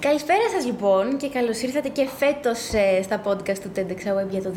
Καλησπέρα 0.00 0.48
σας 0.54 0.64
λοιπόν 0.64 1.16
και 1.16 1.28
καλώς 1.28 1.62
ήρθατε 1.62 1.88
και 1.88 2.08
φέτος 2.18 2.72
ε, 2.72 3.02
στα 3.02 3.22
podcast 3.24 3.58
του 3.58 3.70
TEDx 3.76 4.02
Web 4.18 4.28
για 4.30 4.42
το 4.42 4.52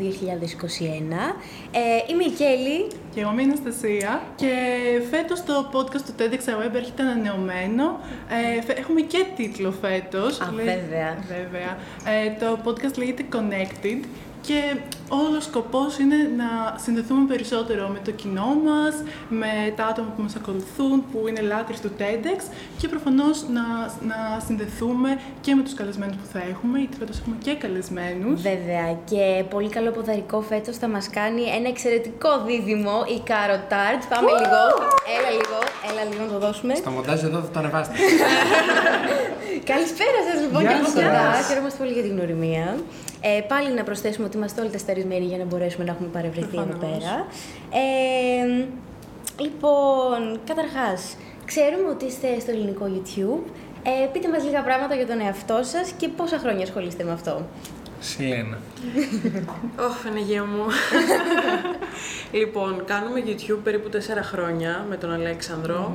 Ε, 1.70 2.12
είμαι 2.12 2.24
η 2.24 2.30
Κέλλη. 2.30 2.86
Και 3.14 3.20
εγώ 3.20 3.30
είμαι 3.30 3.42
η 3.42 3.44
Αναστασία. 3.44 4.22
Και 4.36 4.52
φέτος 5.10 5.44
το 5.44 5.70
podcast 5.72 6.00
του 6.06 6.14
TEDx 6.18 6.62
Web 6.62 6.74
έρχεται 6.74 7.02
ανανεωμένο. 7.02 8.00
Ε, 8.66 8.72
έχουμε 8.80 9.00
και 9.00 9.24
τίτλο 9.36 9.70
φέτος. 9.80 10.40
Α, 10.40 10.52
βέβαια. 10.56 11.18
Βέβαια. 11.28 11.78
Ε, 12.04 12.30
το 12.40 12.58
podcast 12.64 12.96
λέγεται 12.98 13.24
Connected 13.32 14.04
και 14.46 14.76
όλος 15.08 15.36
ο 15.36 15.40
σκοπός 15.40 15.98
είναι 15.98 16.16
να 16.36 16.78
συνδεθούμε 16.84 17.24
περισσότερο 17.32 17.88
με 17.88 17.98
το 18.04 18.10
κοινό 18.10 18.50
μας, 18.64 18.94
με 19.28 19.52
τα 19.76 19.84
άτομα 19.84 20.08
που 20.16 20.22
μας 20.22 20.34
ακολουθούν, 20.36 21.04
που 21.10 21.28
είναι 21.28 21.40
λάτρεις 21.40 21.80
του 21.80 21.90
TEDx 21.98 22.40
και 22.78 22.88
προφανώς 22.88 23.36
να, 23.56 23.64
να 24.10 24.18
συνδεθούμε 24.46 25.20
και 25.40 25.54
με 25.54 25.62
τους 25.62 25.74
καλεσμένους 25.74 26.16
που 26.16 26.26
θα 26.32 26.40
έχουμε, 26.50 26.78
γιατί 26.78 26.96
φέτος 26.96 27.18
έχουμε 27.20 27.36
και 27.44 27.54
καλεσμένους. 27.54 28.42
Βέβαια 28.42 28.86
και 29.10 29.44
πολύ 29.50 29.68
καλό 29.68 29.90
ποδαρικό 29.90 30.40
φέτος 30.40 30.76
θα 30.76 30.88
μας 30.88 31.10
κάνει 31.10 31.42
ένα 31.58 31.68
εξαιρετικό 31.68 32.30
δίδυμο, 32.46 32.96
η 33.16 33.20
Κάρο 33.30 33.58
Τάρτ. 33.72 34.02
Πάμε 34.14 34.30
λίγο, 34.40 34.60
έλα 35.16 35.30
λίγο, 35.38 35.58
έλα 35.88 36.02
λίγο 36.10 36.22
να 36.26 36.30
το 36.34 36.38
δώσουμε. 36.46 36.74
Στο 36.74 36.90
μοντάζ 36.90 37.22
εδώ 37.22 37.38
θα 37.40 37.50
το 37.52 37.58
ανεβάσετε. 37.58 37.96
Καλησπέρα 39.72 40.18
σας 40.28 40.38
λοιπόν 40.44 40.60
Γεια 40.60 40.70
και 40.70 40.76
από 40.76 40.84
σας. 40.84 40.94
κοντά. 40.94 41.24
Χαίρομαστε 41.48 41.78
πολύ 41.82 41.92
για 41.92 42.02
την 42.02 42.12
γνωριμία. 42.16 42.66
Ε, 43.26 43.40
πάλι 43.40 43.74
να 43.74 43.82
προσθέσουμε 43.82 44.26
ότι 44.26 44.36
είμαστε 44.36 44.60
όλοι 44.60 44.70
τεσταρισμένοι 44.70 45.24
για 45.24 45.38
να 45.38 45.44
μπορέσουμε 45.44 45.84
να 45.84 45.90
έχουμε 45.92 46.08
παρευρεθεί 46.08 46.56
εδώ 46.56 46.64
Προφανώς. 46.64 46.98
πέρα. 46.98 47.26
Ε, 47.70 48.64
λοιπόν, 49.42 50.40
καταρχάς, 50.46 51.16
ξέρουμε 51.44 51.88
ότι 51.88 52.04
είστε 52.04 52.40
στο 52.40 52.50
ελληνικό 52.50 52.86
YouTube. 52.94 53.50
Ε, 53.82 54.06
πείτε 54.12 54.28
μας 54.28 54.44
λίγα 54.44 54.62
πράγματα 54.62 54.94
για 54.94 55.06
τον 55.06 55.20
εαυτό 55.20 55.60
σας 55.62 55.90
και 55.96 56.08
πόσα 56.08 56.38
χρόνια 56.38 56.62
ασχολείστε 56.62 57.04
με 57.04 57.12
αυτό. 57.12 57.46
Σιλένα. 58.00 58.58
Ωχ, 59.86 60.02
Παναγία 60.04 60.44
μου. 60.44 60.64
λοιπόν, 62.38 62.84
κάνουμε 62.84 63.22
YouTube 63.26 63.60
περίπου 63.64 63.88
4 63.92 63.98
χρόνια 64.22 64.86
με 64.88 64.96
τον 64.96 65.12
Αλέξανδρο. 65.12 65.92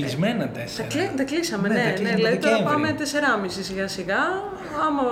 Κλεισμένα 0.00 0.44
Τα, 0.48 0.50
τέσσερα. 0.58 0.88
κλει- 0.94 1.14
τα 1.20 1.24
κλείσαμε, 1.30 1.66
Ναι, 1.68 1.74
ναι. 1.74 1.80
τα 1.80 1.86
ναι, 1.88 1.92
κλείσαμε 1.98 2.16
δηλαδή 2.20 2.36
τώρα 2.44 2.56
Δεκέμβρη. 2.56 2.72
πάμε 2.74 2.88
4,5 2.98 3.62
σιγά 3.68 3.86
σιγά. 3.96 4.22
Άμα 4.86 5.04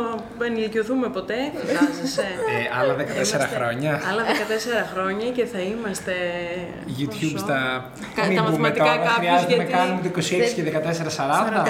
ενηλικιωθούμε 0.49 1.07
ποτέ, 1.17 1.39
φαντάζεσαι. 1.59 2.27
Ε, 2.55 2.65
άλλα 2.79 2.93
14 2.95 3.47
χρόνια. 3.55 3.93
Άλλα 4.11 4.23
14 4.31 4.81
χρόνια 4.93 5.29
και 5.37 5.45
θα 5.53 5.61
είμαστε. 5.71 6.15
YouTube 6.99 7.23
πόσο; 7.31 7.39
στα. 7.45 7.59
Κα- 8.17 8.27
Μην 8.27 8.37
τα 8.37 8.43
πούμε 8.43 8.51
μαθηματικά 8.51 8.85
τώρα, 8.85 8.97
κάποιος, 8.97 9.17
χρειάζεται 9.21 9.57
να 9.57 9.63
γιατί- 9.63 9.73
κάνουμε 9.79 10.01
το 10.05 10.09
26 10.15 10.53
και 10.57 10.63
14-40. 10.71 11.61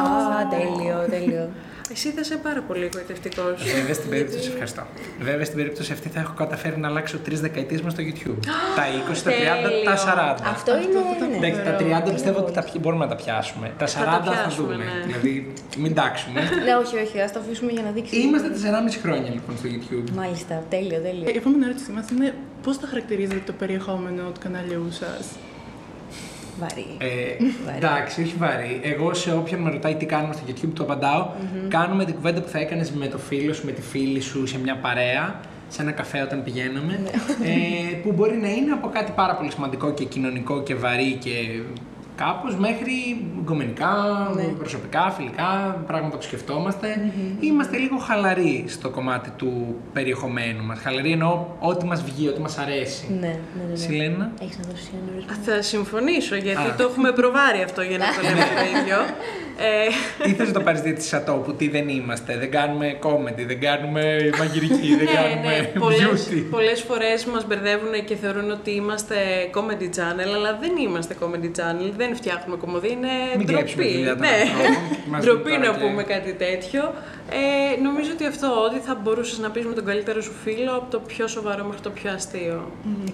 Α, 0.00 0.38
τέλειο, 0.56 0.96
τέλειο. 1.14 1.44
Εσύ 1.92 2.10
θα 2.10 2.20
είσαι 2.20 2.36
πάρα 2.36 2.60
πολύ 2.60 2.84
εγωιτευτικός. 2.92 3.54
Βέβαια 3.74 3.94
στην 3.94 4.10
περίπτωση, 4.10 4.48
ευχαριστώ. 4.48 4.82
Βέβαια 5.20 5.44
στην 5.44 5.56
περίπτωση 5.56 5.92
αυτή 5.92 6.08
θα 6.08 6.20
έχω 6.20 6.32
καταφέρει 6.36 6.76
να 6.78 6.88
αλλάξω 6.88 7.18
τρεις 7.18 7.40
δεκαετίες 7.40 7.80
με 7.82 7.90
στο 7.90 8.02
YouTube. 8.08 8.38
τα 8.76 8.82
20, 8.86 9.22
τα 9.24 9.30
30, 9.30 9.34
τα 9.84 9.96
40. 9.96 10.42
Αυτό 10.50 10.72
είναι. 10.76 11.38
ναι. 11.40 11.46
Εντάξει, 11.46 11.60
τα 11.64 12.00
30 12.08 12.12
πιστεύω 12.12 12.38
ότι 12.38 12.52
τα 12.52 12.62
πι- 12.64 12.78
μπορούμε 12.80 13.04
να 13.04 13.10
τα 13.10 13.16
πιάσουμε. 13.16 13.72
Τα 13.78 13.86
40 13.86 13.90
θα, 13.90 14.20
πιάσουμε, 14.20 14.72
δούμε. 14.72 14.84
ναι. 14.84 15.06
Δηλαδή, 15.06 15.52
μην 15.78 15.94
τάξουμε. 15.94 16.40
Ναι, 16.40 16.74
όχι, 16.82 16.96
όχι, 16.98 17.20
ας 17.20 17.32
το 17.32 17.38
αφήσουμε 17.38 17.72
για 17.72 17.82
να 17.82 17.90
δείξει. 17.90 18.16
Είμαστε 18.20 18.48
4,5 18.48 18.98
χρόνια 19.02 19.30
λοιπόν 19.30 19.56
στο 19.58 19.68
YouTube. 19.74 20.10
Μάλιστα, 20.14 20.62
τέλειο, 20.68 20.98
τέλειο. 21.00 21.28
Η 21.34 21.36
επόμενη 21.36 21.64
ερώτησή 21.64 21.90
μας 21.90 22.04
είναι 22.10 22.34
πώς 22.62 22.76
θα 22.76 22.86
χαρακτηρίζετε 22.86 23.42
το 23.46 23.52
περιεχόμενο 23.52 24.22
του 24.34 24.40
καναλιού 24.40 24.86
σας; 24.90 25.24
Βαρύ. 26.60 26.86
Ε, 26.98 27.06
Βαρύ. 27.64 27.76
εντάξει, 27.76 28.22
όχι 28.22 28.34
βαρύ. 28.38 28.80
Εγώ 28.82 29.14
σε 29.14 29.32
όποιον 29.32 29.60
με 29.60 29.70
ρωτάει 29.70 29.94
τι 29.94 30.06
κάνουμε 30.06 30.34
στο 30.34 30.42
YouTube, 30.48 30.70
του 30.74 30.82
απαντάω. 30.82 31.28
Κάνουμε 31.68 32.04
την 32.04 32.14
κουβέντα 32.14 32.40
που 32.40 32.48
θα 32.48 32.58
έκανες 32.58 32.90
με 32.90 33.06
το 33.06 33.18
φίλο 33.18 33.52
σου, 33.52 33.66
με 33.66 33.72
τη 33.72 33.82
φίλη 33.82 34.20
σου, 34.20 34.46
σε 34.46 34.58
μια 34.58 34.76
παρέα, 34.76 35.40
σε 35.68 35.82
ένα 35.82 35.90
καφέ 35.90 36.22
όταν 36.22 36.42
πηγαίναμε. 36.44 37.00
ε, 37.44 37.94
που 38.02 38.12
μπορεί 38.12 38.36
να 38.36 38.48
είναι 38.50 38.72
από 38.72 38.88
κάτι 38.88 39.12
πάρα 39.14 39.34
πολύ 39.36 39.50
σημαντικό 39.50 39.92
και 39.92 40.04
κοινωνικό 40.04 40.62
και 40.62 40.74
βαρύ 40.74 41.12
και 41.12 41.60
κάπως 42.16 42.56
μέχρι 42.56 43.24
γκομενικά, 43.46 43.94
προσωπικά, 44.58 45.10
φιλικά, 45.16 45.82
πράγματα 45.86 46.16
που 46.16 46.22
σκεφτόμαστε. 46.22 47.12
Είμαστε 47.40 47.76
λίγο 47.76 47.96
χαλαροί 47.96 48.64
στο 48.68 48.88
κομμάτι 48.90 49.30
του 49.36 49.76
περιεχομένου 49.92 50.64
μας. 50.64 50.78
Χαλαροί 50.82 51.12
εννοώ 51.12 51.46
ό,τι 51.58 51.84
μας 51.86 52.02
βγει, 52.02 52.28
ό,τι 52.28 52.40
μας 52.40 52.58
αρέσει. 52.58 53.06
Ναι, 53.10 53.16
ναι, 53.26 53.28
ναι. 53.28 53.70
ναι. 53.70 53.76
Σιλένα; 53.76 54.32
Έχεις 54.42 54.58
να 54.58 54.64
δώσεις 54.70 54.88
ένα 54.92 55.12
ορισμό. 55.12 55.32
Θα 55.44 55.62
συμφωνήσω 55.62 56.36
γιατί 56.36 56.68
Α. 56.70 56.74
το 56.76 56.82
έχουμε 56.82 57.12
προβάρει 57.12 57.62
αυτό 57.62 57.82
για 57.82 57.98
να 57.98 58.04
το 58.04 58.20
λέμε 58.22 58.40
το 58.40 58.78
ίδιο. 58.80 58.96
Ε, 59.58 60.28
Ή 60.28 60.32
θες 60.32 60.46
να 60.46 60.52
το 60.52 60.60
πάρεις 60.60 60.80
δίαιτη 60.80 61.02
που 61.44 61.54
τι 61.54 61.68
δεν 61.68 61.88
είμαστε, 61.88 62.38
δεν 62.38 62.50
κάνουμε 62.50 62.98
comedy, 63.02 63.44
δεν 63.46 63.60
κάνουμε 63.60 64.30
μαγειρική, 64.38 64.96
δεν 64.96 65.08
κάνουμε 65.14 65.72
Πολλές, 65.78 66.28
beauty. 66.30 66.44
πολλές 66.50 66.80
φορές 66.82 67.24
μας 67.24 67.46
μπερδεύουν 67.46 68.04
και 68.04 68.16
θεωρούν 68.16 68.50
ότι 68.50 68.70
είμαστε 68.70 69.16
comedy 69.54 69.88
channel, 69.96 70.28
αλλά 70.36 70.58
δεν 70.60 70.72
είμαστε 70.76 71.16
comedy 71.20 71.50
channel, 71.58 71.90
δεν 71.96 72.16
φτιάχνουμε 72.16 72.56
κομμωδία, 72.56 72.90
είναι 72.90 73.08
Μην 73.36 73.46
κλέψουμε 73.46 73.82
τη 73.82 73.88
ντροπή. 73.88 73.96
δουλειά 73.98 74.16
των 74.16 74.20
Ναι, 74.26 74.36
ανθρώπων. 74.42 74.82
Μας 75.10 75.24
ντροπή 75.24 75.50
δουν 75.50 75.58
να 75.60 75.64
τώρα 75.66 75.78
και- 75.78 75.84
πούμε 75.86 76.02
κάτι 76.02 76.32
τέτοιο. 76.32 76.82
Ε, 77.30 77.80
νομίζω 77.82 78.10
ότι 78.12 78.26
αυτό, 78.26 78.48
ότι 78.70 78.78
θα 78.86 78.94
μπορούσες 79.02 79.38
να 79.38 79.50
πεις 79.50 79.64
με 79.64 79.74
τον 79.74 79.84
καλύτερο 79.84 80.20
σου 80.20 80.32
φίλο 80.44 80.72
από 80.76 80.90
το 80.90 80.98
πιο 80.98 81.26
σοβαρό 81.26 81.64
μέχρι 81.64 81.80
το 81.80 81.90
πιο 81.90 82.10
αστείο. 82.12 82.70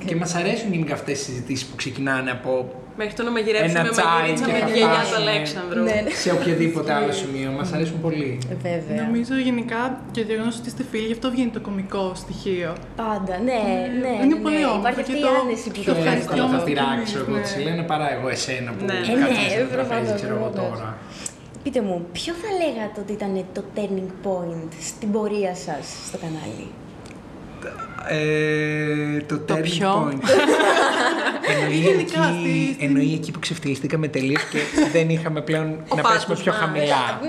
Και 0.06 0.16
μας 0.16 0.34
αρέσουν 0.34 0.72
γενικά 0.72 0.94
αυτές 0.94 1.20
οι 1.20 1.22
συζητήσεις 1.24 1.64
που 1.66 1.76
ξεκινάνε 1.76 2.30
από 2.30 2.74
Μέχρι 2.96 3.14
το 3.14 3.22
να 3.22 3.30
μαγειρέψουμε 3.30 3.78
Ένα 3.80 3.88
τσάι 3.88 4.04
μαγειρίτσα 4.04 4.44
και 4.46 4.52
με 4.52 4.58
θα 4.58 4.66
τη 4.66 4.72
γιαγιά 4.72 4.88
του 4.88 5.06
φτάσουμε. 5.06 5.30
Αλέξανδρου. 5.30 5.82
Ναι, 5.88 5.96
ναι. 6.04 6.10
σε 6.24 6.30
οποιοδήποτε 6.36 6.90
άλλο 6.98 7.12
σημείο. 7.22 7.50
Μας 7.58 7.72
αρέσουν 7.72 7.98
πολύ. 8.06 8.30
Ε, 8.52 8.54
Βέβαια. 8.68 9.02
Νομίζω 9.06 9.34
γενικά 9.48 9.80
και 10.14 10.20
το 10.24 10.26
γεγονός 10.32 10.54
ότι 10.58 10.66
είστε 10.70 10.84
φίλοι, 10.90 11.06
γι' 11.10 11.16
αυτό 11.18 11.26
βγαίνει 11.34 11.50
το 11.58 11.60
κομικό 11.68 12.04
στοιχείο. 12.22 12.70
Πάντα, 13.02 13.34
ναι, 13.48 13.60
ναι. 14.04 14.12
Είναι 14.24 14.34
ναι, 14.34 14.40
πολύ 14.46 14.58
ναι. 14.58 14.64
όμορφο 14.66 14.80
Υπάρχει 14.82 15.02
και 15.02 15.12
αυτή 15.12 15.16
η 15.22 15.26
το- 15.26 15.34
άνεση 15.42 15.66
που 15.72 15.80
Πιο 15.84 15.92
το 15.92 15.98
το 15.98 16.04
κάνει. 16.06 16.18
εύκολα 16.22 16.36
θα 16.42 16.44
ευχαριστώ 16.46 16.68
τυράξω 16.70 16.92
εμείς, 16.96 17.12
εγώ 17.14 17.36
ναι. 17.36 17.42
τη 17.54 17.58
λένε 17.66 17.82
παρά 17.92 18.06
εγώ 18.16 18.26
εσένα 18.36 18.70
που 18.76 18.82
Ναι. 18.90 18.96
Ε, 19.10 19.12
κάθεσαι 19.20 19.46
ναι, 19.46 19.60
στο 19.60 19.66
τραπέζι, 19.74 19.74
προφανώς, 19.76 20.12
ξέρω 20.20 20.34
εγώ 20.38 20.48
προφανώς. 20.56 20.78
τώρα. 20.78 20.88
Πείτε 21.62 21.80
μου, 21.80 22.06
ποιο 22.12 22.32
θα 22.34 22.48
λέγατε 22.64 23.00
ότι 23.00 23.12
ήταν 23.12 23.44
το 23.52 23.62
turning 23.76 24.26
point 24.26 24.68
στην 24.80 25.12
πορεία 25.12 25.54
σας 25.54 25.86
στο 26.06 26.18
κανάλι; 26.18 26.66
Ε, 28.08 29.20
το 29.20 29.38
Το 29.38 29.54
turning 29.54 29.62
ποιο; 29.62 30.08
point. 30.12 30.20
εννοεί, 31.54 31.76
Γενικά, 31.78 32.22
εκεί, 32.28 32.74
στη- 32.76 32.84
εννοεί 32.84 33.12
εκεί 33.14 33.30
που 33.30 33.38
ξεφτυλιστήκαμε 33.38 34.08
τελείως 34.08 34.42
και 34.44 34.58
δεν 34.92 35.08
είχαμε 35.08 35.40
πλέον 35.40 35.66
να 35.96 36.02
πάτος 36.02 36.12
πέσουμε 36.12 36.36
πιο 36.42 36.52
μας. 36.52 36.60
χαμηλά. 36.60 37.20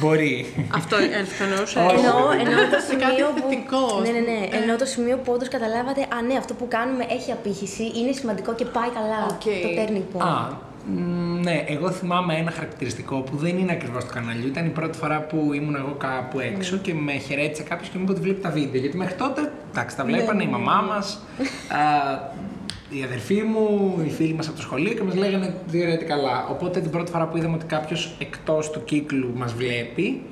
Μπορεί. 0.00 0.66
Αυτό 0.74 0.96
εννοούσε. 1.42 1.78
Όχι. 1.78 1.96
Εννοώ, 1.96 2.30
εννοώ 2.30 2.62
το 2.74 2.78
Σε 2.88 2.94
κάτι 2.94 3.14
σημείο 3.14 3.26
που. 3.34 3.40
θετικό, 3.48 3.84
ας 4.00 4.02
Ναι, 4.06 4.10
ναι, 4.10 4.18
ναι. 4.30 4.40
πούμε. 4.46 4.56
Εννοώ 4.60 4.76
το 4.76 4.84
σημείο 4.84 5.16
που 5.16 5.32
όντως 5.32 5.48
καταλάβατε, 5.48 6.00
Α, 6.16 6.22
ναι, 6.28 6.34
αυτό 6.42 6.54
που 6.54 6.66
κάνουμε 6.68 7.04
έχει 7.16 7.30
απήχηση, 7.32 7.82
είναι 7.98 8.12
σημαντικό 8.12 8.54
και 8.54 8.64
πάει 8.64 8.90
καλά. 8.98 9.18
Οκ. 9.34 9.46
Το 9.64 9.68
turning 9.78 10.06
point. 10.12 10.26
Α, 10.28 10.32
μ, 10.32 10.54
ναι, 11.42 11.64
εγώ 11.66 11.90
θυμάμαι 11.90 12.34
ένα 12.34 12.50
χαρακτηριστικό 12.50 13.16
που 13.20 13.36
δεν 13.36 13.58
είναι 13.58 13.72
ακριβώς 13.72 14.04
του 14.04 14.10
καναλιού. 14.14 14.46
Ήταν 14.46 14.66
η 14.66 14.68
πρώτη 14.68 14.98
φορά 14.98 15.20
που 15.20 15.50
ήμουν 15.54 15.74
εγώ 15.74 15.94
κάπου 15.98 16.40
έξω 16.40 16.76
και 16.76 16.94
με 16.94 17.12
χαιρέτησε 17.12 17.62
κάποιος 17.62 17.88
και 17.88 17.96
μου 17.98 18.02
είπε 18.02 18.12
ότι 18.12 18.20
βλέπει 18.20 18.40
τα 18.40 18.50
βίντεο. 18.50 18.80
Γιατί 18.80 18.96
μέχρι 18.96 19.14
τότε, 19.14 19.52
εντάξει, 19.70 19.96
τα 19.96 20.04
βλέπανε 20.04 20.42
η 20.42 20.46
μαμά 20.46 20.84
μας, 20.88 21.22
η 22.90 23.02
αδερφή 23.04 23.42
μου, 23.42 23.94
οι 24.06 24.10
φίλοι 24.10 24.34
μας 24.34 24.46
από 24.46 24.56
το 24.56 24.62
σχολείο 24.62 24.92
και 24.92 25.02
μας 25.02 25.14
λέγανε 25.14 25.54
διαιρέτη 25.66 26.04
καλά. 26.04 26.46
Οπότε 26.50 26.80
την 26.80 26.90
πρώτη 26.90 27.10
φορά 27.10 27.26
που 27.26 27.36
είδαμε 27.36 27.54
ότι 27.54 27.64
κάποιος 27.64 28.14
εκτός 28.18 28.70
του 28.70 28.84
κύκλου 28.84 29.32
μας 29.36 29.52
βλέπει, 29.54 30.22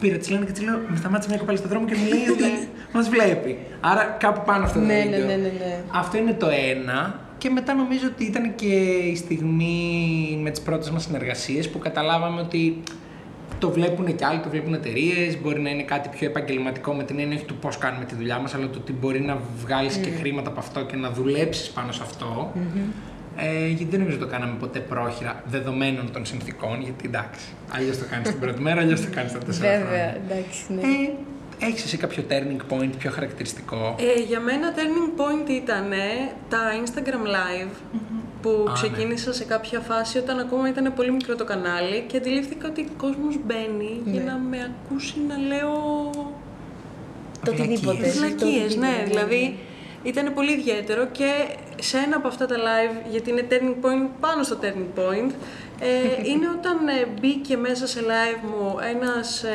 πήρα 0.00 0.16
τη 0.16 0.30
λένε 0.32 0.44
και 0.44 0.52
της 0.52 0.62
λέω: 0.62 0.80
Με 0.88 0.96
σταμάτησε 0.96 1.28
μια 1.28 1.38
κοπέλα 1.38 1.56
στον 1.58 1.70
δρόμο 1.70 1.86
και 1.86 1.94
μου 1.94 2.08
λέει 2.08 2.28
ότι 2.32 2.68
μας 2.94 3.08
βλέπει. 3.08 3.58
Άρα 3.80 4.16
κάπου 4.20 4.42
πάνω 4.44 4.64
αυτό 4.64 4.78
το 4.78 4.84
Ναι, 4.84 4.94
ναι, 4.94 5.02
βίντεο. 5.04 5.26
ναι, 5.26 5.34
ναι, 5.34 5.48
ναι. 5.58 5.82
Αυτό 5.92 6.16
είναι 6.18 6.32
το 6.32 6.46
ένα. 6.70 7.20
Και 7.46 7.52
μετά 7.52 7.74
νομίζω 7.74 8.06
ότι 8.06 8.24
ήταν 8.24 8.54
και 8.54 8.74
η 9.12 9.16
στιγμή 9.16 10.38
με 10.42 10.50
τις 10.50 10.60
πρώτες 10.60 10.90
μας 10.90 11.02
συνεργασίες 11.02 11.68
που 11.68 11.78
καταλάβαμε 11.78 12.40
ότι 12.40 12.82
το 13.58 13.70
βλέπουν 13.70 14.16
και 14.16 14.24
άλλοι, 14.24 14.40
το 14.40 14.48
βλέπουν 14.48 14.74
εταιρείες. 14.74 15.40
Μπορεί 15.42 15.60
να 15.60 15.70
είναι 15.70 15.82
κάτι 15.82 16.08
πιο 16.08 16.26
επαγγελματικό 16.26 16.92
με 16.92 17.04
την 17.04 17.18
έννοια 17.18 17.36
όχι 17.36 17.44
του 17.44 17.54
πώς 17.56 17.78
κάνουμε 17.78 18.04
τη 18.04 18.14
δουλειά 18.14 18.38
μας, 18.38 18.54
αλλά 18.54 18.68
το 18.68 18.78
ότι 18.78 18.92
μπορεί 18.92 19.20
να 19.20 19.38
βγάλεις 19.62 19.96
και 19.96 20.10
χρήματα 20.10 20.48
από 20.50 20.60
αυτό 20.60 20.84
και 20.84 20.96
να 20.96 21.10
δουλέψεις 21.10 21.68
πάνω 21.70 21.92
σε 21.92 22.02
αυτό. 22.02 22.52
Ε, 23.36 23.66
γιατί 23.66 23.84
δεν 23.84 23.98
νομίζω 24.00 24.16
ότι 24.16 24.26
το 24.26 24.32
κάναμε 24.32 24.54
ποτέ 24.58 24.78
πρόχειρα 24.78 25.42
δεδομένων 25.46 26.12
των 26.12 26.24
συνθήκων. 26.24 26.82
Γιατί 26.82 27.04
εντάξει, 27.06 27.46
αλλιώς 27.70 27.98
το 27.98 28.04
κάνεις 28.10 28.28
την 28.28 28.40
πρώτη 28.40 28.60
μέρα, 28.62 28.80
αλλιώς 28.80 29.00
το 29.00 29.08
κάνεις 29.14 29.32
τα 29.32 29.38
τέσσερα 29.38 29.68
Βέβαια, 29.70 29.86
χρόνια. 29.86 30.20
εντάξει, 30.28 30.64
ναι. 30.74 30.80
Ε, 30.80 31.10
Έχεις 31.60 31.84
εσύ 31.84 31.96
κάποιο 31.96 32.24
turning 32.30 32.72
point 32.72 32.90
πιο 32.98 33.10
χαρακτηριστικό; 33.10 33.94
Ε, 33.98 34.20
για 34.22 34.40
μένα 34.40 34.74
turning 34.74 35.20
point 35.20 35.50
ήταν 35.50 35.90
τα 36.48 36.58
Instagram 36.84 37.26
live 37.26 37.70
που 38.42 38.50
Α, 38.50 38.64
ναι. 38.68 38.72
ξεκίνησα 38.72 39.32
σε 39.32 39.44
κάποια 39.44 39.80
φάση 39.80 40.18
όταν 40.18 40.38
ακόμα 40.38 40.68
ήταν 40.68 40.92
πολύ 40.94 41.10
μικρό 41.10 41.34
το 41.36 41.44
κανάλι 41.44 42.04
και 42.06 42.16
αντιλήφθηκα 42.16 42.68
ότι 42.68 42.80
ο 42.80 42.92
κόσμος 42.96 43.38
μπαίνει 43.46 44.00
για 44.04 44.22
Ναι. 44.22 44.30
να 44.30 44.36
με 44.38 44.74
ακούσει 44.84 45.14
να 45.28 45.36
λέω 45.36 45.74
Το 47.44 47.50
οτιδήποτε. 47.50 47.96
Βλακίες. 47.96 48.12
Το 48.14 48.18
Βλακίες, 48.18 48.64
οτιδήποτε, 48.64 48.86
ναι. 48.86 49.04
Δηλαδή 49.06 49.58
ήταν 50.02 50.34
πολύ 50.34 50.52
ιδιαίτερο 50.52 51.06
και 51.12 51.30
σε 51.80 51.96
ένα 51.98 52.16
από 52.16 52.28
αυτά 52.28 52.46
τα 52.46 52.56
live, 52.56 53.06
γιατί 53.10 53.30
είναι 53.30 53.46
turning 53.50 53.84
point 53.84 54.08
πάνω 54.20 54.42
στο 54.42 54.58
turning 54.62 54.98
point, 55.00 55.30
Ε, 55.80 56.28
είναι 56.30 56.46
όταν 56.58 56.88
ε, 56.88 57.06
μπήκε 57.20 57.56
μέσα 57.56 57.86
σε 57.86 58.00
live 58.00 58.40
μου 58.50 58.76
ένας 58.94 59.42
ε, 59.42 59.50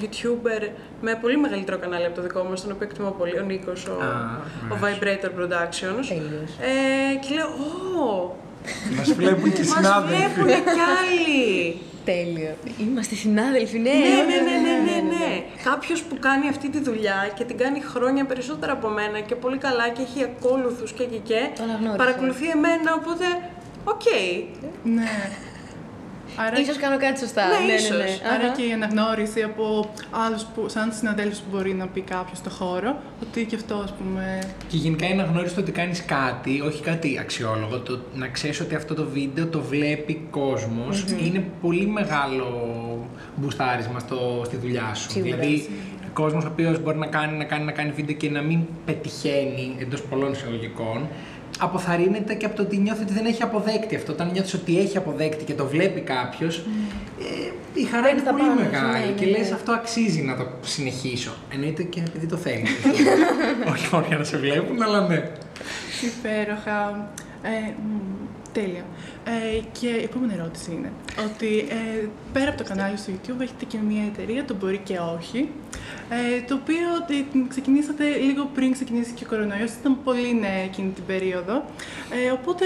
YouTuber 0.00 0.68
με 1.00 1.18
πολύ 1.20 1.36
μεγαλύτερο 1.38 1.78
κανάλι 1.78 2.04
από 2.04 2.14
το 2.14 2.22
δικό 2.22 2.42
μας, 2.44 2.62
τον 2.62 2.72
οποίο 2.72 2.86
εκτιμώ 2.90 3.10
πολύ, 3.10 3.38
ο 3.38 3.42
Νίκος, 3.42 3.86
ο, 3.86 3.92
Α, 3.92 4.40
ο 4.72 4.76
Vibrator 4.82 5.28
Productions. 5.38 6.04
Τέλειος. 6.08 6.50
Ε, 6.60 7.14
και 7.28 7.34
λέω, 7.34 7.46
«Ω, 7.46 8.36
Μας 8.96 9.12
βλέπουν 9.12 9.52
και 9.52 9.62
οι 9.62 9.64
μας 9.66 9.76
συνάδελφοι. 9.76 10.40
βλέπουν 10.42 10.64
κι 10.64 10.80
άλλοι». 10.98 11.76
Τέλειο. 12.04 12.54
Είμαστε 12.80 13.14
συνάδελφοι, 13.14 13.78
ναι. 13.78 13.90
Ναι, 13.90 13.96
ναι, 13.98 14.50
ναι, 14.50 14.56
ναι, 14.66 14.92
ναι, 14.92 15.16
ναι. 15.16 15.42
Κάποιος 15.64 16.02
που 16.02 16.16
κάνει 16.20 16.48
αυτή 16.48 16.68
τη 16.70 16.80
δουλειά 16.80 17.30
και 17.34 17.44
την 17.44 17.56
κάνει 17.58 17.80
χρόνια 17.80 18.24
περισσότερα 18.24 18.72
από 18.72 18.88
μένα 18.88 19.20
και 19.20 19.34
πολύ 19.34 19.58
καλά 19.58 19.88
και 19.88 20.02
έχει 20.02 20.22
ακόλουθους 20.24 20.92
και 20.92 21.04
και 21.04 21.16
και. 21.16 21.48
Το 21.56 21.62
αναγνώρισα. 21.62 21.96
Παρακολουθεί 21.96 22.48
εμένα, 22.48 22.94
οπότε. 22.94 23.24
Οκ. 23.84 24.02
Ναι. 24.82 25.30
Άρα, 26.36 26.60
Ίσως 26.60 26.76
κάνω 26.76 26.98
κάτι 26.98 27.18
σωστά. 27.18 27.46
Ναι, 27.46 27.58
ναι, 27.58 27.64
ναι, 27.66 27.72
ίσως. 27.72 27.96
ναι. 27.96 28.28
άρα 28.34 28.44
Αχα. 28.44 28.54
και 28.56 28.62
η 28.62 28.72
αναγνώριση 28.72 29.42
από 29.42 29.90
άλλους 30.10 30.42
που, 30.54 30.68
σαν 30.68 30.92
συναδέλφους 30.92 31.38
που 31.38 31.48
μπορεί 31.52 31.74
να 31.74 31.86
πει 31.86 32.00
κάποιος 32.00 32.38
στο 32.38 32.50
χώρο, 32.50 32.96
ότι 33.22 33.44
και 33.44 33.56
αυτό, 33.56 33.74
ας 33.74 33.92
πούμε, 33.92 34.38
Και 34.68 34.76
γενικά 34.76 35.08
η 35.08 35.12
αναγνώριση 35.12 35.54
του 35.54 35.60
ότι 35.62 35.72
κάνεις 35.72 36.04
κάτι, 36.04 36.60
όχι 36.60 36.82
κάτι 36.82 37.18
αξιόλογο, 37.18 37.78
το 37.78 38.00
να 38.14 38.28
ξέρεις 38.28 38.60
ότι 38.60 38.74
αυτό 38.74 38.94
το 38.94 39.04
βίντεο 39.12 39.46
το 39.46 39.60
βλέπει 39.60 40.26
κόσμος, 40.30 41.04
είναι 41.24 41.44
πολύ 41.62 41.86
μεγάλο 41.86 42.46
μπουστάρισμα 43.36 43.98
στο, 43.98 44.42
στη 44.44 44.56
δουλειά 44.56 44.94
σου. 44.94 45.10
Σίγουρα. 45.10 45.36
δηλαδή, 45.36 45.68
κόσμος 46.12 46.44
ο 46.44 46.48
οποίος 46.52 46.82
μπορεί 46.82 46.98
να 46.98 47.06
κάνει, 47.06 47.36
να 47.36 47.44
κάνει, 47.44 47.64
να 47.64 47.72
κάνει 47.72 47.90
βίντεο 47.90 48.14
και 48.16 48.30
να 48.30 48.42
μην 48.42 48.60
πετυχαίνει 48.84 49.76
εντός 49.78 50.02
πολλών 50.02 50.32
εισαγωγικών, 50.32 51.08
αποθαρρύνεται 51.58 52.34
και 52.34 52.46
από 52.46 52.56
το 52.56 52.62
ότι 52.62 52.76
νιώθει 52.76 53.02
ότι 53.02 53.12
δεν 53.12 53.26
έχει 53.26 53.42
αποδέκτη 53.42 53.96
αυτό. 53.96 54.12
Όταν 54.12 54.30
νιώθεις 54.30 54.54
ότι 54.54 54.78
έχει 54.78 54.96
αποδέκτη 54.96 55.44
και 55.44 55.54
το 55.54 55.66
βλέπει 55.66 56.00
κάποιος, 56.00 56.58
ε, 57.20 57.80
η 57.80 57.84
χαρά 57.84 58.02
Παίρνεις 58.02 58.22
είναι 58.22 58.30
τα 58.30 58.36
πολύ 58.36 58.48
πάνω 58.48 58.60
σου, 58.60 58.70
μεγάλη 58.70 59.06
ναι, 59.06 59.12
και 59.12 59.24
ναι, 59.24 59.30
λες 59.30 59.48
ναι. 59.48 59.54
αυτό 59.54 59.72
αξίζει 59.72 60.22
να 60.22 60.36
το 60.36 60.46
συνεχίσω. 60.62 61.34
Εννοείται 61.52 61.82
και 61.82 62.00
επειδή 62.06 62.26
το 62.26 62.36
θέλει. 62.36 62.66
Όχι 63.72 63.88
μόνο 63.92 64.04
για 64.08 64.16
να 64.16 64.24
σε 64.24 64.36
βλέπουν, 64.36 64.82
αλλά 64.82 65.08
ναι. 65.08 65.30
Υπέροχα. 66.02 67.08
Ε, 67.42 67.72
μ, 67.82 68.23
τέλεια. 68.54 68.84
Ε, 69.24 69.60
και 69.78 69.88
η 69.88 70.02
επόμενη 70.02 70.32
ερώτηση 70.38 70.70
είναι 70.72 70.92
ότι 71.26 71.58
ε, 71.58 72.06
πέρα 72.32 72.48
από 72.48 72.58
το 72.62 72.68
κανάλι 72.68 72.96
στο 72.96 73.12
YouTube 73.12 73.40
έχετε 73.40 73.64
και 73.64 73.78
μια 73.88 74.04
εταιρεία, 74.04 74.44
το 74.44 74.54
μπορεί 74.54 74.80
και 74.84 74.98
όχι, 75.16 75.48
ε, 76.08 76.40
το 76.48 76.54
οποίο 76.54 76.88
ε, 77.08 77.46
ξεκινήσατε 77.48 78.04
λίγο 78.16 78.50
πριν 78.54 78.72
ξεκινήσει 78.72 79.12
και 79.12 79.24
ο 79.24 79.28
κορονοϊός, 79.28 79.70
ήταν 79.80 79.96
πολύ 80.04 80.34
νέα 80.34 80.62
εκείνη 80.70 80.90
την 80.90 81.04
περίοδο. 81.04 81.64
Ε, 82.10 82.30
οπότε 82.30 82.64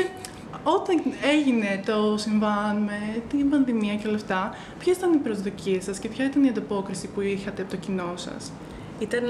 όταν 0.62 1.02
έγινε 1.35 1.82
το 1.87 2.17
συμβάν 2.17 2.76
με 2.76 3.23
την 3.29 3.50
πανδημία 3.50 3.94
και 3.94 4.06
όλα 4.06 4.17
αυτά, 4.17 4.55
ποιες 4.79 4.96
ήταν 4.96 5.12
οι 5.12 5.17
προσδοκίες 5.17 5.85
σας 5.85 5.99
και 5.99 6.08
ποια 6.08 6.25
ήταν 6.25 6.44
η 6.44 6.49
ανταπόκριση 6.49 7.08
που 7.08 7.20
είχατε 7.20 7.62
από 7.62 7.70
το 7.70 7.76
κοινό 7.76 8.12
σας; 8.14 8.52
Ήταν 8.99 9.29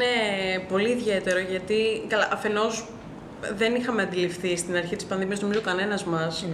πολύ 0.69 0.91
ιδιαίτερο 0.91 1.39
γιατί, 1.39 2.05
καλά, 2.07 2.29
αφενός 2.33 2.87
δεν 3.57 3.75
είχαμε 3.75 4.03
αντιληφθεί 4.03 4.57
στην 4.57 4.77
αρχή 4.77 4.97
της 4.97 5.05
πανδημίας, 5.05 5.41
νομίζω 5.41 5.61
κανένας 5.61 6.05
μας, 6.05 6.47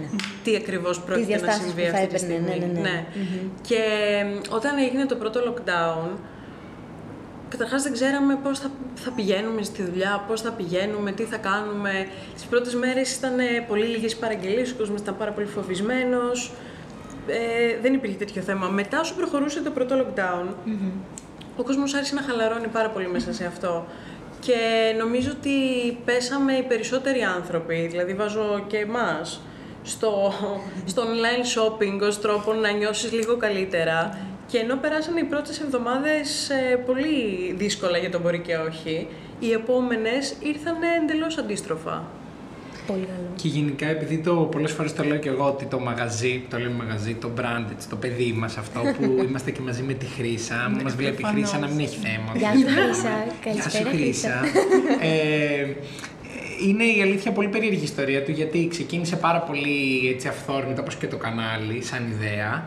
τι 0.43 0.55
ακριβώς 0.55 0.99
πρόκειται 1.01 1.31
να 1.31 1.37
διαστάσεις 1.37 1.61
συμβεί 1.61 1.81
που 1.85 1.91
θα 1.91 1.97
αυτή 1.97 2.07
τη 2.07 2.15
έπαιρνε, 2.15 2.43
στιγμή. 2.43 2.59
ναι, 2.59 2.73
ναι, 2.73 2.79
ναι. 2.79 3.05
Και 3.61 3.79
μ, 4.25 4.53
όταν 4.53 4.77
έγινε 4.77 5.05
το 5.05 5.15
πρώτο 5.15 5.39
lockdown, 5.47 6.09
Καταρχάς 7.49 7.83
δεν 7.83 7.93
ξέραμε 7.93 8.35
πώς 8.43 8.59
θα, 8.59 8.71
θα 8.95 9.11
πηγαίνουμε 9.11 9.63
στη 9.63 9.83
δουλειά, 9.83 10.23
πώς 10.27 10.41
θα 10.41 10.51
πηγαίνουμε, 10.51 11.11
τι 11.11 11.23
θα 11.23 11.37
κάνουμε. 11.37 12.07
Τις 12.33 12.43
πρώτες 12.43 12.75
μέρες 12.75 13.15
ήταν 13.15 13.39
ε, 13.39 13.43
πολύ 13.67 13.85
λίγες 13.85 14.15
παραγγελίες, 14.15 14.71
ο 14.71 14.75
κόσμος 14.75 14.99
ήταν 15.01 15.17
πάρα 15.17 15.31
πολύ 15.31 15.45
φοβισμένος. 15.45 16.51
Ε, 17.27 17.81
δεν 17.81 17.93
υπήρχε 17.93 18.17
τέτοιο 18.17 18.41
θέμα. 18.41 18.67
Μετά 18.67 18.99
όσο 18.99 19.13
προχωρούσε 19.15 19.61
το 19.61 19.71
πρώτο 19.71 19.95
lockdown, 19.95 20.47
ο 21.57 21.63
κόσμος 21.63 21.93
άρχισε 21.93 22.15
να 22.15 22.21
χαλαρώνει 22.21 22.67
πάρα 22.67 22.89
πολύ 22.89 23.07
μέσα 23.07 23.33
σε 23.33 23.45
αυτό. 23.45 23.85
Και 24.45 24.93
νομίζω 24.97 25.31
ότι 25.31 25.51
πέσαμε 26.05 26.53
οι 26.53 26.63
περισσότεροι 26.63 27.21
άνθρωποι, 27.21 27.87
δηλαδή 27.91 28.13
βάζω 28.13 28.63
και 28.67 28.77
εμάς, 28.77 29.41
στο, 29.83 30.33
στο 30.91 31.03
online 31.03 31.59
shopping 31.59 31.99
ως 32.01 32.21
τρόπο 32.21 32.53
να 32.53 32.71
νιώσεις 32.71 33.11
λίγο 33.11 33.37
καλύτερα. 33.37 34.19
Και 34.47 34.57
ενώ 34.57 34.75
περάσανε 34.75 35.19
οι 35.19 35.23
πρώτες 35.23 35.59
εβδομάδες 35.59 36.49
ε, 36.49 36.75
πολύ 36.85 37.53
δύσκολα 37.57 37.97
για 37.97 38.11
το 38.11 38.19
μπορεί 38.19 38.39
και 38.39 38.55
όχι, 38.55 39.07
οι 39.39 39.51
επόμενες 39.51 40.35
ήρθαν 40.39 40.75
εντελώς 41.03 41.37
αντίστροφα. 41.37 42.03
Πολύ 42.87 42.99
καλό. 43.05 43.27
Και 43.35 43.47
γενικά, 43.47 43.87
επειδή 43.87 44.17
το 44.17 44.33
πολλές 44.35 44.71
φορές 44.71 44.93
το 44.93 45.03
λέω 45.03 45.17
και 45.17 45.29
εγώ 45.29 45.45
ότι 45.45 45.65
το 45.65 45.79
μαγαζί, 45.79 46.43
το 46.49 46.57
λέμε 46.57 46.73
μαγαζί, 46.83 47.13
το 47.13 47.29
brand, 47.37 47.65
έτσι, 47.71 47.89
το 47.89 47.95
παιδί 47.95 48.33
μας 48.37 48.57
αυτό 48.57 48.79
που 48.79 49.03
είμαστε 49.27 49.51
και 49.51 49.59
μαζί 49.61 49.83
με 49.83 49.93
τη 49.93 50.05
Χρύσα, 50.05 50.71
Ναι, 50.75 50.83
μας 50.83 50.95
βλέπει 50.95 51.13
η 51.13 51.15
προφανώς. 51.21 51.49
Χρύσα 51.49 51.65
να 51.67 51.67
μην 51.73 51.79
έχει 51.85 51.97
θέμα. 51.97 52.31
Γεια 52.37 52.49
ότι 52.49 52.59
σου, 52.59 52.65
δεν 52.65 52.73
Χρύσα. 52.83 53.01
θέλουμε. 53.43 53.61
Γεια 53.61 53.69
σου, 53.69 53.83
Καλησπέρα, 53.83 53.89
Χρύσα. 53.89 54.41
ε, 55.01 55.73
είναι 56.67 56.83
η 56.83 57.01
αλήθεια 57.01 57.31
πολύ 57.31 57.47
περίεργη 57.47 57.83
ιστορία 57.83 58.23
του 58.23 58.31
γιατί 58.31 58.67
ξεκίνησε 58.67 59.15
πάρα 59.15 59.39
πολύ 59.39 60.09
έτσι 60.13 60.27
αυθόρμητα 60.27 60.81
όπως 60.81 60.95
και 60.95 61.07
το 61.07 61.17
κανάλι 61.17 61.83
σαν 61.83 62.11
ιδεα 62.11 62.65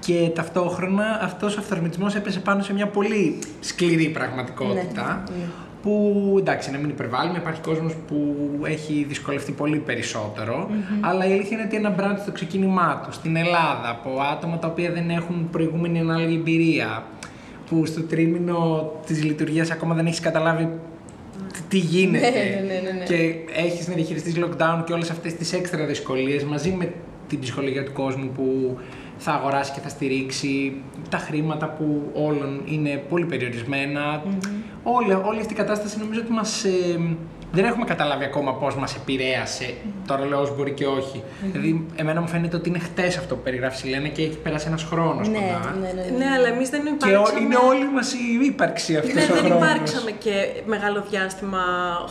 και 0.00 0.30
ταυτόχρονα 0.34 1.20
αυτός 1.22 1.56
ο 1.56 1.60
αυθορμητισμός 1.60 2.14
έπεσε 2.14 2.40
πάνω 2.40 2.62
σε 2.62 2.72
μια 2.72 2.86
πολύ 2.86 3.38
σκληρή 3.60 4.08
πραγματικότητα 4.08 5.22
Ναι, 5.30 5.36
ναι. 5.36 5.44
Που 5.82 6.34
εντάξει, 6.38 6.70
να 6.70 6.78
μην 6.78 6.88
υπερβάλλουμε, 6.88 7.38
υπάρχει 7.38 7.60
κόσμος 7.60 7.94
που 8.08 8.36
έχει 8.64 9.04
δυσκολευτεί 9.08 9.52
πολύ 9.52 9.76
περισσότερο, 9.78 10.70
αλλά 11.00 11.26
η 11.28 11.32
αλήθεια 11.32 11.56
είναι 11.58 11.66
ότι 11.66 11.76
ένα 11.76 11.94
brand 11.98 12.18
στο 12.22 12.32
ξεκίνημά 12.32 13.02
του, 13.06 13.12
στην 13.12 13.36
Ελλάδα, 13.36 13.88
από 13.90 14.10
άτομα 14.32 14.58
τα 14.58 14.68
οποία 14.68 14.90
δεν 14.92 15.10
έχουν 15.10 15.48
προηγούμενη 15.52 15.98
ανάλογη 15.98 16.34
εμπειρία, 16.34 17.04
που 17.70 17.86
στο 17.86 18.02
τρίμηνο 18.02 18.92
της 19.06 19.24
λειτουργίας 19.24 19.70
ακόμα 19.70 19.94
δεν 19.94 20.06
έχεις 20.06 20.20
καταλάβει 20.20 20.68
τι- 21.52 21.60
τι 21.68 21.78
γίνεται 21.78 22.30
Ναι, 22.30 22.30
ναι, 22.30 22.60
ναι, 22.74 22.80
ναι, 22.90 22.98
ναι. 22.98 23.04
και 23.04 23.34
έχεις 23.64 23.88
να 23.88 23.94
διαχειριστείς 23.94 24.34
lockdown 24.36 24.82
και 24.86 24.92
όλες 24.92 25.10
αυτές 25.10 25.34
τις 25.34 25.52
έξτρα 25.52 25.84
δυσκολίες 25.86 26.44
μαζί 26.44 26.70
με 26.78 26.92
την 27.28 27.40
ψυχολογία 27.40 27.84
του 27.84 27.92
κόσμου 27.92 28.28
που 28.34 28.78
θα 29.18 29.32
αγοράσει 29.32 29.72
και 29.72 29.80
θα 29.80 29.88
στηρίξει 29.88 30.82
τα 31.08 31.18
χρήματα 31.18 31.68
που 31.68 32.10
όλων 32.14 32.62
είναι 32.64 32.96
πολύ 33.08 33.24
περιορισμένα. 33.24 34.22
Όλη, 34.82 35.12
όλη 35.12 35.40
αυτή 35.40 35.52
η 35.52 35.56
κατάσταση 35.56 35.98
νομίζω 35.98 36.20
ότι 36.20 36.32
μας, 36.32 36.64
ε, 36.64 37.00
δεν 37.52 37.64
έχουμε 37.64 37.84
καταλάβει 37.84 38.24
ακόμα 38.24 38.54
πώς 38.54 38.76
μας 38.76 38.94
επηρέασε. 38.96 39.74
Τώρα 40.06 40.24
λέω 40.24 40.40
ως 40.40 40.56
μπορεί 40.56 40.70
και 40.72 40.86
όχι. 40.86 41.22
Δηλαδή, 41.52 41.86
εμένα 41.96 42.20
μου 42.20 42.28
φαίνεται 42.28 42.56
ότι 42.56 42.68
είναι 42.68 42.78
χτες 42.78 43.16
αυτό 43.16 43.34
που 43.34 43.42
περιγράφεις 43.42 43.82
η 43.84 43.88
Λένα 43.88 44.08
και 44.08 44.22
έχει 44.22 44.36
περάσει 44.36 44.66
ένας 44.68 44.82
χρόνος 44.84 45.28
Ναι, 45.28 45.34
κοντά. 45.38 45.76
ναι, 45.80 45.92
ναι, 45.92 46.16
Ναι, 46.24 46.30
αλλά 46.36 46.48
εμείς 46.48 46.68
δεν 46.68 46.82
Και 46.82 46.88
υπάρξαμε... 47.08 47.38
ό- 47.38 47.42
είναι 47.42 47.56
όλη 47.56 47.90
μας 47.94 48.12
η 48.12 48.44
ύπαρξη 48.44 48.96
αυτός 48.96 49.14
Ναι, 49.14 49.22
ο 49.22 49.26
δεν 49.26 49.36
χρόνος. 49.44 49.56
υπάρξαμε 49.70 50.10
και 50.10 50.32
μεγάλο 50.66 51.04
διάστημα 51.10 51.62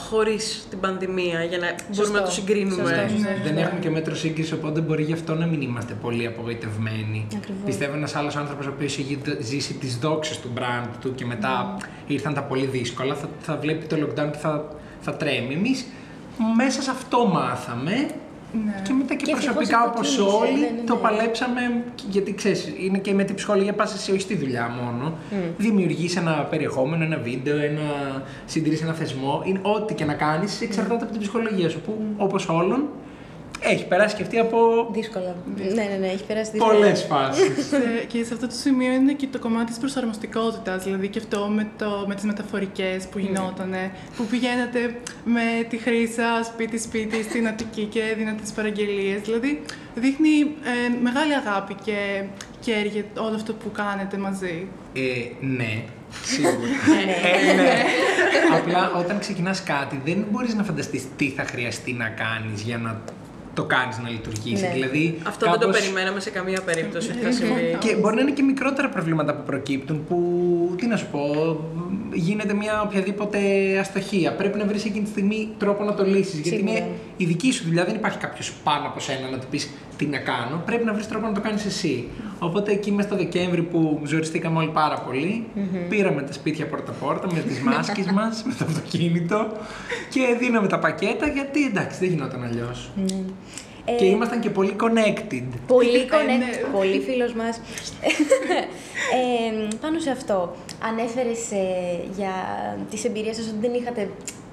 χωρίς 0.09 0.65
την 0.69 0.79
πανδημία 0.79 1.43
για 1.43 1.57
να 1.57 1.67
μπορούμε 1.95 2.19
να 2.19 2.25
το 2.25 2.31
συγκρίνουμε. 2.31 2.81
Σωστό, 2.83 2.95
σωστό, 3.01 3.13
Ναι. 3.17 3.27
σωστό. 3.35 3.43
Δεν 3.43 3.57
έχουμε 3.57 3.79
και 3.79 3.89
μέτρο 3.89 4.15
σύγκριση, 4.15 4.53
οπότε 4.53 4.79
μπορεί 4.81 5.03
γι' 5.03 5.13
αυτό 5.13 5.35
να 5.35 5.45
μην 5.45 5.61
είμαστε 5.61 5.93
πολύ 6.01 6.25
απογοητευμένοι. 6.27 7.27
Ακριβώς. 7.35 7.61
Πιστεύω 7.65 7.93
ένας 7.95 8.15
άλλος 8.15 8.35
άνθρωπος 8.35 8.65
ο 8.65 8.69
οποίος 8.75 8.97
έχει 8.97 9.17
ζήσει 9.39 9.73
τις 9.73 9.97
δόξες 9.97 10.39
του 10.39 10.49
brand 10.57 10.87
του 11.01 11.15
και 11.15 11.25
μετά 11.25 11.77
ήρθαν 12.07 12.33
τα 12.33 12.41
πολύ 12.43 12.65
δύσκολα, 12.65 13.13
θα, 13.15 13.27
θα 13.39 13.55
βλέπει 13.61 13.85
το 13.85 13.95
lockdown 14.01 14.31
και 14.31 14.37
θα, 14.37 14.65
θα 15.07 15.17
τρέμει. 15.17 15.53
Εμείς 15.53 15.85
μέσα 16.55 16.81
σε 16.81 16.91
αυτό 16.91 17.27
μάθαμε. 17.27 18.07
Ναι. 18.65 18.81
Και 18.83 18.93
μετά 18.93 19.15
και, 19.15 19.25
Και 19.25 19.31
προσωπικά 19.31 19.61
ευτυχώς 19.61 19.87
όπως 19.87 20.07
ξεκίνησε, 20.07 20.35
όλοι 20.37 20.59
ναι, 20.59 20.81
ναι, 20.81 20.83
το 20.85 20.95
ναι. 20.95 21.01
παλέψαμε. 21.01 21.61
Γιατί 22.09 22.33
ξέρεις, 22.33 22.73
είναι 22.79 22.97
και 22.97 23.13
με 23.13 23.23
την 23.23 23.35
ψυχολογία 23.35 23.73
πας 23.73 23.93
εσύ, 23.93 24.11
όχι 24.11 24.21
στη 24.21 24.35
δουλειά 24.35 24.71
μόνο. 24.81 25.13
Δημιουργείς 25.57 26.15
ένα 26.15 26.31
περιεχόμενο, 26.49 27.03
ένα 27.03 27.17
βίντεο, 27.17 27.57
ένα... 27.57 27.87
συντηρείς 28.45 28.81
ένα 28.81 28.93
θεσμό. 28.93 29.41
Είναι, 29.45 29.59
ό,τι 29.61 29.93
και 29.93 30.05
να 30.05 30.13
κάνεις 30.13 30.61
εξαρτάται 30.61 31.03
από 31.03 31.11
την 31.11 31.21
ψυχολογία 31.21 31.69
σου. 31.69 31.81
Που 31.81 31.97
όπως 32.17 32.47
όλων 32.49 32.87
έχει 33.59 33.85
περάσει 33.87 34.15
και 34.15 34.21
αυτή 34.21 34.39
από 34.39 34.57
Δύσκολα. 34.91 35.35
Ναι, 35.57 35.63
ναι, 35.83 35.97
ναι, 35.99 36.07
έχει 36.07 36.23
περάσει 36.23 36.51
δύσκολα. 36.51 36.73
πολλές 36.73 37.01
φάσεις. 37.09 37.67
Σε- 37.67 38.05
και 38.07 38.23
σε 38.23 38.33
αυτό 38.33 38.47
το 38.47 38.53
σημείο 38.55 38.91
είναι 38.93 39.13
και 39.13 39.27
το 39.31 39.39
κομμάτι 39.39 39.65
της 39.65 39.77
προσαρμοστικότητας, 39.77 40.83
δηλαδή 40.83 41.07
και 41.07 41.19
αυτό 41.19 41.47
με, 41.55 41.67
το, 41.77 42.03
με 42.07 42.15
τις 42.15 42.23
μεταφορικές 42.23 43.05
που 43.07 43.19
γινότανε, 43.19 43.91
που 44.17 44.25
πηγαίνατε 44.25 44.95
με 45.25 45.41
τη 45.69 45.77
χρήσα 45.77 46.41
σπίτι-σπίτι 46.43 47.23
στην 47.23 47.47
Αττική 47.47 47.83
και 47.83 48.01
δίνατε 48.17 48.41
τις 48.41 48.51
παραγγελίες, 48.51 49.21
δηλαδή 49.21 49.61
δείχνει 49.95 50.29
ε, 50.39 50.99
μεγάλη 51.01 51.33
αγάπη 51.35 51.75
και 51.83 52.23
κέρια 52.59 53.03
όλο 53.17 53.35
αυτό 53.35 53.53
που 53.53 53.71
κάνετε 53.71 54.17
μαζί. 54.17 54.67
Ε, 54.93 55.45
ναι, 55.45 55.83
σίγουρα. 56.23 56.55
ε, 57.49 57.53
ναι. 57.53 57.83
Απλά 58.57 58.91
όταν 58.97 59.19
ξεκινάς 59.19 59.63
κάτι 59.63 60.01
δεν 60.05 60.25
μπορείς 60.31 60.53
να 60.55 60.63
φανταστείς 60.63 61.03
τι 61.15 61.29
θα 61.29 61.43
χρειαστεί 61.43 61.93
να 61.93 62.09
κάνεις 62.09 62.61
για 62.61 62.77
να 62.77 63.01
το 63.59 63.63
κάνεις 63.63 63.97
να 64.03 64.09
λειτουργήσει. 64.09 64.63
Ναι. 64.63 64.71
Δηλαδή, 64.73 65.17
Αυτό 65.27 65.45
δεν 65.45 65.59
το 65.59 65.65
κάπως- 65.65 65.79
περιμέναμε 65.79 66.19
σε 66.19 66.29
καμία 66.29 66.61
περίπτωση 66.61 67.09
ότι 67.11 67.19
θα 67.19 67.31
συμβεί. 67.31 67.77
Και 67.79 67.95
μπορεί 67.95 68.15
να 68.15 68.21
είναι 68.21 68.31
και 68.31 68.43
μικρότερα 68.43 68.89
προβλήματα 68.89 69.35
που 69.35 69.43
προκύπτουν 69.45 70.05
που, 70.07 70.17
τι 70.77 70.87
να 70.87 70.97
σου 70.97 71.07
πω, 71.11 71.21
γίνεται 72.13 72.53
μια 72.53 72.81
οποιαδήποτε 72.81 73.37
αστοχία. 73.79 74.31
Πρέπει 74.31 74.57
να 74.57 74.65
βρεις 74.65 74.85
εκείνη 74.85 75.03
τη 75.03 75.09
στιγμή 75.09 75.49
τρόπο 75.57 75.83
να 75.83 75.93
το 75.93 76.03
λύσεις. 76.05 76.39
Γιατί 76.39 76.49
Σίγουρα. 76.57 76.71
είναι 76.77 76.87
η 77.17 77.25
δική 77.25 77.51
σου 77.51 77.63
δουλειά, 77.65 77.85
δεν 77.85 77.95
υπάρχει 77.95 78.17
κάποιος 78.17 78.53
πάνω 78.63 78.85
από 78.87 78.99
σένα 78.99 79.29
να 79.31 79.37
του 79.37 79.47
πεις 79.49 79.69
τι 79.97 80.05
να 80.05 80.17
κάνω. 80.17 80.61
Πρέπει 80.65 80.85
να 80.85 80.93
βρεις 80.93 81.07
τρόπο 81.07 81.27
να 81.27 81.33
το 81.33 81.41
κάνεις 81.41 81.65
εσύ. 81.65 82.07
Οπότε 82.39 82.71
εκεί 82.71 82.91
μέσα 82.91 83.07
στο 83.07 83.17
Δεκέμβρη 83.17 83.61
που 83.61 84.01
ζοριστήκαμε 84.05 84.57
όλοι 84.59 84.69
πάρα 84.69 84.95
πολύ, 84.99 85.43
πήραμε 85.89 86.21
τα 86.21 86.33
σπίτια 86.33 86.65
πόρτα-πόρτα 86.67 87.27
με 87.33 87.39
τις 87.39 87.59
μάσκες 87.69 88.05
μας, 88.11 88.43
με 88.45 88.53
το 88.59 88.65
αυτοκίνητο 88.67 89.47
και 90.09 90.21
δίναμε 90.39 90.67
τα 90.67 90.79
πακέτα 90.79 91.27
γιατί 91.27 91.65
εντάξει 91.65 91.99
δεν 91.99 92.09
γινόταν 92.09 92.43
αλλιώς. 92.43 92.89
Ναι. 92.95 93.15
Και 93.97 94.05
Ε, 94.05 94.07
ήμασταν 94.07 94.39
και 94.39 94.49
πολύ 94.49 94.75
connected. 94.79 95.43
Πολύ 95.67 95.97
Ε, 95.97 96.05
connect, 96.11 96.37
ναι. 96.39 96.67
πολύ 96.77 96.99
φίλος 97.07 97.33
μας. 97.33 97.61
ε, 99.13 99.67
πάνω 99.81 99.99
σε 99.99 100.09
αυτό, 100.11 100.55
ανέφερες 100.83 101.51
ε, 101.51 101.99
για 102.17 102.31
τις 102.89 103.05
εμπειρίες 103.05 103.35
σας 103.35 103.47
ότι 103.47 103.57
δεν 103.61 103.73
είχατε 103.73 104.09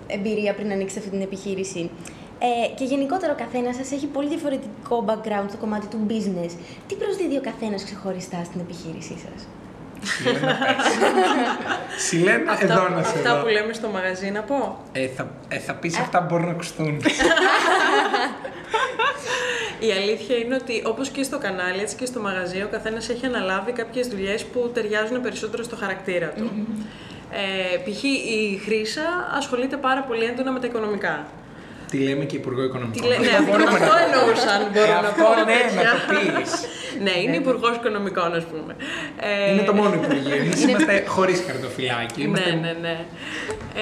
εμπειρία 0.07 0.55
πριν 0.55 0.71
ανοίξετε 0.73 1.00
αυτή 1.00 1.11
την 1.11 1.21
επιχείρηση. 1.21 1.91
Ε, 2.38 2.75
και 2.75 2.85
γενικότερα 2.85 3.33
ο 3.33 3.37
καθένας 3.38 3.76
σας 3.76 3.93
έχει 3.93 4.07
πολύ 4.07 4.29
διαφορετικό 4.29 5.05
background 5.09 5.45
στο 5.49 5.57
κομμάτι 5.59 5.87
του 5.87 6.07
business. 6.09 6.50
Τι 6.87 6.95
προσδίδει 6.95 7.37
ο 7.37 7.41
καθένας 7.41 7.85
ξεχωριστά 7.85 8.41
στην 8.45 8.61
επιχείρησή 8.61 9.17
σας; 9.25 9.47
Σιλένα, 11.99 12.50
Αυτά, 12.53 12.64
εδώ 12.64 12.88
να 12.88 13.03
σε 13.03 13.09
αυτά 13.17 13.37
δω. 13.37 13.43
που 13.43 13.49
λέμε 13.49 13.73
στο 13.73 13.88
μαγαζί 13.88 14.31
να 14.31 14.41
πω. 14.43 14.79
Ε, 14.93 15.07
θα, 15.07 15.31
ε, 15.49 15.59
θα 15.59 15.75
πεις 15.75 15.99
αυτά 15.99 16.19
που 16.19 16.26
μπορούν 16.29 16.47
να 16.47 16.50
ακουστούν. 16.53 17.00
Η 19.78 19.93
αλήθεια 19.93 20.37
είναι 20.37 20.54
ότι 20.54 20.83
όπως 20.87 21.09
και 21.09 21.23
στο 21.23 21.38
κανάλι, 21.38 21.81
έτσι 21.81 21.97
και 21.97 22.07
στο 22.07 22.21
μαγαζί, 22.21 22.62
ο 22.62 22.69
καθένας 22.71 23.09
έχει 23.09 23.26
αναλάβει 23.26 23.73
κάποιες 23.73 24.09
δουλειές 24.09 24.45
που 24.45 24.71
ταιριάζουν 24.75 25.23
περισσότερο 25.23 25.62
στο 25.62 25.76
χαρακτήρα 25.76 26.28
του. 26.28 26.50
Ε, 27.31 27.76
π.χ. 27.76 28.02
η 28.04 28.61
Χρύσα 28.64 29.31
ασχολείται 29.37 29.76
πάρα 29.76 30.02
πολύ 30.02 30.25
έντονα 30.25 30.52
με 30.52 30.61
τα 30.61 30.66
οικονομικά. 30.66 31.26
Τι 31.95 32.01
λέμε 32.03 32.25
και 32.25 32.37
Υπουργό 32.37 32.63
Οικονομικών. 32.69 33.03
Τι 33.03 33.09
λέ- 33.09 33.19
ναι, 33.21 33.27
αυτό, 33.27 33.45
Μπορούμε 33.51 33.71
αυτό 33.79 33.93
να- 33.95 34.03
εννοούσαν, 34.07 34.61
μπορώ 34.73 34.93
Ε, 34.99 35.01
να 35.03 35.09
αυτό 35.09 35.23
πω. 35.23 35.29
ναι, 35.35 35.45
παιδιά. 35.45 35.83
να 35.89 35.93
το 35.99 36.05
πεις. 36.37 36.53
ναι, 37.07 37.15
είναι 37.23 37.37
υπουργός 37.37 37.75
Οικονομικών, 37.77 38.31
ας 38.41 38.45
πούμε. 38.53 38.73
Ε, 39.29 39.53
Είναι 39.53 39.63
το 39.71 39.75
μόνο 39.81 39.93
Υπουργείο. 40.01 40.35
Εμείς 40.43 40.61
είμαστε 40.67 41.05
χωρίς 41.15 41.39
χαρτοφυλάκι. 41.47 42.23
Είμαστε... 42.23 42.51
Ναι, 42.51 42.57
ναι, 42.67 42.73
ναι. 42.81 42.97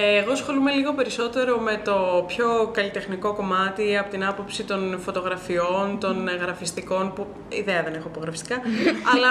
Ε, 0.01 0.19
εγώ 0.21 0.33
ασχολούμαι 0.33 0.71
λίγο 0.79 0.93
περισσότερο 1.01 1.53
με 1.59 1.81
το 1.85 2.25
πιο 2.27 2.71
καλλιτεχνικό 2.77 3.33
κομμάτι 3.35 3.97
από 4.01 4.11
την 4.11 4.25
άποψη 4.25 4.63
των 4.71 4.81
φωτογραφιών, 5.05 5.87
των 6.01 6.17
γραφιστικών, 6.43 7.13
που 7.15 7.27
ιδέα 7.49 7.83
δεν 7.83 7.95
έχω 7.95 8.07
από 8.09 8.21
γραφιστικά, 8.21 8.57
αλλά 9.13 9.31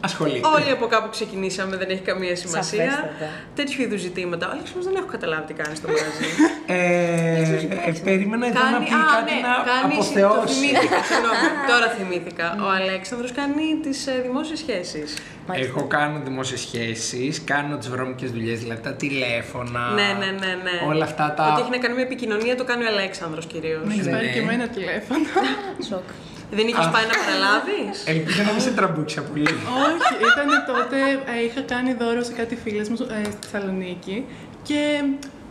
Ασχολείται. 0.00 0.48
όλοι 0.56 0.70
από 0.70 0.86
κάπου 0.86 1.08
ξεκινήσαμε, 1.10 1.76
δεν 1.76 1.90
έχει 1.90 2.00
καμία 2.00 2.36
σημασία. 2.36 2.90
Σαφέστατα. 2.90 3.28
Τέτοιου 3.54 3.82
είδους 3.82 4.00
ζητήματα. 4.00 4.48
Ο 4.48 4.50
Αλέξανδρος 4.52 4.84
δεν 4.84 4.94
έχω 4.96 5.06
καταλάβει 5.06 5.46
τι 5.46 5.52
κάνει 5.52 5.74
στο 5.76 5.86
μαγαζί. 5.88 6.28
Ε, 6.66 7.88
ε, 7.88 7.92
περίμενα 8.04 8.46
εδώ 8.46 8.60
να 8.74 8.78
πει 8.78 8.92
α, 8.94 9.02
κάτι 9.16 9.34
ναι, 9.34 9.40
να 9.48 9.54
κάνει, 9.70 9.94
το 9.94 10.26
αποθεώσει. 10.26 10.54
θυμήθηκα, 10.54 10.98
συγγνώμη, 11.08 11.46
τώρα 11.70 11.86
θυμήθηκα. 11.96 12.46
Ο 12.66 12.68
Αλέξανδρος 12.80 13.32
κάνει 13.32 13.64
τις 13.82 14.06
ε, 14.06 14.14
δημόσιες 14.26 14.58
σχέσεις. 14.58 15.08
Εγώ 15.54 15.82
κάνω 15.86 16.20
δημόσιες 16.24 16.60
σχέσεις, 16.60 17.44
κάνω 17.44 17.76
τις 17.76 17.88
βρώμικες 17.88 18.30
δουλειές, 18.30 18.58
δηλαδή 18.60 18.80
τα 18.82 18.92
τηλέφωνα. 18.92 19.82
Ναι, 19.98 20.08
ναι, 20.18 20.30
ναι, 20.42 20.52
ναι. 20.64 20.76
Όλα 20.88 21.04
αυτά 21.04 21.34
τα... 21.36 21.44
Ό,τι 21.52 21.60
έχει 21.60 21.70
να 21.70 21.78
κάνει 21.78 21.94
με 21.94 22.02
επικοινωνία 22.02 22.56
το 22.56 22.64
κάνει 22.64 22.84
ο 22.84 22.86
Αλέξανδρος 22.86 23.46
κυρίως. 23.46 23.80
Με 23.84 23.92
έχει 23.92 24.02
Ναι, 24.02 24.10
πάρει 24.10 24.26
ναι. 24.26 24.32
και 24.32 24.38
εμένα 24.38 24.68
τηλέφωνο. 24.68 25.24
Σοκ. 25.88 26.08
Δεν 26.50 26.66
είχες 26.68 26.86
Α. 26.86 26.90
πάει 26.90 27.06
να 27.12 27.14
παραλάβεις; 27.24 27.96
Ελπίζω 28.06 28.42
να 28.42 28.52
μην 28.52 28.60
σε 28.60 28.70
τραμπούξια 28.70 29.22
πολύ. 29.22 29.54
Όχι, 29.86 30.12
ήταν 30.30 30.48
τότε, 30.70 30.96
ε, 31.38 31.44
είχα 31.44 31.60
κάνει 31.60 31.92
δώρο 32.00 32.22
σε 32.22 32.32
κάτι 32.32 32.56
φίλες 32.56 32.88
μου 32.88 32.96
ε, 33.00 33.24
στη 33.24 33.46
Θεσσαλονίκη 33.50 34.26
και 34.62 35.02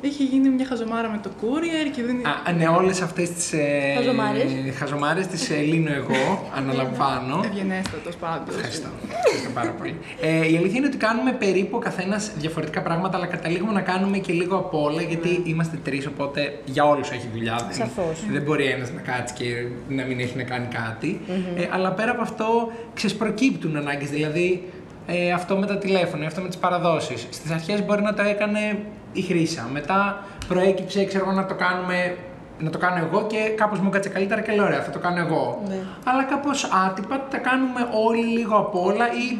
είχε 0.02 0.24
γίνει 0.24 0.50
μια 0.50 0.66
χαζομάρα 0.66 1.10
με 1.10 1.20
το 1.24 1.30
courier 1.42 1.92
και 1.96 2.04
δεν... 2.04 2.16
Α, 2.48 2.52
ναι, 2.52 2.68
όλες 2.68 3.02
αυτές 3.02 3.30
τις 3.30 3.54
ε, 3.54 3.94
Χαζομάρες. 3.96 4.44
χαζομάρες 4.78 5.28
τις 5.28 5.50
ε, 5.50 5.56
λύνω 5.56 5.94
εγώ, 5.94 6.24
αναλαμβάνω. 6.58 7.42
Ευγενέστατος 7.46 8.16
πάντως. 8.16 8.56
Ευχαριστώ. 8.56 8.88
Ευχαριστώ 9.18 9.50
πάρα 9.54 9.70
πολύ. 9.72 9.96
Ε, 10.22 10.52
η 10.52 10.58
αλήθεια 10.58 10.78
είναι 10.78 10.88
ότι 10.88 10.98
κάνουμε 10.98 11.32
περίπου 11.32 11.76
ο 11.78 11.80
καθένας 11.80 12.32
διαφορετικά 12.38 12.82
πράγματα, 12.82 13.18
αλλά 13.18 13.26
καταλήγουμε 13.26 13.72
να 13.72 13.82
κάνουμε 13.82 14.18
και 14.18 14.34
λίγο 14.34 14.56
από 14.58 14.84
όλα, 14.84 15.02
γιατί 15.02 15.42
είμαστε 15.46 15.80
τρεις, 15.84 16.06
οπότε 16.08 16.60
για 16.66 16.86
όλους 16.88 17.10
έχει 17.12 17.28
δουλειά. 17.34 17.56
Δεν, 17.68 17.78
Σαφώς. 17.78 18.24
δεν 18.32 18.42
μπορεί 18.42 18.66
ένας 18.66 18.92
να 18.92 19.02
κάτσει 19.02 19.34
και 19.34 19.46
να 19.90 20.04
μην 20.06 20.20
έχει 20.20 20.38
να 20.38 20.44
κάνει 20.44 20.68
κάτι. 20.74 21.20
Ε, 21.56 21.68
αλλά 21.72 21.92
πέρα 21.92 22.12
από 22.12 22.22
αυτό, 22.22 22.72
ξεσπροκύπτουν 22.94 23.76
ανάγκες. 23.76 24.10
Δηλαδή, 24.10 24.64
ε, 25.12 25.32
αυτό 25.32 25.56
με 25.56 25.66
τα 25.66 25.78
τηλέφωνα, 25.78 26.26
αυτό 26.26 26.42
με 26.42 26.48
τις 26.48 26.58
παραδόσεις. 26.58 27.28
Στις 27.30 27.52
αρχές 27.52 27.86
μπορεί 27.86 28.02
να 28.02 28.14
το 28.14 28.22
έκανε 28.22 28.80
η 29.14 29.22
Χρύσα. 29.22 29.70
Μετά 29.72 30.24
προέκυψε, 30.48 31.06
ξέρω 31.06 31.24
εγώ, 31.26 31.34
να 31.34 31.46
το 31.46 31.56
κάνουμε. 31.56 32.18
Να 32.62 32.70
το 32.70 32.78
κάνω 32.78 33.06
εγώ 33.06 33.28
και 33.28 33.38
κάπως 33.58 33.80
μου 33.80 33.90
κάτσε 33.90 34.10
καλύτερα 34.10 34.42
και 34.42 34.52
λέω: 34.52 34.66
Ωραία, 34.66 34.82
θα 34.82 34.92
το 34.92 35.00
κάνω 35.00 35.20
εγώ. 35.20 35.64
Ναι. 35.68 35.80
Αλλά 36.04 36.24
κάπως 36.24 36.64
άτυπα 36.64 37.28
τα 37.30 37.38
κάνουμε 37.38 37.88
όλοι 38.08 38.24
λίγο 38.24 38.58
απ' 38.58 38.76
όλα 38.76 39.06
ή 39.08 39.40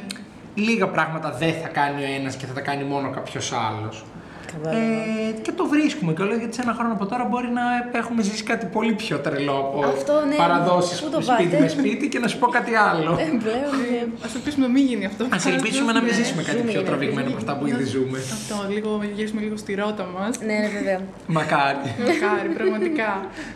λίγα 0.56 0.88
πράγματα 0.88 1.32
δεν 1.32 1.54
θα 1.54 1.68
κάνει 1.68 2.02
ο 2.02 2.06
ένας 2.20 2.36
και 2.36 2.46
θα 2.46 2.54
τα 2.54 2.62
κάνει 2.62 2.84
μόνο 2.84 3.10
κάποιος 3.10 3.54
άλλος. 3.54 4.04
Κατάλαβα. 4.52 4.78
Ε, 4.78 5.32
και 5.42 5.52
το 5.52 5.66
βρίσκουμε 5.68 6.14
και 6.14 6.24
γιατί 6.24 6.56
σε 6.56 6.62
ένα 6.62 6.74
χρόνο 6.74 6.94
από 6.94 7.06
τώρα 7.06 7.24
μπορεί 7.24 7.50
να 7.60 7.62
έχουμε 8.00 8.22
ζήσει 8.22 8.44
κάτι 8.44 8.66
πολύ 8.66 8.94
πιο 8.94 9.18
τρελό 9.18 9.58
από 9.58 9.86
Αυτό, 9.86 10.14
ναι. 10.30 10.36
παραδόσεις 10.36 11.02
Πού 11.02 11.10
το 11.10 11.22
σπίτι 11.22 11.44
πάτε; 11.44 11.60
με 11.60 11.68
σπίτι 11.68 12.08
και 12.08 12.20
να 12.20 12.28
σου 12.28 12.38
πω 12.40 12.48
κάτι 12.48 12.76
άλλο. 12.76 13.12
Ε, 13.12 13.24
πλέον, 13.44 13.72
ναι. 13.82 14.08
Ας 14.26 14.36
ελπίσουμε 14.36 14.66
να 14.68 14.72
μην 14.72 14.86
γίνει 14.86 15.06
αυτό. 15.06 15.26
Ας 15.30 15.46
ελπίσουμε 15.46 15.92
να 15.92 16.02
μην 16.02 16.14
ζήσουμε 16.14 16.42
κάτι 16.44 16.58
Ζούμε 16.58 16.72
πιο 16.72 16.80
είναι. 16.80 16.90
τραβηγμένο 16.90 17.28
από 17.28 17.38
αυτά 17.38 17.58
που 17.58 17.68
ήδη 17.68 17.84
ζούμε. 17.84 18.18
Αυτό, 18.18 18.56
λίγο, 18.74 19.02
γυρίσουμε 19.16 19.42
λίγο 19.42 19.58
στη 19.58 19.74
ρότα 19.76 20.06
μας. 20.16 20.40
Ναι, 20.40 20.54
ναι, 20.54 20.70
βέβαια. 20.78 21.00
Μακάρι. 21.28 21.78
Μακάρι, 22.00 22.50
πραγματικά. 22.50 23.12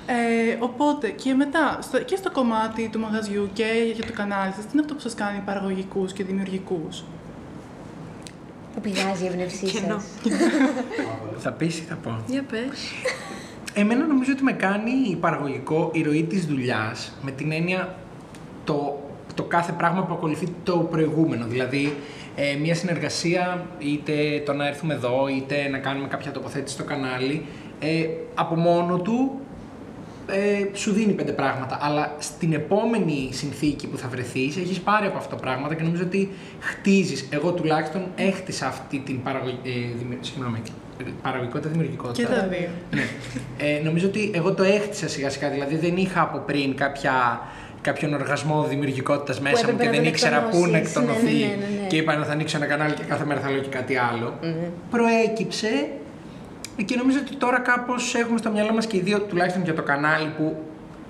Ε, 0.06 0.56
οπότε 0.60 1.08
και 1.10 1.34
μετά, 1.34 1.78
στο, 1.82 1.98
και 2.00 2.16
στο 2.16 2.32
κομμάτι 2.32 2.90
του 2.92 3.00
μαγαζιού 3.00 3.50
και 3.54 3.66
για 3.94 4.06
το 4.06 4.14
κανάλι 4.14 4.52
σας, 4.56 4.64
τι 4.66 4.70
είναι 4.72 4.82
αυτό 4.82 4.94
που 4.94 5.00
σας 5.00 5.16
κάνει 5.16 5.42
παραγωγικούς 5.46 6.14
και 6.14 6.24
δημιουργικούς; 6.24 7.04
Πού 8.74 8.82
πηγάζει 8.82 9.24
η 9.24 9.28
εμπνευσή 9.28 9.66
Κενό. 9.66 10.00
σας. 10.00 10.06
θα 11.38 11.52
πεις 11.52 11.78
ή 11.80 11.82
θα 11.82 11.96
πω; 11.96 12.20
Για 12.28 12.44
πες. 12.52 12.92
Εμένα 13.74 14.06
νομίζω 14.06 14.32
ότι 14.32 14.44
με 14.44 14.52
κάνει 14.52 15.16
παραγωγικό 15.20 15.90
η 15.94 16.02
ροή 16.02 16.24
της 16.24 16.46
δουλειάς 16.46 17.14
με 17.22 17.32
την 17.32 17.52
έννοια 17.52 17.96
το, 18.64 19.04
το 19.36 19.44
κάθε 19.44 19.72
πράγμα 19.72 20.04
που 20.04 20.14
ακολουθεί 20.14 20.48
το 20.64 20.78
προηγούμενο. 20.78 21.46
Δηλαδή, 21.46 21.94
ε, 22.36 22.56
μια 22.56 22.76
συνεργασία, 22.76 23.66
είτε 23.80 24.42
το 24.46 24.54
να 24.54 24.68
έρθουμε 24.68 24.94
εδώ, 24.94 25.28
είτε 25.28 25.68
να 25.70 25.78
κάνουμε 25.78 26.08
κάποια 26.08 26.32
τοποθέτηση 26.32 26.74
στο 26.76 26.84
κανάλι, 26.84 27.46
ε, 27.80 28.08
από 28.36 28.56
μόνο 28.56 28.98
του 28.98 29.40
ε, 30.28 30.78
σου 30.78 30.92
δίνει 30.92 31.12
πέντε 31.14 31.32
πράγματα. 31.32 31.78
Αλλά 31.82 32.16
στην 32.20 32.54
επόμενη 32.54 33.30
συνθήκη 33.32 33.88
που 33.88 33.98
θα 33.98 34.08
βρεθείς, 34.08 34.58
έχεις 34.58 34.80
πάρει 34.80 35.06
από 35.06 35.18
αυτό 35.18 35.36
πράγματα 35.36 35.76
και 35.76 35.84
νομίζω 35.84 36.04
ότι 36.04 36.30
χτίζεις. 36.60 37.28
Εγώ 37.32 37.52
τουλάχιστον 37.52 38.02
έχτισα 38.16 38.68
αυτή 38.68 39.00
την 39.00 39.24
παραγωγη... 39.24 39.60
ε, 39.64 39.70
δημι- 39.98 40.26
συγγνώμη, 40.26 40.62
ε, 41.00 41.04
παραγωγικότητα 41.22 41.70
δημιουργικότητα. 41.70 42.28
Και 42.30 42.36
τα 42.36 42.48
δύο. 42.48 42.70
Ναι. 42.92 43.08
Ε, 43.58 43.82
νομίζω 43.84 44.08
ότι 44.08 44.32
εγώ 44.34 44.54
το 44.54 44.64
έχτισα 44.64 45.08
σιγά 45.10 45.30
σιγά. 45.30 45.50
Δηλαδή 45.50 45.76
δεν 45.76 45.98
είχα 45.98 46.22
από 46.22 46.38
πριν 46.38 46.76
κάποια, 46.76 47.42
κάποιον 47.82 48.14
οργασμό 48.14 48.64
δημιουργικότητας 48.64 49.40
μέσα 49.40 49.66
μου 49.66 49.70
έπρεπε 49.74 49.82
και 49.84 49.86
να 49.86 49.92
δεν 49.92 50.04
τον 50.04 50.12
ήξερα 50.14 50.42
πού 50.42 50.66
να 50.68 50.78
εκτονώσεις. 50.78 51.24
Ναι, 51.24 51.30
εκτονωθεί. 51.30 51.34
ναι, 51.34 51.46
ναι, 51.46 51.76
ναι, 51.76 51.82
ναι. 51.82 51.88
Και 51.88 51.98
είπα 51.98 52.16
να 52.16 52.26
θα 52.26 52.32
ανοίξω 52.32 52.58
ένα 52.58 52.66
κανάλι 52.66 52.94
και 52.94 53.04
κάθε 53.08 53.26
μέρα 53.26 53.40
θα 53.40 53.50
λέω 53.52 53.62
και 53.62 53.70
κάτι 53.70 53.96
άλλο. 53.98 54.40
Προέκυψε 54.90 55.88
και 56.86 56.96
νομίζω 56.96 57.18
ότι 57.28 57.36
τώρα 57.36 57.60
κάπως 57.60 58.16
έχουμε 58.16 58.38
στο 58.38 58.50
μυαλό 58.50 58.74
μας 58.74 58.86
και 58.86 58.98
οι 58.98 59.00
δύο, 59.00 59.20
τουλάχιστον 59.22 59.64
για 59.64 59.74
το 59.74 59.82
κανάλι 59.82 60.28
που 60.38 60.56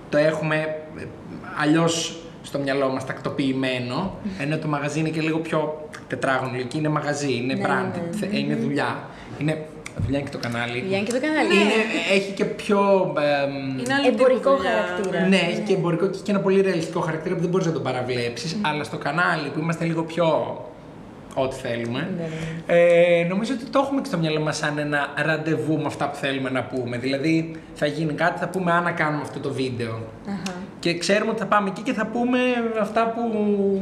το 0.09 0.17
έχουμε 0.17 0.75
αλλιώς 1.61 2.17
στο 2.43 2.59
μυαλό 2.59 2.89
μας 2.89 3.05
τακτοποιημένο. 3.05 4.17
Ενώ 4.39 4.57
το 4.57 4.67
μαγαζί 4.67 4.99
είναι 4.99 5.09
και 5.09 5.21
λίγο 5.21 5.37
πιο 5.37 5.87
τετράγωνο. 6.07 6.57
Εκεί 6.57 6.77
είναι 6.77 6.89
μαγαζί, 6.89 7.33
είναι 7.35 7.53
Ναι, 7.53 7.61
brand, 7.65 7.91
ναι, 8.11 8.17
θε- 8.17 8.33
είναι 8.33 8.55
δουλειά. 8.55 8.99
Είναι 9.39 9.65
δουλειά 9.99 10.19
είναι 10.19 10.29
και 10.29 10.37
το 10.37 10.43
κανάλι. 10.43 10.81
Βγαίνει 10.81 11.03
και 11.05 11.11
το 11.11 11.19
κανάλι. 11.21 11.53
Είναι, 11.53 11.71
έχει 12.13 12.31
και 12.31 12.45
πιο. 12.45 13.13
εμ, 13.45 13.79
Είναι 13.79 13.93
άλλη 13.93 14.07
Εμπορικό 14.07 14.37
τύπου 14.39 14.55
δουλειά. 14.57 14.71
χαρακτήρα. 14.87 15.27
ναι, 15.27 15.35
έχει 15.51 15.59
και 15.61 15.73
εμπορικό 15.73 16.07
και 16.07 16.31
ένα 16.31 16.39
πολύ 16.39 16.61
ρεαλιστικό 16.61 16.99
χαρακτήρα 16.99 17.35
που 17.35 17.41
δεν 17.41 17.49
μπορείς 17.49 17.65
να 17.65 17.73
τον 17.73 17.83
παραβλέψεις. 17.83 18.57
Αλλά 18.61 18.83
στο 18.83 18.97
κανάλι 18.97 19.49
που 19.49 19.59
είμαστε 19.59 19.85
λίγο 19.85 20.03
πιο. 20.03 20.27
Ό,τι 21.35 21.55
θέλουμε. 21.55 22.09
Ναι, 22.17 22.27
Ε, 22.75 23.25
νομίζω 23.29 23.53
ότι 23.53 23.65
το 23.65 23.79
έχουμε 23.79 24.01
και 24.01 24.07
στο 24.07 24.17
μυαλό 24.17 24.39
μας 24.39 24.57
σαν 24.57 24.77
ένα 24.77 25.13
ραντεβού 25.15 25.77
με 25.77 25.85
αυτά 25.85 26.09
που 26.09 26.15
θέλουμε 26.15 26.49
να 26.49 26.63
πούμε. 26.63 26.97
Δηλαδή, 26.97 27.55
θα 27.73 27.85
γίνει 27.85 28.13
κάτι, 28.13 28.39
θα 28.39 28.47
πούμε 28.47 28.71
αν 28.71 28.83
να 28.83 28.91
κάνουμε 28.91 29.21
αυτό 29.21 29.39
το 29.39 29.53
βίντεο. 29.53 30.01
Αχα. 30.27 30.55
Και 30.79 30.97
ξέρουμε 30.97 31.31
ότι 31.31 31.39
θα 31.39 31.45
πάμε 31.45 31.69
εκεί 31.69 31.81
και 31.81 31.93
θα 31.93 32.05
πούμε 32.05 32.39
αυτά 32.79 33.13
που 33.15 33.21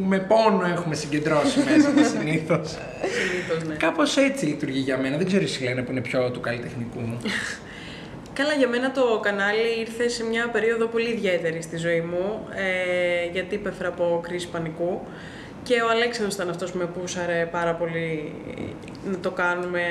με 0.08 0.18
πόνο 0.20 0.66
έχουμε 0.66 0.96
συγκεντρώσει 0.96 1.60
μέσα 1.70 1.90
μας 1.96 2.08
συνήθως. 2.10 2.78
Συνήθως, 3.20 3.68
ναι. 3.68 3.76
Κάπως 3.76 4.18
έτσι 4.18 4.46
λειτουργεί 4.46 4.80
για 4.80 4.98
μένα. 4.98 5.18
Δεν 5.18 5.26
ξέρω 5.26 5.44
εσύ 5.44 5.64
λένε 5.64 5.82
που 5.82 5.92
είναι 5.92 6.02
πιο 6.02 6.32
του 6.32 6.40
καλλιτεχνικού. 6.40 7.00
Καλά, 8.34 8.54
για 8.54 8.68
μένα 8.68 8.92
το 8.92 9.20
κανάλι 9.22 9.80
ήρθε 9.80 10.08
σε 10.08 10.24
μια 10.24 10.50
περίοδο 10.50 10.86
πολύ 10.86 11.10
ιδιαίτερη 11.10 11.62
στη 11.62 11.78
ζωή 11.78 12.02
μου, 12.02 12.48
ε, 12.56 13.32
γιατί 13.32 13.56
υπέφερα 13.56 13.90
από 13.90 14.20
κρίση 14.24 14.48
πανικού. 14.48 15.02
Και 15.64 15.82
ο 15.82 15.90
Αλέξανδρος 15.90 16.34
ήταν 16.34 16.50
αυτός 16.50 16.72
που 16.72 16.78
με 16.78 16.86
πούσαρε 16.86 17.48
πάρα 17.52 17.74
πολύ 17.74 18.34
να 19.12 19.18
το 19.18 19.32
κάνουμε 19.32 19.82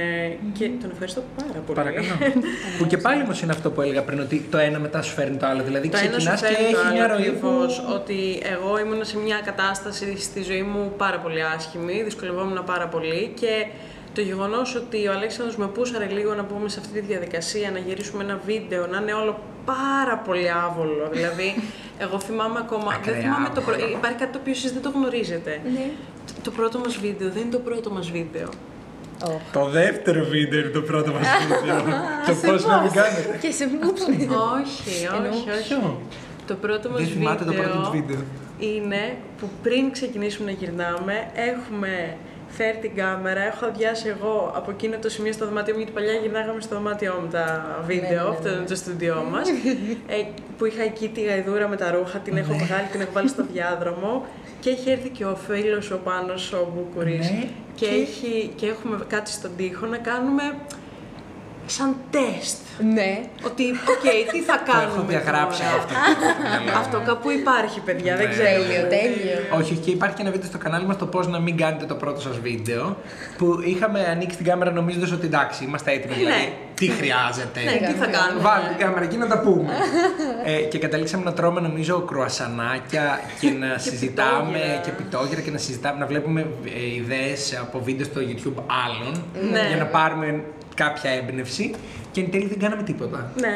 και 0.58 0.70
τον 0.80 0.90
ευχαριστώ 0.90 1.22
πάρα 1.36 1.60
πολύ. 1.66 1.78
Παρακαλώ. 1.78 2.06
που 2.78 2.86
και 2.86 2.96
πάλι 2.96 3.22
όμως 3.22 3.42
είναι 3.42 3.52
αυτό 3.52 3.70
που 3.70 3.80
έλεγα 3.80 4.02
πριν, 4.02 4.20
ότι 4.20 4.46
το 4.50 4.58
ένα 4.58 4.78
μετά 4.78 5.02
σου 5.02 5.14
φέρνει 5.14 5.36
το 5.36 5.46
άλλο. 5.46 5.62
Δηλαδή 5.62 5.88
Το 5.88 5.96
ένα 5.96 6.08
ξεκινάς 6.08 6.38
σου 6.38 6.46
και 6.46 6.52
φέρνει 6.54 6.72
το 6.72 6.78
έχει 6.78 6.86
άλλο 6.86 6.94
μια 6.94 7.06
ροή. 7.06 7.20
ακριβώς, 7.20 7.80
Που... 7.80 7.92
ότι 7.94 8.42
εγώ 8.42 8.78
ήμουν 8.78 9.04
σε 9.04 9.18
μια 9.18 9.40
κατάσταση 9.44 10.18
στη 10.18 10.42
ζωή 10.42 10.62
μου 10.62 10.92
πάρα 10.96 11.18
πολύ 11.18 11.42
άσχημη, 11.56 12.02
δυσκολευόμουν 12.02 12.64
πάρα 12.64 12.88
πολύ 12.88 13.32
και 13.40 13.66
το 14.14 14.20
γεγονός 14.20 14.74
ότι 14.74 15.06
ο 15.08 15.12
Αλέξανδρος 15.12 15.56
με 15.56 15.66
πούσαρε 15.66 16.04
λίγο 16.04 16.34
να 16.34 16.44
πούμε 16.44 16.68
σε 16.68 16.80
αυτή 16.80 17.00
τη 17.00 17.06
διαδικασία, 17.06 17.70
να 17.70 17.78
γυρίσουμε 17.78 18.22
ένα 18.24 18.40
βίντεο, 18.46 18.86
να 18.86 18.98
είναι 19.00 19.12
όλο 19.12 19.40
πάρα 19.64 20.16
πολύ 20.26 20.50
άβολο. 20.50 21.08
δηλαδή, 21.12 21.54
εγώ 22.04 22.20
θυμάμαι 22.20 22.58
ακόμα. 22.58 22.84
δεν 22.90 22.94
Ακραία 22.94 23.20
θυμάμαι 23.20 23.48
το 23.54 23.60
πρω... 23.60 23.74
άβολο. 23.74 23.90
Υπάρχει 23.96 24.18
κάτι 24.18 24.32
το 24.32 24.38
οποίο 24.38 24.52
εσείς 24.52 24.72
δεν 24.72 24.82
το 24.82 24.90
γνωρίζετε. 24.94 25.60
Ναι. 25.72 25.90
Το, 26.26 26.32
το 26.42 26.50
πρώτο 26.50 26.78
μας 26.78 26.96
βίντεο 26.98 27.28
δεν 27.30 27.42
είναι 27.42 27.50
το 27.50 27.58
πρώτο 27.58 27.90
μας 27.90 28.10
βίντεο. 28.10 28.48
Ω. 29.28 29.40
Το 29.52 29.64
δεύτερο 29.68 30.24
βίντεο 30.24 30.60
είναι 30.60 30.68
το 30.68 30.80
πρώτο 30.82 31.12
μας 31.12 31.26
βίντεο. 31.60 31.76
το 32.26 32.34
πώς 32.46 32.66
να 32.66 32.80
μην 32.80 32.90
κάνετε. 32.92 33.38
Και 33.40 33.50
σε 33.50 33.66
μούψε. 33.82 34.04
όχι, 34.04 35.06
Εννοώ 35.16 35.30
όχι, 35.32 35.50
όχι. 35.50 35.68
Ποιο; 35.68 36.00
Το 36.46 36.54
πρώτο 36.54 36.90
μας 36.90 36.98
Δεν 37.00 37.08
θυμάται 37.08 37.44
το 37.44 37.50
βίντεο 37.52 37.68
πρώτο 37.70 37.84
του 37.84 37.90
βίντεο. 37.90 38.18
είναι 38.58 39.16
που 39.38 39.48
πριν 39.62 39.90
ξεκινήσουμε 39.90 40.50
να 40.50 40.56
γυρνάμε, 40.58 41.30
έχουμε 41.34 42.16
φέρει 42.50 42.76
την 42.80 42.94
κάμερα, 42.94 43.40
έχω 43.40 43.64
αδειάσει 43.66 44.08
εγώ 44.08 44.52
από 44.56 44.70
εκείνο 44.70 44.96
το 45.02 45.08
σημείο 45.08 45.32
στο 45.32 45.46
δωμάτιο 45.46 45.72
μου, 45.74 45.78
γιατί 45.80 45.94
παλιά 45.94 46.12
γυρνάγαμε 46.12 46.60
στο 46.60 46.74
δωμάτιό 46.74 47.18
μου 47.22 47.28
τα 47.30 47.76
βίντεο, 47.86 48.08
ναι, 48.10 48.14
ναι, 48.22 48.28
αυτό 48.28 48.48
ναι. 48.48 48.54
είναι 48.54 48.64
το 48.66 48.74
στούντιό 48.74 49.26
μας, 49.30 49.48
ε, 50.08 50.14
που 50.58 50.64
είχα 50.64 50.82
εκεί 50.82 51.08
τη 51.08 51.20
γαϊδούρα 51.22 51.68
με 51.68 51.76
τα 51.76 51.90
ρούχα, 51.90 52.18
την 52.18 52.34
Ναι. 52.34 52.40
έχω 52.40 52.52
βγάλει, 52.52 52.86
την 52.92 53.00
έχω 53.00 53.10
βάλει 53.12 53.28
στο 53.28 53.44
διάδρομο 53.52 54.24
και 54.60 54.70
έχει 54.70 54.90
έρθει 54.90 55.08
και 55.08 55.24
ο 55.24 55.36
φίλος 55.48 55.90
ο 55.90 55.98
Πάνος 56.04 56.52
ο 56.52 56.72
Μπούκουρης 56.74 57.30
Ναι, 57.30 57.44
και, 57.74 57.86
και- 57.86 57.92
έχει, 57.94 58.52
και 58.56 58.66
έχουμε 58.66 58.98
κάτι 59.08 59.30
στον 59.30 59.50
τοίχο 59.56 59.86
να 59.86 59.96
κάνουμε 59.96 60.42
σαν 61.70 61.96
τεστ. 62.10 62.58
Ναι. 62.94 63.20
Ότι, 63.48 63.64
οκ, 63.92 64.04
τι 64.32 64.40
θα 64.48 64.56
Το 64.64 64.72
κάνουμε 64.72 64.92
έχω 64.96 65.04
διαγράψει 65.08 65.62
τώρα. 65.62 65.74
αυτό. 65.80 65.94
στο 65.94 66.42
μυαλό 66.42 66.70
μου. 66.72 66.78
Αυτό 66.82 66.96
κάπου 67.08 67.30
υπάρχει, 67.30 67.80
παιδιά, 67.80 68.16
δεν 68.16 68.26
Ναι. 68.26 68.32
ξέρω. 68.34 68.48
Τέλειο, 68.62 68.82
τέλειο. 68.96 69.38
Όχι, 69.58 69.74
και 69.74 69.90
υπάρχει 69.90 70.14
και 70.16 70.22
ένα 70.22 70.30
βίντεο 70.30 70.48
στο 70.48 70.58
κανάλι 70.58 70.86
μας 70.86 70.96
το 70.98 71.06
πώς 71.06 71.26
να 71.28 71.38
μην 71.40 71.56
κάνετε 71.56 71.84
το 71.84 71.94
πρώτο 71.94 72.20
σας 72.20 72.38
βίντεο. 72.38 72.96
Που 73.38 73.46
είχαμε 73.64 74.00
ανοίξει 74.14 74.36
την 74.36 74.46
κάμερα 74.46 74.70
νομίζοντας 74.70 75.10
ότι 75.12 75.26
εντάξει, 75.26 75.64
είμαστε 75.64 75.90
έτοιμοι. 75.92 76.14
Δηλαδή, 76.14 76.56
τι 76.74 76.86
χρειάζεται. 76.88 77.60
Ναι, 77.64 77.86
τι 77.88 77.92
θα 78.02 78.06
κάνουμε. 78.06 78.40
Βάλτε 78.42 78.68
την 78.68 78.78
κάμερα 78.84 79.04
εκεί 79.04 79.16
να 79.16 79.26
τα 79.26 79.38
πούμε. 79.40 79.72
ε, 80.52 80.56
και 80.70 80.78
καταλήξαμε 80.78 81.24
να 81.24 81.32
τρώμε 81.32 81.60
νομίζω 81.60 82.00
κρουασανάκια 82.00 83.20
και 83.40 83.50
να 83.50 83.78
συζητάμε 83.78 84.58
πιτόγυρα. 84.58 84.80
και 84.84 84.90
πιτόγυρα 84.90 85.40
και 85.40 85.50
να 85.50 85.58
συζητάμε, 85.58 85.98
να 85.98 86.06
βλέπουμε 86.06 86.40
ε, 86.40 86.94
ιδέες 86.94 87.58
από 87.60 87.80
βίντεο 87.80 88.04
στο 88.04 88.20
YouTube 88.20 88.62
άλλων 88.86 89.24
Ναι. 89.52 89.64
για 89.68 89.76
να 89.76 89.84
πάρουμε 89.86 90.44
κάποια 90.82 91.10
έμπνευση 91.10 91.64
και 92.12 92.20
εν 92.20 92.30
τέλει 92.30 92.46
δεν 92.46 92.58
κάναμε 92.58 92.82
τίποτα. 92.82 93.30
Ναι. 93.40 93.54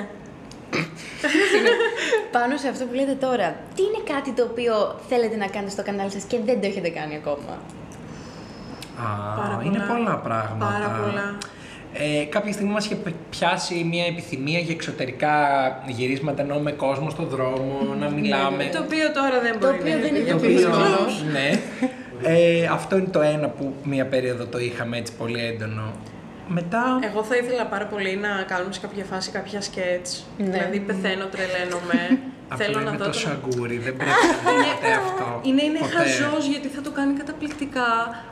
Πάνω 2.33 2.57
σε 2.57 2.69
αυτό 2.69 2.85
που 2.85 2.95
λέτε 2.95 3.17
τώρα, 3.27 3.49
τι 3.75 3.83
είναι 3.83 4.03
κάτι 4.13 4.31
το 4.33 4.43
οποίο 4.51 4.75
θέλετε 5.09 5.37
να 5.37 5.47
κάνετε 5.47 5.71
στο 5.71 5.83
κανάλι 5.83 6.11
σας 6.11 6.23
και 6.25 6.39
δεν 6.45 6.61
το 6.61 6.67
έχετε 6.67 6.89
κάνει 6.89 7.15
ακόμα; 7.15 7.55
Α, 9.05 9.07
Πάρα 9.41 9.63
είναι 9.65 9.79
πολλά. 9.79 9.93
πολλά 9.95 10.17
πράγματα. 10.19 10.65
Πάρα 10.73 10.89
πολλά. 11.01 11.27
Ε, 11.97 12.25
κάποια 12.25 12.53
στιγμή 12.53 12.73
μας 12.73 12.85
είχε 12.85 12.97
πιάσει 13.31 13.75
μια 13.91 14.05
επιθυμία 14.07 14.59
για 14.59 14.75
εξωτερικά 14.75 15.33
γυρίσματα, 15.87 16.43
ενώ 16.43 16.59
με 16.59 16.73
κόσμο 16.73 17.11
στον 17.11 17.27
δρόμο, 17.29 17.95
να 18.01 18.09
μιλάμε. 18.11 18.65
Το 18.73 18.83
οποίο 18.83 19.13
τώρα 19.13 19.41
δεν 19.41 19.53
Το 19.53 19.59
μπορεί 19.67 19.79
οποίο 19.81 19.95
να 19.95 20.01
δεν 20.01 20.15
είναι 20.15 20.31
Το 20.31 20.37
πολύ 20.37 20.55
οποίο, 20.55 20.69
προφανώς. 20.71 21.25
ναι. 21.33 21.51
Ε, 22.23 22.67
αυτό 22.67 22.97
είναι 22.97 23.09
το 23.09 23.21
ένα 23.21 23.49
που 23.49 23.75
μία 23.85 24.07
περίοδο 24.07 24.45
το 24.45 24.59
είχαμε 24.59 24.97
έτσι 24.97 25.13
πολύ 25.13 25.41
έντονο. 25.45 25.93
Μετά. 26.49 26.99
Εγώ 27.03 27.23
θα 27.23 27.37
ήθελα 27.37 27.67
πάρα 27.67 27.87
πολύ 27.87 28.17
να 28.17 28.43
κάνουμε 28.43 28.73
σε 28.73 28.81
κάποια 28.81 29.05
φάση 29.05 29.31
κάποια 29.31 29.61
σκέτς. 29.61 30.25
Ναι. 30.39 30.45
Δηλαδή 30.45 30.81
πεθαίνω, 30.81 31.27
τρελαίνομαι. 31.27 32.19
Αυτό 32.53 32.65
Θέλω 32.65 32.79
να 32.87 32.91
είναι 32.91 32.99
δω. 33.03 33.07
τόσο 33.11 33.27
τον- 33.29 33.33
αγκούρι, 33.37 33.77
δεν 33.87 33.95
πρέπει 34.01 34.23
να 34.47 34.51
δει 34.59 34.65
ποτέ 34.75 34.93
αυτό. 35.05 35.27
Είναι, 35.49 35.63
είναι 35.69 35.81
Ποτέ. 35.85 35.95
χαζός 35.97 36.43
γιατί 36.53 36.69
θα 36.77 36.81
το 36.87 36.91
κάνει 36.99 37.13
καταπληκτικά, 37.21 37.89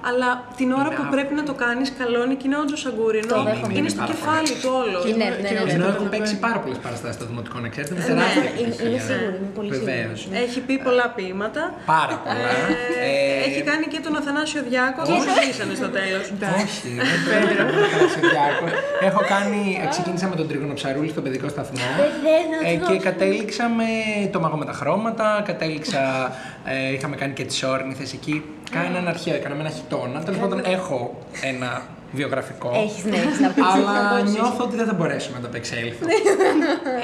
αλλά 0.09 0.28
την 0.59 0.69
ώρα 0.81 0.81
Είναι 0.90 0.97
που 0.97 1.02
άβολο. 1.04 1.14
πρέπει 1.16 1.33
να 1.40 1.45
το 1.50 1.54
κάνεις 1.64 1.88
καλώνει 2.00 2.35
και 2.40 2.47
είναι 2.49 2.59
όντως 2.64 2.81
αγκούρι. 2.90 3.19
Ενώ 3.25 3.33
Το 3.37 3.42
δέχομαι. 3.49 3.73
είναι 3.78 3.90
στο 3.95 4.02
πάρα 4.04 4.11
κεφάλι 4.12 4.52
του 4.62 4.71
όλος. 4.83 5.02
Ναι, 5.04 5.11
ναι, 5.23 5.26
ναι, 5.45 5.50
ναι. 5.66 5.73
Ενώ 5.76 5.85
το 5.87 5.92
έχουν 5.97 6.09
παίξει 6.14 6.34
καταλαβαίνω. 6.34 6.47
πάρα 6.49 6.58
πολλές 6.63 6.78
παραστάσεις 6.87 7.17
στο 7.19 7.25
δημοτικό, 7.30 7.56
να 7.65 7.69
ξέρετε. 7.75 7.93
Είναι 7.95 8.02
Ναι, 8.04 8.10
τεράστια 8.10 8.43
είναι- 8.43 8.50
επιτυχία. 8.52 8.87
είναι 8.89 9.00
σίγουρη, 9.08 9.34
είμαι 9.41 9.50
πολύ 9.58 9.71
Βεβαίως. 9.76 10.17
σίγουρη. 10.21 10.37
Έχει 10.47 10.58
πει 10.67 10.75
πολλά 10.87 11.06
ποίηματα. 11.17 11.63
Πάρα 11.95 12.15
πολλά. 12.25 12.49
Ε, 12.71 13.10
Ε, 13.10 13.49
έχει 13.49 13.60
κάνει 13.71 13.87
και 13.93 14.00
τον 14.06 14.13
Αθανάσιο 14.21 14.60
Διάκο 14.69 15.00
και 15.08 15.13
όχι. 15.19 15.28
ζήσανε 15.47 15.75
στο 15.80 15.89
τέλος. 15.99 16.25
Όχι, 16.65 16.89
δεν 17.08 17.19
πρέπει 17.26 17.47
να 17.50 17.54
κάνω 17.60 17.73
Καρασιδιάκο. 17.93 18.65
Έχω 19.08 19.21
κάνει, 19.34 19.60
ξεκίνησα 19.95 20.26
με 20.32 20.37
τον 20.41 20.47
Τρίγωνο 20.50 20.75
Ψαρούλη 20.80 21.10
στον 21.15 21.23
παιδικό 21.26 21.49
σταθμό. 21.54 21.84
Δεν 22.26 22.45
θα 22.60 22.69
Ε, 22.69 22.73
το 22.82 22.87
και 22.89 22.93
δώσω. 22.99 23.06
κατέληξα 23.08 23.65
με 23.78 23.89
το 24.32 24.41
μαγό 24.41 24.56
με 24.56 24.65
τα 24.65 24.73
χρώματα, 24.73 25.43
κατέληξα, 25.45 26.32
ε, 26.65 26.93
είχαμε 26.93 27.17
κάνει 27.17 27.32
και 27.32 27.45
τις 27.45 27.62
όρνηθες 27.62 28.12
εκεί. 28.12 28.45
Κάναμε 28.71 28.97
έναν 28.99 29.08
αρχαίο, 29.08 29.34
έκαναμε 29.34 29.60
ένα 29.60 29.71
χιτόνα. 29.71 30.23
Τέλος 30.23 30.41
πάντων 30.41 30.60
έχω 30.65 31.19
ένα 31.43 31.82
βιογραφικό. 32.15 32.71
Έχεις, 32.84 33.04
ναι, 33.04 33.17
έχεις 33.17 33.41
να 33.41 33.49
πεις. 33.49 33.65
έχεις 33.65 33.84
να 33.84 33.91
Αλλά 33.91 34.19
δώσεις. 34.19 34.34
νιώθω 34.34 34.65
ότι 34.65 34.76
δεν 34.76 34.86
θα 34.86 34.95
μπορέσω 34.95 35.30
να 35.34 35.41
το 35.41 35.47
απεξέλθω. 35.47 36.06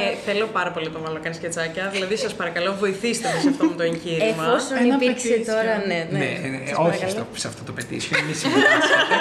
Ε, 0.03 0.15
θέλω 0.27 0.47
πάρα 0.47 0.71
πολύ 0.71 0.89
το 0.91 0.99
μάλλον 1.05 1.21
κάνεις 1.23 1.37
σκετσάκια. 1.39 1.89
Δηλαδή, 1.93 2.17
σας 2.17 2.35
παρακαλώ, 2.35 2.75
βοηθήστε 2.81 3.29
με 3.35 3.41
σε 3.41 3.49
αυτό 3.49 3.65
μου 3.65 3.75
το 3.77 3.83
εγχείρημα. 3.83 4.45
Εφόσον 4.47 4.77
Ένα 4.85 4.95
υπήρξε 4.95 5.29
petition. 5.29 5.47
τώρα, 5.53 5.75
ναι, 5.91 5.99
ναι. 6.11 6.19
Ναι, 6.19 6.25
ε, 6.25 6.67
Σας 6.69 6.79
όχι 6.79 6.87
παρακαλώ. 6.87 7.11
στο, 7.11 7.25
σε 7.43 7.47
αυτό 7.49 7.63
το 7.69 7.73
petition, 7.79 8.19
μη 8.29 8.35
συμμετάσχετε. 8.41 9.15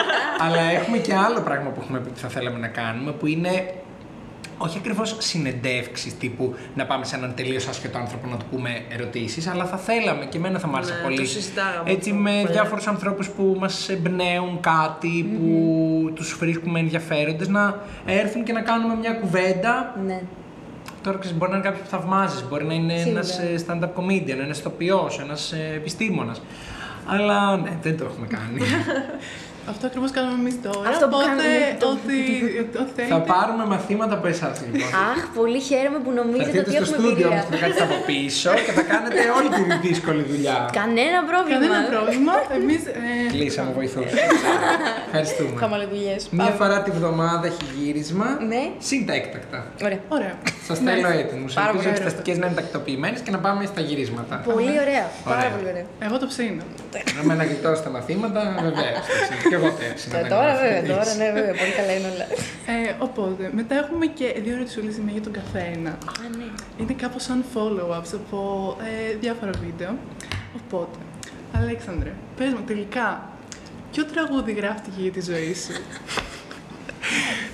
Αλλά 0.46 0.62
έχουμε 0.80 0.98
και 0.98 1.14
άλλο 1.26 1.40
πράγμα 1.48 1.70
που 1.74 1.80
έχουμε 1.84 2.00
πει 2.00 2.08
ότι 2.14 2.20
θα 2.20 2.30
θέλαμε 2.36 2.60
να 2.66 2.68
κάνουμε, 2.80 3.12
που 3.12 3.26
είναι 3.28 3.52
όχι 4.58 4.78
ακριβώς 4.78 5.16
συνεντεύξεις 5.20 6.18
τύπου 6.18 6.56
να 6.76 6.86
πάμε 6.86 7.06
σε 7.06 7.16
έναν 7.16 7.34
τελείως 7.36 7.68
άσχετο 7.68 7.98
άνθρωπο 7.98 8.28
να 8.28 8.38
του 8.38 8.46
πούμε 8.52 8.70
ερωτήσεις, 8.90 9.48
αλλά 9.48 9.66
θα 9.66 9.78
θέλαμε 9.78 10.26
και 10.26 10.38
εμένα 10.38 10.60
θα 10.60 10.68
μ' 10.68 10.76
άρεσε 10.76 10.94
Ναι, 10.94 11.04
πολύ. 11.04 11.18
το 11.18 11.26
συζητάγαμε 11.26 11.92
Έτσι 11.92 12.10
αυτό 12.10 12.22
με 12.22 12.30
παλιά. 12.32 12.52
διάφορους 12.52 12.88
ανθρώπους 12.88 13.30
που 13.30 13.56
μας 13.60 13.90
εμπνέουν 13.90 14.60
κάτι, 14.60 15.24
που 15.38 16.12
τους 16.16 16.38
βρίσκουμε 16.40 16.80
ενδιαφέροντες, 16.80 17.48
να 17.48 17.82
έρθουν 18.06 18.44
και 18.44 18.52
να 18.54 18.62
κάνουμε 18.62 18.96
μια 18.96 19.12
κουβέντα. 19.14 19.96
Ναι. 20.06 20.22
Τώρα 21.02 21.18
ξέρεις, 21.18 21.38
μπορεί 21.38 21.52
να 21.52 21.58
είναι 21.58 21.66
κάποιος 21.66 21.84
που 21.84 21.90
θαυμάζεις, 21.98 22.46
μπορεί 22.50 22.66
να 22.66 22.74
είναι 22.74 22.98
Σίγουρα. 22.98 23.10
ένας 23.10 23.40
stand-up 23.68 24.02
comedian, 24.02 24.40
ένας 24.44 24.60
ηθοποιός, 24.60 25.20
ένας 25.20 25.54
επιστήμονας. 25.76 26.42
Αλλά 27.10 27.58
ναι, 27.58 27.78
δεν 27.82 27.98
το 27.98 28.06
έχουμε 28.06 28.28
κάνει. 28.28 28.60
Αυτό 29.72 29.86
ακριβώς 29.90 30.12
κάνουμε 30.18 30.38
εμείς 30.44 30.56
τώρα. 30.68 30.90
Αυτό 30.94 31.06
που 31.10 31.16
οπότε, 31.18 31.28
κάνουμε 31.28 31.78
το- 31.84 31.90
Ό,τι 31.96 32.18
ό,τι 32.74 32.78
θα 32.78 32.86
θέλετε. 32.96 33.24
πάρουμε 33.34 33.64
μαθήματα 33.74 34.14
από 34.20 34.28
εσάς 34.34 34.56
λοιπόν. 34.66 34.90
Αχ, 35.12 35.20
πολύ 35.40 35.60
χαίρομαι 35.70 36.00
που 36.04 36.10
θα 36.14 36.18
νομίζετε 36.22 36.58
έρθετε 36.60 36.60
ότι 36.64 36.72
στο 36.76 36.84
έχουμε 36.84 36.98
στούντιο 36.98 37.26
όμως 37.32 37.42
εμπειρία. 37.44 37.50
και 37.50 37.56
θα 37.56 37.58
κάτσετε 37.64 37.84
από 37.90 37.98
πίσω 38.10 38.50
και 38.66 38.74
θα 38.80 38.84
κάνετε 38.92 39.20
όλη 39.38 39.50
τη 39.58 39.64
δύσκολη 39.88 40.22
δουλειά. 40.32 40.58
Κανένα 40.80 41.20
πρόβλημα. 41.30 41.60
Κανένα 41.60 41.80
πρόβλημα. 41.94 42.34
Εμείς. 42.60 42.82
Κλείσαμε, 43.34 43.70
βοηθούς. 43.80 44.10
Ευχαριστούμε. 45.08 45.54
Χαμαλοδουλειές. 45.62 46.22
Μία 46.40 46.54
φορά 46.60 46.78
τη 46.86 46.90
βδομάδα 46.98 47.46
έχει 47.52 47.64
γύρισμα. 47.78 48.28
Ναι. 48.52 48.62
Συν 48.88 49.02
τα 49.10 49.14
έκτακτα. 49.22 49.58
Ωραία. 49.88 50.00
Ωραία. 50.18 50.34
Σας 50.68 50.78
θέλω 50.88 51.08
έτοιμους. 51.22 51.52
Πάρα 51.54 51.68
Ελπίζω 51.68 51.84
πολύ 51.84 51.96
οι 51.96 51.98
εξεταστικέ 52.02 52.34
να 52.42 52.46
είναι 52.46 52.56
τακτοποιημένες 52.62 53.20
και 53.26 53.32
να 53.36 53.40
πάμε 53.46 53.62
στα 53.72 53.82
γυρίσματα. 53.88 54.34
Πολύ 54.54 54.76
ωραία. 54.86 55.06
Πάρα 55.30 55.38
Ωραία. 55.40 55.52
πολύ 55.56 55.68
ωραία. 55.74 55.86
Εγώ 56.08 56.16
το 56.24 56.28
ψήνω. 56.34 56.64
Με 57.28 57.34
να 57.40 57.44
γλιτώσει 57.50 57.82
τα 57.84 57.90
μαθήματα, 57.96 58.42
βεβαίως. 58.68 59.04
Και 59.60 59.66
εγώ 59.66 59.76
το 59.78 59.84
έψηνα. 59.92 60.14
δεν 60.22 60.30
Τώρα 60.30 60.50
έχω 60.50 60.58
βέβαια, 60.62 60.80
αυτές. 60.80 60.96
τώρα 60.96 61.12
ναι, 61.22 61.28
βέβαια. 61.38 61.54
Πολύ 61.62 61.72
καλά 61.80 61.92
είναι 61.98 62.08
όλα. 62.14 62.26
Ε, 62.76 62.96
οπότε, 63.00 63.44
μετά 63.60 63.76
έχουμε 63.76 64.06
και 64.06 64.28
δύο 64.44 64.54
ερωτησούλες 64.56 64.96
η 64.98 65.02
μία 65.02 65.14
για 65.14 65.22
τον 65.22 65.32
καθένα. 65.40 65.90
Α, 65.90 66.28
ναι. 66.38 66.48
Είναι 66.82 66.94
κάπως 67.04 67.24
σαν 67.24 67.40
follow-ups 67.54 68.12
από 68.22 68.40
ε, 69.12 69.16
διάφορα 69.24 69.52
βίντεο. 69.66 69.92
Οπότε, 70.60 70.98
Αλέξανδρε, 71.60 72.12
πες 72.38 72.52
μου 72.54 72.64
τελικά, 72.68 73.30
ποιο 73.92 74.04
τραγούδι 74.06 74.52
γράφτηκε 74.52 75.02
για 75.02 75.12
τη 75.12 75.22
ζωή 75.22 75.54
σου; 75.54 75.74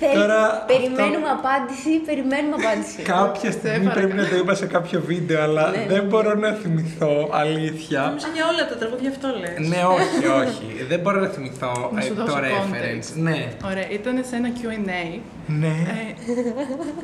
Θέλει- 0.00 0.14
Τώρα, 0.14 0.40
Περιμένουμε 0.72 1.28
απάντηση, 1.38 1.90
περιμένουμε 2.08 2.54
απάντηση. 2.60 3.02
Κάποια 3.02 3.50
στιγμή 3.58 3.86
παρακαλώ. 3.86 3.94
πρέπει 3.98 4.14
να 4.22 4.24
το 4.30 4.36
είπα 4.40 4.54
σε 4.62 4.66
κάποιο 4.66 4.98
βίντεο, 5.10 5.42
αλλά 5.46 5.64
Ναι. 5.70 5.84
δεν 5.92 6.02
μπορώ 6.08 6.34
να 6.44 6.50
θυμηθώ 6.62 7.12
αλήθεια. 7.42 8.00
Νόμιζα 8.06 8.28
για 8.36 8.44
όλα 8.52 8.62
τα 8.70 8.76
τραγούδια 8.80 9.10
αυτό 9.14 9.28
λες. 9.40 9.68
ναι, 9.72 9.80
όχι, 9.98 10.24
όχι. 10.42 10.66
δεν 10.90 10.98
μπορώ 11.00 11.18
να 11.20 11.28
θυμηθώ 11.28 11.72
Να 11.94 12.00
ε, 12.00 12.04
σου 12.04 12.14
το 12.14 12.24
δώσω 12.24 12.38
reference. 12.38 12.74
context. 12.74 13.10
Ναι. 13.26 13.38
Ωραία, 13.70 13.86
ήταν 13.98 14.14
σε 14.28 14.34
ένα 14.40 14.48
Q&A. 14.58 15.04
Ναι. 15.46 15.66
Ε, 15.66 16.06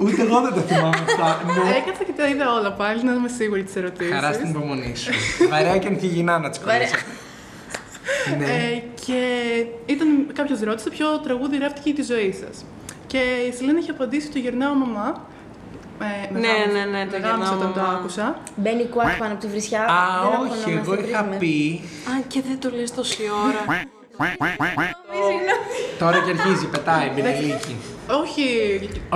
Ούτε 0.05 0.23
εγώ 0.23 0.41
δεν 0.41 0.53
τα 0.57 0.61
θυμάμαι 0.69 1.01
αυτά. 1.09 1.29
Ναι. 1.47 1.71
έκατσα 1.81 2.03
και 2.09 2.15
τα 2.17 2.27
είδα 2.29 2.47
όλα 2.59 2.73
πάλι, 2.73 3.03
να 3.05 3.13
είμαι 3.13 3.29
σίγουρη 3.39 3.63
τις 3.63 3.77
ερωτήσεις. 3.77 4.15
Χαρά 4.15 4.33
στην 4.33 4.49
υπομονή 4.49 4.93
σου. 4.97 5.11
Βαρέα 5.51 5.79
και 5.79 5.87
ανθυγινά 5.87 6.39
να 6.39 6.51
τις 6.51 6.59
κολλήσω. 6.59 6.95
ναι. 8.39 8.45
Ε, 8.45 8.83
και 9.11 9.23
ήταν 9.93 10.27
κάποιος 10.33 10.61
ρώτησε 10.61 10.91
ποιο 10.91 11.19
τραγούδι 11.19 11.57
γράφτηκε 11.57 11.91
για 11.91 11.95
τη 12.05 12.13
ζωή 12.13 12.33
σας. 12.33 12.65
Και 13.07 13.19
η 13.49 13.53
Σελένα 13.53 13.79
είχε 13.79 13.91
απαντήσει 13.91 14.29
το 14.31 14.39
γυρνάω 14.39 14.75
μαμά. 14.75 15.29
Ε, 16.03 16.33
Ναι, 16.33 16.41
μεγάλο- 16.41 16.73
ναι, 16.73 16.85
ναι, 16.99 17.05
το 17.05 17.11
μεγάλος 17.19 17.49
γεννάω, 17.49 17.59
όταν 17.59 17.73
το 17.73 17.81
μαμά. 17.81 17.99
άκουσα. 17.99 18.39
Μπαίνει 18.57 18.85
κουάκ 18.85 19.19
πάνω 19.19 19.33
από 19.33 19.41
τη 19.41 19.47
βρισιά. 19.49 19.81
Α, 19.85 19.87
δεν 20.23 20.41
όχι, 20.41 20.53
αγχωνόμαστε, 20.53 20.71
εγώ 20.71 20.95
είχα 20.95 21.23
βρίζουμε. 21.25 21.37
πει. 21.39 21.81
Α, 22.09 22.23
και 22.29 22.41
δεν 22.49 22.59
το 22.61 22.71
λες 22.77 22.95
τόση 22.95 23.23
ώρα. 23.47 23.65
Τώρα 25.99 26.19
και 26.25 26.31
αρχίζει, 26.37 26.67
πετάει, 26.75 27.07
μπινελίκι. 27.15 27.75
Όχι. 28.23 28.47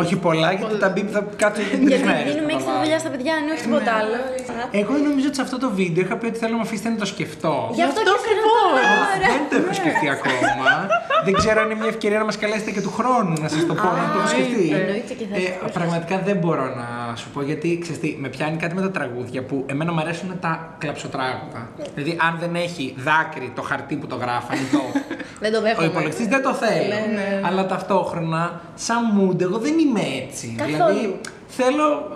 Όχι 0.03 0.17
πολλά, 0.17 0.53
γιατί 0.53 0.77
τα 0.85 0.89
μπιπ 0.89 1.09
θα 1.13 1.21
κάτσουν 1.43 1.65
τρεις 1.71 1.89
Γιατί 1.89 2.05
μέρες. 2.05 2.33
δίνουμε 2.35 2.53
έξτρα 2.57 2.75
δουλειά 2.83 2.99
στα 3.03 3.11
παιδιά, 3.15 3.33
αν 3.39 3.45
όχι 3.53 3.63
τίποτα 3.67 3.93
άλλο. 4.01 4.17
Εγώ 4.81 4.93
νομίζω 5.07 5.27
ότι 5.31 5.37
σε 5.41 5.45
αυτό 5.47 5.57
το 5.65 5.69
βίντεο 5.79 6.03
είχα 6.05 6.17
πει 6.21 6.27
ότι 6.31 6.39
θέλω 6.43 6.53
να 6.57 6.61
με 6.63 6.67
αφήσετε 6.69 6.89
να 6.95 6.99
το 7.03 7.07
σκεφτώ. 7.15 7.55
Γι' 7.77 7.83
αυτό 7.89 8.01
αυτό 8.01 8.01
και 8.03 8.11
σε 8.11 8.11
ρωτώ 8.11 8.15
ακριβώς. 8.21 8.63
τώρα. 8.65 9.27
Δεν 9.33 9.43
το 9.51 9.55
έχω 9.63 9.73
σκεφτεί 9.81 10.07
ακόμα. 10.17 10.73
Δεν 11.25 11.35
ξέρω 11.35 11.61
αν 11.61 11.71
είναι 11.71 11.79
μια 11.81 11.89
ευκαιρία 11.89 12.19
να 12.19 12.25
μας 12.25 12.39
καλέσετε 12.39 12.71
και 12.71 12.81
του 12.81 12.91
χρόνου 12.93 13.33
να 13.43 13.49
σας 13.49 13.67
το 13.67 13.75
πω, 13.75 13.83
να 13.83 14.11
το 14.13 14.19
έχω 14.19 14.29
σκεφτεί. 14.29 14.71
εννοείται 14.75 15.15
και 15.15 15.25
θα 15.31 15.37
Ε, 15.37 15.65
το 15.67 15.71
πραγματικά 15.73 16.19
δεν 16.25 16.37
μπορώ 16.37 16.65
να 16.65 17.17
σου 17.17 17.29
πω 17.31 17.43
γιατί 17.43 17.79
ξέρεις 17.83 18.01
τι, 18.01 18.17
με 18.19 18.29
πιάνει 18.29 18.57
κάτι 18.57 18.75
με 18.75 18.81
τα 18.81 18.91
τραγούδια 18.91 19.43
που 19.43 19.65
εμένα 19.67 19.93
μου 19.93 20.01
αρέσουν 20.01 20.39
τα 20.41 20.75
κλαψοτράγουδα. 20.79 21.69
Δηλαδή, 21.95 22.17
αν 22.21 22.37
δεν 22.41 22.55
έχει 22.55 22.95
δάκρυ 22.97 23.53
το 23.55 23.63
χαρτί 23.63 23.95
που 23.97 24.07
το 24.07 24.17
γράφανε, 24.17 24.61
το. 24.73 24.79
Δεν 25.41 25.53
το 25.53 25.59
Ο 25.59 25.63
δέχομαι. 25.63 25.87
υπολογιστή 25.87 26.27
δεν 26.29 26.43
το 26.43 26.55
θέλω. 26.55 26.95
Αλλά 27.43 27.67
ταυτόχρονα, 27.67 28.61
σαν 28.75 28.97
mood, 29.19 29.41
εγώ 29.41 29.59
δεν 29.59 29.79
είμαι 29.79 30.01
έτσι. 30.27 30.55
Καθόλου. 30.59 30.77
Δηλαδή, 30.77 31.21
θέλω 31.49 32.09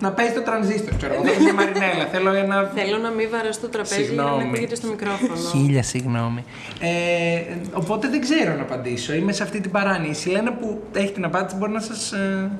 να 0.00 0.10
παίζει 0.12 0.32
το 0.32 0.40
τρανζίστορ, 0.42 0.96
ξέρω 0.96 1.14
εγώ. 1.14 1.22
Θέλω 1.24 1.40
μια 1.42 1.52
μαρινέλα. 1.54 2.04
Θέλω 2.12 2.30
ένα. 2.32 2.70
Θέλω 2.74 2.96
να 2.98 3.10
μην 3.10 3.28
βαράς 3.30 3.60
το 3.60 3.68
τραπέζι 3.68 4.02
για 4.02 4.12
να 4.14 4.22
Συγγνώμη. 4.22 4.42
μην 4.44 4.50
ακούγεται 4.52 4.74
στο 4.74 4.86
μικρόφωνο. 4.88 5.34
Χίλια 5.52 5.82
συγγνώμη. 5.82 6.44
Ε, 6.80 7.40
οπότε 7.72 8.08
δεν 8.08 8.20
ξέρω 8.20 8.54
να 8.54 8.62
απαντήσω. 8.62 9.12
Είμαι 9.14 9.32
σε 9.32 9.42
αυτή 9.42 9.60
την 9.60 9.70
παράνοιση. 9.70 10.28
Λένε 10.28 10.50
που 10.50 10.82
έχει 10.94 11.12
την 11.12 11.24
απάντηση 11.24 11.56
μπορεί 11.56 11.72
να 11.72 11.80
σας. 11.80 12.12
Ε, 12.12 12.50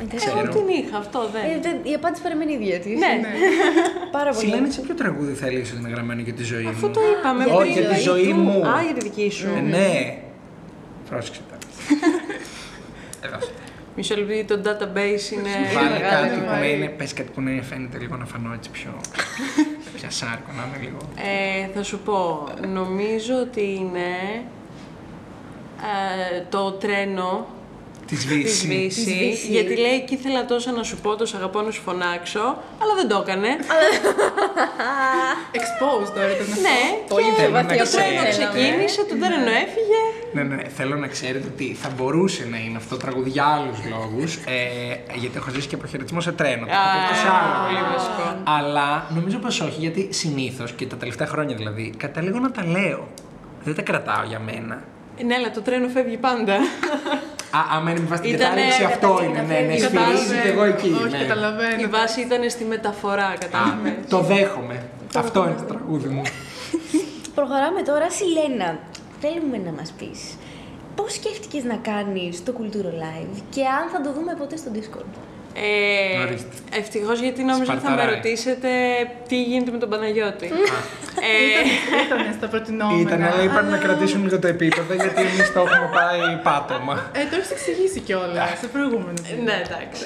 Εγώ 0.00 0.08
ξέρω. 0.16 0.48
την 0.48 0.68
είχα, 0.84 0.96
αυτό 0.98 1.28
δεν. 1.32 1.42
Ε, 1.44 1.58
δεν- 1.62 1.80
Η 1.92 1.94
απάντηση 1.94 2.22
παραμένει 2.22 2.52
ίδια 2.52 2.78
της. 2.78 2.98
Ναι, 2.98 3.12
Πάρα 4.16 4.30
πολύ. 4.30 4.44
Συλλένε 4.46 4.70
σε 4.70 4.80
ποιο 4.80 4.94
τραγούδι 4.94 5.32
θέλει 5.32 5.58
ότι 5.60 5.70
είναι 5.78 5.88
γραμμένο 5.88 6.20
για 6.20 6.32
τη 6.32 6.42
ζωή 6.42 6.62
μου; 6.62 6.68
αφού 6.68 6.90
το 6.90 7.00
είπαμε 7.18 7.44
Για 7.44 7.54
Όχι, 7.54 7.72
πριν. 7.72 7.82
για 7.84 7.94
τη 7.94 8.00
ζωή 8.00 8.28
του. 8.28 8.34
μου. 8.36 8.66
Α, 8.68 8.82
για 8.82 8.94
τη 8.98 9.00
δική 9.08 9.30
σου. 9.30 9.46
Ε, 9.56 9.60
ναι. 9.60 10.18
Πρόσεξε 11.10 11.40
τώρα. 11.48 11.60
Εδώ. 13.26 13.38
Μισό 13.96 14.16
λεπτό, 14.16 14.32
γιατί 14.32 14.62
το 14.62 14.70
database 14.70 15.32
είναι 15.32 15.50
Βάλε 15.74 15.88
μεγάλο. 15.90 16.26
κάτι 16.28 16.40
που 16.40 16.46
να 16.60 16.66
είναι, 16.66 16.86
πες 16.88 17.12
κάτι 17.12 17.30
που 17.34 17.40
να 17.40 17.62
φαίνεται 17.62 17.98
λίγο 17.98 18.16
να 18.16 18.24
φανώ 18.24 18.52
έτσι 18.52 18.70
πιο, 18.70 19.00
πιο 19.96 20.10
σάρκο, 20.10 20.50
να 20.56 20.64
είναι 20.68 20.84
λίγο. 20.84 20.98
Ε, 21.16 21.68
θα 21.74 21.82
σου 21.82 21.98
πω, 21.98 22.48
νομίζω 22.72 23.34
ότι 23.40 23.74
είναι 23.74 24.08
ε, 25.80 26.42
το 26.48 26.72
τρένο 26.72 27.46
Της 28.06 28.18
της 28.18 28.26
σβήση. 28.28 28.66
Βύσης, 28.66 29.04
Της 29.04 29.14
Βύσης. 29.14 29.48
γιατί 29.48 29.76
λέει 29.76 29.94
εκεί 29.94 30.14
ήθελα 30.14 30.44
τόσο 30.44 30.70
να 30.72 30.82
σου 30.82 30.96
πω, 30.96 31.16
τόσο 31.16 31.36
αγαπώ 31.36 31.60
να 31.60 31.70
σου 31.70 31.82
φωνάξω, 31.82 32.40
αλλά 32.82 32.94
δεν 32.96 33.08
το 33.08 33.24
έκανε. 33.26 33.48
Exposed 35.58 36.10
τώρα 36.14 36.30
ήταν 36.34 36.46
αυτό. 36.52 36.60
ναι, 36.68 36.80
Το 37.08 37.18
ίδιο 37.18 37.32
Θέλω 37.36 37.50
να 37.54 37.62
βαθιά 37.62 37.84
το 37.84 37.90
τρένο 37.90 38.22
ξέρετε. 38.28 38.30
ξεκίνησε, 38.36 39.00
το 39.10 39.14
τρένο 39.22 39.50
έφυγε. 39.64 40.00
Ναι, 40.34 40.42
ναι, 40.42 40.62
θέλω 40.76 40.96
να 40.96 41.06
ξέρετε 41.06 41.46
ότι 41.54 41.76
θα 41.82 41.88
μπορούσε 41.96 42.46
να 42.50 42.58
είναι 42.58 42.76
αυτό 42.76 42.96
τραγούδι 42.96 43.30
για 43.30 43.44
άλλους 43.56 43.78
λόγους. 43.92 44.34
Ε, 44.36 44.56
γιατί 45.14 45.36
έχω 45.36 45.50
ζήσει 45.50 45.68
και 45.68 45.74
αποχαιρετισμό 45.74 46.20
σε 46.20 46.32
τρένο. 46.32 46.64
Το 46.66 46.72
έχω 46.72 46.98
πει 47.10 47.14
σε 47.24 47.28
άλλο 47.38 47.52
πολύ 47.64 47.76
βίντεο. 47.78 47.92
βασικό. 47.96 48.26
Αλλά 48.56 49.06
νομίζω 49.16 49.38
πως 49.38 49.60
όχι, 49.60 49.78
γιατί 49.80 50.08
συνήθως 50.12 50.72
και 50.72 50.86
τα 50.86 50.96
τελευταία 50.96 51.26
χρόνια 51.26 51.56
δηλαδή, 51.56 51.94
καταλήγω 51.96 52.38
να 52.38 52.50
τα 52.50 52.64
λέω. 52.66 53.08
Δεν 53.64 53.74
τα 53.74 53.82
κρατάω 53.82 54.24
για 54.28 54.38
μένα. 54.38 54.82
Ναι, 55.24 55.34
αλλά 55.34 55.50
το 55.50 55.60
τρένο 55.62 55.88
φεύγει 55.88 56.16
πάντα. 56.16 56.54
Α, 57.56 57.60
άμα 57.76 57.90
είναι 57.90 58.00
με 58.00 58.06
βάση 58.06 58.22
την 58.22 58.34
Ήτανε- 58.34 58.48
κατάληξη, 58.54 58.84
αυτό 58.84 59.10
είναι. 59.24 59.40
Ναι, 59.50 59.58
ναι, 59.68 59.76
σφυρίζει 59.84 60.36
και 60.42 60.48
εγώ 60.48 60.64
εκεί. 60.72 60.90
Όχι, 61.04 61.10
ναι. 61.16 61.18
καταλαβαίνω. 61.24 61.80
Η 61.80 61.86
βάση 61.86 62.20
ήταν 62.20 62.50
στη 62.50 62.64
μεταφορά, 62.64 63.26
Α, 63.26 63.36
κατάλαβες. 63.44 63.92
το 64.08 64.18
δέχομαι. 64.20 64.76
Αυτό 65.16 65.38
είναι 65.44 65.56
το 65.62 65.62
τραγούδι 65.72 66.08
μου. 66.08 66.22
Προχωράμε 67.34 67.82
τώρα. 67.82 68.06
Σιλένα, 68.10 68.78
θέλουμε 69.22 69.56
να 69.66 69.72
μας 69.78 69.90
πεις 69.98 70.20
πώς 70.94 71.12
σκέφτηκες 71.12 71.64
να 71.64 71.76
κάνεις 71.76 72.42
το 72.44 72.52
Cultura 72.58 72.92
Live 73.04 73.36
και 73.50 73.62
αν 73.78 73.84
θα 73.92 74.00
το 74.00 74.12
δούμε 74.12 74.34
ποτέ 74.38 74.56
στο 74.56 74.70
Discord; 74.74 75.12
Ε, 75.64 76.22
Ορίστε. 76.24 76.48
Ευτυχώς 76.80 77.18
γιατί 77.20 77.42
νόμιζα 77.42 77.72
ότι 77.72 77.82
θα 77.82 77.90
με 77.90 77.96
Σπαρταράει. 77.96 78.14
ρωτήσετε 78.14 78.68
τι 79.28 79.42
γίνεται 79.42 79.70
με 79.70 79.78
τον 79.78 79.88
Παναγιώτη. 79.88 80.46
ε, 81.28 81.36
Ήταν 82.06 82.34
στα 82.38 82.46
προτινόμενα. 82.52 83.00
Ήταν, 83.00 83.22
αλλά 83.28 83.42
είπαν 83.42 83.68
να 83.70 83.76
κρατήσουν 83.84 84.22
λίγο 84.24 84.38
το 84.38 84.46
επίπεδο 84.46 84.94
γιατί 84.94 85.20
εμείς 85.20 85.52
το 85.52 85.60
έχουμε 85.60 85.88
πάει 85.98 86.20
πάτωμα. 86.42 86.94
Ε, 87.14 87.20
το 87.30 87.34
έχεις 87.38 87.50
εξηγήσει 87.56 88.00
κιόλας 88.00 88.48
σε 88.60 88.66
προηγούμενο. 88.74 89.18
βίντεο. 89.28 89.44
ναι, 89.44 89.56
εντάξει. 89.66 90.04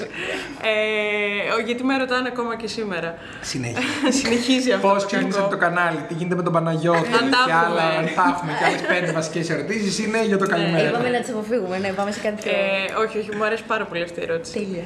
Ε, 0.71 1.53
ο- 1.55 1.61
γιατί 1.67 1.83
με 1.83 1.97
ρωτάνε 1.97 2.27
ακόμα 2.33 2.53
και 2.61 2.67
σήμερα. 2.67 3.09
Συνέχεια. 3.41 3.81
Συνεχίζει 4.21 4.71
αυτό. 4.71 4.87
Πώς 4.87 5.01
το 5.01 5.07
ξεκίνησε 5.07 5.37
κακό. 5.37 5.49
το 5.49 5.57
κανάλι, 5.65 5.99
τι 6.07 6.13
γίνεται 6.13 6.35
με 6.35 6.43
τον 6.47 6.53
Παναγιώτη 6.53 7.07
Αν 7.19 7.25
τα 7.35 7.41
και 7.45 7.53
άλλα. 7.63 7.83
έχουμε. 7.87 7.97
Αν 7.99 8.05
τα 8.17 8.23
έχουμε 8.33 8.51
και 8.59 8.65
άλλες 8.67 8.81
πέντε 8.91 9.11
βασικές 9.19 9.49
ερωτήσεις 9.53 9.93
είναι 10.05 10.19
για 10.29 10.37
το 10.41 10.45
Είπαμε 10.47 10.63
καλημέρα. 10.63 11.09
να 11.15 11.19
τις 11.23 11.29
αποφύγουμε, 11.35 11.75
ναι, 11.83 11.89
πάμε 11.99 12.11
σε 12.15 12.19
κάτι 12.25 12.37
πιο... 12.43 12.51
Ε, 12.51 13.01
όχι, 13.03 13.15
όχι, 13.21 13.29
μου 13.37 13.43
αρέσει 13.49 13.63
πάρα 13.73 13.83
πολύ 13.89 14.03
αυτή 14.07 14.19
η 14.19 14.23
ερώτηση. 14.27 14.53
Τέλεια. 14.59 14.85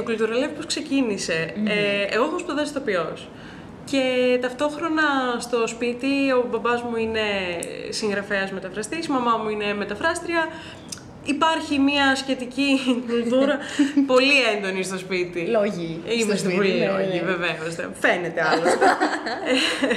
Ε, 0.00 0.02
το 0.02 0.12
Cultural 0.26 0.44
Life 0.44 0.52
πώς 0.56 0.66
ξεκίνησε; 0.66 1.54
Ε, 1.66 2.14
εγώ 2.14 2.24
έχω 2.24 2.38
σπουδάσει 2.38 2.70
ηθοποιός. 2.70 3.28
Και 3.84 4.02
ταυτόχρονα 4.40 5.02
στο 5.38 5.66
σπίτι 5.66 6.32
ο 6.32 6.46
μπαμπάς 6.50 6.82
μου 6.82 6.96
είναι 6.96 7.20
συγγραφέας 7.88 8.52
μεταφραστής, 8.52 9.06
η 9.06 9.10
μαμά 9.10 9.36
μου 9.36 9.48
είναι 9.48 9.74
μεταφράστρια. 9.74 10.48
Υπάρχει 11.24 11.78
μια 11.78 12.14
σχετική 12.16 12.78
κουλτούρα 13.08 13.58
πολύ 14.06 14.32
έντονη 14.56 14.82
στο 14.82 14.98
σπίτι. 14.98 15.40
Λόγοι 15.46 16.00
στο 16.06 16.12
Είμαστε 16.14 16.36
σπίτι, 16.36 16.54
πολύ 16.56 16.72
ναι, 16.72 16.84
ναι, 16.86 16.92
λόγοι, 16.92 17.18
ναι. 17.20 17.22
βεβαίως. 17.32 17.74
δεν- 17.74 17.90
Φαίνεται 18.00 18.42
άλλωστε. 18.50 18.84
Ε, 19.90 19.96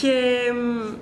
και 0.00 0.12
μ, 0.52 0.94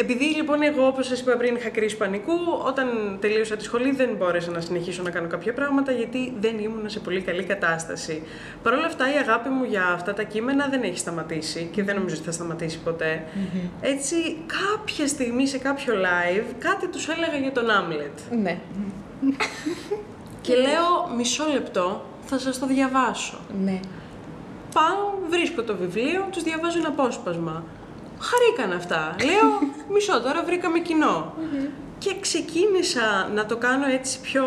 επειδή 0.00 0.24
λοιπόν 0.24 0.62
εγώ, 0.62 0.86
όπως 0.86 1.06
σας 1.06 1.20
είπα 1.20 1.32
πριν, 1.36 1.54
είχα 1.56 1.68
κρίση 1.68 1.96
πανικού, 1.96 2.32
όταν 2.66 2.86
τελείωσα 3.20 3.56
τη 3.56 3.64
σχολή 3.64 3.90
δεν 3.90 4.10
μπόρεσα 4.18 4.50
να 4.50 4.60
συνεχίσω 4.60 5.02
να 5.02 5.10
κάνω 5.10 5.28
κάποια 5.28 5.52
πράγματα 5.52 5.92
γιατί 5.92 6.32
δεν 6.40 6.58
ήμουν 6.58 6.88
σε 6.90 6.98
πολύ 7.00 7.20
καλή 7.20 7.42
κατάσταση. 7.42 8.22
Παρ' 8.62 8.72
όλα 8.72 8.86
αυτά 8.86 9.12
η 9.14 9.16
αγάπη 9.16 9.48
μου 9.48 9.64
για 9.64 9.86
αυτά 9.86 10.14
τα 10.14 10.22
κείμενα 10.22 10.66
δεν 10.70 10.82
έχει 10.82 10.98
σταματήσει 10.98 11.68
και 11.72 11.82
δεν 11.82 11.94
νομίζω 11.96 12.14
ότι 12.14 12.24
θα 12.24 12.32
σταματήσει 12.32 12.78
ποτέ. 12.78 13.24
Έτσι 13.80 14.16
κάποια 14.46 15.06
στιγμή 15.06 15.46
σε 15.46 15.58
κάποιο 15.58 15.94
live 15.94 16.44
κάτι 16.58 16.86
τους 16.88 17.08
έλεγα 17.08 17.36
για 17.36 17.52
τον 17.52 17.70
Άμλετ. 17.70 18.18
Ναι, 18.42 18.58
Και 20.40 20.54
λέω 20.54 21.16
μισό 21.16 21.44
λεπτό 21.52 22.04
θα 22.24 22.38
σας 22.38 22.58
το 22.58 22.66
διαβάσω. 22.66 23.38
ναι. 23.64 23.80
Πάω, 24.74 25.28
βρίσκω 25.30 25.62
το 25.62 25.76
βιβλίο, 25.76 26.26
τους 26.30 26.42
διαβάζω 26.42 26.78
ένα 26.78 26.88
απόσπασμα. 26.88 27.64
Χαρήκαν 28.20 28.76
αυτά. 28.76 29.16
Λέω, 29.24 29.72
μισό 29.92 30.20
τώρα 30.20 30.44
βρήκαμε 30.44 30.78
κοινό. 30.78 31.34
Και 31.98 32.14
ξεκίνησα 32.20 33.30
να 33.34 33.46
το 33.46 33.56
κάνω 33.56 33.86
έτσι 33.86 34.20
πιο 34.20 34.44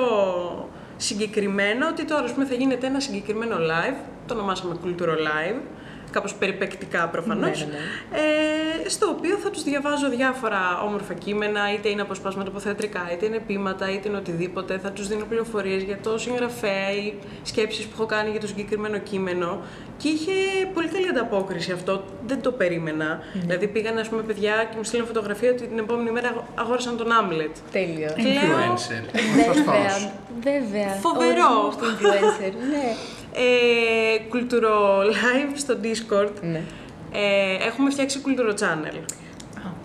συγκεκριμένο, 0.98 1.88
ότι 1.88 2.06
τώρα 2.06 2.24
ας 2.24 2.32
πούμε, 2.34 2.46
θα 2.46 2.54
γίνεται 2.54 2.88
ένα 2.88 3.00
συγκεκριμένο 3.00 3.56
live, 3.56 3.96
το 4.28 4.34
ονομάσαμε 4.34 4.78
Cultural 4.86 5.18
Live, 5.28 5.60
κάπως 6.14 6.34
περιπεκτικά 6.36 7.08
προφανώς, 7.08 7.60
Ναι, 7.66 7.72
ναι, 7.72 7.78
Ε, 8.86 8.90
στο 8.90 9.08
οποίο 9.08 9.36
θα 9.38 9.50
τους 9.50 9.64
διαβάζω 9.64 10.10
διάφορα 10.10 10.82
όμορφα 10.86 11.14
κείμενα, 11.14 11.74
είτε 11.74 11.90
είναι 11.90 12.02
αποσπάσματα 12.02 12.50
από 12.50 12.60
θεατρικά, 12.60 13.10
είτε 13.14 13.26
είναι 13.26 13.40
ποίηματα, 13.48 13.92
είτε 13.92 14.08
είναι 14.10 14.18
οτιδήποτε. 14.18 14.78
Θα 14.84 14.92
τους 14.92 15.08
δίνω 15.08 15.26
πληροφορίες 15.26 15.84
για 15.84 15.98
το 16.04 16.18
συγγραφέα 16.18 16.92
ή 16.92 17.14
σκέψεις 17.44 17.86
που 17.86 17.92
έχω 17.94 18.06
κάνει 18.06 18.30
για 18.30 18.40
το 18.40 18.48
συγκεκριμένο 18.48 18.98
κείμενο. 18.98 19.62
Και 19.98 20.10
είχε 20.10 20.32
πολύ 20.74 20.88
καλή 20.88 21.08
ανταπόκριση 21.08 21.72
αυτό, 21.72 22.04
δεν 22.28 22.42
το 22.42 22.52
περίμενα. 22.52 23.20
Δηλαδή 23.34 23.68
πήγαν, 23.68 23.98
ας 23.98 24.08
πούμε, 24.10 24.22
παιδιά 24.22 24.54
και 24.70 24.76
μου 24.78 24.84
στείλαν 24.84 25.06
φωτογραφία 25.06 25.50
ότι 25.52 25.68
την 25.68 25.78
επόμενη 25.78 26.12
μέρα 26.12 26.48
αγόρασαν 26.56 26.98
τον 26.98 27.12
Άμλετ. 27.12 27.56
Τέλειο. 27.72 28.10
Influencer. 28.18 29.04
Βέβαια, 29.36 29.54
Σωστός. 29.54 30.10
βέβαια. 30.44 30.88
Φοβερό. 31.02 31.50
Ο 31.52 31.66
ορισμός 31.66 31.76
του 31.76 31.86
influencer, 31.86 32.52
ναι. 32.72 32.88
Ε, 33.34 34.18
Culturo 34.34 35.04
Live 35.12 35.52
στο 35.56 35.78
Discord. 35.84 36.32
Ναι. 36.42 36.62
Ε, 37.12 37.66
έχουμε 37.68 37.90
φτιάξει 37.92 38.22
Culturo 38.26 38.52
Channel. 38.60 39.00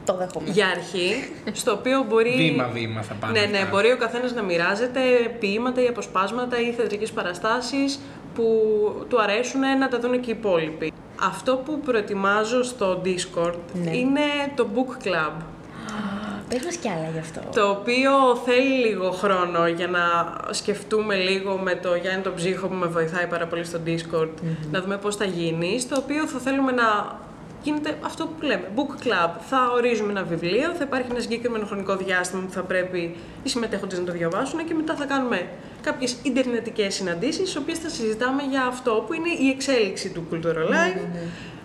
Το 0.04 0.16
δέχομαι. 0.16 0.50
Για 0.50 0.66
αρχή, 0.66 1.12
στο 1.60 1.72
οποίο 1.72 2.04
μπορεί. 2.08 2.34
Βήμα-βήμα 2.36 3.02
θα 3.02 3.14
πάνε. 3.14 3.40
Ναι, 3.40 3.46
ναι, 3.46 3.58
αυτά. 3.58 3.68
μπορεί 3.70 3.92
ο 3.92 3.96
καθένας 3.96 4.34
να 4.34 4.42
μοιράζεται 4.42 5.00
ποίηματα 5.38 5.82
ή 5.82 5.86
αποσπάσματα 5.86 6.60
ή 6.60 6.72
θεατρικές 6.72 7.10
παραστάσεις 7.10 8.00
που 8.34 8.44
του 9.08 9.20
αρέσουν 9.22 9.60
να 9.78 9.88
τα 9.88 9.98
δουν 10.00 10.20
και 10.20 10.30
οι 10.30 10.34
υπόλοιποι. 10.38 10.92
Αυτό 11.20 11.56
που 11.56 11.80
προετοιμάζω 11.80 12.62
στο 12.62 13.02
Discord 13.04 13.54
Ναι. 13.84 13.96
είναι 13.96 14.20
το 14.54 14.66
Book 14.74 15.06
Club. 15.06 15.32
Πες 16.48 16.64
μας 16.64 16.76
κι 16.76 16.88
άλλα 16.88 17.08
γι' 17.12 17.18
αυτό. 17.18 17.40
Το 17.54 17.70
οποίο 17.70 18.10
θέλει 18.44 18.86
λίγο 18.86 19.10
χρόνο 19.10 19.66
για 19.68 19.86
να 19.86 20.34
σκεφτούμε 20.50 21.14
λίγο 21.14 21.56
με 21.56 21.74
το 21.74 21.94
Γιάννη 21.94 22.22
τον 22.22 22.34
Ψύχο 22.34 22.68
που 22.68 22.74
με 22.74 22.86
βοηθάει 22.86 23.26
πάρα 23.26 23.46
πολύ 23.46 23.64
στο 23.64 23.78
Discord, 23.86 24.28
να 24.70 24.80
δούμε 24.80 24.96
πώς 24.96 25.16
θα 25.16 25.24
γίνει, 25.24 25.80
στο 25.80 25.96
οποίο 25.96 26.26
θα 26.26 26.38
θέλουμε 26.38 26.72
να 26.72 27.18
γίνεται 27.62 27.98
αυτό 28.04 28.24
που 28.26 28.44
λέμε. 28.46 28.64
Book 28.76 29.06
club. 29.06 29.30
Θα 29.48 29.70
ορίζουμε 29.74 30.10
ένα 30.10 30.22
βιβλίο, 30.22 30.70
θα 30.78 30.84
υπάρχει 30.84 31.06
ένα 31.10 31.20
συγκεκριμένο 31.20 31.66
χρονικό 31.66 31.96
διάστημα 31.96 32.42
που 32.46 32.52
θα 32.52 32.62
πρέπει 32.62 33.16
οι 33.42 33.48
συμμετέχοντες 33.48 33.98
να 33.98 34.04
το 34.04 34.12
διαβάσουν 34.12 34.64
και 34.64 34.74
μετά 34.74 34.94
θα 34.94 35.04
κάνουμε 35.04 35.48
κάποιες 35.82 36.16
ιντερνετικές 36.22 36.94
συναντήσεις, 36.94 37.48
στις 37.48 37.56
οποίες 37.56 37.78
θα 37.78 37.88
συζητάμε 37.88 38.42
για 38.42 38.64
αυτό 38.64 39.04
που 39.06 39.12
είναι 39.12 39.28
η 39.28 39.48
εξέλιξη 39.48 40.10
του 40.10 40.26
Cultural 40.32 40.70
Live. 40.72 41.00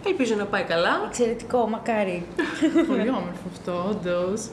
Ελπίζω 0.05 0.35
να 0.35 0.45
πάει 0.45 0.63
καλά. 0.63 1.05
Εξαιρετικό, 1.07 1.67
μακάρι. 1.67 2.25
Πολύ 2.87 3.09
όμορφο 3.09 3.47
αυτό, 3.51 3.85
όντως. 3.89 4.49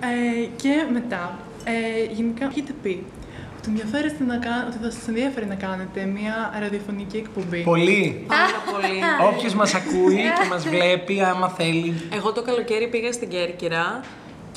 Ε, 0.00 0.44
και 0.56 0.86
μετά, 0.92 1.38
ε, 1.64 2.12
γενικά 2.12 2.46
έχετε 2.46 2.72
πει 2.82 3.04
ότι, 3.58 3.68
ενδιαφέρεστε 3.68 4.24
να 4.24 4.36
κα- 4.36 4.64
ότι 4.68 4.78
θα 4.82 4.90
σας 4.90 5.08
ενδιαφέρει 5.08 5.46
να 5.46 5.54
κάνετε 5.54 6.04
μια 6.04 6.54
ραδιοφωνική 6.60 7.16
εκπομπή. 7.16 7.62
Πολύ. 7.62 8.24
Πάρα 8.26 8.60
πολύ. 8.72 8.98
Όποιος 9.34 9.54
μας 9.54 9.74
ακούει 9.74 10.14
και 10.16 10.48
μας 10.50 10.68
βλέπει, 10.68 11.20
άμα 11.22 11.48
θέλει. 11.48 11.94
Εγώ 12.14 12.32
το 12.32 12.42
καλοκαίρι 12.42 12.88
πήγα 12.88 13.12
στην 13.12 13.28
Κέρκυρα 13.28 14.00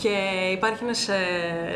και 0.02 0.10
υπάρχει 0.54 0.84
ένας 0.84 1.08
ε, 1.08 1.14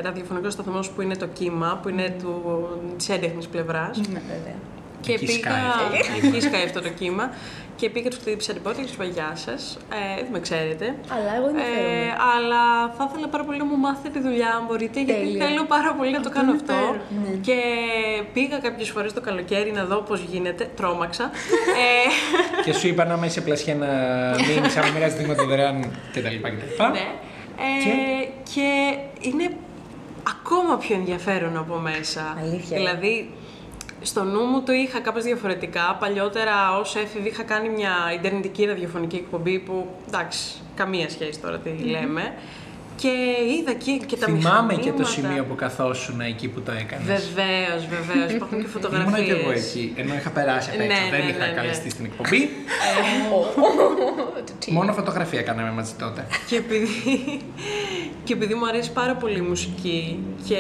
ραδιοφωνικός 0.04 0.54
σταθμός 0.54 0.90
που 0.90 1.02
είναι 1.02 1.16
το 1.16 1.28
κύμα, 1.28 1.80
που 1.82 1.90
είναι 1.90 2.16
του, 2.22 2.68
της 2.98 3.10
έντεχνης 3.10 3.48
πλευράς. 3.48 3.98
Ναι, 3.98 4.20
βέβαια. 4.28 4.56
Και 5.02 5.12
Εκεί 5.14 5.26
πήγα. 5.26 5.38
σκάει 5.40 6.28
Εκεί 6.28 6.42
σκάει 6.42 6.64
αυτό 6.64 6.82
το 6.82 6.90
κύμα. 6.90 7.32
Και 7.80 7.90
πήγα 7.90 8.10
του 8.10 8.18
χτύπησα 8.22 8.54
την 8.54 8.62
πόρτα 8.62 8.80
και 8.82 8.88
του 8.88 8.94
είπα 8.94 9.04
Γεια 9.04 9.32
σας. 9.36 9.78
Ε, 10.18 10.22
δεν 10.22 10.32
με 10.32 10.40
ξέρετε. 10.40 10.86
Αλλά 11.16 11.32
εγώ 11.38 11.48
ενδιαφέρομαι. 11.48 12.06
Ε, 12.06 12.10
αλλά 12.36 12.62
θα 12.98 13.04
ήθελα 13.10 13.28
πάρα 13.28 13.44
πολύ 13.44 13.58
να 13.58 13.66
μου 13.66 13.78
μάθετε 13.78 14.10
τη 14.10 14.20
δουλειά, 14.28 14.50
αν 14.58 14.64
μπορείτε, 14.68 15.00
γιατί 15.02 15.22
Τέλεια. 15.22 15.46
θέλω 15.46 15.64
πάρα 15.76 15.92
πολύ 15.98 16.12
να 16.12 16.22
το 16.22 16.30
κάνω 16.30 16.52
αυτό. 16.52 16.74
ενδιαφέρον. 16.74 17.42
Και 17.48 17.58
πήγα 18.34 18.58
κάποιες 18.58 18.90
φορές 18.90 19.14
το 19.14 19.22
καλοκαίρι 19.22 19.72
να 19.72 19.84
δω 19.86 19.98
πώς 20.10 20.20
γίνεται. 20.32 20.64
Τρόμαξα. 20.76 21.24
ε, 21.84 22.10
και 22.66 22.74
σου 22.74 22.88
είπα 22.88 23.06
να 23.06 23.14
είμαι 23.16 23.30
σε 23.30 23.42
πλασιά 23.42 23.76
να 23.76 23.88
μείνεις, 24.48 24.78
άμα 24.78 24.90
μοιράζεις 24.94 25.18
δείγματα 25.18 25.44
δωρεάν 25.46 25.78
κτλ. 26.12 26.20
κτλ. 26.20 26.84
ναι. 26.92 27.06
Ε, 27.60 28.28
και 28.54 28.70
είναι 29.20 29.48
ακόμα 30.28 30.78
πιο 30.78 30.96
ενδιαφέρον 30.96 31.58
από 31.58 31.76
μέσα. 31.76 32.38
Αλήθεια. 32.44 32.78
Δηλαδή, 32.78 33.30
στο 34.02 34.24
νου 34.24 34.44
μου 34.44 34.62
το 34.62 34.74
είχα 34.74 35.00
κάπως 35.00 35.24
διαφορετικά. 35.24 35.98
Παλιότερα 36.00 36.78
ως 36.78 36.96
έφηβη 36.96 37.28
είχα 37.28 37.44
κάνει 37.44 37.70
μια 37.70 37.94
ιντερνετική 38.16 38.66
ραδιοφωνική 38.66 39.16
εκπομπή 39.16 39.60
που, 39.60 39.88
εντάξει, 40.08 40.62
καμία 40.76 41.10
σχέση 41.10 41.40
τώρα 41.40 41.58
τι 41.58 41.70
λέμε. 41.70 42.34
Και 43.02 43.12
είδα 43.60 43.74
και, 43.74 43.92
και 44.06 44.16
τα 44.18 44.26
Θυμάμαι 44.26 44.74
και 44.74 44.80
το 44.80 44.98
μηχανήματα. 44.98 45.10
σημείο 45.10 45.44
που 45.44 45.56
καθόσουν 45.56 46.22
εκεί 46.22 46.48
που 46.48 46.62
το 46.62 46.72
έκανες. 46.72 47.06
Βεβαίως, 47.06 47.82
βεβαίως. 47.96 48.32
Υπάρχουν 48.32 48.62
και 48.62 48.68
φωτογραφίες. 48.76 49.18
Ήμουν 49.20 49.26
και 49.26 49.42
εγώ 49.42 49.52
εκεί, 49.52 49.94
ενώ 49.96 50.14
είχα 50.16 50.30
περάσει 50.30 50.70
απ' 50.74 50.80
έξω. 50.82 50.88
Ναι, 50.94 51.10
Δεν 51.12 51.20
ναι, 51.26 51.30
είχα 51.32 51.46
ναι, 51.46 51.52
ναι. 51.52 51.58
καλεστεί 51.60 51.90
στην 51.90 52.06
εκπομπή. 52.06 52.50
Μόνο 54.72 54.94
φωτογραφία 55.00 55.42
κάναμε 55.42 55.72
μαζί 55.72 55.94
τότε. 56.00 56.28
Και 56.50 56.56
επειδή, 56.56 57.42
και 58.24 58.34
επειδή 58.34 58.54
μου 58.54 58.68
αρέσει 58.68 58.92
πάρα 58.92 59.14
πολύ 59.16 59.38
η 59.38 59.42
μουσική 59.52 60.20
και 60.48 60.60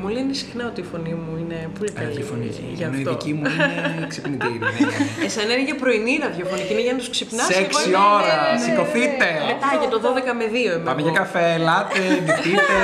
μου 0.00 0.08
λένε 0.08 0.32
συχνά 0.32 0.66
ότι 0.66 0.80
η 0.80 0.84
φωνή 0.92 1.14
μου 1.14 1.36
είναι 1.42 1.68
πολύ 1.78 1.90
καλή 1.90 2.08
Καλή 2.12 2.22
φωνή. 2.22 2.50
γι' 2.74 2.82
Ενώ 2.82 2.96
η 2.96 2.98
αυτό. 2.98 3.10
δική 3.10 3.32
μου 3.32 3.44
είναι 3.54 4.06
ξυπνητήρι. 4.12 4.58
ναι, 4.58 4.66
ναι, 4.66 4.86
ναι. 5.18 5.24
Εσένα 5.24 5.52
είναι 5.54 5.64
για 5.64 5.74
πρωινή 5.82 6.18
ραδιοφωνική, 6.22 6.72
είναι 6.72 6.80
για 6.86 6.92
να 6.92 6.98
τους 6.98 7.10
ξυπνάς. 7.10 7.46
Σε 7.46 7.54
εγώ 7.54 7.66
6 7.84 7.86
είμαι- 7.86 7.96
ώρα, 8.18 8.36
σηκωθείτε. 8.64 9.28
Μετά 9.52 9.68
για 9.80 9.88
το 9.94 9.98
12 10.06 10.32
με 10.40 10.46
2 10.52 10.54
είμαι 10.74 10.84
Πάμε 10.88 11.00
εγώ. 11.00 11.08
για 11.10 11.18
καφέ, 11.22 11.48
ελάτε, 11.62 12.00
ντυθείτε. 12.24 12.78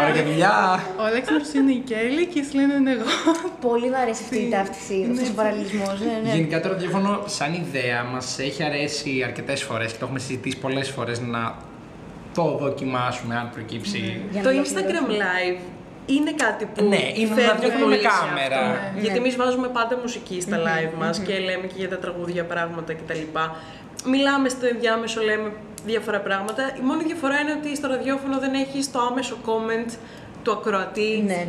Ώρα 0.00 0.10
για 0.16 0.24
δουλειά. 0.24 0.82
Ο 1.00 1.04
Αλέξανδρος 1.10 1.52
είναι 1.52 1.72
η 1.72 1.82
Κέλλη 1.90 2.26
και 2.26 2.38
η 2.38 2.44
Σλένα 2.50 2.74
είναι 2.74 2.90
εγώ. 2.96 3.10
Πολύ 3.68 3.88
μου 3.88 3.96
αρέσει 3.96 4.22
αυτή 4.24 4.38
η 4.46 4.48
ταύτιση, 4.48 5.06
αυτός 5.10 5.28
ο 5.28 5.34
παραλληλισμός. 5.40 5.96
Ναι, 6.00 6.16
ναι. 6.22 6.34
Γενικά 6.36 6.60
το 6.60 6.68
ραδιόφωνο 6.68 7.22
σαν 7.26 7.50
ιδέα 7.54 8.04
μας 8.12 8.38
έχει 8.38 8.62
αρέσει 8.62 9.22
αρκετές 9.28 9.62
φορές 9.62 9.92
και 9.92 9.98
το 9.98 10.04
έχουμε 10.04 10.18
συζητήσει 10.18 10.58
πολλές 10.58 10.88
φορές 10.90 11.20
να 11.20 11.54
το 12.34 12.56
δοκιμάσουμε 12.60 13.34
αν 13.36 13.50
προκύψει. 13.54 14.20
Για 14.30 14.42
Το 14.42 14.50
να 14.50 14.62
Instagram 14.62 15.06
Live 15.22 15.58
είναι 16.14 16.32
κάτι 16.32 16.64
που 16.74 16.84
Ναι, 16.84 16.96
είναι 17.14 17.24
ένα 17.26 17.34
φεύγει 17.34 17.48
ραδιόφωνο 17.50 17.84
πολύ 17.84 17.96
με 17.96 18.02
σε 18.02 18.08
κάμερα. 18.08 18.60
αυτό. 18.60 18.92
Ναι. 18.94 19.00
Γιατί 19.00 19.16
εμείς 19.18 19.36
βάζουμε 19.36 19.68
πάντα 19.68 19.98
μουσική 20.02 20.40
στα 20.40 20.56
live 20.66 20.92
μας 20.98 21.18
και 21.18 21.38
λέμε 21.38 21.66
και 21.66 21.74
για 21.76 21.88
τα 21.88 21.98
τραγούδια 21.98 22.44
πράγματα 22.44 22.92
κτλ. 22.94 23.22
Μιλάμε 24.04 24.48
στο 24.48 24.66
ενδιάμεσο, 24.66 25.20
λέμε 25.22 25.52
διάφορα 25.84 26.20
πράγματα. 26.20 26.62
Η 26.78 26.80
μόνη 26.82 27.02
διαφορά 27.04 27.40
είναι 27.40 27.52
ότι 27.52 27.76
στο 27.76 27.88
ραδιόφωνο 27.88 28.38
δεν 28.38 28.54
έχεις 28.54 28.90
το 28.92 28.98
άμεσο 29.10 29.36
comment 29.46 29.92
του 30.42 30.52
ακροατή 30.52 31.22
Ναι. 31.26 31.46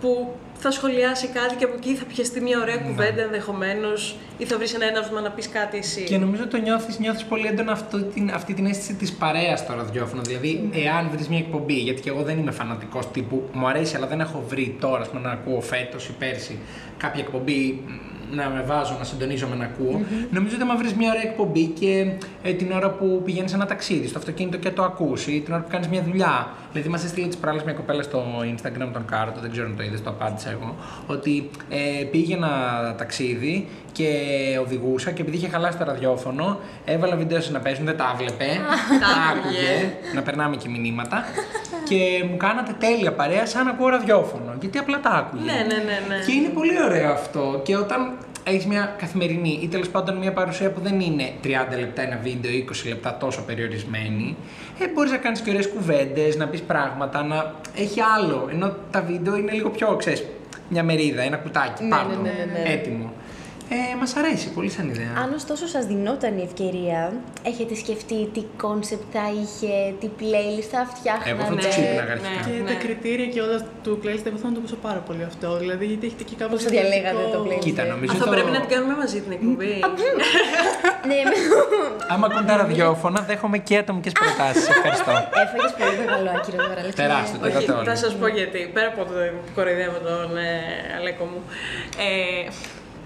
που 0.00 0.34
θα 0.66 0.70
σχολιάσει 0.70 1.26
κάτι 1.26 1.54
και 1.54 1.64
από 1.64 1.74
εκεί 1.76 1.94
θα 1.94 2.04
πιαστεί 2.04 2.40
μια 2.40 2.58
ωραία 2.60 2.76
κουβέντα 2.76 3.22
ενδεχομένως 3.22 4.16
ή 4.38 4.44
θα 4.44 4.56
βρεις 4.56 4.74
ένα 4.74 4.86
έναυσμα 4.86 5.20
να 5.20 5.30
πεις 5.30 5.48
κάτι 5.48 5.76
εσύ. 5.76 6.02
Και 6.02 6.18
νομίζω 6.18 6.46
το 6.46 6.56
νιώθεις, 6.56 6.98
νιώθεις 6.98 7.24
πολύ 7.24 7.46
έντονα 7.46 7.72
αυτό, 7.72 8.02
την, 8.02 8.30
αυτή 8.34 8.54
την 8.54 8.66
αίσθηση 8.66 8.94
της 8.94 9.12
παρέας 9.12 9.58
στο 9.60 9.74
ραδιόφωνο. 9.74 10.22
Δηλαδή, 10.22 10.70
εάν 10.72 11.08
βρεις 11.12 11.28
μια 11.28 11.38
εκπομπή, 11.38 11.74
γιατί 11.74 12.00
και 12.00 12.08
εγώ 12.08 12.22
δεν 12.22 12.38
είμαι 12.38 12.50
φανατικός 12.50 13.10
τύπου, 13.10 13.48
μου 13.52 13.68
αρέσει, 13.68 13.96
αλλά 13.96 14.06
δεν 14.06 14.20
έχω 14.20 14.44
βρει 14.48 14.76
τώρα, 14.80 15.00
ας 15.00 15.08
πούμε, 15.08 15.20
να 15.20 15.30
ακούω 15.30 15.60
φέτος 15.60 16.08
ή 16.08 16.12
πέρσι 16.18 16.58
κάποια 16.96 17.22
εκπομπή 17.22 17.82
μ, 17.86 18.34
να 18.34 18.48
με 18.48 18.62
βάζω, 18.66 18.96
να 18.98 19.04
συντονίζομαι 19.04 19.56
να 19.56 19.64
ακούω. 19.64 20.00
Νομίζω 20.30 20.54
ότι 20.54 20.64
άμα 20.64 20.76
βρεις 20.76 20.94
μια 20.94 21.10
ωραία 21.10 21.22
εκπομπή 21.22 21.64
και 21.66 22.06
ε, 22.42 22.52
την 22.52 22.72
ώρα 22.72 22.90
που 22.90 23.22
πηγαίνεις 23.24 23.52
ένα 23.52 23.66
ταξίδι, 23.66 24.08
στο 24.08 24.18
αυτοκίνητο 24.18 24.56
και 24.56 24.70
το 24.70 24.82
ακούσει, 24.82 25.32
ή 25.32 25.40
την 25.40 25.52
ώρα 25.52 25.62
που 25.62 25.70
κάνεις 25.70 25.88
μια 25.88 26.02
δουλειά. 26.02 26.52
Δηλαδή, 26.74 26.92
μας 26.92 27.04
έστειλε 27.04 27.26
τις 27.26 27.36
προάλλες 27.36 27.62
μια 27.62 27.72
κοπέλα 27.72 28.02
στο 28.02 28.24
Instagram, 28.54 28.88
τον 28.92 29.04
Κάρτο, 29.10 29.40
δεν 29.40 29.50
ξέρω 29.50 29.66
αν 29.66 29.76
το 29.76 29.82
είδες, 29.82 30.02
το 30.02 30.10
απάντησα 30.10 30.50
εγώ. 30.50 30.74
Ότι 31.06 31.50
ε, 31.68 32.04
πήγαινα 32.04 32.48
ταξίδι 32.98 33.68
και 33.92 34.08
οδηγούσα 34.60 35.10
και 35.10 35.22
επειδή 35.22 35.36
είχε 35.36 35.48
χαλάσει 35.48 35.78
το 35.78 35.84
ραδιόφωνο, 35.84 36.58
έβαλα 36.84 37.16
βίντεο 37.16 37.38
να 37.50 37.58
παίζουν, 37.58 37.84
δεν 37.84 37.96
τα 37.96 38.14
βλέπε. 38.16 38.44
τα 39.00 39.08
άκουγε, 39.30 39.92
να 40.14 40.22
περνάμε 40.22 40.56
και 40.56 40.68
μηνύματα. 40.68 41.24
και 41.88 42.24
μου 42.30 42.36
κάνατε 42.36 42.74
τέλεια 42.78 43.12
παρέα 43.12 43.46
σαν 43.46 43.64
να 43.64 43.70
ακούω 43.70 43.88
ραδιόφωνο. 43.88 44.54
Γιατί 44.60 44.78
απλά 44.78 45.00
τα 45.00 45.10
άκουγε. 45.10 45.44
Ναι, 45.44 45.52
ναι, 45.52 45.74
ναι, 45.74 45.98
ναι. 46.08 46.24
Και 46.26 46.32
είναι 46.32 46.48
πολύ 46.48 46.82
ωραίο 46.82 47.12
αυτό. 47.12 47.60
Και 47.64 47.76
όταν 47.76 48.12
έχεις 48.44 48.66
μια 48.66 48.94
καθημερινή 48.98 49.58
ή 49.62 49.68
τέλος 49.68 49.88
πάντων 49.88 50.16
μια 50.16 50.32
παρουσία 50.32 50.70
που 50.70 50.80
δεν 50.80 51.00
είναι 51.00 51.32
30 51.44 51.48
λεπτά 51.78 52.02
ένα 52.02 52.18
βίντεο 52.22 52.50
ή 52.50 52.64
20 52.70 52.88
λεπτά 52.88 53.16
τόσο 53.16 53.42
περιορισμένη, 53.42 54.36
ε, 54.78 54.88
μπορείς 54.88 55.10
να 55.10 55.16
κάνεις 55.16 55.40
και 55.40 55.50
ωραίες 55.50 55.68
κουβέντες, 55.68 56.36
να 56.36 56.46
πεις 56.46 56.62
πράγματα, 56.62 57.22
να 57.22 57.54
έχει 57.76 58.00
άλλο. 58.00 58.48
Ενώ 58.52 58.76
τα 58.90 59.02
βίντεο 59.02 59.36
είναι 59.36 59.52
λίγο 59.52 59.70
πιο, 59.70 59.96
ξέρεις, 59.96 60.24
μια 60.68 60.82
μερίδα, 60.82 61.22
ένα 61.22 61.36
κουτάκι 61.36 61.82
Ναι, 61.82 61.88
πάνω, 61.88 62.08
ναι, 62.08 62.16
ναι, 62.16 62.44
ναι, 62.52 62.62
ναι. 62.62 62.72
έτοιμο. 62.72 63.12
Ε, 63.76 63.96
Μας 64.00 64.12
αρέσει 64.20 64.48
πολύ 64.56 64.70
σαν 64.70 64.86
ιδέα. 64.92 65.12
Αν 65.22 65.28
ωστόσο 65.40 65.64
σας 65.74 65.84
δινόταν 65.92 66.32
η 66.38 66.42
ευκαιρία, 66.48 67.00
έχετε 67.50 67.74
σκεφτεί 67.82 68.18
τι 68.34 68.42
κόνσεπτ 68.64 69.06
θα 69.16 69.24
είχε, 69.40 69.72
τι 70.00 70.08
playlist 70.20 70.68
θα 70.74 70.80
φτιάχνατε. 70.94 71.30
Εγώ 71.30 71.42
θα 71.48 71.54
Ναι, 71.54 71.60
το 71.62 71.68
ξύπναγα 71.74 72.04
ναι. 72.04 72.12
αρχικά. 72.12 72.40
Και 72.46 72.52
Ναι. 72.62 72.68
τα 72.70 72.74
κριτήρια 72.84 73.26
και 73.34 73.40
όλα 73.46 73.58
του 73.84 73.92
playlist, 74.02 74.24
εγώ 74.30 74.38
θα 74.42 74.48
το 74.54 74.58
ακούσω 74.60 74.78
πάρα 74.88 75.00
πολύ 75.08 75.22
αυτό. 75.30 75.48
Δηλαδή, 75.62 75.84
γιατί 75.90 76.04
έχετε 76.08 76.24
και 76.30 76.36
κάπως 76.42 76.54
Πώς 76.54 76.62
το 76.64 76.70
διαλέγατε 76.74 77.16
διαφορετικό- 77.16 77.42
το 77.42 77.48
playlist? 77.48 77.64
Κοίτα, 77.66 77.82
νομίζω 77.94 78.12
Αυτό 78.16 78.24
το... 78.28 78.30
πρέπει 78.34 78.50
να 78.56 78.60
την 78.64 78.70
κάνουμε 78.74 78.94
μαζί 79.02 79.18
την 79.24 79.32
εκπομπή. 79.38 79.72
ναι, 81.10 81.18
με... 81.30 81.34
Άμα 82.12 82.24
ακούν 82.30 82.44
τα 82.50 82.54
ραδιόφωνα, 82.62 83.20
δέχομαι 83.30 83.58
και 83.68 83.74
ατομικές 83.82 84.12
προτάσεις. 84.20 84.64
Ευχαριστώ. 84.74 85.12
Έφαγες 85.42 85.72
πολύ 85.80 85.94
μεγάλο 86.04 86.28
άκυρο 86.36 86.56
τώρα, 86.68 86.80
Αλέξη. 86.82 86.98
Τεράστιο, 87.02 87.38
το 87.42 87.46
Όχι, 87.46 87.56
είδατε 87.56 87.72
όλοι. 87.78 87.86
θα 87.90 87.96
σας 88.04 88.12
πω 88.20 88.26
γιατί. 88.38 88.60
Πέρα 88.76 88.88
από 88.92 89.00
το 89.10 89.14
κοροϊδεύω 89.56 89.98
τον 90.08 90.30
ε, 90.48 90.50
Αλέκο 90.98 91.24
μου. 91.30 91.40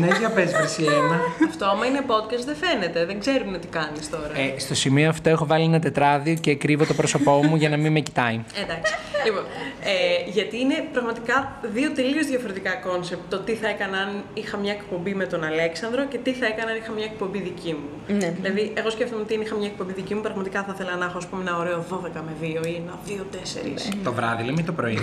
ναι, 0.00 0.08
για 0.18 0.30
πες, 0.30 0.52
Βρυσιένα. 0.52 1.16
αυτό 1.48 1.64
άμα 1.66 1.86
είναι 1.86 2.00
podcast 2.06 2.44
δεν 2.44 2.56
φαίνεται. 2.56 3.04
Δεν 3.06 3.20
ξέρουν 3.20 3.60
τι 3.60 3.66
κάνεις 3.66 4.10
τώρα. 4.10 4.32
Ε, 4.38 4.58
στο 4.58 4.74
σημείο 4.74 5.08
αυτό 5.08 5.28
έχω 5.30 5.46
βάλει 5.46 5.64
ένα 5.64 5.78
τετράδιο 5.78 6.34
και 6.34 6.54
κρύβω 6.54 6.84
το 6.86 6.94
πρόσωπό 6.94 7.32
μου 7.44 7.56
για 7.56 7.68
να 7.68 7.76
μην 7.76 7.92
με 7.92 8.00
κοιτάει. 8.00 8.40
Εντάξει. 8.62 8.92
Λοιπόν, 9.24 9.42
ε, 9.82 10.30
γιατί 10.30 10.60
είναι 10.60 10.74
πραγματικά 10.92 11.58
δύο 11.62 11.90
τελείως 11.92 12.26
διαφορετικά 12.26 12.72
κόνσεπτ. 12.74 13.20
Το 13.30 13.38
τι 13.38 13.54
θα 13.54 13.68
έκανα 13.68 13.98
αν 13.98 14.22
είχα 14.34 14.56
μια 14.56 14.72
εκπομπή 14.72 15.14
με 15.14 15.24
τον 15.26 15.44
Αλέξανδρο 15.44 16.04
και 16.06 16.18
τι 16.18 16.32
θα 16.32 16.46
έκανα 16.46 16.70
αν 16.70 16.76
είχα 16.76 16.92
μια 16.92 17.04
εκπομπή 17.04 17.38
δική 17.40 17.72
μου. 17.80 18.14
Ναι. 18.16 18.32
Δηλαδή, 18.40 18.72
εγώ 18.74 18.90
σκέφτομαι 18.90 19.22
ότι 19.22 19.34
αν 19.34 19.40
είχα 19.40 19.54
μια 19.54 19.66
εκπομπή 19.66 19.92
δική 19.92 20.14
μου, 20.14 20.20
πραγματικά 20.20 20.62
θα 20.62 20.72
ήθελα 20.74 20.96
να 20.96 21.04
έχω 21.04 21.18
ας 21.18 21.26
πούμε, 21.26 21.42
ένα 21.46 21.56
ωραίο 21.58 21.84
12 21.90 22.20
με 22.28 22.32
2 22.40 22.44
ή 22.66 22.82
ένα 22.84 22.94
2-4. 23.06 23.92
Το 24.04 24.12
βράδυ, 24.12 24.42
λέμε 24.42 24.60
ή 24.60 24.64
το 24.64 24.72
πρωί. 24.72 24.98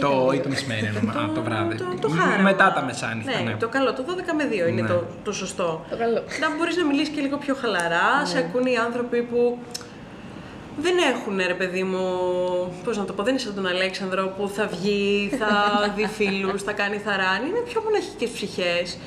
Το 0.00 0.30
ή 0.34 0.38
το 0.38 0.48
μεσημέρι 0.48 0.86
εννοώ. 0.86 1.22
Α, 1.24 1.32
το 1.34 1.42
βράδυ. 1.42 1.74
Το, 1.76 1.84
το 2.00 2.08
Μ- 2.08 2.18
χάραμα. 2.20 2.42
Μετά 2.42 2.72
τα 2.72 2.82
μεσάνυχτα, 2.82 3.38
ναι, 3.42 3.50
ναι. 3.50 3.56
το 3.56 3.68
καλό. 3.68 3.92
Το 3.98 4.04
12 4.08 4.32
με 4.36 4.44
2 4.66 4.68
είναι 4.70 4.82
Ναι. 4.82 4.88
το, 4.88 5.04
το 5.24 5.32
σωστό. 5.32 5.84
Το 5.90 5.96
καλό. 5.96 6.22
Να 6.40 6.56
μπορείς 6.56 6.76
να 6.76 6.84
μιλήσεις 6.84 7.08
και 7.14 7.20
λίγο 7.20 7.36
πιο 7.36 7.54
χαλαρά, 7.60 8.08
σε 8.24 8.38
ακούνε 8.38 8.70
οι 8.70 8.76
άνθρωποι 8.76 9.22
που 9.22 9.58
δεν 10.80 10.94
έχουν 11.12 11.36
ρε 11.46 11.54
παιδί 11.54 11.82
μου, 11.82 12.04
πώς 12.84 12.96
να 12.98 13.04
το 13.04 13.12
πω, 13.12 13.22
δεν 13.22 13.32
είναι 13.32 13.42
σαν 13.42 13.54
τον 13.54 13.66
Αλέξανδρο 13.66 14.24
που 14.36 14.48
θα 14.54 14.66
βγει, 14.66 15.32
θα 15.38 15.48
δει 15.96 16.06
φίλους, 16.06 16.62
θα 16.62 16.72
κάνει 16.72 16.96
θαράνι, 16.98 17.46
είναι 17.48 17.62
πιο 17.68 17.80
μοναχικές 17.84 18.30
ψυχές. 18.30 18.98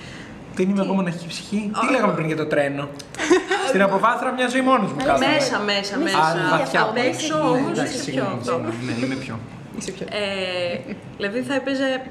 Δεν 0.56 0.70
είμαι 0.70 0.82
εγώ 0.84 0.94
μοναχική 0.94 1.28
ψυχή; 1.28 1.72
Τι 1.82 1.92
λέγαμε 1.92 2.14
πριν 2.14 2.28
για 2.28 2.36
το 2.36 2.46
τρένο; 2.46 2.88
Στην 3.70 3.82
αποβάθρα 3.82 4.32
μια 4.32 4.48
ζωή 4.48 4.62
μόνος 4.62 4.92
μου 4.92 4.98
κάθομαι. 5.06 5.26
Μέσα, 5.28 5.60
μέσα, 5.60 5.98
Μέσα. 5.98 6.18
μέσα. 6.18 6.46
Α, 6.56 6.58
βαθιά 6.58 6.82
Απ' 6.82 6.88
πολύ. 6.94 7.06
έξω 7.08 7.36
Ναι, 7.38 7.44
όμως 7.44 7.72
εντάξει, 7.72 7.94
είσαι 7.94 8.04
πιο 8.04 8.04
συγγνώμη, 8.04 8.36
αυτό. 8.40 8.52
συγγνώμη, 8.52 9.00
Ναι, 9.00 9.06
είμαι 9.06 9.16
πιο. 9.16 9.40
Είσαι 9.78 9.92
πιο... 9.92 10.06
Ε, 10.10 10.94
δηλαδή 11.18 11.40
θα 11.42 11.54
έπαιζε 11.54 12.02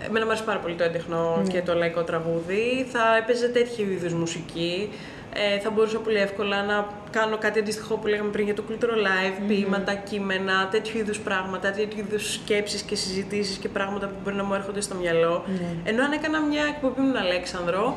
Εμένα 0.00 0.24
μου 0.24 0.30
αρέσει 0.30 0.44
πάρα 0.44 0.58
πολύ 0.58 0.74
το 0.74 0.84
έντεχνο 0.84 1.42
και 1.48 1.62
το 1.62 1.74
λαϊκό 1.74 2.02
τραγούδι. 2.02 2.86
Θα 2.92 3.16
έπαιζε 3.16 3.48
τέτοιου 3.48 3.90
είδους 3.90 4.12
μουσική. 4.12 4.88
Ε, 5.36 5.58
θα 5.58 5.70
μπορούσα 5.70 5.98
πολύ 5.98 6.16
εύκολα 6.16 6.62
να 6.62 6.86
κάνω 7.10 7.36
κάτι 7.38 7.58
αντίστοιχο 7.58 7.94
που 7.96 8.06
λέγαμε 8.06 8.30
πριν 8.30 8.44
για 8.44 8.54
το 8.54 8.62
Cultural 8.68 8.98
Live, 9.08 9.36
ποίηματα, 9.48 9.94
κείμενα, 9.94 10.68
τέτοιου 10.70 10.98
είδους 10.98 11.18
πράγματα, 11.18 11.70
τέτοιου 11.70 11.98
είδους 11.98 12.32
σκέψεις 12.32 12.82
και 12.82 12.96
συζητήσεις 12.96 13.56
και 13.56 13.68
πράγματα 13.68 14.06
που 14.06 14.14
μπορεί 14.22 14.36
να 14.36 14.44
μου 14.44 14.54
έρχονται 14.54 14.80
στο 14.80 14.94
μυαλό. 14.94 15.44
Ενώ 15.84 16.04
αν 16.04 16.12
έκανα 16.12 16.40
μια 16.40 16.64
εκπομπή 16.72 17.00
με 17.00 17.12
τον 17.12 17.22
Αλέξανδρο, 17.22 17.96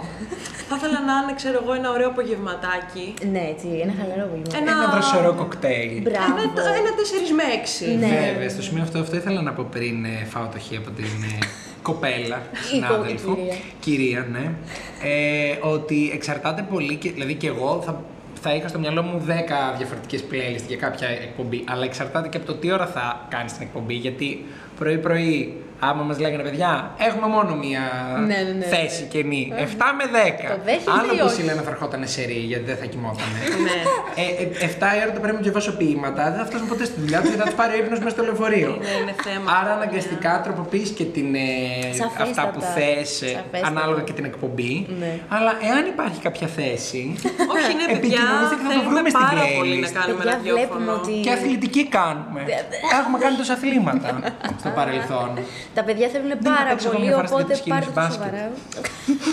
θα 0.69 0.75
ήθελα 0.75 0.99
να 1.10 1.13
είναι, 1.21 1.33
ξέρω 1.36 1.60
εγώ, 1.63 1.73
ένα 1.73 1.89
ωραίο 1.91 2.07
απογευματάκι. 2.07 3.13
Ναι, 3.31 3.43
έτσι, 3.53 3.67
ένα 3.83 3.93
χαλαρό 3.99 4.23
απόγευμα. 4.27 4.57
Ένα, 4.62 4.71
Ένα 4.71 4.88
δροσερό 4.93 5.33
κοκτέιλ. 5.41 6.01
Μπράβο. 6.01 6.38
ένα, 6.45 6.62
ένα 6.81 6.91
4 6.99 7.31
με 7.39 7.45
6. 7.53 7.99
Ναι. 7.99 8.31
Βέβαια, 8.33 8.49
στο 8.49 8.62
σημείο 8.62 8.83
αυτό, 8.83 8.99
αυτό 8.99 9.15
ήθελα 9.15 9.41
να 9.41 9.51
πω 9.53 9.67
πριν 9.71 10.05
ε, 10.05 10.25
φάω 10.31 10.47
το 10.53 10.60
χ 10.65 10.67
από 10.81 10.89
την 10.99 11.05
ε, 11.31 11.38
κοπέλα, 11.91 12.41
Η 12.54 12.58
συνάδελφο. 12.73 13.36
κυρία. 13.36 13.56
Κυρία, 13.80 14.28
ναι. 14.32 14.52
Ε, 15.04 15.58
ότι 15.62 16.12
εξαρτάται 16.13 16.62
πολύ, 16.71 16.95
και, 16.95 17.12
δηλαδή 17.12 17.34
και 17.34 17.47
εγώ 17.47 17.82
θα, 17.86 18.02
θα 18.41 18.54
είχα 18.56 18.67
στο 18.67 18.80
μυαλό 18.80 19.02
μου 19.02 19.26
10 19.28 19.32
διαφορετικές 19.78 20.23
playlist 20.32 20.67
για 20.67 20.78
κάποια 20.78 21.08
εκπομπή, 21.08 21.63
αλλά 21.67 21.84
εξαρτάται 21.84 22.28
και 22.28 22.38
από 22.38 22.45
το 22.45 22.54
τι 22.54 22.71
ώρα 22.71 22.88
θα 22.88 23.26
κάνεις 23.30 23.54
την 23.54 23.62
εκπομπή, 23.62 23.93
γιατί 23.93 24.45
πρωί-πρωί, 24.80 25.56
άμα 25.79 26.03
μας 26.03 26.19
λέγανε 26.19 26.43
παιδιά, 26.43 26.91
έχουμε 26.97 27.27
μόνο 27.27 27.55
μία 27.55 27.81
Ναι, 28.27 28.35
ναι, 28.35 28.51
ναι. 28.59 28.65
θέση 28.65 29.03
κενή, 29.03 29.53
7 29.57 29.59
με 29.97 30.03
10. 30.03 30.55
Το 30.55 30.59
δέχεστε 30.65 30.91
Άλλο 30.99 31.13
ή 31.13 31.17
που 31.17 31.25
όχι; 31.29 31.41
η 31.41 31.45
Λένα 31.45 31.61
θα 31.61 31.69
ερχόταν 31.69 32.01
σε 32.07 32.21
ρί, 32.29 32.33
γιατί 32.51 32.63
δεν 32.63 32.77
θα 32.77 32.85
κοιμότανε. 32.85 33.39
ναι. 33.67 33.79
Ε, 34.21 34.65
ε, 34.65 34.69
7 34.79 34.97
η 34.97 34.99
ώρα 35.03 35.11
το 35.15 35.19
πρέπει 35.23 35.35
να 35.35 35.41
διαβάσω 35.47 35.71
ποίηματα, 35.79 36.21
δεν 36.31 36.39
θα 36.41 36.45
φτάσουν 36.45 36.67
ποτέ 36.67 36.85
στη 36.85 36.99
δουλειά 37.03 37.17
τους 37.19 37.27
γιατί 37.29 37.41
θα 37.43 37.47
τους 37.49 37.57
πάρει 37.61 37.73
ο 37.73 37.77
ύπνος 37.83 37.99
μέσα 37.99 38.09
στο 38.15 38.23
λεωφορείο. 38.27 38.69
Είναι, 38.77 38.91
είναι 39.01 39.15
θέμα. 39.27 39.47
Άρα 39.59 39.71
αναγκαστικά 39.77 40.31
τροποποιείς 40.45 40.89
και 40.97 41.03
την, 41.15 41.35
ε, 41.35 41.39
Σαφέστατα. 41.99 42.23
αυτά 42.23 42.43
που 42.53 42.59
θες 42.75 43.09
Σαφέστατα. 43.09 43.67
ανάλογα 43.71 44.01
και 44.07 44.13
την 44.19 44.25
εκπομπή. 44.31 44.73
Ναι. 45.01 45.11
Αλλά 45.35 45.51
εάν 45.69 45.83
υπάρχει 45.93 46.19
κάποια 46.27 46.47
θέση. 46.59 47.01
Όχι, 47.55 47.71
ναι, 47.79 47.85
παιδιά, 47.85 47.97
Επικοινωνήστε 47.97 48.55
και 48.59 48.63
θα 48.65 48.69
το 48.69 48.79
θέλουμε 48.79 48.89
βρούμε 48.93 49.09
στην 49.15 49.25
πάρα 49.27 49.41
playlist. 49.45 49.57
πολύ 49.59 49.75
να 49.85 49.89
κάνουμε 49.99 50.23
Παιδιά, 50.23 50.37
βλέπουμε 50.43 50.85
ραδιόφωνο. 50.85 50.91
ότι 51.01 51.13
Και 51.25 51.31
αθλητική 51.37 51.83
κάνουμε. 51.97 52.39
Έχουμε 53.01 53.17
κάνει 53.23 53.35
τόσα 53.41 53.53
αθλήματα 53.57 54.09
στο 54.61 54.69
παρελθόν. 54.79 55.29
τα 55.77 55.83
παιδιά 55.83 56.07
θέλουν 56.13 56.27
Δεν 56.27 56.37
πάρα 56.37 56.57
είχα 56.59 56.69
παίξει 56.69 56.87
πολύ, 56.87 57.07
εγώ 57.07 57.17
μια 57.17 57.27
φορά 57.27 57.27
στην 57.27 57.39
οπότε 57.39 57.53
σκηνή 57.55 57.75
πάρτε 57.75 57.87
του 57.89 57.93
το 57.93 58.01
μπάσκετ. 58.01 58.23
σοβαρά. 58.23 58.45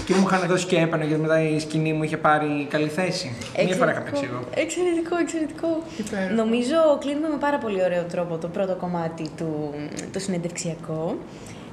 και 0.06 0.14
μου 0.14 0.24
είχαν 0.26 0.48
δώσει 0.50 0.66
και 0.66 0.76
έπαινο 0.84 1.04
γιατί 1.04 1.20
μετά 1.20 1.38
η 1.48 1.58
σκηνή 1.60 1.92
μου 1.92 2.02
είχε 2.02 2.16
πάρει 2.16 2.66
καλή 2.74 2.88
θέση. 2.98 3.26
Μία 3.66 3.74
φορά 3.80 3.90
είχα 3.90 4.00
παίξει 4.00 4.24
εγώ. 4.30 4.40
Εξαιρετικό, 4.64 5.14
εξαιρετικό. 5.24 5.68
Υπέροχο. 6.02 6.34
Νομίζω 6.34 6.78
κλείνουμε 7.02 7.28
με 7.28 7.38
πάρα 7.46 7.58
πολύ 7.58 7.80
ωραίο 7.82 8.02
τρόπο 8.12 8.36
το 8.36 8.48
πρώτο 8.48 8.74
κομμάτι 8.82 9.24
του 9.36 9.74
το 10.12 10.18
συνεντευξιακό. 10.18 11.18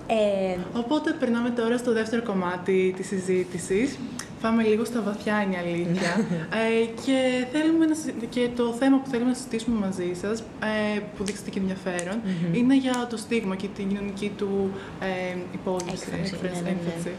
Ε, 0.07 0.57
Οπότε 0.81 1.15
περνάμε 1.19 1.49
τώρα 1.49 1.77
στο 1.77 1.93
δεύτερο 1.93 2.21
κομμάτι 2.23 2.93
της 2.97 3.07
συζήτησης. 3.07 3.97
Πάμε 4.41 4.63
λίγο 4.63 4.85
στα 4.85 5.01
βαθιά 5.01 5.41
είναι 5.41 5.55
η 5.55 5.57
αλήθεια. 5.57 6.11
ε, 6.61 6.85
και, 7.05 7.45
θέλουμε 7.51 7.85
να, 7.85 7.95
συζη- 7.95 8.25
και 8.29 8.49
το 8.55 8.73
θέμα 8.73 8.97
που 8.97 9.09
θέλουμε 9.09 9.29
να 9.29 9.35
συζητήσουμε 9.35 9.79
μαζί 9.79 10.11
σας, 10.21 10.39
ε, 10.39 10.99
που 11.17 11.23
δείξατε 11.23 11.49
και 11.49 11.59
ενδιαφέρον, 11.59 12.21
είναι 12.51 12.75
για 12.75 13.07
το 13.09 13.17
στίγμα 13.17 13.55
και 13.55 13.67
την 13.75 13.87
κοινωνική 13.87 14.31
του 14.37 14.71
ε, 14.99 15.37
υπόδειξη, 15.53 15.93
Έκφραση, 15.93 16.33
έκφραση, 16.33 16.61
ναι, 16.63 16.69
ναι, 16.69 16.75
ναι. 16.75 16.87
έκφραση. 16.87 17.15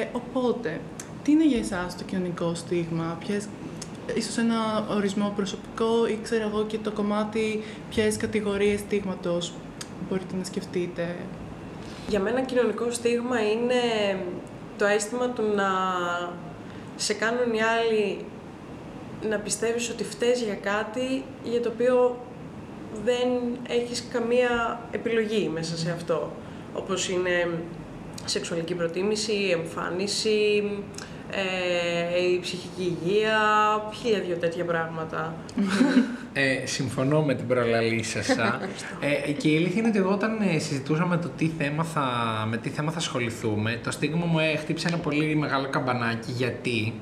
Ε, 0.00 0.08
οπότε, 0.12 0.80
τι 1.22 1.32
είναι 1.32 1.46
για 1.46 1.58
εσάς 1.58 1.96
το 1.96 2.04
κοινωνικό 2.04 2.54
στίγμα, 2.54 3.18
ποιες, 3.26 3.46
ίσως 4.14 4.38
ένα 4.38 4.86
ορισμό 4.90 5.32
προσωπικό 5.36 6.06
ή 6.06 6.18
ξέρω 6.22 6.48
εγώ 6.48 6.64
και 6.64 6.78
το 6.78 6.90
κομμάτι 6.90 7.62
ποιες 7.90 8.16
κατηγορίες 8.16 8.80
στίγματος 8.80 9.52
μπορείτε 10.08 10.36
να 10.36 10.44
σκεφτείτε; 10.44 11.16
Για 12.08 12.20
μένα 12.20 12.40
κοινωνικό 12.40 12.90
στίγμα 12.90 13.40
είναι 13.40 13.80
το 14.78 14.84
αίσθημα 14.86 15.28
του 15.28 15.42
να 15.54 15.70
σε 16.96 17.14
κάνουν 17.14 17.52
οι 17.52 17.62
άλλοι 17.62 18.24
να 19.28 19.38
πιστεύεις 19.38 19.90
ότι 19.90 20.04
φταίς 20.04 20.42
για 20.42 20.54
κάτι 20.54 21.24
για 21.44 21.60
το 21.60 21.68
οποίο 21.68 22.24
δεν 23.04 23.28
έχεις 23.68 24.08
καμία 24.12 24.80
επιλογή 24.90 25.48
μέσα 25.48 25.76
σε 25.76 25.90
αυτό. 25.90 26.32
Όπως 26.74 27.08
είναι 27.08 27.58
σεξουαλική 28.24 28.74
προτίμηση, 28.74 29.32
η 29.32 29.50
εμφάνιση, 29.50 30.62
ε, 31.00 31.13
η 32.34 32.38
ψυχική 32.40 32.96
υγεία, 33.02 33.38
χίλια 33.94 34.20
δυο 34.20 34.36
τέτοια 34.36 34.64
πράγματα. 34.64 35.34
Ε, 36.36 36.66
συμφωνώ 36.66 37.22
με 37.22 37.34
την 37.34 37.46
προλαλή 37.46 38.02
σας. 38.02 38.28
α. 38.28 38.58
ε, 39.26 39.32
και 39.32 39.48
η 39.48 39.56
αλήθεια 39.56 39.78
είναι 39.78 39.88
ότι 39.88 39.98
εγώ 39.98 40.10
όταν 40.10 40.40
ε, 40.54 40.58
συζητούσαμε 40.58 41.16
το 41.16 41.28
τι 41.36 41.50
θέμα 41.58 41.84
θα, 41.84 42.04
με 42.48 42.56
τι 42.56 42.68
θέμα 42.68 42.90
θα 42.90 42.98
ασχοληθούμε, 42.98 43.80
το 43.84 43.90
στίγμα 43.90 44.26
μου 44.26 44.38
ε, 44.38 44.56
χτύπησε 44.56 44.88
ένα 44.88 44.96
πολύ 44.96 45.36
μεγάλο 45.36 45.68
καμπανάκι 45.68 46.30
γιατί 46.30 46.92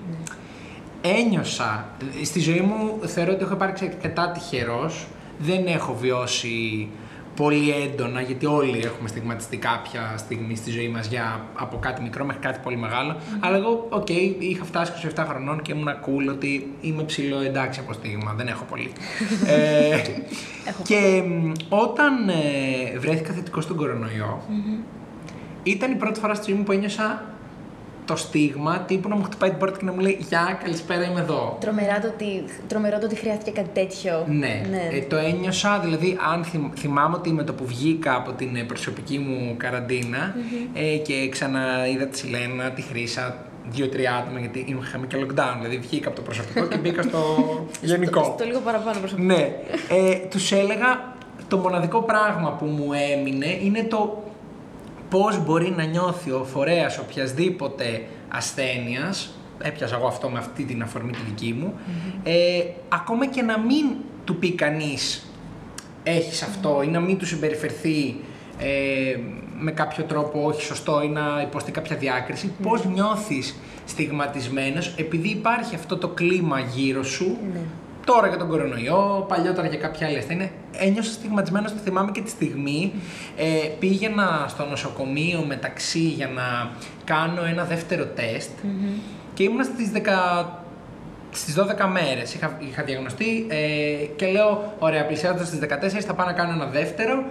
ένιωσα, 1.01 1.87
στη 2.25 2.40
ζωή 2.40 2.61
μου 2.61 2.99
θεωρώ 3.07 3.33
ότι 3.33 3.42
έχω 3.42 3.55
υπάρξει 3.55 3.85
αρκετά 3.85 4.31
τυχερός, 4.31 5.07
δεν 5.38 5.66
έχω 5.66 5.95
βιώσει 5.95 6.88
πολύ 7.37 7.71
έντονα, 7.71 8.21
γιατί 8.21 8.47
όλοι 8.47 8.79
έχουμε 8.85 9.09
στιγματιστεί 9.09 9.57
κάποια 9.57 10.14
στιγμή 10.16 10.57
στη 10.57 10.71
ζωή 10.71 10.88
μας 10.88 11.07
για, 11.07 11.47
από 11.55 11.79
κάτι 11.79 12.03
μικρό 12.03 12.25
μέχρι 12.25 12.40
κάτι 12.40 12.61
πολύ 12.62 12.77
μεγάλο. 12.77 13.16
Αλλά 13.40 13.57
εγώ, 13.57 13.87
οκ, 13.90 14.09
είχα 14.38 14.64
φτάσει 14.64 14.92
27 15.16 15.25
χρονών 15.29 15.62
και 15.62 15.73
ήμουν 15.73 15.88
cool 15.88 16.31
ότι 16.31 16.73
είμαι 16.81 17.03
ψηλό 17.03 17.40
εντάξει 17.40 17.81
από 17.81 17.92
στίγμα, 17.92 18.35
δεν 18.37 18.47
έχω 18.47 18.64
πολύ. 18.64 18.92
ε, 19.47 20.03
και 20.83 21.23
μ, 21.27 21.53
όταν 21.68 22.29
ε, 22.29 22.99
βρέθηκα 22.99 23.33
θετικό 23.33 23.61
στον 23.61 23.77
κορονοϊό, 23.77 24.42
ήταν 25.62 25.92
η 25.92 25.95
πρώτη 25.95 26.21
φορά 26.21 26.35
στη 26.35 26.51
ζωή 26.51 26.59
μου 26.59 26.64
που 26.64 26.73
ένιωσα 26.73 27.32
το 28.05 28.17
στίγμα 28.17 28.79
τύπου 28.87 29.09
να 29.09 29.17
μου 29.17 29.23
χτυπάει 29.23 29.51
την 29.51 29.59
πόρτα 29.59 29.79
και 29.79 29.85
να 29.85 29.93
μου 29.93 29.99
λέει 30.01 30.17
Γεια, 30.29 30.59
καλησπέρα, 30.62 31.05
είμαι 31.05 31.21
εδώ. 31.21 31.57
τρομερά 31.61 31.99
το 32.01 32.07
ότι, 32.09 32.45
τρομερό 32.69 32.99
το 32.99 33.07
ότι 33.07 33.15
χρειάστηκε 33.17 33.51
κάτι 33.51 33.69
τέτοιο. 33.73 34.25
Ναι, 34.29 34.62
Ε, 34.93 35.01
το 35.01 35.17
ένιωσα, 35.17 35.79
δηλαδή 35.85 36.19
αν 36.33 36.45
θυμ- 36.45 36.79
θυμάμαι 36.79 37.17
ότι 37.17 37.31
με 37.33 37.43
το 37.45 37.53
που 37.53 37.67
βγήκα 37.67 38.15
από 38.15 38.33
την 38.33 38.57
ε, 38.57 38.62
προσωπική 38.62 39.19
μου 39.19 39.55
καραντινα 39.57 40.35
ε, 40.75 40.97
και 40.97 41.29
ξαναείδα 41.29 42.07
τη 42.07 42.19
Σιλένα, 42.19 42.71
τη 42.71 42.83
Χρύσα, 42.83 43.37
δύο-τρία 43.71 44.15
άτομα 44.15 44.38
γιατί 44.38 44.65
είχαμε 44.83 45.07
και 45.07 45.17
lockdown, 45.21 45.57
δηλαδή 45.59 45.79
βγήκα 45.79 46.07
από 46.09 46.17
το 46.17 46.23
προσωπικό 46.23 46.67
και 46.67 46.77
μπήκα 46.77 47.03
στο 47.03 47.19
γενικό. 47.83 48.23
Στο, 48.25 48.35
στο 48.38 48.45
λίγο 48.47 48.59
παραπάνω 48.59 48.99
προσωπικό. 48.99 49.27
Ναι, 49.27 49.53
ε, 49.88 50.15
τους 50.31 50.53
έλεγα 50.53 51.15
το 51.49 51.57
μοναδικό 51.57 52.03
πράγμα 52.03 52.51
που 52.59 52.65
μου 52.65 52.91
έμεινε 53.12 53.47
είναι 53.62 53.83
το 53.83 54.23
πώς 55.12 55.44
μπορεί 55.44 55.75
να 55.77 55.85
νιώθει 55.85 56.31
ο 56.31 56.44
φορέας 56.44 56.98
οποιασδήποτε 56.98 58.03
ασθένειας, 58.29 59.35
έπιασα 59.62 59.96
εγώ 59.96 60.07
αυτό 60.07 60.29
με 60.29 60.38
αυτή 60.38 60.64
την 60.64 60.83
αφορμή 60.83 61.12
τη 61.12 61.18
δική 61.29 61.53
μου, 61.59 61.75
ε, 62.22 62.62
ακόμα 62.88 63.27
και 63.27 63.42
να 63.42 63.59
μην 63.59 63.87
του 64.25 64.37
πει 64.37 64.53
κανείς 64.53 65.27
έχεις 66.03 66.42
αυτό 66.42 66.83
ή 66.83 66.87
να 66.87 67.01
μην 67.01 67.18
του 67.18 67.27
συμπεριφερθεί 67.27 68.16
ε, 68.59 69.16
με 69.59 69.72
κάποιο 69.72 70.05
τρόπο 70.05 70.44
όχι 70.44 70.62
σωστό 70.62 71.03
ή 71.03 71.09
να 71.09 71.42
υποστεί 71.42 71.70
κάποια 71.70 71.96
διάκριση, 71.96 72.53
πώς 72.62 72.85
νιώθεις 72.85 73.57
στιγματισμένος 73.85 74.94
επειδή 74.96 75.29
υπάρχει 75.29 75.75
αυτό 75.75 75.96
το 75.96 76.09
κλίμα 76.09 76.61
γύρω 76.61 77.03
σου 77.03 77.38
Τώρα 78.05 78.29
για 78.29 78.37
τον 78.38 78.49
κορονοϊό, 78.49 79.25
παλιότερα 79.29 79.67
για 79.69 79.79
κάποια 79.79 80.07
άλλη 80.07 80.19
ασθένεια. 80.19 80.51
Ένιωσα 80.73 81.12
στιγματισμένο, 81.12 81.69
το 81.69 81.77
θυμάμαι 81.85 82.11
και 82.11 82.21
τη 82.21 82.31
στιγμή. 82.31 82.93
Ε, 83.37 83.45
πήγαινα 83.79 84.45
στο 84.49 84.65
νοσοκομείο 84.67 85.45
μεταξύ 85.49 85.99
για 85.99 86.27
να 86.29 86.71
κάνω 87.05 87.45
ένα 87.45 87.65
δεύτερο 87.65 88.05
τεστ 88.05 88.51
και 89.35 89.43
ήμουνα 89.43 89.62
στις 89.65 89.91
10, 89.95 90.45
στις 91.31 91.55
12 91.55 91.87
μέρες. 91.93 92.35
Είχα, 92.35 92.59
είχα 92.71 92.83
διαγνωστεί 92.83 93.47
ε, 93.49 94.05
και 94.17 94.27
λέω, 94.27 94.73
ωραία, 94.79 95.07
πλησιάζοντας 95.07 95.47
στις 95.47 95.59
14 95.99 96.01
θα 96.07 96.15
πάω 96.15 96.27
να 96.27 96.33
κάνω 96.33 96.53
ένα 96.53 96.67
δεύτερο 96.67 97.25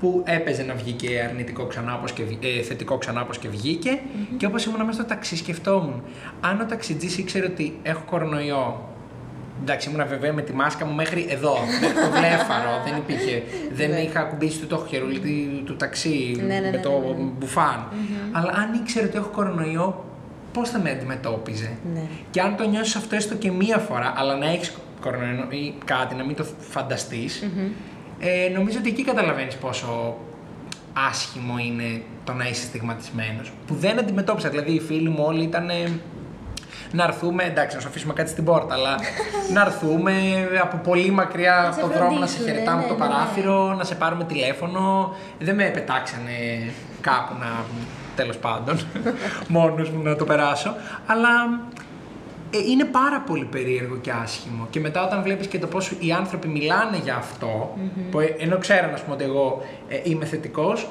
που 0.00 0.22
έπαιζε 0.26 0.62
να 0.62 0.74
βγει 0.74 0.92
και 0.92 1.20
αρνητικό 1.28 1.64
ξανά 1.66 1.94
όπως 1.94 2.12
και, 2.12 2.22
βγ- 2.24 2.44
ε, 2.44 2.62
θετικό 2.62 2.98
ξανά 2.98 3.20
όπως 3.20 3.38
και 3.38 3.48
βγηκε 3.48 3.98
και 4.36 4.46
όπως 4.46 4.64
ήμουν 4.64 4.80
μέσα 4.80 4.92
στο 4.92 5.04
ταξί 5.04 5.36
σκεφτόμουν 5.36 6.02
αν 6.40 6.60
ο 6.60 6.64
ταξιτζής 6.64 7.18
ήξερε 7.18 7.46
ότι 7.46 7.78
έχω 7.82 8.02
κορονοϊό 8.06 8.88
Εντάξει, 9.62 9.90
ήμουν 9.90 10.08
βέβαια 10.08 10.32
με 10.32 10.42
τη 10.42 10.52
μάσκα 10.52 10.84
μου 10.84 10.94
μέχρι 10.94 11.26
εδώ, 11.30 11.54
μέχρι 11.80 11.94
το 12.04 12.10
βλέφαρο. 12.10 12.82
δεν 12.84 12.96
υπήρχε. 12.96 13.42
δεν 13.72 13.92
είχα 14.04 14.20
ακουμπήσει 14.20 14.58
το 14.66 14.86
χερούλι 14.88 15.18
του- 15.18 15.62
του 15.64 15.76
ταξί 15.76 16.34
Ναι, 16.38 16.42
ναι, 16.54 16.60
με 16.60 16.70
ναι, 16.70 16.78
το 16.78 16.90
ναι, 16.90 17.06
ναι. 17.22 17.30
μπουφάν. 17.38 17.88
Αλλά 18.32 18.52
αν 18.52 18.72
ήξερε 18.80 19.06
ότι 19.06 19.16
έχω 19.16 19.28
κορονοϊό, 19.28 20.04
πώς 20.52 20.70
θα 20.70 20.78
με 20.78 20.90
αντιμετώπιζε; 20.90 21.70
Ναι. 21.94 22.02
Και 22.30 22.40
αν 22.40 22.56
το 22.56 22.68
νιώσεις 22.68 22.96
αυτό 22.96 23.16
έστω 23.16 23.34
και 23.34 23.50
μία 23.50 23.78
φορά, 23.78 24.12
αλλά 24.16 24.36
να 24.36 24.46
έχεις 24.50 24.72
κορονοϊό 25.00 25.46
ή 25.50 25.74
κάτι, 25.84 26.14
να 26.14 26.24
μην 26.24 26.36
το 26.36 26.46
φανταστείς, 26.70 27.48
ε, 28.18 28.48
νομίζω 28.54 28.78
ότι 28.78 28.88
εκεί 28.88 29.04
καταλαβαίνεις 29.04 29.54
πόσο 29.56 30.16
άσχημο 31.08 31.54
είναι 31.58 32.02
το 32.24 32.32
να 32.32 32.48
είσαι 32.48 32.62
στιγματισμένος. 32.62 33.52
Που 33.66 33.74
δεν 33.74 33.98
αντιμετώπισα. 33.98 34.48
Δηλαδή, 34.48 34.72
οι 34.72 34.80
φίλοι 34.80 35.08
μου 35.08 35.24
όλοι 35.26 35.42
ήταν. 35.42 35.68
Να 36.92 37.04
έρθουμε, 37.04 37.44
εντάξει, 37.44 37.76
να 37.76 37.82
σου 37.82 37.88
αφήσουμε 37.88 38.12
κάτι 38.12 38.30
στην 38.30 38.44
πόρτα, 38.44 38.74
αλλά 38.74 38.96
να 39.52 39.60
έρθουμε 39.60 40.12
από 40.62 40.76
πολύ 40.76 41.10
μακριά 41.10 41.58
Να 41.62 41.66
από 41.66 41.74
σε 41.74 41.80
το 41.80 41.86
δρόμο 41.86 42.18
να 42.18 42.26
σε 42.26 42.32
φροντίσουνε, 42.32 42.50
χαιρετάμε 42.50 42.80
ναι, 42.80 42.84
από 42.84 42.94
το 42.94 42.98
ναι, 42.98 43.06
ναι. 43.06 43.14
παράθυρο, 43.14 43.74
να 43.74 43.84
σε 43.84 43.94
πάρουμε 43.94 44.24
τηλέφωνο. 44.24 45.14
Δεν 45.38 45.54
με 45.54 45.64
πετάξανε 45.64 46.32
κάπου 47.00 47.34
να 47.40 47.46
τέλος 48.16 48.36
πάντων. 48.36 48.80
Μόνος 49.56 49.90
μου 49.90 50.02
να 50.02 50.16
το 50.16 50.24
περάσω. 50.24 50.74
Αλλά 51.06 51.60
ε, 52.50 52.58
είναι 52.70 52.84
πάρα 52.84 53.20
πολύ 53.20 53.44
περίεργο 53.44 53.96
και 53.96 54.12
άσχημο. 54.22 54.66
Και 54.70 54.80
μετά 54.80 55.04
όταν 55.04 55.22
βλέπεις 55.22 55.46
και 55.46 55.58
το 55.58 55.66
πόσο 55.66 55.94
οι 55.98 56.12
άνθρωποι 56.12 56.48
μιλάνε 56.48 56.98
για 57.02 57.14
αυτο 57.14 57.78
που, 58.10 58.20
ε, 58.20 58.36
ενώ 58.38 58.58
ξέραν 58.58 58.94
ας 58.94 59.00
πούμε 59.02 59.14
ότι 59.14 59.24
εγώ 59.24 59.62
ε, 59.88 60.00
είμαι 60.02 60.24
θετικός, 60.24 60.88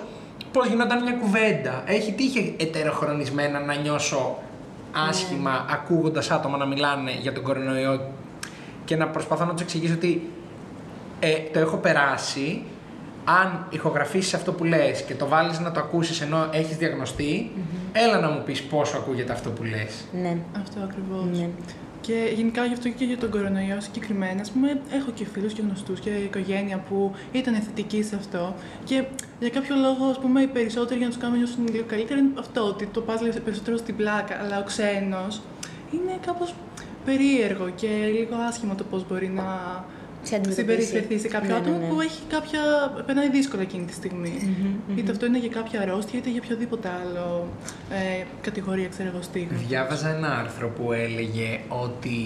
πώς 0.51 0.67
γινόταν 0.67 1.03
μια 1.03 1.13
κουβέντα. 1.13 1.83
Έχει 1.85 2.11
τύχει 2.11 2.55
ετεροχρονισμένα 2.59 3.59
να 3.59 3.75
νιώσω 3.75 4.37
άσχημα 5.09 5.51
Ναι. 5.51 5.73
ακούγοντας 5.73 6.31
άτομα 6.31 6.57
να 6.57 6.65
μιλάνε 6.65 7.11
για 7.21 7.33
τον 7.33 7.43
κορονοϊό 7.43 8.01
και 8.85 8.95
να 8.95 9.07
προσπαθώ 9.07 9.45
να 9.45 9.51
τους 9.53 9.61
εξηγήσω 9.61 9.93
ότι 9.93 10.29
ε, 11.19 11.33
το 11.53 11.59
έχω 11.59 11.77
περάσει. 11.77 12.63
Αν 13.41 13.65
ηχογραφήσεις 13.69 14.33
αυτό 14.33 14.51
που 14.53 14.63
λες 14.63 15.01
και 15.01 15.15
το 15.15 15.27
βάλεις 15.27 15.59
να 15.59 15.71
το 15.71 15.79
ακούσεις 15.79 16.21
ενώ 16.21 16.47
έχεις 16.51 16.77
διαγνωστεί, 16.77 17.51
έλα 17.91 18.19
να 18.19 18.29
μου 18.29 18.41
πεις 18.45 18.63
πόσο 18.63 18.97
ακούγεται 18.97 19.31
αυτό 19.33 19.49
που 19.49 19.63
λες. 19.63 20.05
Ναι. 20.21 20.37
Αυτό 20.61 20.79
ακριβώς. 20.83 21.37
Ναι. 21.39 21.49
Και 22.01 22.31
γενικά 22.35 22.65
γι' 22.65 22.73
αυτό 22.73 22.89
και 22.89 23.05
για 23.05 23.17
τον 23.17 23.29
κορονοϊό 23.29 23.81
συγκεκριμένα, 23.81 24.41
ας 24.41 24.51
πούμε, 24.51 24.81
έχω 24.91 25.11
και 25.11 25.25
φίλους 25.25 25.53
και 25.53 25.61
γνωστούς 25.61 25.99
και 25.99 26.09
οικογένεια 26.09 26.77
που 26.77 27.11
ήταν 27.31 27.53
θετικοί 27.55 28.03
σε 28.03 28.15
αυτό 28.15 28.55
και 28.83 29.03
για 29.39 29.49
κάποιο 29.49 29.75
λόγο, 29.75 30.05
ας 30.05 30.19
πούμε, 30.19 30.41
οι 30.41 30.47
περισσότεροι 30.47 30.97
για 30.97 31.07
να 31.07 31.13
τους 31.13 31.21
κάνουμε 31.21 31.39
να 31.39 31.45
νιώσουν 31.45 31.67
λίγο 31.67 31.85
καλύτερα 31.87 32.19
είναι 32.19 32.29
αυτό, 32.39 32.61
ότι 32.61 32.85
το 32.85 33.01
πας 33.01 33.21
λίγο 33.21 33.39
περισσότερο 33.43 33.77
στην 33.77 33.95
πλάκα, 33.95 34.39
αλλά 34.43 34.59
ο 34.59 34.63
ξένος 34.63 35.41
είναι 35.91 36.17
κάπως 36.25 36.53
περίεργο 37.05 37.69
και 37.75 37.87
λίγο 37.87 38.35
άσχημο 38.47 38.75
το 38.75 38.83
πώς 38.83 39.07
μπορεί 39.07 39.27
να 39.27 39.43
Σε 39.43 39.43
αντιμετωπίσει. 39.43 39.96
Συμπεριφερθεί 40.49 41.19
σε 41.19 41.27
κάποιο 41.27 41.47
Ναι, 41.49 41.53
ναι, 41.53 41.59
άτομο 41.59 41.77
ναι. 41.77 41.87
που 41.87 42.01
έχει 42.01 42.21
κάποια, 42.29 42.59
περνάει 43.05 43.29
δύσκολα 43.29 43.61
εκείνη 43.61 43.85
τη 43.85 43.93
στιγμη 43.93 44.55
Είτε 44.95 45.11
αυτό 45.11 45.25
είναι 45.25 45.39
για 45.39 45.49
κάποια 45.49 45.81
αρρώστια, 45.81 46.19
είτε 46.19 46.29
για 46.29 46.41
οποιοδήποτε 46.43 46.89
άλλο 47.01 47.47
ε, 47.91 48.23
κατηγορία, 48.41 48.87
ξέρω 48.87 49.09
εγώ, 49.13 49.21
στίγμα. 49.21 49.57
Διάβαζα 49.67 50.09
ένα 50.09 50.37
άρθρο 50.37 50.69
που 50.69 50.91
έλεγε 50.91 51.59
ότι. 51.67 52.17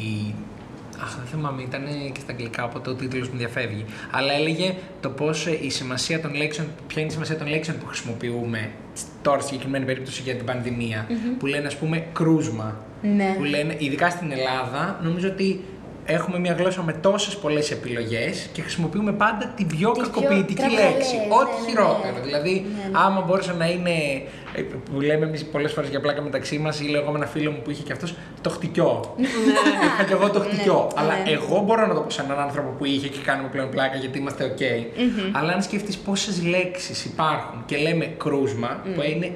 Αχ, 1.04 1.16
δεν 1.16 1.26
θυμάμαι, 1.26 1.62
ήταν 1.62 1.84
και 2.12 2.20
στα 2.20 2.32
αγγλικά, 2.32 2.64
οπότε 2.64 2.90
ο 2.90 2.94
τίτλος 2.94 3.30
μου 3.30 3.38
διαφεύγει. 3.38 3.86
Αλλά 4.12 4.34
έλεγε 4.34 4.76
το 5.02 5.10
πώς 5.10 5.46
η 5.62 5.70
σημασία 5.70 6.20
των 6.22 6.34
λέξεων, 6.36 6.68
ποια 6.88 7.02
είναι 7.02 7.10
η 7.10 7.14
σημασία 7.14 7.38
των 7.38 7.48
λέξεων 7.48 7.78
που 7.78 7.86
χρησιμοποιούμε 7.86 8.70
τώρα 9.22 9.40
στη 9.40 9.48
συγκεκριμένη 9.48 9.86
περίπτωση 9.86 10.22
για 10.22 10.36
την 10.36 10.46
πανδημια 10.46 11.08
Που 11.40 11.46
λένε, 11.46 11.68
ας 11.68 11.78
πούμε, 11.78 12.06
κρούσμα. 12.14 12.78
Ναι. 13.02 13.34
Που 13.38 13.44
λένε, 13.44 13.76
ειδικά 13.78 14.10
στην 14.10 14.32
Ελλάδα, 14.32 15.00
νομίζω 15.04 15.28
ότι 15.28 15.64
έχουμε 16.06 16.40
μια 16.40 16.54
γλώσσα 16.54 16.84
με 16.84 16.94
τόσες 16.94 17.36
πολλές 17.38 17.72
επιλογές 17.72 18.50
και 18.54 18.62
χρησιμοποιούμε 18.62 19.12
πάντα 19.12 19.54
την 19.56 19.68
πιο 19.68 19.92
Τις 19.92 20.02
πιο 20.10 20.12
κακοποιητική 20.22 20.62
τραβαλές, 20.62 20.84
λέξη. 20.94 21.16
ναι, 21.16 21.22
Ό,τι 21.36 21.52
ναι, 21.52 21.60
ναι. 21.64 21.70
χειρότερο. 21.70 22.16
Δηλαδή, 22.24 22.66
Ναι, 22.78 22.84
ναι. 22.84 22.98
άμα 23.06 23.22
μπορούσε 23.22 23.54
να 23.58 23.66
είναι. 23.70 23.90
ε, 24.56 24.62
που 24.62 25.02
λέμε 25.02 25.26
εμείς 25.26 25.46
πολλές 25.46 25.72
φορές 25.74 25.90
για 25.90 26.00
πλάκα 26.00 26.22
μεταξύ 26.22 26.58
μας, 26.58 26.80
ή 26.80 26.84
λέω 26.84 27.02
εγώ 27.02 27.12
με 27.12 27.18
ένα 27.18 27.28
φίλο 27.28 27.52
μου 27.52 27.62
που 27.64 27.72
είχε 27.72 27.84
και 27.84 27.92
αυτός 27.92 28.16
το 28.42 28.50
χτυκιό. 28.50 29.16
Είχα 29.18 30.04
και 30.08 30.14
εγώ 30.14 30.30
το 30.30 30.40
χτυκιό. 30.40 30.88
Αλλά 30.96 31.14
ναι. 31.24 31.32
εγώ 31.32 31.60
μπορώ 31.62 31.88
να 31.88 31.94
το 31.94 32.00
πω 32.02 32.10
σε 32.10 32.22
έναν 32.22 32.40
άνθρωπο 32.40 32.70
που 32.78 32.86
είχε 32.86 33.08
και 33.08 33.20
κάνουμε 33.26 33.50
πλέον 33.50 33.70
πλάκα 33.70 33.98
γιατί 33.98 34.18
είμαστε 34.20 34.56
OK. 34.58 34.64
Αλλά 35.32 35.54
αν 35.54 35.62
σκεφτεί 35.62 35.98
πόσες 36.06 36.44
λέξεις 36.44 37.06
υπάρχουν 37.06 37.64
και 37.66 37.78
λέμε 37.78 38.06
κρούσμα, 38.06 38.82
που 38.96 39.02
είναι 39.02 39.32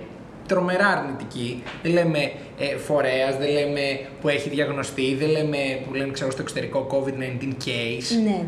τρομερά 0.48 0.88
αρνητική. 0.88 1.64
Δεν 1.84 1.92
λέμε 1.92 2.20
ε, 2.60 2.78
φορέας, 2.78 3.38
δεν 3.38 3.52
λέμε 3.52 3.82
που 4.22 4.28
έχει 4.28 4.50
διαγνωστεί, 4.50 5.16
δεν 5.16 5.30
λέμε 5.30 5.58
που 5.88 5.94
λένε 5.94 6.12
ξέρω, 6.12 6.32
στο 6.32 6.42
εξωτερικό 6.42 6.88
COVID-19 6.92 7.44
case. 7.66 8.24
Ναι. 8.24 8.44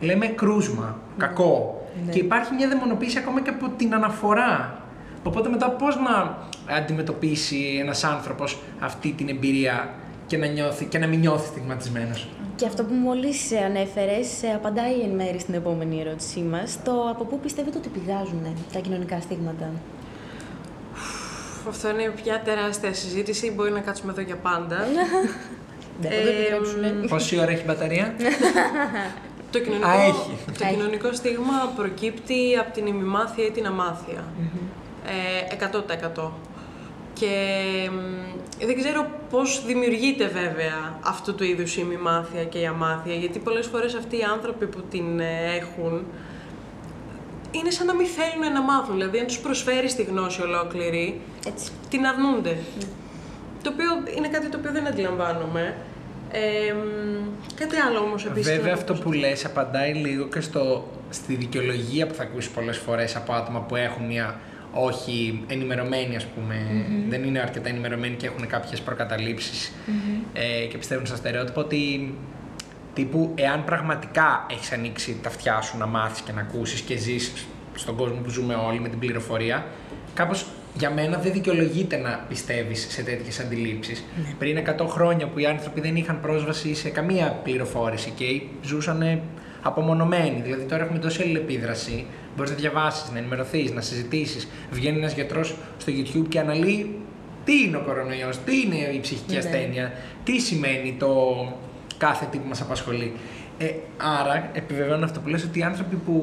Λέμε 0.00 0.26
κρούσμα, 0.26 0.98
κακό. 1.16 1.86
Ναι. 2.06 2.12
Και 2.12 2.18
υπάρχει 2.18 2.54
μια 2.54 2.68
δαιμονοποίηση 2.68 3.18
ακόμα 3.18 3.42
και 3.42 3.50
από 3.50 3.68
την 3.76 3.94
αναφορά. 3.94 4.82
Οπότε 5.24 5.48
μετά 5.48 5.70
πώς 5.70 5.96
να 5.96 6.38
αντιμετωπίσει 6.76 7.78
ένας 7.80 8.04
άνθρωπος 8.04 8.58
αυτή 8.80 9.12
την 9.12 9.28
εμπειρία 9.28 9.94
και 10.26 10.36
να, 10.36 10.46
νιώθει, 10.46 10.84
και 10.84 10.98
να 10.98 11.06
μην 11.06 11.18
νιώθει 11.20 11.46
στιγματισμένος; 11.46 12.28
Και 12.56 12.66
αυτό 12.66 12.84
που 12.84 12.94
μόλις 12.94 13.52
ανέφερες 13.66 14.42
ε, 14.42 14.52
απαντάει 14.54 15.00
εν 15.00 15.10
μέρη 15.10 15.38
στην 15.38 15.54
επόμενη 15.54 16.00
ερώτησή 16.00 16.40
μας, 16.40 16.78
το 16.84 17.08
από 17.10 17.24
πού 17.24 17.38
πιστεύετε 17.38 17.78
ότι 17.78 17.88
πηγάζουν 17.88 18.42
τα 18.72 18.78
κοινωνικά 18.78 19.20
στίγματα; 19.20 19.70
Αυτό 21.68 21.88
είναι 21.88 22.12
πια 22.22 22.40
τεράστια 22.44 22.94
συζήτηση, 22.94 23.50
μπορεί 23.50 23.70
να 23.70 23.80
κάτσουμε 23.80 24.12
εδώ 24.12 24.20
για 24.20 24.36
πάντα. 24.36 24.76
Δεν 26.00 26.10
θα 26.10 26.16
το 26.16 26.26
Ε, 26.26 26.28
επιτρέψουνε. 26.28 26.88
Πόση 27.08 27.38
ώρα 27.38 27.50
έχει 27.50 27.64
μπαταρία; 27.64 28.14
Το 29.50 29.58
κοινωνικό, 29.58 29.88
Α, 29.88 30.02
έχει. 30.02 30.36
το 30.58 30.64
Έχει. 30.64 30.74
κοινωνικό 30.74 31.12
στίγμα 31.12 31.72
προκύπτει 31.76 32.56
από 32.60 32.72
την 32.72 32.86
ημιμάθεια 32.86 33.46
ή 33.46 33.50
την 33.50 33.66
αμάθεια. 33.66 34.24
Ε, 35.06 35.54
100%. 35.54 36.30
Και 37.12 37.28
μ, 37.92 38.66
δεν 38.66 38.76
ξέρω 38.78 39.06
πώς 39.30 39.62
δημιουργείται 39.66 40.26
βέβαια 40.26 40.98
αυτού 41.04 41.34
του 41.34 41.44
είδους 41.44 41.76
η 41.76 41.82
ημιμάθεια 41.84 42.44
και 42.44 42.58
η 42.58 42.66
αμάθεια, 42.66 43.14
γιατί 43.14 43.38
πολλές 43.38 43.66
φορές 43.66 43.94
αυτοί 43.94 44.16
οι 44.16 44.22
άνθρωποι 44.32 44.66
που 44.66 44.82
την 44.90 45.20
ε, 45.20 45.56
έχουν 45.60 46.04
είναι 47.52 47.70
σαν 47.70 47.86
να 47.86 47.94
μην 47.94 48.06
θέλουν 48.06 48.52
να 48.52 48.62
μάθουν. 48.62 48.94
Δηλαδή, 48.96 49.18
αν 49.18 49.26
τους 49.26 49.38
προσφέρεις 49.38 49.94
τη 49.94 50.02
γνώση 50.02 50.42
ολόκληρη, 50.42 51.20
Έτσι. 51.46 51.70
την 51.90 52.06
αρνούνται. 52.06 52.56
Το 53.62 53.70
οποίο 53.74 54.14
είναι 54.16 54.28
κάτι 54.28 54.48
το 54.48 54.58
οποίο 54.58 54.72
δεν 54.72 54.86
αντιλαμβάνομαι. 54.86 55.74
Ε, 56.32 56.72
μ, 56.72 56.78
κάτι 57.54 57.76
άλλο 57.76 57.98
όμως 57.98 58.24
επίσης. 58.26 58.46
θέλω 58.46 58.56
Βέβαια 58.56 58.74
να 58.74 58.78
αυτό 58.80 58.92
πω. 58.94 59.00
που 59.02 59.12
λες 59.12 59.44
απαντάει 59.44 59.92
λίγο 59.92 60.28
και 60.28 60.40
στο, 60.40 60.88
στη 61.10 61.34
δικαιολογία 61.34 62.06
που 62.06 62.14
θα 62.14 62.22
ακούσει 62.22 62.50
πολλές 62.50 62.76
φορές 62.76 63.16
από 63.16 63.32
άτομα 63.32 63.60
που 63.60 63.76
έχουν 63.76 64.06
μια 64.06 64.40
όχι 64.74 65.44
ενημερωμένη 65.46 66.16
ας 66.16 66.24
πούμε, 66.24 66.54
δεν 67.08 67.22
είναι 67.24 67.38
αρκετά 67.38 67.68
ενημερωμένοι 67.68 68.14
και 68.16 68.26
έχουν 68.26 68.46
κάποιες 68.46 68.80
προκαταλήψεις 68.80 69.72
ε, 70.32 70.66
και 70.66 70.78
πιστεύουν 70.78 71.06
στα 71.06 71.16
στερεότυπα 71.16 71.60
ότι 71.60 72.14
τύπου 72.94 73.32
εάν 73.34 73.64
πραγματικά 73.64 74.46
έχεις 74.50 74.72
ανοίξει 74.72 75.16
τα 75.22 75.28
αυτιά 75.28 75.60
σου 75.60 75.78
να 75.78 75.86
μάθεις 75.86 76.20
και 76.20 76.32
να 76.32 76.40
ακούσεις 76.40 76.80
και 76.80 76.96
ζεις 76.96 77.32
στον 77.74 77.96
κόσμο 77.96 78.20
που 78.20 78.30
ζούμε 78.30 78.54
όλοι 78.54 78.80
με 78.80 78.88
την 78.88 78.98
πληροφορία, 78.98 79.66
κάπως 80.14 80.46
για 80.74 80.90
μένα 80.90 81.18
δεν 81.18 81.32
δικαιολογείται 81.32 81.96
να 81.96 82.24
πιστεύεις 82.28 82.86
σε 82.90 83.02
τέτοιες 83.02 83.40
αντιλήψεις. 83.40 84.04
Πριν 84.38 84.56
100 84.78 84.86
χρόνια 84.88 85.26
που 85.26 85.38
οι 85.38 85.46
άνθρωποι 85.46 85.80
δεν 85.80 85.96
είχαν 85.96 86.20
πρόσβαση 86.20 86.74
σε 86.74 86.88
καμία 86.88 87.40
πληροφόρηση 87.44 88.10
και 88.10 88.42
ζούσαν 88.62 89.20
απομονωμένοι. 89.62 90.40
Δηλαδή 90.44 90.62
τώρα 90.64 90.82
έχουμε 90.82 90.98
τόση 90.98 91.22
αλληλεπίδραση. 91.22 92.06
Μπορείς 92.36 92.50
να 92.50 92.56
διαβάσεις, 92.56 93.10
να 93.12 93.18
ενημερωθείς, 93.18 93.72
να 93.72 93.80
συζητήσεις. 93.80 94.48
Βγαίνει 94.70 94.98
ένας 94.98 95.14
γιατρός 95.14 95.54
στο 95.78 95.92
YouTube 95.96 96.26
και 96.28 96.38
αναλύει 96.38 96.98
τι 97.44 97.62
είναι 97.62 97.76
ο 97.76 97.80
κορονοϊός, 97.80 98.38
τι 98.44 98.60
είναι 98.60 98.76
η 98.76 99.00
ψυχική 99.00 99.32
Ναι. 99.32 99.38
ασθένεια, 99.38 99.92
τι 100.24 100.38
σημαίνει 100.38 100.96
το 100.98 101.08
κάθε 102.06 102.24
τι 102.30 102.38
που 102.38 102.48
μας 102.48 102.60
απασχολεί. 102.60 103.12
Ε, 103.58 103.66
άρα, 104.20 104.50
επιβεβαιώνω 104.52 105.04
αυτό 105.04 105.20
που 105.20 105.28
λες, 105.28 105.44
ότι 105.44 105.58
οι 105.58 105.62
άνθρωποι 105.62 105.96
που 105.96 106.16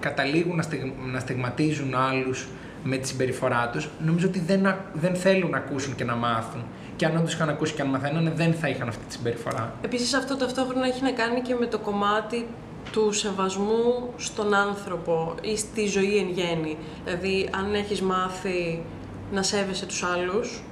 καταλήγουν 0.00 0.56
να, 0.56 0.62
στιγ- 0.62 0.92
να 1.12 1.18
στιγματίζουν 1.18 1.94
άλλους 1.94 2.46
με 2.84 2.96
τη 2.96 3.08
συμπεριφορά 3.08 3.68
τους, 3.72 3.88
νομίζω 4.06 4.26
ότι 4.26 4.38
δεν, 4.40 4.66
α- 4.66 4.78
δεν 4.92 5.14
θέλουν 5.14 5.50
να 5.50 5.56
ακούσουν 5.56 5.94
και 5.94 6.04
να 6.04 6.14
μάθουν. 6.14 6.62
Και 6.96 7.06
αν 7.06 7.16
όντως 7.16 7.32
είχαν 7.34 7.48
ακούσει 7.48 7.74
και 7.74 7.82
αν 7.82 7.88
μαθαίνανε, 7.88 8.32
δεν 8.36 8.54
θα 8.54 8.68
είχαν 8.68 8.88
αυτή 8.88 9.04
τη 9.08 9.12
συμπεριφορά. 9.12 9.72
Επίσης 9.82 10.14
αυτό 10.14 10.36
ταυτόχρονα 10.36 10.86
έχει 10.86 11.02
να 11.02 11.10
κάνει 11.10 11.40
και 11.40 11.54
με 11.54 11.66
το 11.66 11.78
κομμάτι 11.78 12.46
του 12.92 13.12
σεβασμού 13.12 14.12
στον 14.16 14.54
άνθρωπο 14.54 15.34
ή 15.42 15.56
στη 15.56 15.86
ζωή 15.86 16.16
εν 16.18 16.28
γέννη. 16.28 16.76
Δηλαδή, 17.04 17.48
αν 17.58 17.74
έχεις 17.74 18.00
μάθει 18.02 18.82
να 19.32 19.42
σέβεσαι 19.42 19.86
τους 19.86 20.02
άλλους, 20.02 20.62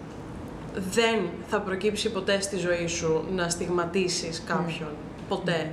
δεν 0.74 1.18
θα 1.48 1.60
προκύψει 1.60 2.10
ποτέ 2.10 2.40
στη 2.40 2.56
ζωή 2.56 2.86
σου 2.86 3.24
να 3.34 3.48
στιγματίσεις 3.48 4.42
κάποιον. 4.46 4.88
Ποτέ. 5.28 5.70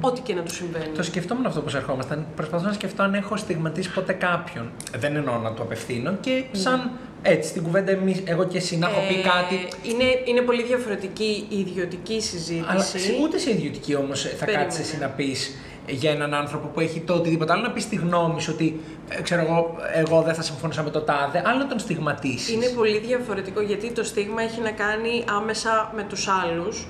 Ό,τι 0.00 0.20
και 0.20 0.34
να 0.34 0.42
του 0.42 0.54
συμβαίνει. 0.54 0.86
Το 0.96 1.02
σκεφτόμουν 1.02 1.46
αυτό 1.46 1.60
που 1.60 1.76
ερχόμασταν. 1.76 2.26
Προσπαθώ 2.36 2.66
να 2.66 2.72
σκεφτώ 2.72 3.02
αν 3.02 3.14
έχω 3.14 3.36
στιγματίσει 3.36 3.92
ποτέ 3.92 4.12
κάποιον. 4.12 4.70
Δεν 4.98 5.16
εννοώ 5.16 5.38
να 5.38 5.54
το 5.54 5.62
απευθύνω 5.62 6.12
και 6.20 6.44
σαν 6.52 6.90
έτσι 7.22 7.48
στην 7.48 7.62
κουβέντα 7.62 7.90
εμείς, 7.90 8.22
εγώ 8.24 8.44
και 8.44 8.56
εσύ 8.56 8.76
να 8.78 8.88
έχω 8.88 9.00
πει 9.08 9.14
Ε, 9.14 9.22
κάτι. 9.22 9.68
Είναι, 9.88 10.04
είναι 10.24 10.40
πολύ 10.40 10.62
διαφορετική 10.62 11.46
η 11.48 11.58
ιδιωτική 11.58 12.20
συζήτηση. 12.20 12.64
Αλλά 12.68 12.82
σε- 12.82 12.98
ούτε 13.22 13.38
σε 13.38 13.50
ιδιωτική 13.50 13.94
όμως 13.94 14.22
θα 14.22 14.44
Περίμενε. 14.44 14.62
κάτσεις 14.64 14.80
εσύ 14.92 14.98
να 15.00 15.06
πεις 15.08 15.54
για 15.86 16.10
έναν 16.10 16.34
άνθρωπο 16.34 16.66
που 16.66 16.80
έχει 16.80 17.00
το 17.00 17.14
οτιδήποτε 17.14 17.52
άλλο, 17.52 17.62
να 17.62 17.70
πεις 17.70 17.88
τη 17.88 17.96
γνώμη 17.96 18.40
σου 18.40 18.50
ότι 18.54 18.80
ε, 19.08 19.22
ξέρω 19.22 19.40
εγώ, 19.40 19.76
εγώ 19.94 20.22
δεν 20.22 20.34
θα 20.34 20.42
συμφωνούσα 20.42 20.82
με 20.82 20.90
το 20.90 21.00
τάδε, 21.00 21.42
άλλο 21.46 21.58
να 21.58 21.66
τον 21.66 21.78
στιγματίσεις. 21.78 22.50
Είναι 22.50 22.68
πολύ 22.68 22.98
διαφορετικό 22.98 23.60
γιατί 23.60 23.92
το 23.92 24.04
στίγμα 24.04 24.42
έχει 24.42 24.60
να 24.60 24.70
κάνει 24.70 25.24
άμεσα 25.28 25.92
με 25.96 26.02
τους 26.02 26.28
άλλους 26.28 26.86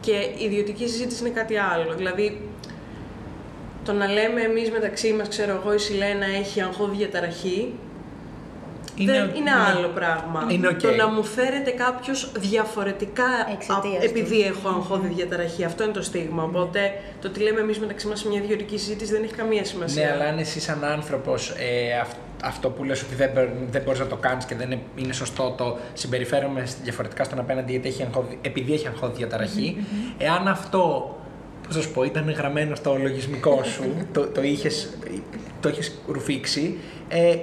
και 0.00 0.12
η 0.12 0.44
ιδιωτική 0.44 0.88
συζήτηση 0.88 1.24
είναι 1.24 1.34
κάτι 1.34 1.56
άλλο. 1.56 1.94
Δηλαδή, 1.94 2.48
το 3.84 3.92
να 3.92 4.06
λέμε 4.06 4.40
εμείς 4.40 4.70
μεταξύ 4.70 5.12
μας, 5.12 5.28
ξέρω 5.28 5.60
εγώ, 5.62 5.74
η 5.74 5.78
Σιλένα 5.78 6.26
έχει 6.26 6.62
αγχώδη 6.62 6.96
διαταραχή, 6.96 7.74
δεν, 9.04 9.30
είναι 9.36 9.50
άλλο 9.76 9.88
πράγμα. 9.88 10.46
Είναι 10.50 10.68
οκ. 10.68 10.80
Το 10.80 10.90
να 10.94 11.08
μου 11.08 11.24
φέρεται 11.24 11.70
κάποιος 11.70 12.30
διαφορετικά 12.38 13.24
Εξαιτίας 13.52 13.96
α- 14.04 14.12
του. 14.12 14.18
επειδή 14.18 14.40
έχω 14.40 14.68
αγχώδη 14.68 15.08
διαταραχή. 15.08 15.64
Αυτό 15.64 15.82
είναι 15.84 15.92
το 15.92 16.02
στίγμα. 16.02 16.42
Οπότε 16.42 16.92
το 17.20 17.30
τι 17.30 17.40
λέμε 17.40 17.60
εμείς 17.60 17.78
μεταξύ 17.78 18.06
μας 18.06 18.18
σε 18.20 18.28
μια 18.28 18.38
ιδιωτική 18.42 18.78
συζήτηση 18.78 19.12
δεν 19.12 19.22
έχει 19.22 19.34
καμία 19.34 19.64
σημασία. 19.64 20.04
Ναι, 20.06 20.12
αλλά 20.12 20.24
αν 20.24 20.38
εσύ 20.38 20.60
σαν 20.60 20.84
άνθρωπος 20.84 21.50
ε, 21.50 21.98
αυ- 22.00 22.16
αυτό 22.44 22.70
που 22.70 22.84
λες 22.84 23.02
ότι 23.02 23.14
δεν, 23.14 23.30
μπο- 23.34 23.66
δεν 23.70 23.82
μπορείς 23.82 24.00
να 24.00 24.06
το 24.06 24.16
κάνεις 24.16 24.44
και 24.44 24.54
δεν 24.54 24.70
είναι, 24.70 24.80
είναι 24.96 25.12
σωστό 25.12 25.54
το 25.58 25.78
συμπεριφέρομαι 25.94 26.64
διαφορετικά 26.82 27.24
στον 27.24 27.38
απέναντι 27.38 27.70
γιατί 27.70 27.88
έχει 27.88 28.02
αγχώδη- 28.02 28.38
επειδή 28.42 28.72
έχει 28.72 28.86
αγχώδη 28.86 29.16
διαταραχή. 29.16 29.76
Εάν 30.18 30.48
αυτό, 30.48 31.14
πώς 31.66 31.74
θα 31.76 31.82
σου 31.82 31.90
πω, 31.92 32.02
ήταν 32.02 32.30
γραμμένο 32.30 32.74
στο 32.74 32.96
λογισμικό 33.02 33.62
σου, 33.64 33.82
το, 34.14 34.26
το, 34.26 34.42
είχες, 34.42 34.88
το 35.60 35.68
είχες 35.68 35.94
ρουφήξει, 36.06 36.78
ε, 37.08 37.36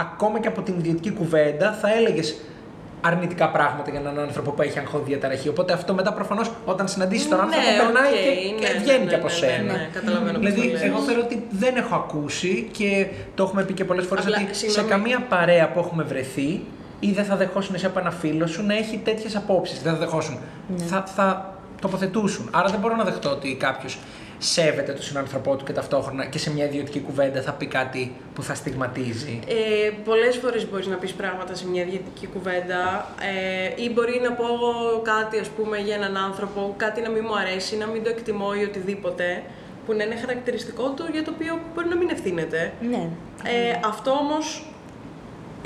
ακόμα 0.00 0.40
και 0.40 0.48
από 0.48 0.62
την 0.62 0.74
ιδιωτική 0.78 1.10
κουβέντα 1.10 1.72
θα 1.72 1.94
έλεγες 1.94 2.36
αρνητικά 3.00 3.48
πράγματα 3.50 3.90
για 3.90 4.00
έναν 4.00 4.18
άνθρωπο 4.18 4.50
που 4.50 4.62
έχει 4.62 4.78
αγχώδη 4.78 5.04
διαταραχή. 5.06 5.48
Οπότε 5.48 5.72
αυτό 5.72 5.94
μετά 5.94 6.12
προφανώς 6.12 6.50
όταν 6.64 6.88
συναντήσεις 6.88 7.28
τον 7.28 7.40
άνθρωπο 7.40 7.66
Ναι, 7.70 7.76
περνάει 7.82 8.12
οκ, 8.12 8.18
και, 8.18 8.64
και 8.66 8.72
ναι, 8.72 8.78
βγαίνει 8.80 9.04
ναι, 9.04 9.08
και 9.10 9.14
από 9.14 9.24
ναι, 9.26 9.32
σένα. 9.32 9.72
ναι, 9.72 9.72
ναι, 9.72 9.88
καταλαβαίνω 9.92 10.38
πώς 10.38 10.50
δηλαδή, 10.52 10.66
το 10.68 10.72
λες. 10.72 10.82
εγώ 10.82 10.98
θεωρώ 10.98 11.20
ότι 11.24 11.46
δεν 11.50 11.76
έχω 11.76 11.94
ακούσει 11.94 12.68
και 12.72 13.06
το 13.34 13.42
έχουμε 13.42 13.62
πει 13.64 13.72
και 13.72 13.84
πολλές 13.84 14.06
φορές 14.06 14.24
Απλά, 14.26 14.38
ότι 14.42 14.54
σε 14.54 14.60
συγγνώμη. 14.70 14.88
καμία 14.88 15.20
παρέα 15.28 15.68
που 15.72 15.78
έχουμε 15.78 16.02
βρεθεί 16.02 16.60
ή 17.00 17.10
δεν 17.12 17.24
θα 17.24 17.36
δεχόσουν 17.36 17.74
εσύ 17.74 17.86
από 17.86 17.98
ένα 17.98 18.10
φίλο 18.10 18.46
σου 18.46 18.66
να 18.66 18.74
έχει 18.76 19.00
τέτοιες 19.04 19.36
απόψεις. 19.36 19.82
Δεν 19.82 19.92
θα 19.92 19.98
δεχόσουν. 19.98 20.38
Θα, 20.76 21.04
θα 21.16 21.54
τοποθετούσουν. 21.80 22.48
Άρα 22.52 22.68
δεν 22.68 22.80
μπορώ 22.80 22.96
να 22.96 23.04
δεχτώ 23.04 23.30
ότι 23.30 23.54
κάποιος 23.54 23.98
σέβεται 24.38 24.92
τον 24.92 25.02
συνάνθρωπό 25.02 25.56
του 25.56 25.64
και 25.64 25.72
ταυτόχρονα 25.72 26.24
και 26.26 26.38
σε 26.38 26.52
μια 26.52 26.64
ιδιωτική 26.64 27.00
κουβέντα 27.00 27.42
θα 27.42 27.52
πει 27.52 27.66
κάτι 27.66 28.12
που 28.34 28.42
θα 28.42 28.54
στιγματίζει. 28.54 29.40
Ε, 29.46 29.90
Πολλές 30.04 30.36
φορές 30.36 30.70
μπορείς 30.70 30.86
να 30.86 30.96
πεις 30.96 31.12
πράγματα 31.12 31.54
σε 31.54 31.68
μια 31.68 31.84
διαιτητική 31.84 32.26
κουβέντα 32.26 33.08
ε, 33.76 33.82
ή 33.82 33.90
μπορεί 33.90 34.20
να 34.22 34.32
πω 34.32 34.44
κάτι 35.02 35.38
ας 35.38 35.48
πούμε, 35.48 35.78
για 35.78 35.94
έναν 35.94 36.16
άνθρωπο, 36.16 36.74
κάτι 36.76 37.00
να 37.00 37.10
μην 37.10 37.22
μου 37.26 37.38
αρέσει, 37.38 37.76
να 37.76 37.86
μην 37.86 38.02
το 38.02 38.08
εκτιμώ 38.08 38.48
ή 38.60 38.64
οτιδήποτε 38.64 39.42
που 39.86 39.92
να 39.92 40.04
είναι 40.04 40.16
χαρακτηριστικό 40.16 40.88
του 40.96 41.04
για 41.12 41.24
το 41.24 41.32
οποίο 41.34 41.60
μπορεί 41.74 41.88
να 41.88 41.96
μην 41.96 42.08
ευθύνεται. 42.10 42.72
Ναι. 42.90 43.08
Ε, 43.44 43.80
αυτό 43.84 44.10
όμως. 44.10 44.64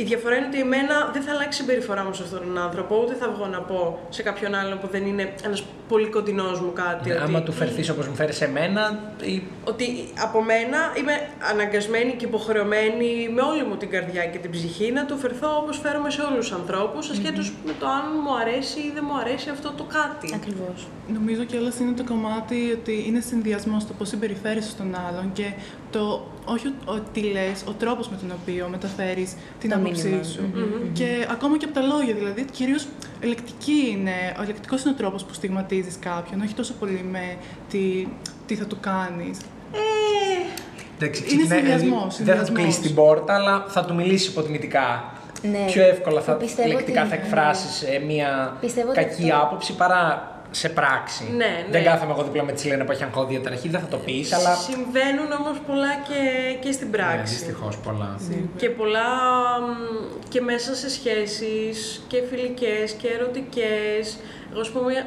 Η 0.01 0.05
διαφορά 0.05 0.37
είναι 0.37 0.47
ότι 0.47 0.61
εμένα 0.61 1.11
δεν 1.13 1.23
θα 1.23 1.31
αλλάξει 1.33 1.59
η 1.59 1.65
συμπεριφορά 1.65 2.05
μου 2.05 2.13
σε 2.15 2.23
αυτόν 2.23 2.41
τον 2.47 2.59
άνθρωπο, 2.59 3.01
ούτε 3.03 3.15
θα 3.15 3.31
βγω 3.35 3.47
να 3.47 3.59
πω 3.61 3.99
σε 4.09 4.23
κάποιον 4.23 4.55
άλλον 4.55 4.79
που 4.81 4.89
δεν 4.91 5.07
είναι 5.07 5.35
ένας 5.45 5.63
πολύ 5.89 6.07
κοντινός 6.07 6.61
μου 6.61 6.73
κάτι. 6.73 7.09
Ναι, 7.09 7.15
ότι... 7.15 7.23
Άμα 7.25 7.43
του 7.43 7.53
φερθείς 7.53 7.89
όπως 7.91 8.09
μου 8.09 8.15
φέρει 8.15 8.33
σε 8.33 8.49
μένα, 8.49 9.01
ή 9.23 9.43
ότι 9.65 9.87
από 10.23 10.43
μένα 10.43 10.79
είμαι 10.99 11.29
αναγκασμένη 11.53 12.13
και 12.13 12.25
υποχρεωμένη 12.25 13.29
με 13.35 13.41
όλη 13.43 13.65
μου 13.65 13.77
την 13.77 13.91
καρδιά 13.91 14.25
και 14.27 14.39
την 14.39 14.51
ψυχή 14.51 14.93
να 14.93 15.05
του 15.07 15.17
φερθώ 15.19 15.49
όπως 15.63 15.79
φέρομαι 15.83 16.11
σε 16.11 16.21
όλους 16.23 16.49
τους 16.49 16.53
ανθρώπους, 16.59 17.11
ασχέτως 17.11 17.53
με 17.67 17.73
το 17.81 17.87
αν 17.87 18.03
μου 18.25 18.37
αρέσει 18.41 18.79
ή 18.79 18.91
δεν 18.95 19.05
μου 19.09 19.17
αρέσει 19.19 19.51
αυτό 19.51 19.73
το 19.77 19.85
κάτι. 19.85 20.33
Ακριβώς. 20.35 20.87
Νομίζω 21.15 21.45
κιόλας 21.45 21.79
είναι 21.79 21.93
το 21.93 22.05
κομμάτι 22.05 22.77
ότι 22.81 23.05
είναι 23.07 23.21
συνδυασμός 23.21 23.87
το 23.87 23.93
πώς 23.99 24.09
συμπεριφέρεσαι 24.09 24.71
στον 24.71 24.95
άλλον 25.09 25.33
και 25.33 25.53
το 25.91 26.27
όχι 26.45 26.67
ο- 26.69 26.93
ότι 26.93 27.21
λες, 27.21 27.65
ο 27.69 27.73
τρόπος 27.73 28.09
με 28.09 28.17
τον 28.17 28.33
οποίο 28.43 28.69
μεταφέρεις 28.71 29.37
την 29.61 29.71
Το 29.71 29.77
άποψή 29.91 30.07
μήνυμα. 30.07 30.23
σου. 30.25 30.51
Και 30.93 31.27
ακόμα 31.31 31.57
και 31.59 31.65
από 31.65 31.75
τα 31.75 31.81
λόγια, 31.81 32.15
δηλαδή 32.15 32.45
κυρίως 32.53 32.87
ελεκτική 33.21 33.89
είναι, 33.91 34.17
ο 34.39 34.43
ελεκτικός 34.43 34.83
είναι 34.83 34.91
ο 34.91 34.95
τρόπος 34.95 35.25
που 35.25 35.35
στιγματίζεις 35.35 35.99
κάποιον, 36.01 36.41
όχι 36.41 36.55
τόσο 36.55 36.73
πολύ 36.79 37.05
με 37.11 37.37
τι, 37.71 38.07
τι 38.47 38.55
θα 38.55 38.65
του 38.65 38.77
κάνεις. 38.81 39.39
Εντάξει, 41.03 41.23
Είναι 41.23 41.43
ξεκινάει- 41.43 41.59
συνδυασμός, 41.59 42.17
δηλαδή, 42.17 42.25
Δεν 42.25 42.35
θα 42.35 42.41
του 42.41 42.47
συνδυασμός. 42.47 42.63
κλείσει 42.63 42.81
την 42.81 42.95
πόρτα, 42.95 43.35
αλλά 43.35 43.65
θα 43.69 43.85
του 43.85 43.95
μιλήσεις 43.95 44.29
υποτιμητικά. 44.29 45.13
Ναι. 45.43 45.65
Πιο 45.67 45.83
εύκολα 45.83 46.21
θα 46.21 46.33
Πιστεύω 46.33 46.69
λεκτικά 46.69 47.01
ότι- 47.01 47.11
θα 47.11 47.15
εκφράσεις 47.17 47.83
μια 48.07 48.57
Πιστεύω 48.61 48.89
ότι 48.91 48.99
κακή 49.05 49.31
αυτό- 49.31 49.45
άποψη 49.47 49.73
παρά 49.77 50.33
σε 50.51 50.69
πράξη. 50.69 51.25
Ναι, 51.37 51.65
Δεν 51.71 51.83
ναι. 51.83 51.89
κάθομαι 51.89 52.13
εγώ 52.13 52.23
δίπλα 52.23 52.43
με 52.45 52.53
τη 52.53 52.61
Σιλένα 52.61 52.85
που 52.85 52.93
έχει 52.93 53.03
αγχώδη 53.05 53.35
διαταραχή, 53.35 53.69
δεν 53.69 53.81
θα 53.81 53.87
το 53.87 53.97
πεις, 53.97 54.33
αλλά. 54.33 54.55
Συμβαίνουν 54.55 55.33
όμως 55.41 55.59
πολλά 55.67 55.95
και, 56.09 56.21
και 56.61 56.73
στην 56.73 56.87
Ναι, 56.91 56.97
πράξη. 56.97 57.35
δυστυχώς 57.35 57.79
πολλά. 57.79 58.17
και 58.57 58.71
πολλά 58.71 59.01
μ, 59.61 60.29
και 60.29 60.41
μέσα 60.41 60.75
σε 60.75 60.91
σχέσεις 60.91 62.05
και 62.09 62.23
φιλικές 62.31 62.93
και 62.93 63.09
ερωτικές. 63.09 64.19
Εγώ, 64.53 64.61
ας 64.61 64.71
πούμε, 64.71 64.93
μία, 64.93 65.07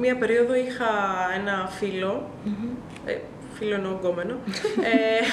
μία 0.00 0.16
περίοδο 0.16 0.54
είχα 0.54 0.90
ένα 1.40 1.68
φίλο, 1.78 2.28
ε, 3.06 3.16
φίλο 3.58 3.74
εννοώ 3.74 3.92
γκόμενο, 4.00 4.34
ε, 4.82 5.24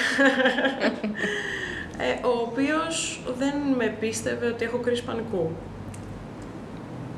ε, 2.04 2.26
ο 2.26 2.30
οποίος 2.48 3.20
δεν 3.38 3.54
με 3.76 3.96
πίστευε 4.00 4.46
ότι 4.46 4.64
έχω 4.64 4.76
κρίση 4.78 5.04
πανικού. 5.04 5.50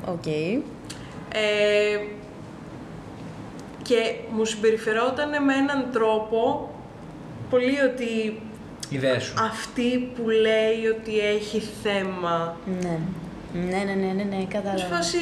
Οκ. 0.05 0.25
Ε, 0.25 1.99
και 3.87 4.15
μου 4.35 4.45
συμπεριφερόταν 4.45 5.29
με 5.43 5.53
έναν 5.53 5.85
τρόπο 5.93 6.69
πολύ 7.49 7.79
ότι 7.81 8.39
Ιδέα 8.89 9.19
σου. 9.19 9.33
αυτή 9.41 10.11
που 10.15 10.29
λέει 10.29 10.85
ότι 10.99 11.19
έχει 11.19 11.63
θέμα. 11.83 12.57
Ναι. 12.81 12.99
Ναι, 13.53 13.83
ναι, 13.85 13.93
ναι, 13.93 14.11
ναι, 14.13 14.23
ναι, 14.23 14.39
Σε 14.39 14.47
κατάλαβα. 14.49 14.95
φάση, 14.95 15.17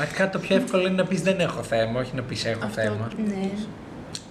Αρχικά 0.00 0.30
το 0.30 0.38
πιο 0.38 0.56
εύκολο 0.56 0.86
είναι 0.86 0.96
να 1.02 1.04
πεις 1.04 1.22
δεν 1.22 1.40
έχω 1.40 1.62
θέμα, 1.62 2.00
όχι 2.00 2.14
να 2.14 2.22
πεις 2.22 2.44
έχω 2.44 2.64
Αυτό 2.64 2.80
θέμα. 2.80 3.08
Ναι. 3.26 3.48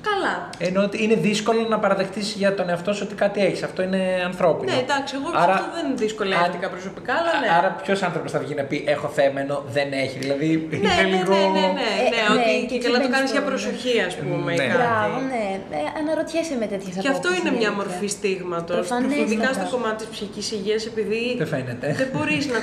Καλά. 0.09 0.49
Ενώ 0.57 0.79
ότι 0.83 1.03
είναι 1.03 1.15
δύσκολο 1.15 1.61
να 1.73 1.79
παραδεχτείς 1.79 2.31
για 2.41 2.53
τον 2.55 2.69
εαυτό 2.69 2.93
σου 2.93 3.03
ότι 3.05 3.15
κάτι 3.15 3.39
έχεις. 3.45 3.63
Αυτό 3.63 3.81
είναι 3.81 4.01
ανθρώπινο. 4.25 4.71
Ναι, 4.73 4.79
εντάξει, 4.79 5.15
εγώ 5.19 5.27
Άρα- 5.43 5.53
σε 5.57 5.59
αυτό 5.63 5.65
δεν 5.77 5.97
δυσκολεύτηκα 5.97 6.65
αν- 6.67 6.71
προσωπικά, 6.75 7.13
αλλά 7.19 7.31
ναι. 7.41 7.49
Άρα, 7.57 7.69
ποιος 7.83 8.01
άνθρωπος 8.03 8.31
θα 8.31 8.39
βγει 8.39 8.53
να 8.53 8.63
πει 8.63 8.83
Έχω 8.87 9.07
θέμα 9.07 9.39
ενώ 9.39 9.63
δεν 9.77 9.87
έχει. 10.03 10.17
Δηλαδή, 10.19 10.47
ναι, 10.69 10.75
είναι 10.77 10.87
ναι, 10.95 11.03
λίγο. 11.17 11.33
ναι, 11.35 11.43
ναι, 11.59 11.65
ναι, 11.79 11.89
Ε, 12.05 12.09
ναι, 12.13 12.19
ναι, 12.19 12.23
ότι 12.33 12.51
και 12.59 12.65
και 12.67 12.75
εκεί 12.75 12.85
καλά 12.85 12.97
το 12.97 13.01
μπαίνεις 13.03 13.15
κάνεις 13.15 13.29
στο- 13.29 13.37
για 13.39 13.47
προσοχή, 13.49 13.95
ας 14.09 14.15
πούμε, 14.15 14.49
ή 14.53 14.57
Ναι. 14.57 14.65
κάτι. 14.65 14.77
Μπράβο, 14.77 15.15
ναι. 15.33 15.45
Ε, 15.79 15.81
αναρωτιέσαι 15.99 16.55
με 16.61 16.65
τέτοιες 16.71 16.93
Και 17.03 17.09
αυτό 17.15 17.27
είναι 17.37 17.51
μια 17.59 17.71
μορφή 17.79 18.07
στίγματος, 18.17 18.75
Προφανέστατα. 18.87 19.21
ειδικά 19.23 19.49
στο 19.57 19.67
κομμάτι 19.75 19.95
της 20.01 20.07
ψυχικής 20.13 20.47
υγείας, 20.57 20.81
επειδή 20.91 21.21
Δεν 21.41 21.47
φαίνεται. 21.53 21.87
δεν 22.01 22.09
μπορείς 22.13 22.43
να 22.55 22.59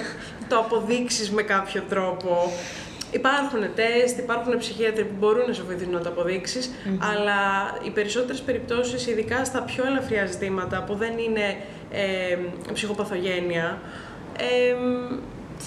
το 0.50 0.56
αποδείξεις 0.64 1.26
με 1.36 1.42
κάποιο 1.54 1.80
τρόπο. 1.92 2.30
Υπάρχουν 3.10 3.60
τεστ, 3.74 4.18
υπάρχουν 4.18 4.58
ψυχίατροι 4.58 5.04
που 5.04 5.14
μπορούν 5.18 5.46
να 5.46 5.52
σε 5.52 5.62
βοηθήσουν 5.62 5.92
να 5.92 6.00
το 6.00 6.08
αποδειξεις 6.08 6.70
αλλά 6.98 7.38
οι 7.86 7.90
περισσότερες 7.90 8.40
περιπτώσεις, 8.40 9.06
ειδικά 9.06 9.44
στα 9.44 9.62
πιο 9.62 9.86
ελαφριά 9.86 10.26
ζητήματα 10.26 10.82
που 10.82 10.94
δεν 10.94 11.18
είναι 11.18 11.56
ε, 11.90 12.36
ψυχοπαθογένεια, 12.72 13.78
ε, 14.38 14.74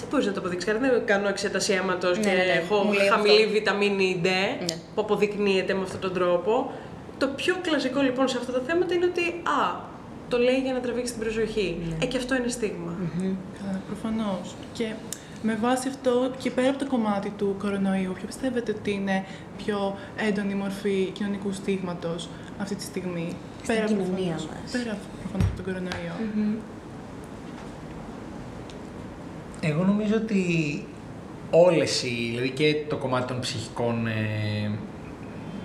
δεν 0.00 0.08
μπορείς 0.10 0.26
να 0.26 0.32
το 0.32 0.40
αποδείξεις. 0.40 0.72
Κάτι 0.72 0.88
δεν 0.88 1.04
κάνω 1.06 1.28
εξέταση 1.28 1.72
αίματος 1.72 2.16
Ναι, 2.18 2.22
και 2.24 2.28
ναι, 2.30 2.34
ναι. 2.44 2.60
έχω 2.62 2.82
Μου 2.82 2.92
λέει 2.92 3.08
χαμηλή 3.08 3.38
αυτό. 3.42 3.52
βιταμίνη 3.52 4.20
D 4.24 4.26
Ναι. 4.26 4.74
που 4.94 5.00
αποδεικνύεται 5.00 5.74
με 5.74 5.82
αυτόν 5.82 6.00
τον 6.00 6.12
τρόπο. 6.12 6.72
Το 7.18 7.26
πιο 7.26 7.54
κλασικό 7.62 8.00
λοιπόν 8.00 8.28
σε 8.28 8.38
αυτά 8.38 8.52
τα 8.52 8.60
θέματα 8.66 8.94
είναι 8.94 9.04
ότι 9.04 9.20
α, 9.60 9.74
το 10.28 10.38
λέει 10.38 10.58
για 10.64 10.72
να 10.72 10.80
τραβήξεις 10.80 11.16
την 11.16 11.24
προσοχή. 11.24 11.76
Ε, 12.02 12.06
και 12.06 12.16
αυτό 12.16 12.34
είναι 12.34 12.48
στίγμα. 12.48 12.92
Καλά, 13.60 13.80
προφανώς. 13.86 14.54
Και 14.72 14.86
με 15.46 15.54
βάση 15.60 15.88
αυτό 15.88 16.30
και 16.38 16.50
πέρα 16.50 16.68
από 16.68 16.78
το 16.78 16.86
κομμάτι 16.86 17.30
του 17.38 17.54
κορονοϊού, 17.58 18.12
ποιο 18.14 18.26
πιστεύετε 18.26 18.72
ότι 18.78 18.90
είναι 18.92 19.24
πιο 19.56 19.96
έντονη 20.28 20.54
μορφή 20.54 21.10
κοινωνικού 21.12 21.52
στίγματος 21.52 22.28
αυτή 22.58 22.74
τη 22.74 22.82
στιγμή. 22.82 23.28
Στην 23.62 23.74
πέρα 23.74 23.86
κοινωνία 23.86 24.06
προφανώς- 24.14 24.48
μας. 24.62 24.70
Πέρα 24.72 24.96
προφανώς 25.20 25.46
από 25.46 25.56
τον 25.56 25.64
κορονοϊό; 25.64 26.14
Εγώ 29.60 29.84
νομίζω 29.84 30.14
ότι 30.16 30.42
όλες 31.50 32.02
οι, 32.02 32.28
δηλαδή 32.30 32.50
και 32.50 32.76
το 32.88 32.96
κομμάτι 32.96 33.26
των 33.26 33.40
ψυχικών 33.40 34.06
ε, 34.06 34.70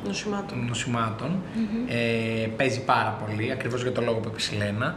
Νοσημάτων. 0.05 0.65
νοσημάτων 0.67 1.41
ε, 1.87 2.47
παίζει 2.57 2.83
πάρα 2.83 3.17
πολύ, 3.25 3.51
ακριβώς 3.51 3.81
για 3.81 3.91
το 3.91 4.01
λόγο 4.01 4.17
που 4.17 4.29
είπες 4.29 4.43
η 4.43 4.47
Σιλένα 4.47 4.95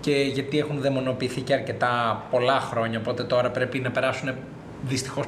και 0.00 0.12
γιατί 0.12 0.58
έχουν 0.58 0.80
δαιμονοποιηθεί 0.80 1.40
και 1.40 1.54
αρκετά 1.54 2.22
πολλά 2.30 2.60
χρόνια, 2.60 2.98
οπότε 2.98 3.22
τώρα 3.22 3.50
πρέπει 3.50 3.78
να 3.78 3.90
περάσουν 3.90 4.30
δυστυχώς 4.82 5.26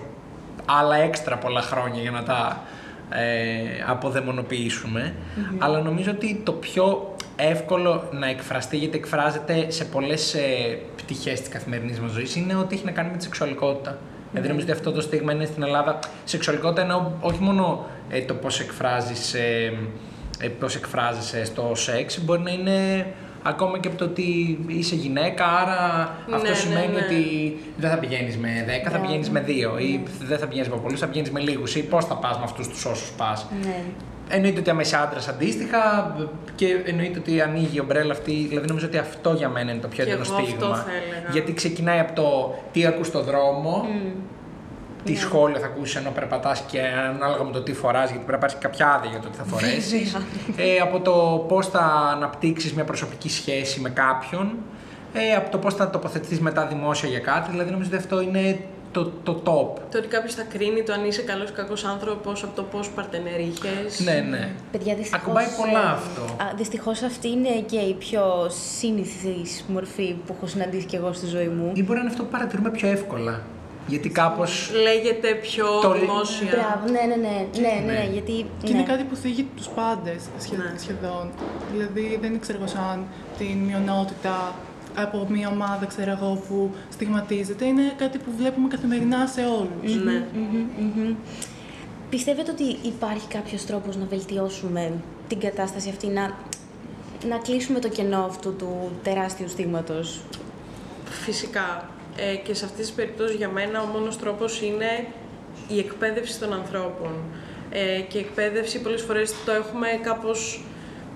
άλλα 0.64 0.96
έξτρα 0.96 1.36
πολλά 1.36 1.60
χρόνια 1.60 2.00
για 2.00 2.10
να 2.10 2.22
τα 2.22 2.62
ε, 3.10 3.82
αποδαιμονοποιήσουμε. 3.86 5.14
Αλλά 5.58 5.80
νομίζω 5.80 6.10
ότι 6.10 6.40
το 6.44 6.52
πιο 6.52 7.14
εύκολο 7.36 8.08
να 8.12 8.28
εκφραστεί, 8.28 8.76
γιατί 8.76 8.96
εκφράζεται 8.96 9.70
σε 9.70 9.84
πολλές 9.84 10.34
ε, 10.34 10.78
πτυχές 10.96 11.40
της 11.40 11.48
καθημερινής 11.48 12.00
μας 12.00 12.10
ζωής, 12.10 12.36
είναι 12.36 12.54
ότι 12.54 12.74
έχει 12.74 12.84
να 12.84 12.90
κάνει 12.90 13.10
με 13.10 13.16
τη 13.16 13.24
σεξουαλικότητα. 13.24 13.98
Δηλαδή 14.30 14.48
νομίζω 14.48 14.66
ότι 14.66 14.76
αυτό 14.76 14.92
το 14.92 15.00
στίγμα 15.00 15.32
είναι 15.32 15.44
στην 15.44 15.62
Ελλάδα. 15.62 15.98
Σεξουαλικότητα 16.24 16.80
εννοώ 16.80 17.10
όχι 17.20 17.42
μόνο 17.42 17.86
ε, 18.10 18.20
το 18.20 18.34
πώς 18.34 18.60
εκφράζεις, 18.60 19.34
ε, 19.34 19.72
ε, 20.40 20.48
πώς 20.48 20.74
εκφράζεσαι 20.76 21.44
στο 21.44 21.70
σεξ, 21.74 22.20
μπορεί 22.24 22.40
να 22.42 22.50
είναι 22.50 23.06
ακόμα 23.42 23.78
και 23.78 23.88
από 23.88 23.96
το 23.96 24.04
ότι 24.04 24.58
είσαι 24.66 24.94
γυναίκα, 24.94 25.44
άρα 25.46 26.10
αυτό 26.34 26.48
Ναι, 26.48 26.54
σημαίνει 26.54 26.86
ναι, 26.86 26.92
ναι. 26.92 27.04
ότι 27.04 27.56
δεν 27.76 27.90
θα 27.90 27.96
πηγαίνεις 27.98 28.36
με 28.36 28.48
10, 28.66 28.70
θα 28.84 28.90
Μπράβο. 28.90 29.06
πηγαίνεις 29.06 29.30
με 29.30 29.44
2 29.46 29.78
ή 29.80 30.00
δεν 30.26 30.38
θα 30.38 30.46
πηγαίνεις 30.46 30.68
με 30.70 30.76
πολλούς, 30.76 30.98
θα 31.00 31.06
πηγαίνεις 31.06 31.30
με 31.30 31.40
λίγους 31.40 31.74
ή 31.76 31.82
πώς 31.82 32.04
θα 32.04 32.16
πας 32.16 32.36
με 32.38 32.44
αυτούς 32.44 32.68
τους 32.68 32.84
όσους 32.84 33.10
πας. 33.10 33.46
Ναι. 33.62 33.82
Εννοείται 34.28 34.60
ότι 34.60 34.70
άμα 34.70 34.80
είσαι 34.80 34.96
άντρας 34.96 35.28
αντίστοιχα 35.28 36.14
και 36.54 36.66
εννοείται 36.84 37.18
ότι 37.18 37.40
ανοίγει 37.40 37.76
η 37.76 37.80
ομπρέλα 37.80 38.12
αυτή. 38.12 38.46
Δηλαδή 38.48 38.66
νομίζω 38.68 38.86
ότι 38.86 38.98
αυτό 38.98 39.32
για 39.32 39.48
μένα 39.48 39.70
είναι 39.72 39.80
το 39.80 39.88
πιο 39.88 40.04
Και 40.04 40.10
έντονο 40.10 40.26
εγώ 40.28 40.36
αυτό 40.36 40.52
στίγμα. 40.52 40.76
θα 40.76 40.90
έλεγα. 40.90 41.30
Γιατί 41.32 41.52
ξεκινάει 41.52 41.98
από 41.98 42.12
το 42.12 42.54
τι 42.72 42.86
ακούς 42.86 43.06
στο 43.06 43.22
δρόμο, 43.22 43.86
τι 45.06 45.12
Ναι. 45.12 45.18
σχόλια 45.18 45.58
θα 45.60 45.66
ακούσεις 45.66 45.94
ενώ 45.96 46.10
περπατάς 46.10 46.60
και 46.70 46.80
ανάλογα 47.14 47.44
με 47.44 47.52
το 47.52 47.62
τι 47.62 47.72
φοράς, 47.72 48.10
γιατί 48.10 48.24
πρέπει 48.24 48.32
να 48.32 48.38
πάρεις 48.38 48.56
κάποια 48.60 48.94
άδεια 48.94 49.10
για 49.10 49.20
το 49.20 49.28
τι 49.28 49.36
θα 49.36 49.44
φορέσεις. 49.44 50.16
ε, 50.56 50.78
από 50.82 51.00
το 51.00 51.44
πώς 51.48 51.66
θα 51.66 52.10
αναπτύξεις 52.16 52.72
μια 52.74 52.84
προσωπική 52.84 53.30
σχέση 53.30 53.80
με 53.80 53.90
κάποιον. 53.90 54.52
ε, 55.12 55.34
από 55.36 55.50
το 55.50 55.58
πώς 55.58 55.74
θα 55.74 55.90
τοποθετηθείς 55.90 56.40
μετά 56.40 56.66
δημόσια 56.66 57.08
για 57.08 57.18
κάτι. 57.18 57.50
Δηλαδή, 57.50 57.70
νομίζω 57.70 57.88
ότι 57.92 57.98
αυτό 57.98 58.20
είναι 58.20 58.58
το, 58.92 59.04
το 59.22 59.42
top. 59.44 59.80
Το 59.90 59.98
ότι 59.98 60.06
κάποιος 60.08 60.34
θα 60.34 60.42
κρίνει 60.42 60.82
το 60.82 60.92
αν 60.92 61.04
είσαι 61.04 61.22
καλός 61.22 61.48
ή 61.48 61.52
κακός 61.52 61.84
άνθρωπος 61.84 62.42
από 62.42 62.56
το 62.56 62.62
πώς 62.62 62.88
παρτενέρ 62.88 63.40
είχε. 63.40 63.68
Ναι, 64.04 64.26
ναι. 64.30 64.48
Παιδιά, 64.72 64.94
δυστυχώς, 64.94 65.22
Ακουμπάει 65.22 65.46
πολλά 65.60 65.80
ε, 65.82 65.92
αυτό. 65.92 66.22
Α, 66.22 66.54
δυστυχώς 66.56 67.02
αυτή 67.02 67.28
είναι 67.28 67.48
και 67.66 67.76
η 67.78 67.94
πιο 67.94 68.22
σύνηθις 68.78 69.64
μορφή 69.68 70.16
που 70.26 70.34
έχω 70.36 70.46
συναντήσει 70.46 70.86
και 70.86 70.96
εγώ 70.96 71.12
στη 71.12 71.26
ζωή 71.26 71.46
μου. 71.48 71.70
Ή 71.74 71.82
μπορεί 71.82 71.94
να 71.94 72.00
είναι 72.00 72.10
αυτό 72.10 72.22
που 72.22 72.30
παρατηρούμε 72.30 72.70
πιο 72.70 72.88
εύκολα. 72.88 73.40
Γιατί 73.88 74.08
κάπως. 74.08 74.70
Λέγεται 74.82 75.34
πιο 75.34 75.66
Το- 75.82 75.92
δημόσια. 75.92 76.50
Μπράβο, 76.50 76.92
ναι, 76.92 77.00
ναι, 77.14 77.28
ναι, 77.28 77.46
ναι, 77.60 77.92
ναι, 77.92 77.92
Ναι. 77.92 78.08
γιατί... 78.12 78.46
Και 78.62 78.70
είναι 78.70 78.78
ναι. 78.80 78.84
κάτι 78.86 79.02
που 79.04 79.16
θίγει 79.16 79.48
τους 79.56 79.66
πάντες 79.68 80.22
σχε- 80.38 80.58
Ναι. 80.58 80.72
σχεδόν. 80.78 81.30
Δηλαδή 81.72 82.18
δεν 82.20 82.40
ξέρω 82.40 82.58
εγώ 82.58 82.66
σαν 82.66 83.04
την 83.38 83.56
μειονότητα 83.58 84.54
από 84.96 85.26
μια 85.30 85.48
ομάδα, 85.48 85.86
ξέρω 85.86 86.10
εγώ, 86.10 86.42
που 86.48 86.70
στιγματίζεται. 86.92 87.64
Είναι 87.66 87.92
κάτι 87.96 88.18
που 88.18 88.30
βλέπουμε 88.36 88.68
καθημερινά 88.68 89.26
σε 89.26 89.40
όλους. 89.40 90.04
Ναι. 90.04 90.26
Μμμ, 90.34 90.66
μμμ. 90.78 91.14
Πιστεύετε 92.10 92.50
ότι 92.50 92.62
υπάρχει 92.88 93.26
κάποιος 93.28 93.64
τρόπος 93.66 93.96
να 93.96 94.04
βελτιώσουμε 94.04 94.92
την 95.28 95.40
κατάσταση 95.40 95.88
αυτή, 95.88 96.06
να, 96.06 96.22
να 97.28 97.36
κλείσουμε 97.38 97.78
το 97.78 97.88
κενό 97.88 98.24
αυτού 98.24 98.54
του 98.56 98.90
τεράστιου 99.02 99.48
στίγματος; 99.48 100.20
Φυσικά. 101.24 101.88
Ε, 102.16 102.34
και 102.36 102.54
σε 102.54 102.64
αυτές 102.64 102.86
τις 102.86 102.94
περιπτώσεις 102.94 103.36
για 103.36 103.48
μένα 103.48 103.82
ο 103.82 103.84
μόνος 103.86 104.18
τρόπος 104.18 104.62
είναι 104.62 105.06
η 105.68 105.78
εκπαίδευση 105.78 106.38
των 106.40 106.52
ανθρώπων. 106.52 107.12
Ε, 107.70 108.00
και 108.00 108.18
η 108.18 108.20
εκπαίδευση 108.20 108.80
πολλές 108.80 109.02
φορές 109.02 109.34
το 109.44 109.52
έχουμε 109.52 109.88
κάπως 110.02 110.60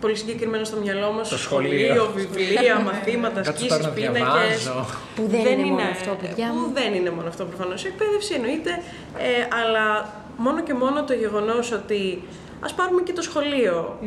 πολύ 0.01 0.17
συγκεκριμένο 0.17 0.65
στο 0.65 0.77
μυαλό 0.81 1.13
μας. 1.13 1.29
Το 1.29 1.39
σχολείο. 1.39 2.13
βιβλία, 2.15 2.81
μαθήματα, 2.81 3.35
Κάτσε 3.35 3.51
ασκήσεις, 3.51 3.69
τώρα 3.69 3.83
να 3.83 3.89
πίνακες. 3.89 4.19
διαβάζω. 4.23 4.87
Που 5.17 5.27
δεν 5.31 5.59
είναι 5.59 5.65
μόνο 5.71 5.91
αυτό, 5.91 6.17
παιδιά 6.21 6.49
Που 6.49 6.55
μου. 6.59 6.73
δεν 6.75 6.95
είναι 6.95 7.11
μόνο 7.11 7.29
αυτό 7.29 7.45
προφανώς. 7.45 7.85
Η 7.85 7.87
εκπαίδευση 7.87 8.35
εννοείται, 8.35 8.71
ε, 9.19 9.57
αλλά 9.61 10.13
μόνο 10.37 10.63
και 10.63 10.75
μόνο 10.75 11.05
το 11.05 11.13
γεγονός 11.13 11.73
ότι 11.73 12.23
ας 12.61 12.73
πάρουμε 12.75 13.03
και 13.03 13.13
το 13.13 13.23
σχολείο. 13.23 13.99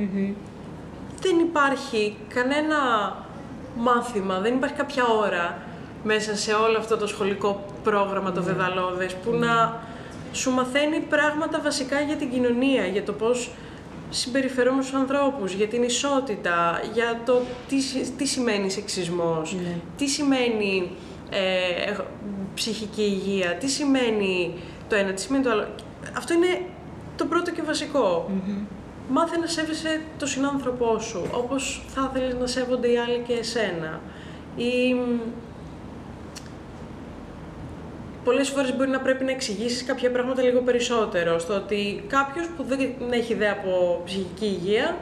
Δεν 1.22 1.39
υπάρχει 1.39 2.16
κανένα 2.34 2.78
μάθημα, 3.76 4.39
δεν 4.39 4.54
υπάρχει 4.54 4.76
κάποια 4.76 5.06
ώρα 5.08 5.62
μέσα 6.04 6.36
σε 6.36 6.54
όλο 6.54 6.78
αυτό 6.78 6.97
το 6.97 7.08
σχολικό 7.08 7.66
πρόγραμμα, 7.84 8.32
το 8.32 8.41
δεδαλώδες, 8.41 9.14
που 9.14 9.32
να 9.36 9.82
σου 10.32 10.51
μαθαίνει 10.51 10.99
πράγματα 10.99 11.62
βασικά 11.62 11.99
για 12.01 12.16
την 12.16 12.32
κοινωνία, 12.32 12.86
για 12.86 13.04
το 13.04 13.14
πώς 13.14 13.51
συμπεριφερόμαστε 14.10 14.89
στους 14.89 15.01
ανθρώπους, 15.01 15.54
για 15.54 15.68
την 15.68 15.84
ισότητα, 15.84 16.82
για 16.93 17.22
το 17.26 17.41
τι, 17.68 17.80
συ- 17.80 18.18
τι 18.18 18.26
σημαίνει 18.26 18.70
σεξισμός, 18.70 19.56
τι 19.97 20.08
σημαίνει 20.08 20.91
ε, 21.30 21.89
ε, 21.89 21.97
ψυχική 22.54 23.01
υγεία, 23.01 23.56
τι 23.56 23.70
σημαίνει 23.70 24.54
το 24.89 24.95
ένα, 24.95 25.14
τι 25.14 25.22
σημαίνει 25.22 25.43
το 25.43 25.49
άλλο. 25.51 25.68
Αυτό 26.18 26.34
είναι 26.34 26.62
το 27.16 27.26
πρώτο 27.26 27.51
και 27.51 27.62
βασικο 27.62 28.30
Μάθε 29.10 29.38
να 29.38 29.47
σέβεσαι 29.47 30.01
τον 30.20 30.28
συνάνθρωπό 30.28 30.99
σου, 30.99 31.22
όπως 31.34 31.84
θα 31.88 32.12
ήθελες 32.14 32.36
να 32.39 32.47
σέβονται 32.47 32.91
οι 32.91 32.97
άλλοι 32.97 33.24
και 33.28 33.34
εσένα. 33.34 34.01
Ή 34.56 34.93
μ, 34.93 35.20
πολλές 38.24 38.49
φορές 38.49 38.76
μπορεί 38.76 38.89
να 38.89 38.99
πρέπει 38.99 39.24
να 39.24 39.32
εξηγήσεις 39.32 39.84
κάποια 39.84 40.11
πράγματα 40.11 40.41
λίγο 40.41 40.61
περισσότερο, 40.61 41.39
στο 41.39 41.53
ότι 41.53 42.03
κάποιος 42.07 42.47
που 42.57 42.63
δεν 42.63 42.80
έχει 43.09 43.34
ιδέα 43.34 43.51
από 43.51 44.01
ψυχική 44.05 44.45
υγεία, 44.45 44.97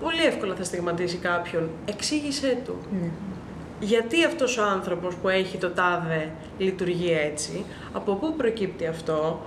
πολύ 0.00 0.22
εύκολα 0.22 0.54
θα 0.54 0.64
στιγματίσει 0.64 1.16
κάποιον. 1.16 1.70
Εξήγησέ 1.84 2.58
του. 2.64 2.76
Γιατί 3.80 4.24
αυτός 4.24 4.58
ο 4.58 4.62
άνθρωπος 4.62 5.14
που 5.14 5.28
έχει 5.28 5.58
το 5.58 5.70
τάδε 5.70 6.30
λειτουργεί 6.58 7.12
έτσι, 7.32 7.64
από 7.92 8.14
πού 8.14 8.34
προκύπτει 8.36 8.86
αυτό 8.86 9.40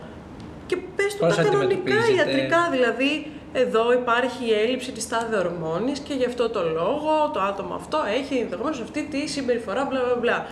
και 0.66 0.78
πες 0.96 1.14
του 1.14 1.20
Πώς 1.20 1.36
τα 1.36 1.44
κανονικά 1.44 1.76
αντιμετωπίζεται. 1.76 2.14
ιατρικά, 2.14 2.70
δηλαδή 2.72 3.32
εδώ 3.54 3.94
υπάρχει 3.94 4.46
η 4.46 4.54
έλλειψη 4.54 4.92
της 4.92 5.08
τάδε 5.08 5.38
ορμόνης 5.38 6.00
και 6.00 6.14
γι' 6.14 6.26
αυτό 6.26 6.50
το 6.50 6.62
λόγο 6.64 7.30
το 7.34 7.40
άτομο 7.40 7.74
αυτό 7.74 7.98
έχει 8.20 8.36
ενδεχομένως 8.36 8.82
αυτή 8.82 9.04
τη 9.04 9.28
συμπεριφορά 9.28 9.86
μπλα 9.90 10.00
μπλα 10.04 10.16
μπλα. 10.16 10.46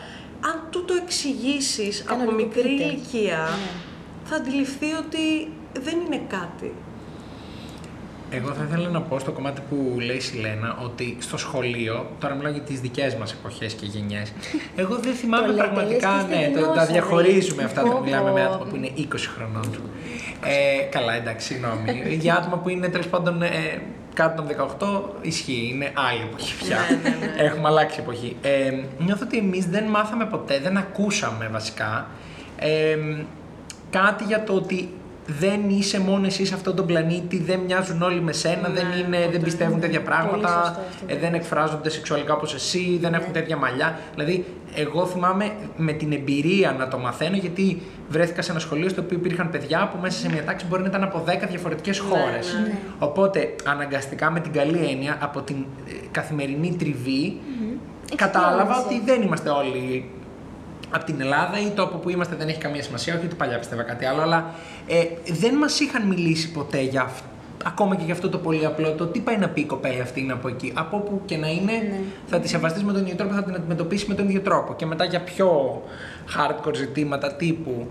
Αν 0.45 0.67
του 0.69 0.85
το 0.85 0.93
εξηγήσεις 1.03 2.05
από 2.09 2.31
μικρή 2.31 2.61
Κανονικοποιείται. 2.61 2.83
ηλικία, 2.83 3.37
Ναι. 3.37 3.71
θα 4.23 4.35
αντιληφθεί 4.35 4.85
ότι 5.03 5.51
δεν 5.85 5.95
είναι 6.05 6.21
κάτι. 6.27 6.73
Εγώ 8.29 8.53
θα 8.53 8.63
ήθελα 8.67 8.89
να 8.89 9.01
πω 9.01 9.19
στο 9.19 9.31
κομμάτι 9.31 9.61
που 9.69 9.95
λέει 9.99 10.15
η 10.15 10.19
Σιλένα 10.19 10.77
ότι 10.83 11.17
στο 11.19 11.37
σχολείο, 11.37 12.05
τώρα 12.19 12.33
μιλάω 12.35 12.51
για 12.51 12.61
τις 12.61 12.79
δικές 12.79 13.15
μας 13.15 13.31
εποχές 13.33 13.73
και 13.73 13.85
γενιές, 13.85 14.33
εγώ 14.81 14.95
δεν 14.95 15.13
θυμάμαι 15.13 15.47
Το 15.47 15.53
λέτε, 15.53 15.63
πραγματικά. 15.63 16.11
λες 16.15 16.23
και 16.29 16.35
Ναι, 16.35 16.43
στη 16.43 16.53
το, 16.53 16.59
τα 16.65 16.71
γνώση, 16.71 16.91
διαχωρίζουμε 16.91 17.61
ρε. 17.61 17.67
αυτά 17.67 17.81
Πω, 17.81 17.87
όταν 17.89 18.03
μιλάμε 18.03 18.31
με 18.31 18.39
πω. 18.39 18.45
άτομα 18.53 18.65
που 18.69 18.75
είναι 18.75 18.91
20 18.97 19.03
χρονών. 19.35 19.69
Ε, 20.45 20.83
καλά, 20.89 21.13
εντάξει, 21.13 21.47
συγγνώμη. 21.53 22.15
για 22.15 22.35
άτομα 22.35 22.57
που 22.57 22.69
είναι 22.69 22.87
τέλος 22.89 23.07
πάντων 23.07 23.41
ε, 23.41 23.49
κάτω 24.13 24.41
των 24.41 24.67
18, 24.79 25.01
ισχύει, 25.21 25.69
είναι 25.73 25.91
άλλη 25.93 26.21
εποχή 26.21 26.65
πια. 26.65 26.77
Ναι, 26.77 27.09
ναι, 27.09 27.15
ναι. 27.25 27.41
Έχουμε 27.47 27.67
αλλάξει 27.67 27.99
εποχή. 27.99 28.35
Ε, 28.41 28.73
νιώθω 28.97 29.23
ότι 29.25 29.37
εμείς 29.37 29.65
δεν 29.65 29.83
μάθαμε 29.83 30.25
ποτέ, 30.25 30.59
δεν 30.59 30.77
ακούσαμε 30.77 31.47
βασικά 31.51 32.07
ε, 32.57 32.97
κάτι 33.89 34.23
για 34.23 34.43
το 34.43 34.53
ότι 34.53 34.89
δεν 35.25 35.69
είσαι 35.69 35.99
μόνο 35.99 36.25
εσύ 36.25 36.45
σε 36.45 36.53
αυτόν 36.53 36.75
τον 36.75 36.85
πλανήτη, 36.85 37.37
δεν 37.39 37.59
μοιάζουν 37.59 38.01
όλοι 38.01 38.21
με 38.21 38.31
σένα, 38.31 38.67
Ναι, 38.67 38.73
δεν, 38.73 38.85
είναι, 38.91 39.17
δεν 39.17 39.25
ποτέ. 39.25 39.39
πιστεύουν 39.39 39.79
τέτοια 39.79 40.01
πράγματα, 40.01 40.47
σωστό 40.47 40.59
αυτό, 40.59 40.81
ε, 41.07 41.13
ναι. 41.13 41.19
δεν 41.19 41.33
εκφράζονται 41.33 41.89
σεξουαλικά 41.89 42.33
όπως 42.33 42.53
εσύ, 42.53 42.97
δεν 43.01 43.13
έχουν 43.13 43.33
τέτοια 43.33 43.57
μαλλιά. 43.57 43.99
Δηλαδή, 44.15 44.45
εγώ 44.75 45.05
θυμάμαι 45.05 45.51
με 45.77 45.91
την 45.91 46.11
εμπειρία 46.11 46.71
να 46.71 46.87
το 46.87 46.97
μαθαίνω, 46.97 47.35
γιατί 47.35 47.81
βρέθηκα 48.09 48.41
σε 48.41 48.51
ένα 48.51 48.59
σχολείο 48.59 48.89
στο 48.89 49.01
οποίο 49.01 49.17
υπήρχαν 49.17 49.49
παιδιά 49.49 49.89
που 49.93 49.97
μέσα 50.01 50.19
σε 50.19 50.29
μια 50.29 50.43
τάξη 50.43 50.65
μπορεί 50.65 50.81
να 50.81 50.87
ήταν 50.87 51.03
από 51.03 51.23
10 51.27 51.47
διαφορετικές 51.49 51.99
χώρες. 51.99 52.53
ναι. 52.63 52.73
Οπότε, 52.99 53.55
αναγκαστικά 53.65 54.31
με 54.31 54.39
την 54.39 54.51
καλή 54.51 54.85
έννοια, 54.91 55.17
από 55.21 55.41
την 55.41 55.55
ε, 55.87 55.91
καθημερινή 56.11 56.75
τριβή, 56.79 57.37
κατάλαβα 58.15 58.61
Εξοικείωση. 58.61 58.95
ότι 58.95 59.11
δεν 59.11 59.21
είμαστε 59.21 59.49
όλοι 59.49 60.09
από 60.91 61.05
την 61.05 61.21
Ελλάδα 61.21 61.59
ή 61.59 61.69
το 61.69 61.83
από 61.83 61.97
που 61.97 62.09
είμαστε 62.09 62.35
δεν 62.35 62.47
έχει 62.47 62.59
καμία 62.59 62.83
σημασία. 62.83 63.15
Όχι 63.15 63.25
ότι 63.25 63.35
παλιά 63.35 63.59
πίστευα 63.59 63.83
κάτι 63.83 64.05
άλλο, 64.05 64.21
αλλά 64.21 64.53
ε, 64.87 65.03
δεν 65.33 65.55
μας 65.55 65.79
είχαν 65.79 66.07
μιλήσει 66.07 66.51
ποτέ 66.51 66.81
για 66.81 67.01
αυτό. 67.01 67.27
Ακόμα 67.65 67.95
και 67.95 68.03
για 68.05 68.13
αυτό 68.13 68.29
το 68.29 68.37
πολύ 68.37 68.65
απλό, 68.65 68.91
το 68.91 69.05
τι 69.05 69.19
πάει 69.19 69.37
να 69.37 69.49
πει 69.49 69.61
η 69.61 69.65
κοπέλα 69.65 70.01
αυτή 70.01 70.19
είναι 70.19 70.33
από 70.33 70.47
εκεί. 70.47 70.71
Από 70.75 70.97
όπου 70.97 71.21
και 71.25 71.37
να 71.37 71.47
είναι, 71.47 71.71
Ναι. 71.71 71.99
θα 72.25 72.39
τη 72.39 72.47
σεβαστείς 72.47 72.83
με 72.83 72.93
τον 72.93 73.01
ίδιο 73.01 73.15
τρόπο, 73.15 73.33
θα 73.33 73.43
την 73.43 73.55
αντιμετωπίσεις 73.55 74.07
με 74.07 74.13
τον 74.13 74.25
ίδιο 74.29 74.41
τρόπο. 74.41 74.73
Και 74.75 74.85
μετά 74.85 75.03
για 75.05 75.21
πιο 75.21 75.81
hardcore 76.37 76.75
ζητήματα 76.75 77.33
τύπου 77.33 77.87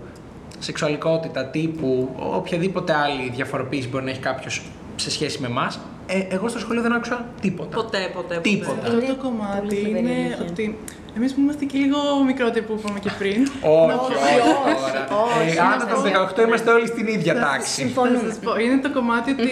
σεξουαλικότητα, 0.59 1.45
τύπου 1.45 2.09
οποιαδήποτε 2.35 2.93
άλλη 2.93 3.29
διαφοροποίηση 3.35 3.87
μπορεί 3.87 4.03
να 4.03 4.09
έχει 4.09 4.19
κάποιος 4.19 4.61
σε 4.95 5.11
σχέση 5.11 5.41
με 5.41 5.47
εμάς, 5.47 5.79
ε, 6.07 6.19
εγώ 6.29 6.47
στο 6.47 6.59
σχολείο 6.59 6.81
δεν 6.81 6.93
άκουσα 6.93 7.25
τίποτα. 7.41 7.75
Ποτέ, 7.75 7.97
ποτέ, 8.13 8.35
ποτέ. 8.35 8.49
Τίποτα. 8.49 8.71
Αυτό 8.71 8.91
Είναι 8.91 8.99
το 9.05 9.13
πολύ 9.15 9.17
κομμάτι 9.17 9.75
θλιβερή 9.75 9.99
είναι 9.99 10.09
αλήθεια. 10.11 10.45
ότι 10.49 10.77
εμείς 11.17 11.33
που 11.33 11.39
είμαστε 11.39 11.65
και 11.65 11.77
λίγο 11.77 11.99
μικρότεροι 12.25 12.65
που 12.65 12.75
είπαμε 12.79 12.99
και 12.99 13.11
πριν. 13.19 13.41
Όχι, 13.61 13.87
να 13.87 13.95
πω- 13.95 14.03
όχι, 14.05 14.13
όχι, 14.13 14.91
τώρα. 15.09 15.21
όχι, 15.23 15.57
Ε, 15.57 15.61
Άνω 15.61 15.75
των 15.77 15.87
είμαστε- 15.89 16.09
18 16.09 16.41
είμαστε 16.47 16.71
όλοι 16.71 16.87
στην 16.87 17.07
ίδια 17.07 17.33
Θα 17.33 17.39
σας- 17.39 17.49
τάξη. 17.49 17.71
Συμφωνούμε. 17.71 18.17
Θα 18.17 18.25
σας 18.29 18.37
πω, 18.45 18.55
είναι 18.55 18.77
το 18.77 18.91
κομμάτι 18.91 19.31
ότι 19.31 19.49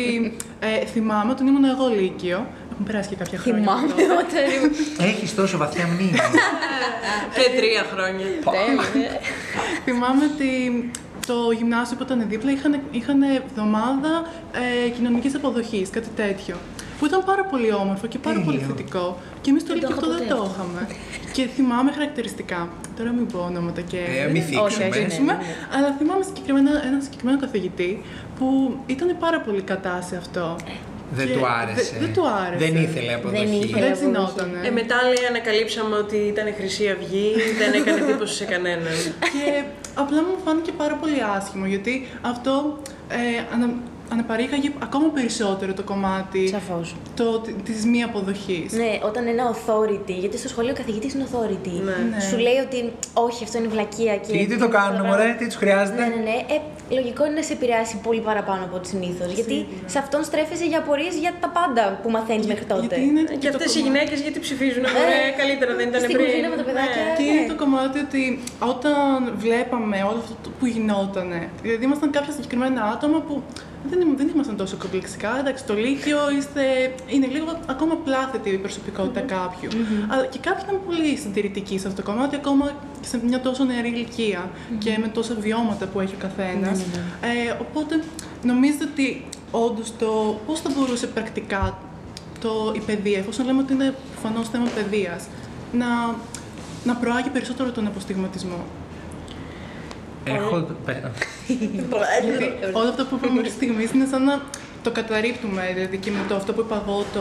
ε, 0.59 0.85
θυμάμαι 0.85 1.31
όταν 1.31 1.47
ήμουν 1.47 1.65
εγώ 1.73 1.87
Λύκειο. 1.99 2.39
Έχουν 2.71 2.85
περάσει 2.85 3.09
και 3.09 3.15
κάποια 3.15 3.37
χρόνια. 3.39 3.59
Θυμάμαι 3.61 3.85
από 3.91 3.95
τότε. 3.95 4.13
όταν 4.21 4.43
ήμουν... 4.55 4.71
Έχεις 5.09 5.35
τόσο 5.35 5.57
βαθιά 5.57 5.87
μνήμη. 5.93 6.17
Και 7.35 7.47
τρία 7.59 7.83
χρόνια. 7.93 8.25
Τέλεια. 8.55 9.11
Θυμάμαι 9.85 10.23
ότι 10.33 10.49
το 11.27 11.51
γυμνάσιο 11.57 11.95
που 11.97 12.03
ήταν 12.03 12.25
δίπλα 12.29 12.51
είχαν, 12.51 12.79
είχαν 12.91 13.21
εβδομάδα 13.21 14.11
ε, 14.85 14.89
κοινωνικής 14.89 15.35
αποδοχής, 15.35 15.89
κάτι 15.89 16.07
τέτοιο. 16.15 16.55
Που 17.01 17.07
ήταν 17.09 17.23
πάρα 17.31 17.43
πολύ 17.51 17.69
όμορφο 17.73 18.05
και 18.07 18.19
πάρα 18.27 18.39
πολύ 18.45 18.57
Τέλειο. 18.57 18.75
θετικό. 18.75 19.05
Και 19.41 19.49
εμείς 19.49 19.63
το 19.65 19.73
Δεν 19.73 19.81
το 19.81 19.87
Λύκειο 19.87 19.97
είχα 19.97 20.07
αυτό 20.07 20.17
δεν 20.17 20.27
ποτέ 20.27 20.33
το 20.35 20.41
αυτό. 20.41 20.53
είχαμε. 20.53 20.81
και 21.35 21.43
θυμάμαι 21.55 21.91
χαρακτηριστικά. 21.97 22.59
Τώρα 22.97 23.09
μην 23.17 23.25
πω 23.31 23.39
ονόματα 23.49 23.81
και. 23.91 23.99
Ε, 24.23 24.27
μην 24.33 24.41
θίξουμε. 24.47 24.65
Όχι, 24.67 24.81
όχι, 24.81 24.89
ναι, 24.89 24.95
θίξουμε, 24.95 25.33
ναι, 25.33 25.37
ναι. 25.39 25.53
Αλλά 25.75 25.89
θυμάμαι 25.99 26.23
συγκεκριμένα 26.29 26.71
ένα 26.89 26.99
συγκεκριμένο 27.05 27.37
καθηγητή 27.45 27.91
που 28.37 28.45
ήταν 28.93 29.09
πάρα 29.25 29.39
πολύ 29.45 29.61
κατά 29.71 29.95
σε 30.09 30.15
αυτό. 30.23 30.45
Δεν 31.19 31.27
Και 31.27 31.33
του 31.33 31.45
άρεσε. 31.61 31.83
δε- 31.93 31.99
δεν 32.05 32.13
του 32.15 32.23
άρεσε. 32.43 32.61
Δεν 32.65 32.75
ήθελε 32.85 33.13
αποδοχή. 33.13 33.45
Δεν 33.45 33.53
ήθελε. 33.61 33.81
Δεν 33.85 33.91
αποδοχή. 33.91 33.95
τσινότανε. 33.99 34.59
Ε, 34.67 34.71
μετά 34.79 34.97
λέει 35.11 35.25
ανακαλύψαμε 35.31 35.95
ότι 36.03 36.17
ήταν 36.33 36.45
Χρυσή 36.57 36.85
Αυγή, 36.95 37.27
δεν 37.61 37.69
έκανε 37.79 37.97
εντύπωση 38.05 38.33
σε 38.41 38.45
κανέναν. 38.53 38.95
Και 39.33 39.45
απλά 40.03 40.19
μου 40.27 40.35
φάνηκε 40.45 40.71
πάρα 40.81 40.95
πολύ 41.01 41.19
άσχημο 41.37 41.65
γιατί 41.73 41.93
αυτό 42.31 42.53
ε, 43.09 43.19
ανα, 43.53 43.67
αναπαρήγαγε 44.13 44.69
ακόμα 44.83 45.07
περισσότερο 45.17 45.73
το 45.73 45.83
κομμάτι 45.83 46.47
Σαφώς. 46.47 46.95
το, 47.15 47.41
της 47.67 47.85
μη 47.85 48.03
αποδοχής. 48.03 48.71
Ναι, 48.73 48.91
όταν 49.09 49.27
ένα 49.27 49.43
authority, 49.53 50.13
γιατί 50.23 50.37
στο 50.37 50.47
σχολείο 50.47 50.71
ο 50.71 50.77
καθηγητής 50.77 51.13
είναι 51.13 51.25
authority. 51.31 51.75
Ναι. 51.83 51.97
Ναι. 52.15 52.19
Σου 52.29 52.37
λέει 52.37 52.57
ότι 52.67 52.91
όχι, 53.13 53.43
αυτό 53.43 53.57
είναι 53.57 53.67
βλακεία 53.67 54.15
και. 54.17 54.31
Τι, 54.37 54.45
τι 54.45 54.57
το 54.57 54.67
κάνουν, 54.77 54.97
τώρα- 54.97 55.09
μωρέ, 55.09 55.35
τι 55.39 55.45
τους 55.45 55.55
χρειάζεται; 55.55 56.01
Ναι, 56.01 56.07
ναι, 56.15 56.21
ναι. 56.29 56.37
Ε, 56.55 56.57
λογικό 56.97 57.25
είναι 57.25 57.35
να 57.35 57.43
σε 57.43 57.53
επηρεάσει 57.53 57.95
πολύ 58.07 58.21
παραπάνω 58.29 58.63
από 58.67 58.75
ό,τι 58.75 58.87
συνήθως. 58.87 59.31
Γιατί 59.31 59.67
σε 59.85 59.97
αυτόν 60.03 60.23
στρέφεσαι 60.23 60.65
για 60.65 60.77
απορίες 60.83 61.15
για 61.23 61.31
τα 61.43 61.49
πάντα 61.57 61.99
που 62.01 62.09
μαθαίνεις 62.09 62.45
μέχρι 62.51 62.65
τότε. 62.65 62.81
Γιατί 62.85 63.01
είναι 63.09 63.21
Και 63.21 63.49
το 63.49 63.57
αυτές 63.57 63.75
οι 63.75 63.79
κομμάτι- 63.79 63.83
γυναίκες 63.87 64.19
γιατί 64.25 64.39
ψηφίζουν, 64.45 64.83
μωρέ, 64.95 65.21
καλύτερα 65.41 65.71
δεν 65.79 65.87
ήταν 65.87 66.01
στην 66.01 66.13
πριν. 66.15 66.25
κουζίνα 66.25 66.49
με 66.53 66.55
τα 66.61 66.63
παιδάκια. 66.69 67.01
Ναι. 67.07 67.13
Και 67.17 67.23
Ναι. 67.23 67.29
είναι 67.37 67.47
το 67.53 67.57
κομμάτι 67.63 67.97
ότι 68.07 68.23
όταν 68.73 68.97
βλέπαμε 69.43 69.97
όλο 70.09 70.19
αυτό 70.23 70.35
το 70.45 70.49
που 70.57 70.65
γινότανε, 70.73 71.39
δηλαδή 71.65 71.83
ήμασταν 71.89 72.09
κάποια 72.17 72.31
συγκεκριμένα 72.35 72.81
άτομα 72.95 73.19
που 73.27 73.35
δεν, 73.89 74.01
ήμ- 74.01 74.17
δεν 74.17 74.27
ήμασταν 74.33 74.55
τόσο 74.57 74.75
κομπλεξικά. 74.77 75.39
Εντάξει, 75.39 75.65
το 75.65 75.73
Λύκειο 75.73 76.19
είστε, 76.37 76.61
είναι 77.07 77.27
λίγο 77.27 77.59
ακόμα 77.65 77.95
πλάθετη 77.95 78.49
η 78.49 78.57
προσωπικότητα 78.57 79.19
κάποιου. 79.19 79.69
Αλλά 80.07 80.25
και 80.25 80.39
κάποιοι 80.39 80.63
ήταν 80.67 80.79
πολύ 80.85 81.15
συντηρητικοί 81.17 81.79
σε 81.79 81.87
αυτό 81.87 82.01
το 82.01 82.11
κομμάτι, 82.11 82.35
ακόμα 82.35 82.71
και 83.01 83.07
σε 83.07 83.19
μια 83.25 83.41
τόσο 83.41 83.63
νεαρή 83.63 83.87
ηλικία 83.87 84.49
και 84.77 84.97
με 85.01 85.07
τόσα 85.07 85.35
βιώματα 85.39 85.85
που 85.85 85.99
έχει 85.99 86.13
ο 86.13 86.17
καθένας. 86.19 86.79
Ε, 87.21 87.53
οπότε 87.61 88.03
νομίζω 88.43 88.77
ότι 88.91 89.25
όντως 89.51 89.93
το 89.99 90.39
πώς 90.45 90.59
θα 90.61 90.69
μπορούσε 90.77 91.07
πρακτικά 91.07 91.77
το, 92.41 92.71
η 92.75 92.79
παιδεία, 92.79 93.17
εφόσον 93.17 93.45
λέμε 93.45 93.61
ότι 93.61 93.73
είναι 93.73 93.93
προφανώς 94.11 94.49
θέμα 94.49 94.65
παιδείας, 94.75 95.23
να, 95.73 95.87
να 96.83 96.95
προάγει 96.95 97.29
περισσότερο 97.29 97.71
τον 97.71 97.87
αποστιγματισμό; 97.87 98.65
Έχω. 100.23 100.67
Γιατί 102.23 102.45
όλο 102.73 102.89
αυτό 102.89 103.05
που 103.05 103.15
είπαμε 103.15 103.33
μέχρι 103.33 103.49
στιγμής 103.49 103.91
είναι 103.91 104.05
σαν 104.05 104.23
να 104.23 104.41
το 104.83 104.91
καταρρύπτουμε. 104.91 105.71
Δηλαδή 105.73 105.97
και 105.97 106.11
με 106.11 106.17
το 106.27 106.35
αυτό 106.35 106.53
που 106.53 106.61
είπα 106.61 106.83
εγώ, 106.85 107.05
το, 107.13 107.19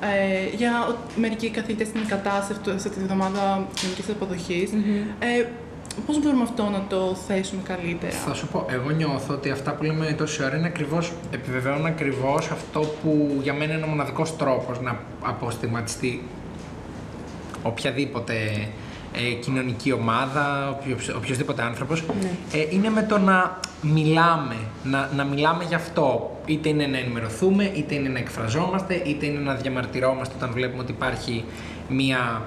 ε, 0.00 0.56
για 0.56 0.86
ο- 0.90 0.96
μερικοί 1.16 1.50
καθηγητές 1.50 1.86
στην 1.86 2.06
κατάσταση 2.06 2.60
σε 2.76 2.88
τη 2.88 3.00
βδομάδα 3.00 3.66
κοινωνικής 3.74 4.08
αποδοχής. 4.08 4.70
Ε, 5.18 5.44
Πώς 6.06 6.20
μπορούμε 6.20 6.42
αυτό 6.42 6.62
να 6.62 6.84
το 6.88 7.14
θέσουμε 7.26 7.62
καλύτερα; 7.66 8.12
Θα 8.12 8.34
σου 8.34 8.46
πω, 8.48 8.66
εγώ 8.70 8.90
νιώθω 8.90 9.34
ότι 9.34 9.50
αυτά 9.50 9.72
που 9.72 9.82
λέμε 9.82 10.14
τόση 10.18 10.44
ώρα 10.44 10.56
είναι 10.56 10.66
ακριβώς, 10.66 11.12
επιβεβαιώνουν 11.30 11.86
ακριβώς 11.86 12.50
αυτό 12.50 12.80
που 12.80 13.38
για 13.42 13.54
μένα 13.54 13.74
είναι 13.74 13.84
ο 13.84 13.86
μοναδικός 13.86 14.36
τρόπος 14.36 14.80
να 14.80 14.98
αποστηματιστεί 15.22 16.22
οποιαδήποτε 17.62 18.34
ε, 19.12 19.32
κοινωνική 19.32 19.92
ομάδα, 19.92 20.68
οποιος, 20.68 21.08
οποιοδήποτε 21.08 21.62
άνθρωπος, 21.62 22.00
ε, 22.52 22.66
είναι 22.70 22.90
με 22.90 23.02
το 23.02 23.18
να 23.18 23.58
μιλάμε, 23.80 24.56
να, 24.84 25.10
να 25.16 25.24
μιλάμε 25.24 25.64
γι' 25.64 25.74
αυτό. 25.74 26.36
Είτε 26.46 26.68
είναι 26.68 26.86
να 26.86 26.98
ενημερωθούμε, 26.98 27.64
είτε 27.74 27.94
είναι 27.94 28.08
να 28.08 28.18
εκφραζόμαστε, 28.18 28.94
είτε 28.94 29.26
είναι 29.26 29.38
να 29.38 29.54
διαμαρτυρόμαστε 29.54 30.34
όταν 30.36 30.50
βλέπουμε 30.52 30.82
ότι 30.82 30.92
υπάρχει 30.92 31.44
μία 31.88 32.42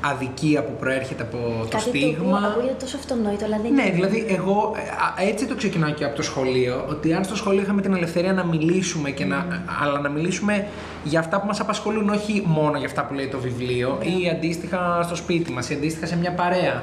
αδικία 0.00 0.62
που 0.64 0.72
προέρχεται 0.78 1.22
από 1.22 1.36
το 1.70 1.76
Κάτι 1.76 1.82
στίγμα. 1.82 2.12
το 2.30 2.36
οποίο 2.36 2.48
ακούγεται 2.48 2.76
τόσο 2.80 2.96
αυτονόητο, 2.96 3.44
αλλά 3.44 3.58
δεν 3.62 3.72
Ναι, 3.72 3.82
είναι. 3.82 3.90
δηλαδή 3.94 4.24
εγώ 4.28 4.72
ε, 4.76 4.80
α, 5.22 5.28
έτσι 5.28 5.46
το 5.46 5.54
ξεκινάω 5.54 5.90
και 5.90 6.04
από 6.04 6.16
το 6.16 6.22
σχολείο, 6.22 6.84
ότι 6.88 7.12
αν 7.12 7.24
στο 7.24 7.36
σχολείο 7.36 7.62
είχαμε 7.62 7.80
την 7.82 7.94
ελευθερία 7.94 8.32
να 8.32 8.44
μιλήσουμε, 8.44 9.10
και 9.10 9.24
να, 9.24 9.64
αλλά 9.82 10.00
να 10.00 10.08
μιλήσουμε 10.08 10.66
για 11.04 11.18
αυτά 11.20 11.40
που 11.40 11.46
μας 11.46 11.60
απασχολούν, 11.60 12.08
όχι 12.08 12.42
μόνο 12.46 12.78
για 12.78 12.86
αυτά 12.86 13.04
που 13.04 13.14
λέει 13.14 13.26
το 13.28 13.38
βιβλίο, 13.38 13.98
ή 14.02 14.28
αντίστοιχα 14.28 15.00
στο 15.02 15.14
σπίτι 15.14 15.50
μας, 15.52 15.70
ή 15.70 15.74
αντίστοιχα 15.74 16.06
σε 16.06 16.16
μια 16.16 16.32
παρέα. 16.32 16.82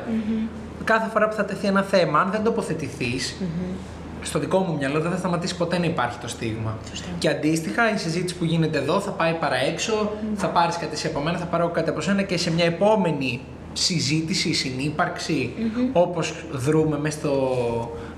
Κάθε 0.84 1.10
φορά 1.10 1.28
που 1.28 1.36
θα 1.36 1.46
τεθεί 1.46 1.68
ένα 1.68 1.82
θέμα, 1.82 2.20
αν 2.20 2.32
δεν 2.32 2.44
τοποθετηθείς, 2.44 3.36
στο 4.26 4.40
δικό 4.40 4.60
μου 4.60 4.76
μυαλό 4.78 5.00
δεν 5.00 5.12
θα 5.12 5.18
σταματήσει 5.18 5.56
ποτέ 5.56 5.78
να 5.78 5.86
υπάρχει 5.86 6.18
το 6.20 6.28
στίγμα. 6.28 6.78
Και 7.18 7.30
αντίστοιχα 7.30 7.94
η 7.94 7.98
συζήτηση 7.98 8.36
που 8.36 8.46
γίνεται 8.46 8.78
εδώ 8.78 9.00
θα 9.00 9.12
πάει 9.12 9.34
παραέξω, 9.34 10.12
θα 10.36 10.48
πάρεις 10.48 10.78
κάτι 10.78 10.94
εσύ 10.94 11.08
από 11.08 11.20
μένα, 11.20 11.38
θα 11.38 11.46
πάρω 11.46 11.64
εγώ 11.64 11.74
κάτι 11.74 11.90
από 11.90 12.02
σένα 12.02 12.22
και 12.22 12.38
σε 12.38 12.52
μια 12.52 12.66
επόμενη 12.66 13.42
συζήτηση, 13.74 14.54
συνύπαρξη, 14.54 15.54
όπως 15.94 16.34
δρούμε 16.52 17.00
μέσα, 17.00 17.18
στο, 17.18 17.50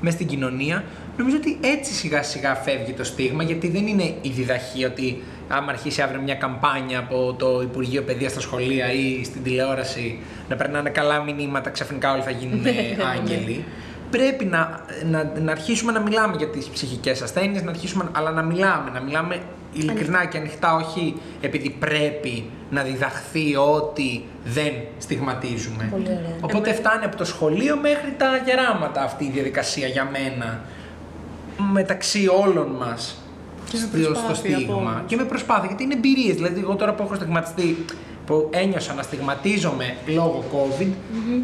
μες 0.02 0.14
στην 0.14 0.28
κοινωνία, 0.28 0.84
νομίζω 1.18 1.38
ότι 1.38 1.58
έτσι 1.62 1.94
σιγά 1.94 2.24
σιγά 2.24 2.56
φεύγει 2.56 2.94
το 2.94 3.04
στίγμα, 3.04 3.44
γιατί 3.44 3.70
δεν 3.70 3.88
είναι 3.88 4.04
η 4.22 4.30
διδαχή 4.30 4.86
ότι 4.86 5.24
άμα 5.48 5.72
αρχίσει 5.72 6.02
αύριο 6.02 6.22
μια 6.22 6.36
καμπάνια 6.36 7.00
από 7.00 7.36
το 7.38 7.62
Υπουργείο 7.62 8.02
Παιδείας 8.02 8.32
στα 8.32 8.40
σχολεία 8.40 8.92
ή 8.92 9.24
στην 9.24 9.44
τηλεόραση 9.44 10.20
να 10.50 10.56
περνάνε 10.56 10.90
καλά 10.90 11.24
μηνύματα, 11.24 11.70
ξαφνικά 11.70 12.12
όλοι 12.14 12.22
θα 12.22 12.32
γίνουν 12.32 12.66
άγγελοι 13.16 13.64
πρέπει 14.10 14.46
να, 14.46 14.80
να, 15.10 15.32
να 15.42 15.52
αρχίσουμε 15.52 15.92
να 15.92 16.00
μιλάμε 16.00 16.36
για 16.38 16.48
τις 16.50 16.68
ψυχικές 16.68 17.22
ασθένειες, 17.22 17.62
να 17.64 17.70
αρχίσουμε, 17.70 18.10
αλλά 18.12 18.32
να 18.32 18.42
μιλάμε, 18.42 18.90
να 18.94 19.00
μιλάμε 19.02 19.40
ειλικρινά 19.74 20.26
και 20.26 20.38
ανοιχτά, 20.38 20.76
όχι 20.76 21.16
επειδή 21.42 21.70
πρέπει 21.70 22.50
να 22.70 22.82
διδαχθεί 22.84 23.56
ότι 23.56 24.24
δεν 24.46 24.72
στιγματίζουμε. 24.98 25.88
Πολύ 25.92 26.04
ωραία. 26.08 26.36
Οπότε 26.42 26.74
φτάνει 26.74 27.06
από 27.06 27.16
το 27.16 27.26
σχολείο 27.26 27.78
μέχρι 27.78 28.14
τα 28.18 28.28
γεράματα 28.46 29.02
αυτή 29.02 29.24
η 29.24 29.30
διαδικασία 29.30 29.88
για 29.88 30.10
μένα, 30.12 30.62
μεταξύ 31.72 32.28
όλων 32.46 32.68
μας. 32.80 33.22
Και 33.70 33.78
με 33.78 33.80
στο- 33.80 33.98
στο 33.98 34.10
προσπάθεια 34.10 34.58
από 34.58 34.66
στίγμα. 34.66 34.92
όλους. 34.92 35.02
Και 35.08 35.16
με 35.16 35.24
προσπάθεια, 35.24 35.66
γιατί 35.68 35.84
είναι 35.84 35.94
εμπειρίες. 35.94 36.36
Δηλαδή, 36.36 36.60
εγώ 36.60 36.76
τώρα 36.76 36.94
που 36.94 37.04
έχω 37.04 37.16
στιγματιστεί, 37.16 37.86
που 38.28 38.48
ένιωσα 38.52 38.94
να 38.94 39.02
στιγματίζομαι 39.02 39.96
λόγω 40.06 40.44
COVID, 40.54 40.88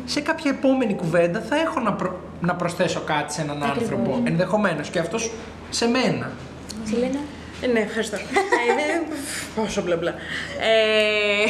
σε 0.05 0.21
κάποια 0.21 0.51
επόμενη 0.51 0.93
κουβέντα 0.95 1.39
θα 1.41 1.55
έχω 1.55 1.79
να, 1.79 1.93
προ- 1.93 2.19
να 2.41 2.55
προσθέσω 2.55 2.99
κάτι 3.05 3.33
σε 3.33 3.41
έναν 3.41 3.63
Ακριβώς. 3.63 3.81
άνθρωπο. 3.81 4.21
Ενδεχομένως 4.23 4.89
και 4.89 4.99
αυτός 4.99 5.31
σε 5.69 5.87
μένα. 5.87 6.31
Σιλένα, 6.85 7.19
Ε, 7.61 7.67
ναι, 7.67 7.79
ευχαριστώ. 7.79 8.15
ε, 8.17 8.19
δεν- 8.75 9.17
Πόσο 9.55 9.81
μπλα 9.81 9.95
μπλα. 9.95 10.09
Ε, 10.09 11.45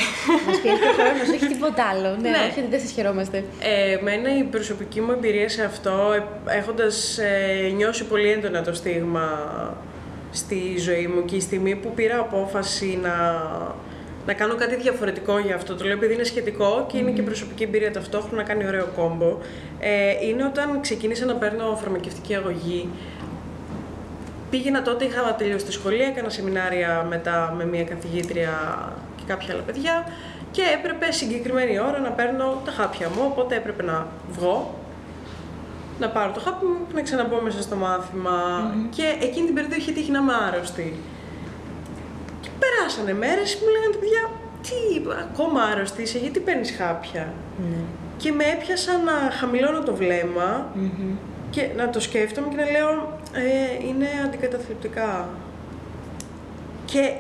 μας 0.48 0.60
πιέζει 0.62 0.80
το 0.80 1.02
χρόνος, 1.02 1.30
όχι 1.36 1.48
τίποτα 1.54 1.84
άλλο. 1.84 2.10
Ναι, 2.22 2.30
Ναι. 2.30 2.38
όχι 2.50 2.60
ότι 2.60 2.70
δεν 2.70 2.80
σας 2.80 2.92
χαιρόμαστε. 2.92 3.44
Ε, 3.60 3.92
εμένα 3.92 4.38
η 4.38 4.44
προσωπική 4.44 5.02
μου 5.02 5.12
εμπειρία 5.12 5.50
σε 5.50 5.64
αυτό, 5.64 5.92
ε, 6.48 6.56
έχοντας 6.58 7.18
ε, 7.18 7.72
νιώσει 7.76 8.04
πολύ 8.04 8.32
έντονα 8.32 8.62
το 8.64 8.74
στίγμα 8.74 9.28
στη 10.32 10.76
ζωή 10.80 11.08
μου 11.08 11.26
και 11.26 11.36
η 11.36 11.40
στιγμή 11.40 11.76
που 11.76 11.92
πήρα 11.96 12.20
απόφαση 12.20 13.00
να, 13.02 13.12
να 14.26 14.34
κάνω 14.34 14.56
κάτι 14.56 14.76
διαφορετικό 14.76 15.40
για 15.40 15.56
αυτό, 15.56 15.76
το 15.76 15.84
λέω 15.84 15.94
επειδή 15.94 16.14
είναι 16.14 16.24
σχετικό 16.24 16.86
και 16.92 16.98
είναι 16.98 17.12
και 17.12 17.22
προσωπική 17.22 17.64
εμπειρία 17.64 17.92
ταυτόχρονα, 17.92 18.44
κάνει 18.44 18.68
ωραίο 18.68 18.86
κόμπο, 18.96 19.38
ε, 19.80 20.26
είναι 20.28 20.46
όταν 20.46 20.82
ξεκίνησα 20.82 21.26
να 21.26 21.34
παίρνω 21.34 21.78
φαρμακευτική 21.82 22.36
αγωγή. 22.36 22.90
Πήγαινα 24.50 24.82
τότε, 24.82 25.06
είχα 25.06 25.36
τελειώσει 25.36 25.66
τη 25.66 25.72
σχολεία, 25.72 26.06
έκανα 26.06 26.30
σεμινάρια 26.30 27.06
μετά 27.10 27.54
με 27.58 27.66
μια 27.66 27.84
καθηγήτρια 27.84 28.52
και 29.16 29.24
κάποια 29.28 29.54
άλλα 29.54 29.64
παιδιά 29.64 30.06
και 30.52 30.62
έπρεπε 30.78 31.12
συγκεκριμένη 31.12 31.80
ώρα 31.80 32.00
να 32.00 32.10
παίρνω 32.10 32.62
τα 32.66 32.72
χάπια 32.72 33.10
μου, 33.10 33.22
οπότε 33.26 33.56
έπρεπε 33.56 33.84
να 33.84 34.08
βγω, 34.32 34.76
να 36.00 36.08
πάρω 36.10 36.32
το 36.32 36.40
χάπι 36.40 36.66
μου 36.66 36.78
και 36.88 36.94
να 36.94 37.02
ξαναμπω 37.02 37.42
μέσα 37.42 37.62
στο 37.62 37.76
μαθημα 37.76 38.72
Και 38.96 39.04
εκείνη 39.22 39.46
την 39.46 39.56
περίοδο 39.56 39.76
είχε 39.76 39.92
τύχει 39.92 40.12
να 40.12 40.20
είμαι 40.20 40.34
άρρωστη. 40.48 41.00
Και 42.64 42.70
περάσανε 42.70 43.14
μέρες 43.14 43.56
και 43.56 43.62
μου 43.66 43.72
λέγανε 43.72 43.94
τα 43.94 44.00
παιδιά, 44.00 44.24
τι, 44.66 44.78
ακόμα 45.26 45.62
άρρωστη 45.64 46.02
είσαι, 46.02 46.18
γιατί 46.18 46.40
παίρνεις 46.40 46.72
χάπια; 46.78 47.34
Ναι. 47.70 47.76
Και 48.18 48.32
με 48.32 48.44
έπιασα 48.44 48.92
να 48.98 49.32
χαμηλώνω 49.32 49.80
το 49.84 49.96
βλέμμα 49.96 50.68
και 51.50 51.68
να 51.78 51.90
το 51.90 52.00
σκέφτομαι 52.00 52.48
και 52.50 52.56
να 52.56 52.72
λέω 52.72 53.20
ε, 53.34 53.88
είναι 53.88 54.08
αντικαταθλιπτικά. 54.26 55.30
Και 56.86 57.14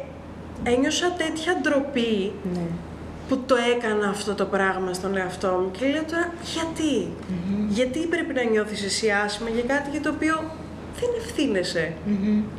ένιωσα 0.63 1.11
τέτοια 1.11 1.57
ντροπή 1.61 2.31
Ναι. 2.53 2.59
που 3.27 3.39
το 3.45 3.55
έκανα 3.75 4.09
αυτό 4.09 4.33
το 4.33 4.45
πράγμα 4.45 4.93
στον 4.93 5.17
εαυτό 5.17 5.47
μου 5.47 5.71
και 5.71 5.85
λέω 5.85 6.03
τώρα 6.03 6.33
γιατί; 6.53 7.13
Γιατί 7.69 7.99
πρέπει 7.99 8.33
να 8.33 8.43
νιώθεις 8.43 8.83
εσύ 8.83 9.09
άσχημα 9.09 9.49
για 9.49 9.63
κάτι 9.63 9.89
για 9.89 10.01
το 10.01 10.09
οποίο 10.09 10.35
δεν 10.99 11.09
ευθύνεσαι; 11.17 11.93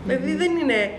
Δηλαδή 0.06 0.34
δεν 0.34 0.56
είναι 0.56 0.90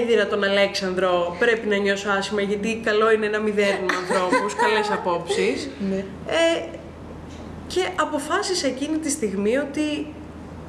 έδιρα 0.00 0.26
τον 0.26 0.44
Αλέξανδρο 0.44 1.36
πρέπει 1.38 1.66
να 1.66 1.76
νιώσω 1.76 2.08
άσχημα 2.10 2.40
γιατί 2.40 2.80
καλό 2.84 3.12
είναι 3.12 3.28
να 3.28 3.38
μην 3.38 3.54
δέρνουμε 3.54 3.94
ανθρώπους, 4.00 4.54
καλές 4.62 4.90
απόψεις. 4.90 5.70
Ναι. 5.90 6.04
Ε, 6.26 6.64
και 7.66 7.88
αποφάσισα 8.00 8.66
εκείνη 8.66 8.98
τη 8.98 9.10
στιγμή 9.10 9.56
ότι 9.56 10.06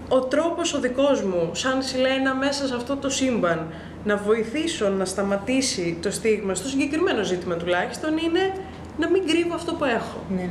ο 0.10 0.22
τρόπος 0.22 0.74
ο 0.74 0.80
δικός 0.80 1.22
μου, 1.24 1.50
σαν 1.54 1.84
Σιλένα 1.84 2.36
μέσα 2.36 2.68
σε 2.68 2.76
αυτό 2.76 2.96
το 2.96 3.10
σύμπαν, 3.10 3.74
να 4.04 4.18
βοηθήσω 4.18 4.90
να 4.90 5.06
σταματήσει 5.06 5.98
το 6.02 6.12
στίγμα, 6.12 6.56
στο 6.56 6.68
συγκεκριμένο 6.68 7.24
ζήτημα 7.24 7.56
τουλάχιστον, 7.56 8.18
είναι 8.18 8.54
να 8.98 9.10
μην 9.10 9.28
κρύβω 9.28 9.56
αυτό 9.56 9.74
που 9.74 9.84
έχω. 9.84 10.24
Ναι. 10.36 10.50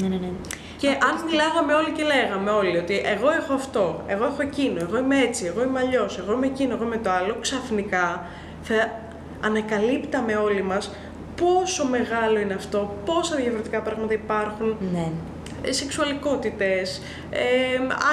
Ναι, 0.00 0.08
ναι, 0.08 0.16
ναι. 0.16 0.30
Και 0.78 0.88
αν 0.88 1.14
μιλάγαμε 1.30 1.72
όλοι 1.74 1.90
και 1.90 2.02
λέγαμε 2.04 2.50
όλοι 2.50 2.76
ότι 2.76 3.02
εγώ 3.04 3.30
έχω 3.30 3.52
αυτό, 3.52 4.02
εγώ 4.06 4.24
έχω 4.24 4.42
εκείνο, 4.42 4.80
εγώ 4.80 4.98
είμαι 4.98 5.18
έτσι, 5.18 5.44
εγώ 5.46 5.62
είμαι 5.62 5.80
αλλιώς, 5.80 6.18
εγώ 6.18 6.32
είμαι 6.32 6.46
εκείνο, 6.46 6.74
εγώ 6.74 6.84
είμαι 6.84 6.96
το 6.96 7.10
άλλο, 7.10 7.36
ξαφνικά 7.40 8.26
θα 8.62 8.90
ανακαλύπταμε 9.40 10.34
όλοι 10.36 10.62
μας 10.62 10.90
πόσο 11.36 11.84
μεγάλο 11.84 12.38
είναι 12.38 12.54
αυτό, 12.54 12.94
πόσα 13.04 13.36
διαφορετικά 13.36 13.80
πράγματα 13.80 14.12
υπάρχουν, 14.12 14.76
Ναι. 14.92 15.06
Ε, 15.62 15.72
σεξουαλικότητες, 15.72 17.00
ε, 17.30 17.40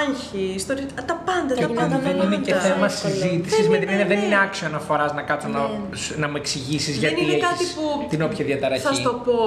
άγχη, 0.02 0.54
ιστορίες, 0.56 0.86
τα 1.06 1.16
πάντα, 1.26 1.54
τα 1.54 1.54
γυναίκα 1.54 1.82
πάντα. 1.82 1.98
δεν 2.04 2.18
τα 2.18 2.24
είναι 2.24 2.36
και 2.36 2.52
πάντα. 2.52 2.64
θέμα 2.64 2.86
εύκολο. 2.86 3.14
συζήτησης 3.14 3.62
Δεν 3.62 3.72
με 3.72 3.78
την 3.78 3.88
είναι, 3.90 3.92
έννοια 3.92 4.08
δεν 4.08 4.18
ναι. 4.20 4.26
είναι 4.26 4.40
άξιο 4.46 4.68
αναφορά 4.68 5.14
να 5.14 5.22
κάτσω 5.22 5.48
να, 5.48 5.60
να 6.18 6.28
μου 6.30 6.36
εξηγήσεις 6.36 7.00
Δεν 7.00 7.10
γιατί 7.10 7.24
είναι 7.24 7.32
έχεις 7.32 7.48
κάτι 7.48 7.66
που 7.76 8.08
την 8.10 8.22
όποια 8.22 8.46
διαταραχή. 8.46 8.82
θα 8.82 8.94
σου 8.94 9.04
το 9.04 9.14
πω 9.26 9.38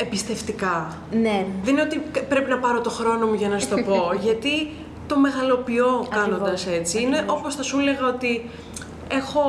επιστευτικά. 0.00 0.96
Ναι. 1.10 1.46
Δεν 1.62 1.72
είναι 1.74 1.82
ότι 1.82 2.02
πρέπει 2.28 2.50
να 2.50 2.58
πάρω 2.58 2.80
το 2.80 2.90
χρόνο 2.90 3.26
μου 3.26 3.34
για 3.34 3.48
να 3.48 3.58
σου 3.58 3.68
το 3.68 3.76
πω, 3.76 4.12
γιατί 4.26 4.70
το 5.06 5.18
μεγαλοποιώ 5.18 6.06
κάνοντας 6.10 6.60
Ακριβώς, 6.60 6.78
έτσι. 6.80 7.02
Είναι 7.02 7.16
ακριβώς. 7.16 7.36
όπως 7.38 7.54
θα 7.54 7.62
σου 7.62 7.78
έλεγα 7.78 8.06
ότι 8.06 8.48
έχω 9.08 9.42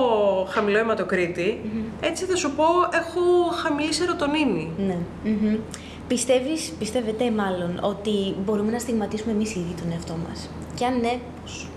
χαμηλό 0.49 0.77
αιματοκρίτη, 0.77 1.61
έτσι 2.01 2.25
θα 2.25 2.35
σου 2.35 2.51
πω 2.51 2.65
έχω 2.93 3.21
χαμηλή 3.63 3.93
σερωτονίνη. 3.93 4.71
Ναι. 4.77 4.97
Μμμ. 5.23 5.55
Πιστεύεις, 6.13 6.73
πιστεύετε 6.79 7.31
μάλλον, 7.31 7.79
ότι 7.81 8.35
μπορούμε 8.45 8.71
να 8.71 8.79
στιγματίσουμε 8.79 9.31
εμείς 9.31 9.55
ήδη 9.55 9.73
τον 9.81 9.91
εαυτό 9.91 10.15
μας; 10.27 10.49
Και 10.75 10.85
αν 10.85 10.99
ναι, 10.99 11.19
πώς; 11.41 11.67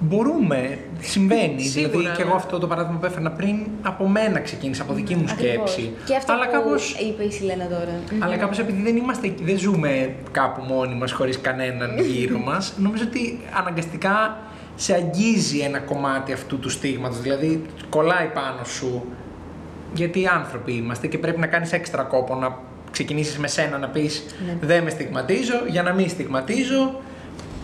Μπορούμε, 0.00 0.78
συμβαίνει. 1.00 1.62
Σίγουρα, 1.62 1.90
δηλαδή, 1.90 2.16
και 2.16 2.22
ναι. 2.22 2.28
εγώ 2.28 2.36
αυτό 2.36 2.58
το 2.58 2.66
παράδειγμα 2.66 2.98
που 2.98 3.06
έφερα 3.06 3.30
πριν 3.30 3.66
από 3.82 4.08
μένα 4.08 4.40
ξεκίνησε, 4.40 4.82
από 4.82 4.92
δική 4.92 5.14
μου 5.14 5.24
Ακριβώς. 5.30 5.70
σκέψη. 5.70 5.92
Και 6.04 6.16
αυτό 6.16 6.32
Αλλά 6.32 6.46
που 6.46 6.52
κάπως 6.52 6.96
είπε 7.00 7.22
η 7.22 7.30
Σιλένα 7.30 7.66
τώρα. 7.66 8.00
Μμμ. 8.12 8.22
Αλλά 8.22 8.36
κάπως 8.36 8.58
επειδή 8.58 8.82
δεν 8.82 8.96
είμαστε, 8.96 9.26
εκεί, 9.26 9.44
δεν 9.44 9.58
ζούμε 9.58 10.14
κάπου 10.30 10.62
μόνοι 10.62 10.94
μας 10.94 11.12
χωρίς 11.12 11.40
κανέναν 11.40 11.98
γύρω 12.12 12.38
μας, 12.38 12.74
νομίζω 12.78 13.04
ότι 13.06 13.40
αναγκαστικά 13.58 14.38
σε 14.74 14.94
αγγίζει 14.94 15.58
ένα 15.58 15.78
κομμάτι 15.78 16.32
αυτού 16.32 16.58
του 16.58 16.68
στίγματος, 16.68 17.20
δηλαδή 17.20 17.62
κολλάει 17.88 18.26
πάνω 18.34 18.64
σου, 18.64 19.04
γιατί 19.96 20.26
άνθρωποι 20.26 20.72
είμαστε 20.72 21.06
και 21.06 21.18
πρέπει 21.18 21.40
να 21.40 21.46
κάνεις 21.46 21.72
έξτρα 21.72 22.02
κόπο 22.02 22.34
να 22.34 22.58
ξεκινήσεις 22.90 23.38
με 23.38 23.46
σένα 23.48 23.78
να 23.78 23.88
πεις 23.88 24.24
Ναι. 24.46 24.56
δεν 24.66 24.82
με 24.82 24.90
στιγματίζω, 24.90 25.54
για 25.68 25.82
να 25.82 25.92
μην 25.94 26.08
στιγματίζω, 26.08 27.00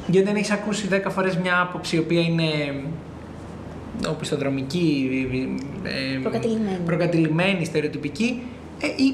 γιατί 0.06 0.26
δεν 0.26 0.36
έχεις 0.36 0.50
ακούσει 0.50 0.86
10 0.90 1.10
φορές 1.10 1.36
μια 1.36 1.60
άποψη 1.60 1.96
η 1.96 1.98
οποία 1.98 2.20
είναι 2.20 2.44
οπισθοδρομική, 4.08 5.08
ε, 5.82 6.18
Προκατηλημένη. 6.18 6.76
προκατηλημένη, 6.86 7.64
στερεοτυπική, 7.64 8.24
ε, 8.24 8.34
ή- 8.34 8.42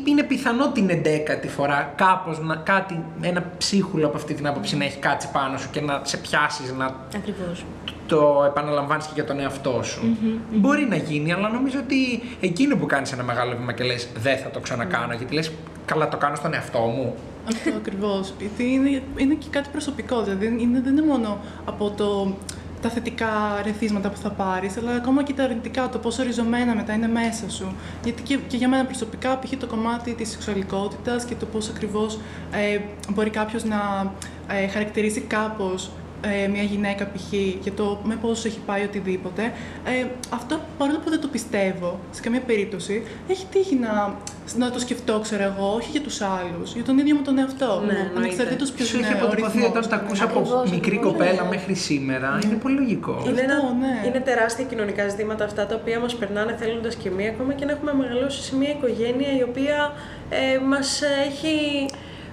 είναι 0.04 0.22
πιθανό 0.22 0.72
την 0.72 0.88
11η 0.90 1.46
φορά 1.48 1.92
κάπως 1.96 2.40
να, 2.40 2.56
κάτι, 2.56 3.04
ένα 3.20 3.44
ψίχουλο 3.58 4.06
από 4.06 4.16
αυτή 4.16 4.34
την 4.34 4.46
άποψη 4.46 4.76
να 4.76 4.84
έχει 4.84 4.98
κάτσει 4.98 5.30
πάνω 5.32 5.58
σου 5.58 5.70
και 5.70 5.80
να 5.80 6.00
σε 6.04 6.16
πιάσεις 6.16 6.72
να 6.72 6.94
Ακριβώς. 7.16 7.64
το 8.06 8.44
επαναλαμβάνεις 8.46 9.06
και 9.06 9.12
για 9.14 9.24
τον 9.24 9.40
εαυτό 9.40 9.80
σου. 9.82 10.16
Μπορεί 10.52 10.84
να 10.84 10.96
γίνει, 10.96 11.32
αλλά 11.32 11.48
νομίζω 11.48 11.78
ότι 11.78 12.22
εκείνο 12.40 12.76
που 12.76 12.86
κάνεις 12.86 13.12
ένα 13.12 13.22
μεγάλο 13.22 13.56
βήμα 13.56 13.72
και 13.72 13.84
λες 13.84 14.08
δεν 14.16 14.38
θα 14.38 14.50
το 14.50 14.60
ξανακάνω, 14.60 15.14
γιατί 15.14 15.34
λες 15.34 15.50
καλά 15.84 16.08
το 16.08 16.16
κάνω 16.16 16.36
στον 16.36 16.54
εαυτό 16.54 16.78
μου. 16.78 17.14
Αυτό 17.48 17.70
ακριβώς. 17.76 18.34
Γιατί 18.38 18.72
είναι, 18.72 19.02
είναι 19.16 19.34
και 19.34 19.46
κάτι 19.50 19.68
προσωπικό. 19.72 20.22
Δηλαδή 20.22 20.46
είναι, 20.46 20.80
δεν 20.80 20.96
είναι 20.96 21.06
μόνο 21.06 21.38
από 21.64 21.90
το, 21.90 22.34
τα 22.82 22.88
θετικά 22.88 23.28
ρεθίσματα 23.62 24.10
που 24.10 24.16
θα 24.16 24.30
πάρεις, 24.30 24.76
αλλά 24.76 24.92
ακόμα 24.92 25.22
και 25.22 25.32
τα 25.32 25.44
αρνητικά, 25.44 25.88
το 25.88 25.98
πόσο 25.98 26.22
ριζωμένα 26.22 26.74
μετά 26.74 26.92
είναι 26.92 27.08
μέσα 27.08 27.50
σου. 27.50 27.76
Γιατί 28.04 28.22
και, 28.22 28.36
και 28.36 28.56
για 28.56 28.68
μένα 28.68 28.84
προσωπικά, 28.84 29.38
π.χ. 29.38 29.56
το 29.58 29.66
κομμάτι 29.66 30.14
της 30.14 30.30
σεξουαλικότητας 30.30 31.24
και 31.24 31.34
το 31.34 31.46
πώς 31.46 31.68
ακριβώς 31.68 32.18
ε, 32.52 32.78
μπορεί 33.12 33.30
κάποιος 33.30 33.64
να 33.64 34.12
ε, 34.48 34.68
χαρακτηρίσει 34.68 35.20
κάπως 35.20 35.90
ε, 36.20 36.48
μια 36.48 36.62
γυναίκα 36.62 37.04
π.χ. 37.04 37.32
για 37.62 37.72
το 37.72 38.00
με 38.04 38.16
πόσο 38.16 38.48
έχει 38.48 38.60
πάει 38.66 38.82
οτιδήποτε. 38.82 39.42
Ε, 39.84 40.06
αυτό 40.30 40.60
παρόλο 40.78 40.98
που 40.98 41.10
δεν 41.10 41.20
το 41.20 41.28
πιστεύω 41.28 41.98
σε 42.10 42.20
καμία 42.20 42.40
περίπτωση, 42.40 43.02
έχει 43.28 43.46
τύχει 43.52 43.74
να, 43.74 44.14
να 44.56 44.70
το 44.70 44.78
σκεφτώ, 44.78 45.20
ξέρω 45.22 45.42
εγώ, 45.42 45.74
όχι 45.74 45.90
για 45.90 46.00
τους 46.00 46.20
άλλους, 46.20 46.74
για 46.74 46.84
τον 46.84 46.98
ίδιο 46.98 47.14
μου 47.14 47.22
τον 47.22 47.38
εαυτό. 47.38 47.82
Ναι, 47.86 47.92
εννοείται. 47.92 48.18
Ανεξαρτήτως 48.18 48.70
ποιος 48.70 48.88
Σου 48.88 48.96
είναι 48.98 49.06
έχει 49.06 49.22
ο 49.22 49.24
αποτυπωθεί 49.26 49.56
ρυθμός. 49.58 49.76
όταν 49.76 49.88
τα 49.88 49.96
ακούς 49.96 50.20
από 50.20 50.38
Ακριβώς, 50.38 50.70
μικρή 50.70 50.96
ακριβώς, 50.96 51.12
κοπέλα 51.12 51.42
ναι. 51.42 51.48
μέχρι 51.48 51.74
σήμερα. 51.74 52.38
Είναι 52.44 52.54
πολύ 52.54 52.74
λογικό. 52.74 53.22
Είναι, 53.26 53.40
ένα, 53.40 53.54
Αυτό, 53.54 53.74
ναι. 53.80 54.08
είναι 54.08 54.20
τεράστια 54.20 54.64
κοινωνικά 54.64 55.08
ζητήματα 55.08 55.44
αυτά 55.44 55.66
τα 55.66 55.74
οποία 55.74 56.00
μας 56.00 56.14
περνάνε 56.14 56.56
θέλοντας 56.60 56.94
και 56.94 57.10
μία, 57.10 57.28
ακόμα 57.28 57.52
και 57.52 57.64
να 57.64 57.72
έχουμε 57.72 57.92
μεγαλώσει 57.94 58.42
σε 58.42 58.56
μια 58.56 58.70
οικογένεια 58.70 59.36
η 59.38 59.42
οποία 59.42 59.92
ε, 60.30 60.58
μας 60.58 61.02
έχει, 61.26 61.86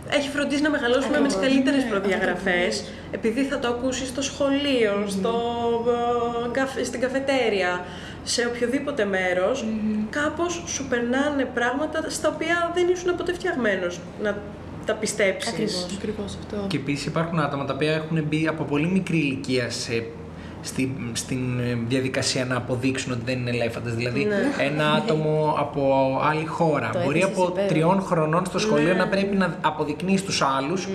έχει 0.10 0.30
φροντίσει 0.30 0.62
να 0.62 0.70
μεγαλώσουμε 0.70 1.20
με 1.20 1.28
τις 1.28 1.36
Ακριβώς, 1.36 1.56
καλύτερες 1.56 1.84
ναι, 1.84 1.90
προδιαγραφές, 1.90 2.84
επειδή 3.12 3.44
θα 3.44 3.60
το 3.60 3.68
ακούσεις 3.68 4.08
στο 4.08 4.22
σχολείο, 4.22 5.06
στο, 5.08 5.34
ε, 6.46 6.50
καφ- 6.52 6.86
στην 6.86 7.00
καφετέρια, 7.00 7.86
σε 8.24 8.46
οποιοδήποτε 8.46 9.06
μέρος, 9.06 9.66
κάπως 10.10 10.64
σου 10.68 10.86
περνάνε 10.88 11.46
πράγματα 11.54 12.10
στα 12.10 12.30
οποία 12.30 12.72
δεν 12.76 12.88
ήσουν 12.88 13.16
ποτέ 13.16 13.34
φτιαγμένος 13.34 14.00
να 14.22 14.38
τα 14.86 14.94
πιστέψεις. 14.94 15.52
Ακριβώς. 15.52 15.88
Ακριβώς 15.98 16.38
αυτό. 16.44 16.66
Και 16.68 16.78
επίσης 16.78 17.06
υπάρχουν 17.06 17.40
άτομα 17.40 17.66
τα 17.66 17.74
οποία 17.74 17.94
έχουν 17.94 18.24
μπει 18.24 18.48
από 18.48 18.64
πολύ 18.64 18.88
μικρή 18.88 19.18
ηλικία 19.18 19.70
σε, 19.70 20.06
στη, 20.66 20.96
στην 21.14 21.60
ε, 21.60 21.78
διαδικασία 21.88 22.46
να 22.46 22.56
αποδείξουν 22.58 23.12
ότι 23.12 23.22
δεν 23.26 23.40
είναι 23.40 23.50
ελέφαντες. 23.50 23.94
Δηλαδή, 23.96 24.26
Ναι. 24.26 24.36
ένα 24.66 24.92
άτομο 24.92 25.56
από 25.60 25.82
άλλη 26.30 26.46
χώρα 26.46 26.90
Το 26.94 27.00
μπορεί 27.04 27.18
έθεσες 27.20 27.36
από 27.38 27.48
υπέροχα. 27.52 27.74
τριών 27.74 28.02
χρονών 28.02 28.46
στο 28.46 28.60
σχολείο 28.60 28.94
Ναι. 28.94 29.00
να 29.00 29.08
πρέπει 29.08 29.36
να 29.36 29.58
αποδεικνύεις 29.62 30.20
στους 30.20 30.42
άλλους 30.42 30.88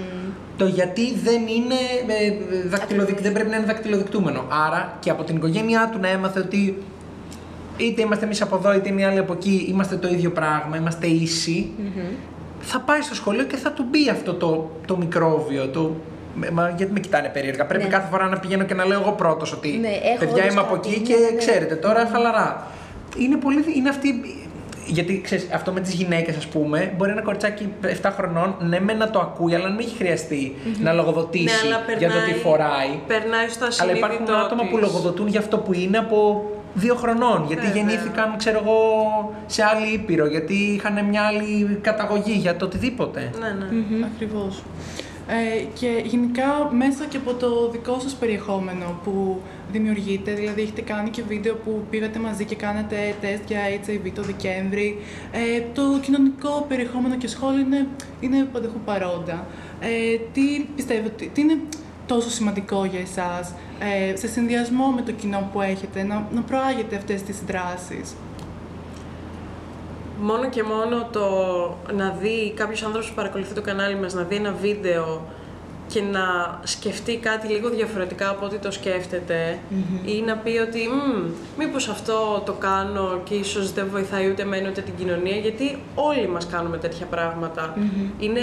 το 0.57 0.67
γιατί 0.67 1.15
δεν 1.25 1.41
είναι 1.47 1.75
ε, 2.07 2.69
δακτυλοδικ... 2.69 3.21
δεν 3.21 3.33
πρέπει 3.33 3.51
να 3.51 3.57
είναι 3.57 3.67
δακτυλοδεικτούμενο. 3.67 4.45
Άρα 4.67 4.97
και 5.01 5.11
από 5.11 5.23
την 5.23 5.37
οικογένειά 5.37 5.89
του 5.93 5.99
να 6.01 6.09
έμαθε 6.09 6.39
ότι 6.41 6.83
είτε 7.77 8.03
είμαστε 8.03 8.25
εμείς 8.25 8.43
από 8.43 8.57
εδώ 8.57 8.75
είτε 8.75 8.89
είναι 8.89 9.01
οι 9.01 9.05
άλλοι 9.05 9.19
από 9.19 9.33
εκεί, 9.33 9.67
είμαστε 9.69 9.97
το 9.97 10.09
ίδιο 10.09 10.31
πράγμα, 10.31 10.77
είμαστε 10.77 11.07
ίσοι 11.07 11.71
θα 12.61 12.81
πάει 12.81 13.01
στο 13.01 13.15
σχολείο 13.15 13.45
και 13.45 13.57
θα 13.57 13.73
του 13.73 13.85
μπει 13.91 14.09
αυτό 14.11 14.35
το, 14.35 14.71
το 14.87 14.97
μικρόβιο. 14.97 15.69
Το, 15.69 15.97
μα, 16.53 16.73
γιατί 16.77 16.93
με 16.93 17.01
κοιτάνε 17.01 17.29
περίεργα; 17.29 17.67
Πρέπει 17.67 17.85
Ναι. 17.85 17.91
κάθε 17.91 18.09
φορά 18.11 18.29
να 18.29 18.39
πηγαίνω 18.39 18.65
και 18.65 18.75
να 18.75 18.85
λέω 18.87 19.01
εγώ 19.01 19.11
πρώτος 19.13 19.53
ότι 19.53 19.69
Ναι, 19.81 19.89
έχω 19.89 20.19
παιδιά 20.19 20.35
όντως 20.43 20.53
είμαι 20.53 20.61
από 20.61 20.75
κάτι. 20.75 20.89
εκεί 20.89 20.99
Ναι, 21.01 21.07
και 21.07 21.15
ναι, 21.15 21.31
ναι. 21.31 21.37
ξέρετε 21.37 21.75
τώρα 21.75 22.09
χαλαρά. 22.13 22.67
Είναι 23.19 23.37
πολύ. 23.37 23.65
Είναι 23.77 23.89
αυτή. 23.89 24.09
Γιατί 24.87 25.21
ξέρεις, 25.21 25.49
αυτό 25.53 25.73
με 25.73 25.81
τις 25.81 25.93
γυναίκες, 25.93 26.37
ας 26.37 26.47
πούμε, 26.47 26.93
μπορεί 26.97 27.11
ένα 27.11 27.23
κοριτσάκι 27.23 27.69
7 28.03 28.11
χρονών 28.17 28.57
ναι, 28.61 28.81
με 28.81 28.93
να 28.93 29.11
το 29.11 29.19
ακούει, 29.19 29.55
αλλά 29.55 29.69
να 29.69 29.75
μην 29.75 29.87
έχει 29.87 29.97
χρειαστεί 29.97 30.57
να 30.81 30.93
λογοδοτήσει 30.93 31.45
Ναι, 31.45 31.53
αλλά 31.75 31.85
για 31.99 32.09
το 32.09 32.15
τι 32.15 32.21
περνάει- 32.21 32.43
φοράει. 32.43 33.01
Περνάει 33.07 33.49
στο 33.49 33.65
Αλλά 33.65 33.69
ασυνείδητο 33.93 34.07
υπάρχουν 34.07 34.35
άτομα 34.35 34.63
που 34.71 34.79
της. 34.79 34.87
λογοδοτούν 34.87 35.27
για 35.29 35.41
αυτό 35.41 35.59
που 35.59 35.73
είναι 35.75 35.99
από 35.99 36.45
δύο 36.75 36.95
χρονών. 36.95 37.45
Γιατί 37.49 37.67
Βέβαια. 37.67 37.83
γεννήθηκαν, 37.83 38.35
ξέρω 38.37 38.61
εγώ, 38.65 38.79
σε 39.47 39.63
άλλη 39.65 39.93
ήπειρο. 39.93 40.27
Γιατί 40.27 40.55
είχαν 40.55 41.05
μια 41.05 41.23
άλλη 41.23 41.79
καταγωγή 41.83 42.33
για 42.33 42.57
το 42.57 42.65
οτιδήποτε. 42.65 43.31
Ναι, 43.41 43.49
ναι. 43.49 44.07
Ακριβώς. 44.15 44.63
Ε, 45.33 45.65
και 45.79 46.03
γενικά 46.05 46.71
μέσα 46.73 47.05
και 47.05 47.17
από 47.17 47.35
το 47.35 47.71
δικό 47.71 47.99
σας 48.01 48.15
περιεχόμενο 48.15 49.01
που 49.05 49.41
δημιουργείτε, 49.73 50.33
δηλαδή 50.33 50.63
έχετε 50.63 50.81
κάνει 50.81 51.11
και 51.11 51.23
βίντεο 51.23 51.55
που 51.55 51.85
πήγατε 51.91 52.19
μαζί 52.19 52.45
και 52.45 52.55
κάνατε 52.55 53.15
τεστ 53.21 53.43
για 53.47 53.61
HIV 53.85 54.11
το 54.15 54.23
Δεκέμβρη, 54.23 54.99
ε, 55.33 55.63
το 55.75 55.83
κοινωνικό 56.03 56.65
περιεχόμενο 56.69 57.17
και 57.17 57.29
σχόλια 57.29 57.61
είναι, 57.61 57.87
είναι 58.21 58.45
πανταχού 58.53 58.79
παρόντα. 58.85 59.47
Ε, 59.81 59.89
τι 60.33 60.67
πιστεύετε, 60.77 61.29
τι 61.33 61.41
είναι 61.41 61.59
τόσο 62.07 62.31
σημαντικό 62.31 62.85
για 62.85 63.01
εσάς 63.01 63.55
ε, 63.79 64.17
σε 64.17 64.27
συνδυασμό 64.29 64.87
με 64.87 65.03
το 65.03 65.13
κοινό 65.13 65.49
που 65.53 65.61
έχετε 65.61 66.03
να, 66.03 66.29
να 66.35 66.41
προάγετε 66.41 66.97
αυτές 66.97 67.23
τις 67.23 67.41
δράσεις; 67.47 68.15
Μόνο 70.21 70.49
και 70.49 70.63
μόνο 70.63 71.09
το 71.13 71.27
να 71.97 72.17
δει 72.21 72.53
κάποιος 72.57 72.83
άνθρωπος 72.83 73.09
που 73.09 73.15
παρακολουθεί 73.15 73.55
το 73.55 73.61
κανάλι 73.61 73.97
μας, 73.97 74.15
να 74.15 74.23
δει 74.23 74.37
ένα 74.37 74.55
βίντεο 74.61 75.23
και 75.93 76.03
να 76.03 76.59
σκεφτεί 76.63 77.17
κάτι 77.17 77.47
λίγο 77.49 77.69
διαφορετικά 77.69 78.29
από 78.29 78.45
ό,τι 78.45 78.57
το 78.57 78.71
σκεφτεται 78.71 79.59
ή 80.05 80.23
να 80.27 80.37
πει 80.37 80.59
ότι 80.59 80.79
«Μμ, 80.89 81.31
μήπως 81.59 81.89
αυτό 81.89 82.43
το 82.45 82.53
κάνω 82.53 83.21
και 83.25 83.35
ίσως 83.35 83.73
δεν 83.73 83.89
βοηθάει 83.91 84.31
ούτε 84.31 84.43
εμένα 84.43 84.69
ούτε 84.69 84.81
την 84.81 84.95
κοινωνία 84.95 85.37
γιατί 85.37 85.79
όλοι 85.95 86.29
μας 86.29 86.47
κάνουμε 86.47 86.77
τέτοια 86.77 87.07
πράγματα. 87.07 87.77
Είναι 88.19 88.41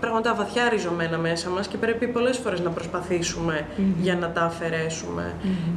πράγματα 0.00 0.34
βαθιά 0.34 0.68
ριζωμένα 0.68 1.18
μέσα 1.18 1.50
μας 1.50 1.66
και 1.66 1.76
πρέπει 1.76 2.06
πολλές 2.06 2.36
φορές 2.36 2.60
να 2.60 2.70
προσπαθήσουμε 2.70 3.66
για 4.00 4.16
να 4.16 4.30
τα 4.30 4.40
αφαιρέσουμε. 4.42 5.34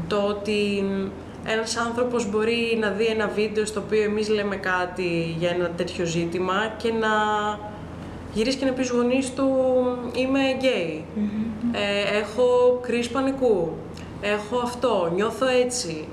Το 0.07 0.17
ότι 0.17 0.83
ένας 1.49 1.77
άνθρωπος 1.77 2.29
μπορεί 2.29 2.77
να 2.79 2.89
δει 2.89 3.05
ένα 3.05 3.27
βίντεο 3.27 3.65
στο 3.65 3.79
οποίο 3.79 4.03
εμείς 4.03 4.29
λέμε 4.29 4.55
κάτι 4.55 5.35
για 5.39 5.49
ένα 5.49 5.69
τέτοιο 5.69 6.05
ζήτημα 6.05 6.73
και 6.77 6.91
να 6.91 7.07
γυρίσει 8.33 8.57
και 8.57 8.65
να 8.65 8.71
πει 8.71 8.83
στους 8.83 8.97
γονείς 8.97 9.33
του 9.33 9.49
είμαι 10.13 10.39
γκέι, 10.57 11.05
ε, 11.71 12.17
έχω 12.17 12.79
κρίση 12.81 13.11
πανικού, 13.11 13.77
έχω 14.21 14.57
αυτό, 14.57 15.11
νιώθω 15.15 15.45
έτσι, 15.47 16.07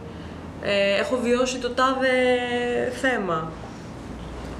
ε, 0.62 0.98
έχω 1.00 1.16
βιώσει 1.16 1.58
το 1.58 1.70
τάδε 1.70 2.08
θέμα. 3.00 3.52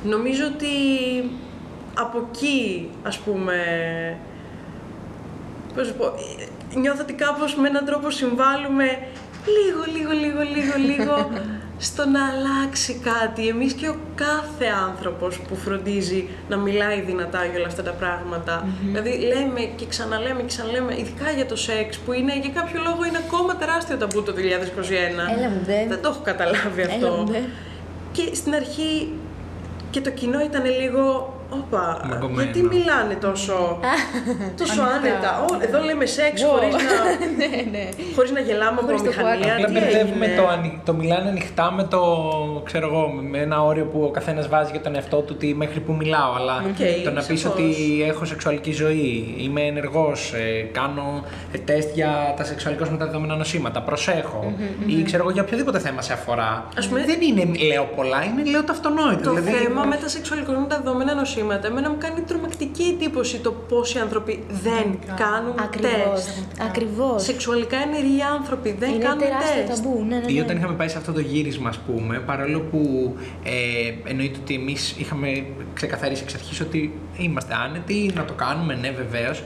Νομίζω 0.04 0.44
ότι 0.54 0.66
από 1.94 2.28
εκεί, 2.32 2.90
ας 3.02 3.18
πούμε, 3.18 3.56
πώς 5.74 5.76
να 5.76 5.84
σου 5.84 5.94
πω, 5.94 6.04
ε, 6.74 6.78
νιώθω 6.78 7.02
ότι 7.02 7.12
κάπως 7.12 7.54
με 7.54 7.68
έναν 7.68 7.84
τρόπο 7.84 8.10
συμβάλλουμε 8.10 9.06
λίγο, 9.46 9.82
λίγο, 9.96 10.10
λίγο, 10.10 10.40
λίγο, 10.54 10.74
λίγο 10.90 11.30
στο 11.78 12.06
να 12.06 12.20
αλλάξει 12.28 13.00
κάτι. 13.10 13.48
Εμείς 13.48 13.72
και 13.72 13.88
ο 13.88 13.96
κάθε 14.14 14.66
άνθρωπος 14.88 15.38
που 15.38 15.56
φροντίζει 15.56 16.28
να 16.48 16.56
μιλάει 16.56 17.00
δυνατά 17.00 17.44
για 17.44 17.58
όλα 17.58 17.66
αυτά 17.66 17.82
τα 17.82 17.90
πραγματα 17.90 18.68
Δηλαδή 18.84 19.10
λέμε 19.10 19.60
και 19.60 19.86
ξαναλέμε 19.86 20.40
και 20.40 20.46
ξαναλέμε, 20.46 20.94
ειδικά 20.98 21.30
για 21.30 21.46
το 21.46 21.56
σεξ 21.56 21.98
που 21.98 22.12
είναι 22.12 22.38
για 22.38 22.50
κάποιο 22.50 22.82
λόγο 22.82 23.04
είναι 23.04 23.20
ακόμα 23.26 23.56
τεράστιο 23.56 23.96
ταμπού 23.96 24.22
το 24.22 24.34
2021. 24.36 24.38
Έλα 25.36 25.48
μου 25.48 25.62
ντε. 25.66 25.86
Δεν 25.88 26.02
το 26.02 26.08
έχω 26.08 26.20
καταλάβει 26.24 26.82
αυτό. 26.82 27.06
Έλα 27.06 27.16
μου 27.16 27.24
ντε. 27.24 27.40
Και 28.12 28.34
στην 28.34 28.54
αρχή 28.54 29.12
και 29.90 30.00
το 30.00 30.10
κοινό 30.10 30.40
ήταν 30.40 30.64
λίγο 30.64 31.33
Όπα, 31.50 32.00
Μαγκωμένο. 32.08 32.42
γιατί 32.42 32.62
μιλάνε 32.62 33.14
τόσο, 33.14 33.78
τόσο 34.60 34.82
άνετα. 34.96 35.30
Ω, 35.50 35.56
εδώ 35.60 35.80
λέμε 35.82 36.06
σεξ 36.06 36.42
Wow. 36.42 36.46
χωρίς 36.48 36.74
να, 36.74 36.80
ναι, 37.38 37.62
ναι. 37.70 37.88
χωρίς 38.14 38.30
να 38.30 38.40
γελάμε 38.40 38.78
από 38.80 38.86
Χωρίς 38.86 39.00
το 39.02 39.06
μηχανία. 39.06 39.54
Απλά 39.54 39.66
Τι 39.66 39.72
μπερδεύουμε 39.72 40.24
έγινε; 40.26 40.40
το, 40.42 40.48
ανοι- 40.48 40.78
το 40.84 40.92
μιλάνε 40.94 41.28
ανοιχτά 41.28 41.72
με 41.72 41.84
το, 41.84 42.00
ξέρω 42.64 42.86
εγώ, 42.86 43.08
με 43.08 43.38
ένα 43.38 43.62
όριο 43.64 43.84
που 43.84 44.02
ο 44.02 44.10
καθένας 44.10 44.48
βάζει 44.48 44.70
για 44.70 44.80
τον 44.80 44.94
εαυτό 44.94 45.16
του 45.16 45.32
ότι 45.36 45.54
μέχρι 45.54 45.80
που 45.80 45.92
μιλάω. 45.92 46.32
Αλλά 46.34 46.56
Οκ, 46.68 47.04
το 47.04 47.10
να 47.10 47.22
πεις 47.22 47.40
σαφώς. 47.40 47.58
ότι 47.60 47.74
έχω 48.08 48.24
σεξουαλική 48.24 48.72
ζωή, 48.72 49.34
είμαι 49.38 49.60
ενεργός, 49.60 50.32
κάνω 50.72 51.24
ε, 51.52 51.58
τεστ 51.58 51.94
για 51.94 52.34
τα 52.36 52.44
σεξουαλικώς 52.44 52.90
μεταδεδομένα 52.90 53.36
νοσήματα, 53.36 53.82
προσέχω. 53.82 54.52
Ή 54.86 55.02
ξέρω 55.02 55.22
εγώ 55.22 55.32
για 55.32 55.42
οποιοδήποτε 55.42 55.78
θέμα 55.78 56.02
σε 56.02 56.12
αφορά. 56.12 56.68
Ας 56.78 56.86
πούμε- 56.88 57.04
Δεν 57.04 57.18
είναι 57.20 57.58
λέω 57.68 57.84
πολλά, 57.96 58.24
είναι 58.24 58.50
λέω 58.50 58.64
το 58.64 58.72
αυτονόητο. 58.72 59.22
Το 59.22 59.30
δηλαδή, 59.34 59.50
θέμα 59.64 59.84
με 59.84 59.96
τα 59.96 60.08
σεξουαλικώς 60.08 60.56
μεταδεδομένα 60.56 61.14
νοσήματα, 61.14 61.32
εμένα 61.40 61.90
μου 61.90 61.96
κάνει 61.98 62.20
τρομακτική 62.20 62.82
εντύπωση 62.82 63.38
το 63.38 63.52
πόσοι 63.52 63.98
άνθρωποι 63.98 64.44
δεν 64.62 64.98
κάνουν 65.16 65.54
Ακριβώς. 65.58 66.24
τεστ. 66.24 66.28
Ακριβώς. 66.62 67.22
Σεξουαλικά 67.22 67.76
ενεργοί 67.76 68.22
άνθρωποι 68.38 68.76
δεν 68.78 68.90
Είναι 68.90 69.04
κάνουν 69.04 69.18
τεράστιο 69.18 69.62
τεστ. 69.66 69.82
ταμπού. 69.82 70.04
Ναι, 70.08 70.16
ναι, 70.16 70.24
Ή 70.32 70.34
ναι. 70.34 70.40
όταν 70.40 70.56
είχαμε 70.56 70.74
πάει 70.74 70.88
σε 70.88 70.98
αυτό 70.98 71.12
το 71.12 71.20
γύρισμα, 71.20 71.68
ας 71.68 71.78
πούμε, 71.78 72.18
παρόλο 72.18 72.60
που 72.60 73.14
ε, 73.42 74.10
εννοείται 74.10 74.38
ότι 74.42 74.54
εμείς 74.54 74.94
είχαμε 74.98 75.46
ξεκαθαρίσει 75.74 76.22
εξ 76.22 76.34
αρχής 76.34 76.60
ότι 76.60 76.98
είμαστε 77.16 77.54
άνετοι, 77.64 78.10
να 78.14 78.24
το 78.24 78.32
κάνουμε, 78.32 78.74
ναι, 78.74 78.90
βεβαίως. 78.90 79.44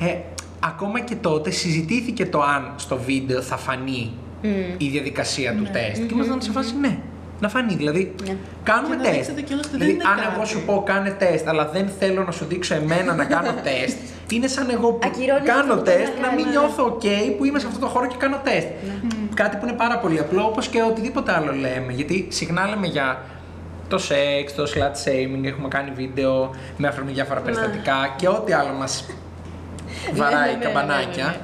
Ε, 0.00 0.14
ακόμα 0.60 1.00
και 1.00 1.14
τότε 1.14 1.50
συζητήθηκε 1.50 2.26
το 2.26 2.40
αν 2.42 2.72
στο 2.76 2.96
βίντεο 2.96 3.42
θα 3.42 3.56
φανεί 3.56 4.12
η 4.78 4.88
διαδικασία 4.88 5.54
του 5.54 5.66
τεστ. 5.72 6.02
Και 6.06 6.14
ήμασταν 6.14 6.42
σε 6.42 6.50
φάση 6.50 6.74
ναι. 6.80 6.98
Να 7.40 7.48
φανεί, 7.48 7.74
δηλαδή 7.74 8.14
Ναι. 8.26 8.36
κάνουμε 8.62 8.96
Και 8.96 9.02
να 9.02 9.08
τεστ. 9.08 9.16
δείξετε 9.16 9.40
κιόλας 9.42 9.66
ότι 9.66 9.76
δεν 9.76 9.86
Δηλαδή, 9.86 9.94
είναι 10.00 10.08
αν 10.12 10.16
κάτι. 10.16 10.34
εγώ 10.34 10.44
σου 10.44 10.60
πω 10.66 10.82
κάνε 10.86 11.10
τεστ, 11.10 11.48
αλλά 11.48 11.68
δεν 11.68 11.88
θέλω 11.98 12.22
να 12.24 12.30
σου 12.30 12.44
δείξω 12.44 12.74
εμένα 12.74 13.14
να 13.14 13.24
κάνω 13.24 13.52
τεστ, 13.68 13.96
είναι 14.32 14.46
σαν 14.46 14.70
εγώ 14.70 14.92
που 14.92 15.00
Ακυρώνεις 15.08 15.50
αυτό 15.50 15.60
κάνω 15.60 15.74
που 15.74 15.82
τεστ 15.82 15.98
θες 15.98 16.08
να 16.20 16.26
να 16.26 16.34
μην 16.34 16.44
κάνεις. 16.44 16.58
νιώθω 16.58 16.84
ok 17.02 17.06
που 17.36 17.44
είμαι 17.44 17.58
σε 17.58 17.66
αυτό 17.66 17.78
το 17.78 17.86
χώρο 17.86 18.06
και 18.06 18.16
κάνω 18.18 18.40
τεστ. 18.44 18.66
Κάτι 19.34 19.56
που 19.56 19.66
είναι 19.66 19.76
πάρα 19.76 19.98
πολύ 19.98 20.18
απλό, 20.18 20.42
όπως 20.44 20.68
και 20.68 20.82
οτιδήποτε 20.82 21.32
άλλο 21.32 21.52
λέμε. 21.52 21.92
Γιατί 21.92 22.26
συχνά 22.30 22.66
λέμε 22.68 22.86
για 22.86 23.18
το 23.88 23.98
σεξ, 23.98 24.54
το 24.54 24.62
slut 24.74 24.96
shaming, 25.08 25.44
έχουμε 25.44 25.68
κάνει 25.68 25.90
βίντεο 25.90 26.54
με 26.76 26.88
αφορμή 26.88 27.12
διάφορα 27.12 27.40
περιστατικά 27.40 28.14
και 28.16 28.28
ό,τι 28.28 28.52
άλλο 28.52 28.72
μας 28.72 29.04
βαράει 30.14 30.50
ναι, 30.50 30.56
ναι, 30.56 30.64
καμπανάκια. 30.64 31.36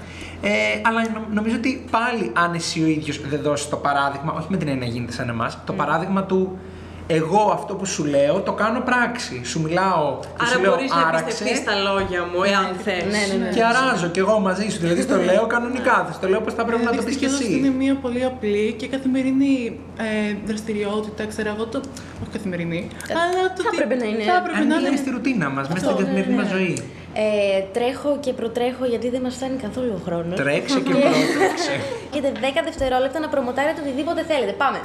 Ναι, 0.44 0.50
ναι, 0.50 0.56
Ε, 0.56 0.80
αλλά 0.82 1.00
νο- 1.14 1.26
νομίζω 1.32 1.56
ότι 1.56 1.84
πάλι 1.90 2.30
αν 2.34 2.54
εσύ 2.54 2.82
ο 2.82 2.86
ίδιος 2.86 3.20
δεν 3.28 3.40
δώσεις 3.42 3.68
το 3.68 3.76
παράδειγμα, 3.76 4.32
όχι 4.38 4.46
με 4.50 4.56
την 4.56 4.68
έννοια 4.68 4.86
γίνεται 4.88 5.12
σαν 5.12 5.28
εμάς, 5.28 5.58
το 5.64 5.72
παράδειγμα 5.72 6.22
του 6.24 6.58
εγώ 7.06 7.50
αυτό 7.54 7.74
που 7.74 7.86
σου 7.86 8.04
λέω 8.04 8.40
το 8.40 8.52
κάνω 8.52 8.80
πράξη. 8.80 9.40
Σου 9.44 9.60
μιλάω 9.62 10.18
και 10.38 10.44
σου 10.46 10.52
Άρα 10.52 10.60
λέω 10.60 10.70
μπορείς 10.74 10.90
να 10.90 10.96
άραξε 11.08 11.22
εμπιστευτείς 11.24 11.58
στα 11.58 11.74
λόγια 11.86 12.20
μου, 12.30 12.42
εάν 12.52 12.66
θες. 12.84 13.04
Ναι, 13.14 13.22
ναι, 13.38 13.44
ναι. 13.44 13.50
και 13.54 13.62
αράζω 13.64 14.06
κι 14.14 14.18
εγώ 14.18 14.38
μαζί 14.48 14.68
σου. 14.70 14.78
Δηλαδή 14.84 15.02
στο 15.02 15.16
λέω 15.16 15.46
κανονικά, 15.46 15.96
δεν 16.06 16.14
στο 16.18 16.28
λέω 16.28 16.40
πώ 16.40 16.50
θα 16.50 16.64
πρέπει 16.64 16.84
να 16.84 16.90
το 16.96 17.02
πεις 17.02 17.16
κι 17.16 17.26
Δυστυχώς 17.26 17.56
είναι 17.56 17.66
εσύ. 17.68 17.76
μια 17.82 17.94
πολύ 18.04 18.24
απλή 18.24 18.72
και 18.78 18.86
καθημερινή 18.94 19.78
ε, 19.98 20.34
δραστηριότητα, 20.46 21.22
ξέρω 21.26 21.48
εγώ 21.54 21.64
το. 21.66 21.78
Όχι 22.22 22.30
καθημερινή. 22.32 22.88
αλλά 23.22 23.42
το 23.56 23.62
θα 23.62 23.70
τι- 23.70 23.76
έπρεπε 23.78 23.94
να 24.02 24.06
είναι. 24.10 24.22
Θα 24.30 24.36
έπρεπε 24.42 24.58
Αν 24.58 24.66
να 24.66 24.74
είναι 24.74 24.88
είναι. 24.88 24.96
στη 24.96 25.10
ρουτίνα 25.10 25.48
μας, 25.56 25.64
μέσα 25.68 25.78
Αυτό, 25.86 25.90
στην 25.90 26.04
καθημερινή 26.04 26.34
ναι, 26.36 26.42
μας 26.42 26.50
ναι. 26.52 26.56
ζωή. 26.58 26.74
Ε, 27.16 27.60
τρέχω 27.72 28.18
και 28.20 28.32
προτρέχω 28.32 28.84
γιατί 28.84 29.08
δεν 29.10 29.20
μας 29.20 29.34
φτάνει 29.34 29.56
καθόλου 29.56 29.92
ο 29.98 30.00
χρόνος. 30.04 30.38
Τρέξε 30.38 30.80
και 30.80 30.90
πρότρεξε. 31.00 31.74
Έχετε 32.10 32.32
10 32.40 32.40
δευτερόλεπτα 32.64 33.18
να 33.18 33.28
προμοτάρετε 33.28 33.80
οτιδήποτε 33.80 34.24
θέλετε. 34.24 34.52
Πάμε. 34.52 34.80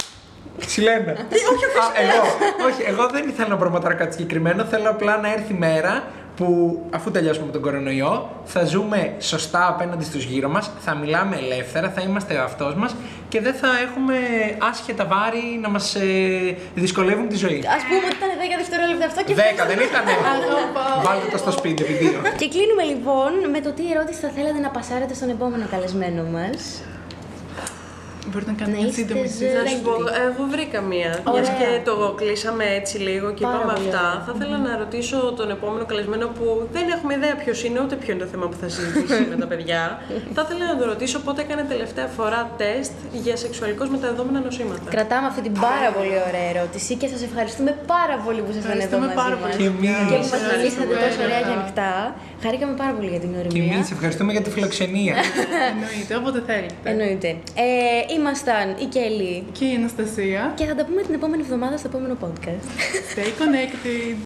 Συλλένα. 0.66 1.10
Α, 1.12 1.14
εγώ, 2.04 2.20
όχι, 2.68 2.82
εγώ 2.86 3.08
δεν 3.08 3.28
ήθελα 3.28 3.48
να 3.48 3.56
προμοτάρω 3.56 3.96
κάτι 3.96 4.12
συγκεκριμένο. 4.14 4.64
Θέλω 4.64 4.90
απλά 4.90 5.16
να 5.16 5.32
έρθει 5.32 5.52
η 5.52 5.56
μέρα 5.58 6.04
που 6.40 6.80
αφού 6.90 7.10
τελειώσουμε 7.10 7.46
με 7.46 7.52
τον 7.52 7.60
κορονοϊό 7.60 8.12
θα 8.44 8.64
ζούμε 8.64 9.14
σωστά 9.18 9.68
απέναντι 9.68 10.04
στους 10.04 10.24
γύρω 10.24 10.48
μας, 10.48 10.70
θα 10.78 10.94
μιλάμε 10.94 11.36
ελεύθερα, 11.36 11.90
θα 11.90 12.00
είμαστε 12.00 12.34
ο 12.34 12.36
εαυτός 12.36 12.74
μας 12.74 12.94
και 13.28 13.40
δεν 13.40 13.54
θα 13.54 13.68
έχουμε 13.86 14.16
άσχετα 14.70 15.04
βάρη 15.04 15.58
να 15.62 15.68
μας 15.68 15.94
ε, 15.94 16.56
δυσκολεύουν 16.74 17.28
τη 17.28 17.36
ζωή. 17.36 17.58
Ας 17.76 17.82
πούμε 17.88 18.04
ότι 18.08 18.16
ήταν 18.20 18.30
10 18.54 18.56
δευτερόλεπτα 18.62 19.06
αυτό 19.06 19.20
και 19.24 19.34
Δέκα 19.34 19.64
δεν 19.66 19.78
ήταν. 19.88 20.04
Βάλτε 21.04 21.26
το 21.30 21.38
στο 21.38 21.50
σπίτι, 21.50 21.82
επί 21.82 21.92
δύο. 21.92 22.20
Και 22.40 22.48
κλείνουμε 22.54 22.82
λοιπόν 22.92 23.32
με 23.50 23.60
το 23.60 23.70
τι 23.72 23.82
ερώτηση 23.92 24.20
θα 24.20 24.30
θέλατε 24.36 24.58
να 24.58 24.70
πασάρετε 24.76 25.14
στον 25.14 25.28
επόμενο 25.36 25.64
καλεσμένο 25.70 26.22
μας. 26.36 26.82
Μπορείτε 28.28 28.50
να 28.54 28.56
κάνετε 28.60 28.76
Να 28.76 28.82
μια 28.82 28.88
είστε 28.90 29.00
σύντομη 29.00 29.26
ζε- 29.26 29.36
συζήτηση. 29.36 29.62
Να 29.62 29.70
σου 29.72 29.80
πω, 29.86 29.92
εγώ 30.28 30.42
βρήκα 30.54 30.78
μία. 30.92 31.10
Ωραία. 31.24 31.40
Μια 31.42 31.52
και 31.60 31.68
το 31.88 31.94
κλείσαμε 32.20 32.64
έτσι 32.80 32.94
λίγο 33.08 33.26
και 33.36 33.42
Πάρα 33.46 33.56
είπαμε 33.56 33.72
πολύ 33.72 33.88
αυτά. 33.88 34.04
ωραία. 34.10 34.24
Θα 34.26 34.32
ήθελα 34.36 34.56
να 34.68 34.72
ρωτήσω 34.82 35.18
τον 35.38 35.48
επόμενο 35.56 35.84
καλεσμένο 35.90 36.24
που 36.36 36.44
δεν 36.76 36.84
έχουμε 36.96 37.12
ιδέα 37.18 37.34
ποιος 37.42 37.58
είναι, 37.66 37.78
ούτε 37.84 37.94
ποιο 38.00 38.10
είναι 38.12 38.22
το 38.26 38.30
θέμα 38.32 38.46
που 38.50 38.56
θα 38.62 38.68
συζητήσει 38.74 39.22
με 39.32 39.36
τα 39.42 39.46
παιδιά. 39.52 39.82
Θα 40.36 40.40
ήθελα 40.44 40.64
να 40.72 40.76
τον 40.80 40.86
ρωτήσω 40.92 41.16
πότε 41.26 41.38
έκανε 41.46 41.62
τελευταία 41.74 42.08
φορά 42.18 42.40
τεστ 42.60 42.92
για 43.24 43.34
σεξουαλικώς 43.44 43.86
μεταδεδομένα 43.94 44.38
νοσήματα. 44.48 44.86
Κρατάμε 44.96 45.26
αυτή 45.30 45.40
την 45.46 45.54
πάρα 45.68 45.88
πολύ 45.96 46.14
ωραία 46.28 46.46
ερώτηση 46.54 46.92
και 47.00 47.06
σας 47.14 47.22
ευχαριστούμε 47.28 47.70
πάρα 47.94 48.16
πολύ 48.24 48.40
που 48.44 48.50
ήσασταν 48.52 48.70
εδώ 48.70 48.82
Ευχαριστούμε 48.84 49.06
μαζί 49.10 49.20
πάρα 49.22 49.36
μας. 49.40 49.42
πολύ. 49.42 49.56
Και 49.60 49.66
εμείς. 49.72 49.96
Και 50.10 50.16
που 50.22 50.28
μας 50.32 50.40
Ευχαριστούμε. 50.40 50.56
μιλήσατε 50.56 50.92
τόσο 51.04 51.20
ωραία 51.26 51.40
και 51.48 51.54
ανοιχτά. 51.58 51.92
Χαρήκαμε 52.42 52.74
πάρα 52.76 52.92
πολύ 52.92 53.08
για 53.08 53.18
την 53.20 53.30
Και 53.32 53.38
οριμία. 53.38 53.74
εμείς 53.74 53.90
ευχαριστούμε 53.90 54.32
για 54.32 54.40
τη 54.42 54.50
φιλοξενία. 54.50 55.14
Εννοείται, 55.72 56.16
όποτε 56.16 56.42
θέλετε. 56.46 56.74
Εννοείται. 56.84 57.28
Ε, 57.54 58.14
ήμασταν 58.18 58.66
η 58.80 58.84
Κέλλη 58.84 59.44
Και 59.58 59.64
η 59.64 59.74
Αναστασία. 59.74 60.52
και 60.56 60.64
θα 60.64 60.74
τα 60.74 60.84
πούμε 60.84 61.02
την 61.02 61.14
επόμενη 61.14 61.42
εβδομάδα 61.42 61.76
στο 61.76 61.88
επόμενο 61.92 62.16
podcast. 62.24 62.64
Stay 63.14 63.30
connected. 63.42 64.16